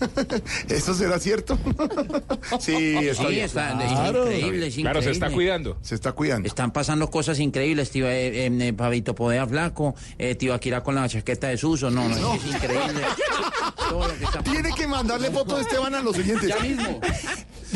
¿eso 0.68 0.94
será 0.94 1.18
cierto? 1.18 1.58
sí, 2.60 2.96
está 2.96 3.28
Sí, 3.28 3.40
está, 3.40 3.76
Claro. 3.76 4.24
increíble, 4.30 4.66
es 4.68 4.74
Claro, 4.76 5.02
se 5.02 5.10
está 5.10 5.26
increíble. 5.26 5.34
cuidando. 5.34 5.78
Se 5.82 5.94
está 5.94 6.12
cuidando. 6.12 6.46
Están 6.48 6.70
pasando 6.72 7.10
cosas 7.10 7.38
increíbles, 7.40 7.90
tío. 7.90 8.08
Eh, 8.08 8.46
eh, 8.46 8.50
eh, 8.60 8.74
Fabito 8.76 9.14
Poveda 9.14 9.46
flaco, 9.46 9.94
eh, 10.18 10.34
tío 10.34 10.54
Akira 10.54 10.82
con 10.82 10.94
la 10.94 11.08
chaqueta 11.08 11.48
de 11.48 11.56
Suso. 11.56 11.90
No, 11.90 12.08
no, 12.08 12.34
es 12.34 12.44
increíble. 12.46 13.02
Todo 13.88 14.08
lo 14.08 14.18
que 14.18 14.24
está 14.24 14.42
Tiene 14.42 14.70
que 14.74 14.86
mandarle 14.86 15.30
foto 15.30 15.56
de 15.56 15.62
Esteban 15.62 15.94
a 15.94 16.02
los 16.02 16.16
oyentes. 16.16 16.48
Ya 16.48 16.58
mismo. 16.58 17.00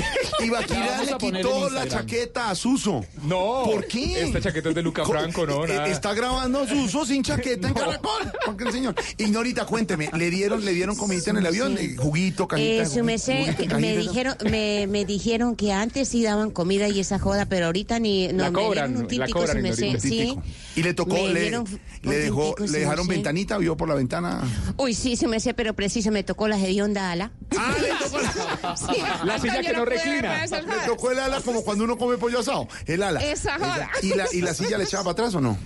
La 0.50 0.60
vamos 0.66 1.06
le 1.06 1.16
quitó 1.18 1.70
la 1.70 1.86
chaqueta 1.86 2.50
a 2.50 2.54
Suso. 2.54 3.04
No. 3.22 3.62
¿Por 3.64 3.86
qué? 3.86 4.22
Esta 4.22 4.40
chaqueta 4.40 4.70
es 4.70 4.74
de 4.74 4.82
Luca 4.82 5.02
Co- 5.02 5.12
Franco, 5.12 5.46
no, 5.46 5.64
eh, 5.64 5.68
nada. 5.68 5.86
Está 5.88 6.14
grabando 6.14 6.60
a 6.60 6.66
Suso 6.68 7.04
sin 7.06 7.22
chaqueta 7.22 7.68
en 7.68 7.74
Caracol. 7.74 8.32
Porque 8.46 8.64
el 8.64 8.72
señor. 8.72 8.94
Ignorita, 9.18 9.66
cuénteme, 9.66 10.10
¿le 10.16 10.30
dieron, 10.30 10.64
le 10.64 10.72
dieron 10.72 10.96
comidita 10.96 11.30
en 11.30 11.36
el 11.38 11.46
avión? 11.46 11.76
Eh, 11.78 11.94
Juguito, 11.96 12.48
cajita. 12.48 12.82
Eh, 12.82 12.86
su 12.86 13.00
juguito, 13.00 13.78
me 13.78 13.96
dijeron, 13.96 14.34
me, 14.50 14.86
me 14.86 15.04
dijeron 15.04 15.56
que 15.56 15.72
antes 15.72 16.08
sí 16.08 16.22
daban 16.22 16.50
comida 16.50 16.88
y 16.88 17.00
esa 17.00 17.18
joda, 17.18 17.46
pero 17.46 17.66
ahorita 17.66 17.98
ni 17.98 18.28
no 18.28 18.44
La 18.44 18.52
cobran, 18.52 18.96
un 18.96 19.02
la 19.02 19.08
tintico, 19.08 19.38
cobran, 19.40 19.56
su 19.74 19.84
Ignorita. 19.84 20.00
sí. 20.00 20.36
Y 20.76 20.82
le 20.82 20.94
tocó, 20.94 21.14
Me 21.16 21.32
le, 21.34 21.40
dieron 21.42 21.64
le 22.02 22.08
un 22.08 22.22
dejó, 22.22 22.42
tintico, 22.44 22.62
le 22.62 22.68
su 22.68 22.74
dejaron 22.74 23.06
ventanita, 23.08 23.58
vio 23.58 23.76
por 23.76 23.88
la 23.88 23.94
ventana. 23.94 24.40
Uy, 24.76 24.94
sí, 24.94 25.16
se 25.16 25.26
me 25.28 25.40
sé, 25.40 25.52
pero 25.54 25.74
preciso, 25.74 26.10
me 26.10 26.22
tocó 26.22 26.48
la 26.48 26.58
hedionda 26.58 27.10
ala. 27.10 27.32
Ah, 27.58 27.74
le 27.80 27.88
tocó 28.04 28.20
la, 28.20 28.76
Sí, 28.76 29.02
La 29.24 29.38
silla 29.38 29.60
que 29.60 29.72
no 29.72 29.84
reclina. 29.96 30.46
jodas. 30.48 30.86
tocó 30.86 31.10
el 31.10 31.18
ala 31.18 31.40
como 31.40 31.62
cuando 31.62 31.84
uno 31.84 31.96
come 31.98 32.16
pollo 32.18 32.40
asado. 32.40 32.68
El 32.86 33.02
ala. 33.02 33.20
Esa 33.20 33.54
joda. 33.58 33.90
¿Y 34.02 34.14
la, 34.14 34.26
¿Y 34.32 34.40
la 34.40 34.54
silla 34.54 34.78
le 34.78 34.84
echaba 34.84 35.04
para 35.04 35.12
atrás 35.12 35.34
o 35.34 35.40
no? 35.40 35.58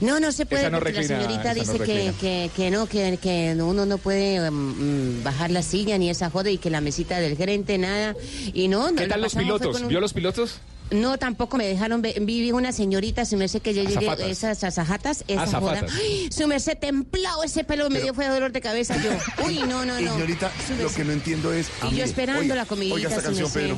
No, 0.00 0.18
no 0.18 0.32
se 0.32 0.46
puede 0.46 0.68
no 0.68 0.78
porque 0.80 0.94
reclina, 0.94 1.16
la 1.18 1.22
señorita 1.24 1.52
esa 1.52 1.72
no 1.72 1.72
dice 1.78 1.84
que, 1.84 2.12
que, 2.20 2.50
que 2.56 2.70
no, 2.72 2.86
que, 2.86 3.18
que 3.22 3.54
uno 3.60 3.86
no 3.86 3.98
puede 3.98 4.50
mm, 4.50 5.22
bajar 5.22 5.52
la 5.52 5.62
silla 5.62 5.96
ni 5.96 6.10
esa 6.10 6.28
joda 6.28 6.50
y 6.50 6.58
que 6.58 6.70
la 6.70 6.80
mesita 6.80 7.20
del 7.20 7.36
gerente, 7.36 7.78
nada. 7.78 8.16
Y 8.52 8.66
no, 8.66 8.90
no 8.90 8.96
¿Qué 8.96 9.06
tal 9.06 9.20
los 9.20 9.34
pilotos? 9.34 9.80
un- 9.80 9.88
¿Vio 9.88 10.00
los 10.00 10.12
pilotos? 10.12 10.58
No, 10.92 11.18
tampoco 11.18 11.56
me 11.56 11.66
dejaron 11.66 12.02
ver. 12.02 12.20
Vi 12.20 12.40
vi 12.40 12.52
una 12.52 12.72
señorita, 12.72 13.24
su 13.24 13.36
merced, 13.36 13.62
que 13.62 13.74
yo 13.74 13.82
llegué, 13.82 14.30
esas 14.30 14.62
azajatas, 14.64 15.24
esa 15.28 15.46
joda. 15.58 15.72
Azafatas. 15.72 15.92
Ay, 16.00 16.28
Su 16.30 16.46
merced 16.46 16.78
templado, 16.78 17.44
ese 17.44 17.64
pelo 17.64 17.88
me 17.90 18.00
dio 18.00 18.14
fue 18.14 18.28
dolor 18.28 18.52
de 18.52 18.60
cabeza 18.60 18.96
yo. 18.96 19.10
Uy, 19.46 19.60
no, 19.60 19.84
no, 19.84 19.94
no. 19.94 20.00
Ignorita, 20.00 20.50
Su 20.66 20.82
lo 20.82 20.92
que 20.92 21.04
no 21.04 21.12
entiendo 21.12 21.52
es. 21.52 21.68
Y 21.90 21.96
yo 21.96 22.04
esperando 22.04 22.42
oiga, 22.42 22.54
la 22.54 22.66
comidita, 22.66 22.94
Oiga 22.94 23.08
esta 23.08 23.22
canción. 23.22 23.50
Pedro. 23.50 23.76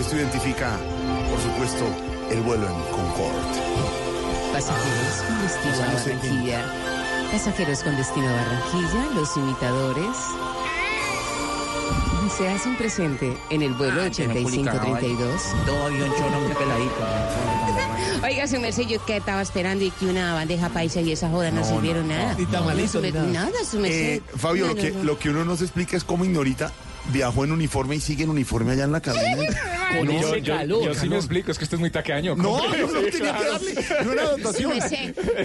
Esto 0.00 0.16
identifica, 0.16 0.78
por 1.30 1.40
supuesto, 1.40 1.84
el 2.30 2.40
vuelo 2.40 2.66
en 2.66 2.74
Concorde. 2.90 3.60
Pasajeros 4.52 5.22
con 5.26 5.42
destino 5.42 5.74
a 5.74 5.94
Barranquilla. 5.94 6.64
Pasajeros 7.32 7.82
con 7.82 7.96
destino 7.96 8.28
a 8.28 8.32
Barranquilla, 8.32 9.10
los 9.14 9.36
imitadores. 9.36 10.16
Se 12.30 12.48
hacen 12.48 12.76
presente 12.76 13.36
en 13.50 13.62
el 13.62 13.72
vuelo 13.74 14.02
Ah, 14.02 14.10
que 14.10 14.26
no 14.26 14.34
publica, 14.34 14.72
8532. 14.72 15.42
Todo 15.66 15.86
avión 15.86 16.10
cholo 16.16 16.40
muy 16.40 16.52
peladito. 16.54 16.94
Oiga, 18.24 18.46
su 18.48 18.60
merced, 18.60 18.84
yo 18.86 19.04
que 19.04 19.16
estaba 19.16 19.42
esperando 19.42 19.84
y 19.84 19.90
que 19.90 20.06
una 20.06 20.32
bandeja 20.34 20.68
paisa 20.68 21.00
y 21.00 21.12
esa 21.12 21.28
joda 21.28 21.50
no, 21.50 21.60
No, 21.60 21.66
sirvieron 21.66 22.08
no, 22.08 22.14
nada. 22.14 22.32
no. 22.32 22.38
Ni 22.38 22.46
merced, 22.46 23.14
nada. 23.14 23.26
nada, 23.50 23.64
su 23.68 23.78
merced. 23.80 24.14
Eh, 24.16 24.22
Fabio, 24.36 24.66
No, 24.66 24.70
lo, 24.70 24.74
no, 24.76 24.80
que, 24.82 24.90
no. 24.92 25.04
lo 25.04 25.18
que 25.18 25.30
uno 25.30 25.44
no 25.44 25.56
se 25.56 25.64
explica 25.64 25.96
es 25.96 26.04
cómo 26.04 26.24
Ignorita 26.24 26.70
viajó 27.10 27.44
en 27.44 27.52
uniforme 27.52 27.96
y 27.96 28.00
sigue 28.00 28.24
en 28.24 28.30
uniforme 28.30 28.72
allá 28.72 28.84
en 28.84 28.92
la 28.92 29.00
cabina. 29.00 29.36
Yo, 29.92 30.04
No, 30.06 30.36
yo- 30.38 30.56
calor, 30.56 30.84
yo 30.84 30.94
sí 30.94 31.06
me 31.06 31.16
explico, 31.16 31.50
es 31.52 31.58
que 31.58 31.64
esto 31.64 31.76
es 31.76 31.80
muy 31.80 31.90
tacaño. 31.90 32.34
No, 32.34 32.66
no, 32.66 32.76
no 32.78 33.00
Sí, 33.02 33.10
tenía 33.10 33.36
que 33.36 33.44
darle. 33.44 33.74
Su 33.74 34.14
dotación. 34.42 34.72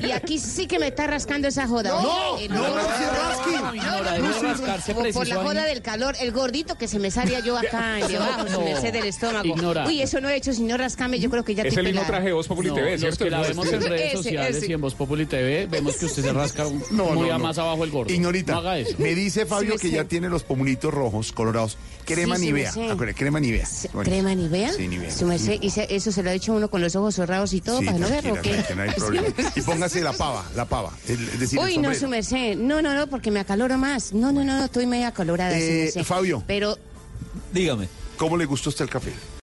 y 0.07 0.11
aquí 0.11 0.39
sí 0.39 0.67
que 0.67 0.79
me 0.79 0.87
está 0.87 1.05
rascando 1.05 1.49
esa 1.49 1.67
joda. 1.67 1.89
No, 1.89 2.37
no, 2.47 2.67
no 2.69 2.73
se 2.97 4.53
rasque. 4.53 4.93
Por, 5.13 5.27
la 5.27 5.35
joda 5.43 5.65
del 5.65 5.81
calor, 5.81 6.15
el 6.21 6.31
gordito 6.31 6.77
que 6.77 6.87
se 6.87 6.97
me 6.97 7.11
salía 7.11 7.41
yo 7.41 7.57
acá 7.57 7.99
en 7.99 8.07
debajo, 8.07 8.47
su 8.47 8.61
merced 8.61 8.93
del 8.93 9.05
estómago. 9.07 9.45
Ignora. 9.47 9.85
Uy, 9.85 10.01
eso 10.01 10.21
no 10.21 10.29
he 10.29 10.35
hecho, 10.37 10.53
sino 10.53 10.77
rascarme, 10.77 11.19
yo 11.19 11.29
creo 11.29 11.43
que 11.43 11.53
ya 11.53 11.63
Es 11.63 11.69
estoy 11.69 11.85
el 11.87 11.91
mismo 11.93 12.07
traje 12.07 12.27
de 12.27 12.33
Voz 12.33 12.47
Populi 12.47 12.71
TV, 12.71 12.97
¿cierto? 12.97 13.25
que 13.25 13.31
la 13.31 13.41
vemos 13.41 13.67
es- 13.67 13.73
en 13.73 13.81
redes 13.81 14.01
Ese, 14.13 14.17
sociales 14.17 14.55
ese. 14.57 14.67
y 14.69 14.73
en 14.73 14.81
Voz 14.81 14.95
Populi 14.95 15.25
TV, 15.25 15.67
vemos 15.69 15.97
que 15.97 16.05
usted 16.05 16.23
se 16.23 16.31
rasca 16.31 16.65
muy 16.91 17.29
a 17.29 17.37
más 17.37 17.57
abajo 17.57 17.83
el 17.83 17.91
gordo. 17.91 18.13
Ignorita, 18.13 18.53
No 18.53 18.59
haga 18.59 18.77
eso. 18.79 18.95
me 18.97 19.13
dice 19.13 19.45
Fabio 19.45 19.75
que 19.77 19.89
ya 19.89 20.05
tiene 20.05 20.29
los 20.29 20.43
pomulitos 20.43 20.93
rojos, 20.93 21.31
colorados. 21.48 21.77
Crema 22.06 22.38
Sí, 22.38 22.45
Nivea. 22.45 22.72
crema 23.16 23.40
Nivea. 23.40 23.67
Bueno. 23.93 24.09
¿Crema 24.09 24.34
Nivea? 24.35 24.74
Sí, 24.74 24.88
Nivea. 24.88 25.11
Su 25.11 25.26
merced, 25.26 25.58
y 25.61 25.69
se- 25.69 25.93
eso 25.93 26.11
se 26.11 26.24
lo 26.24 26.30
ha 26.30 26.34
dicho 26.34 26.53
uno 26.53 26.69
con 26.69 26.82
los 26.82 26.95
ojos 26.95 27.16
cerrados 27.16 27.53
y 27.53 27.59
todo, 27.61 27.80
Sí, 27.80 27.85
para 27.85 27.98
no 27.98 28.09
verlo, 28.09 28.35
no 28.76 28.82
hay 28.82 28.90
problema. 28.95 29.27
Y 29.56 29.61
póngase 29.61 30.01
la 30.01 30.14
pava, 30.14 30.45
la 30.56 30.66
pava. 30.66 30.92
Es 31.06 31.19
es 31.19 31.40
decir, 31.40 31.59
el 31.59 31.66
Uy, 31.66 31.77
no, 31.80 31.93
su 31.93 32.08
merced. 32.08 32.56
No, 32.58 32.82
no, 32.82 32.93
no, 32.93 33.08
porque 33.08 33.30
me 33.32 33.40
acaloro 33.42 33.77
más. 33.77 34.14
No, 34.14 34.32
no, 34.32 34.43
no, 34.43 34.58
no, 34.58 34.66
estoy 34.66 34.85
media 34.85 35.09
acalorada, 35.09 35.58
Eh. 35.58 35.92
Fabio. 36.03 36.43
Pero 36.48 36.77
Dígame. 37.53 37.88
¿Cómo 38.17 38.35
le 38.35 38.45
gustó 38.45 38.69
usted 38.69 38.84
el 38.85 38.90
café? 38.90 39.11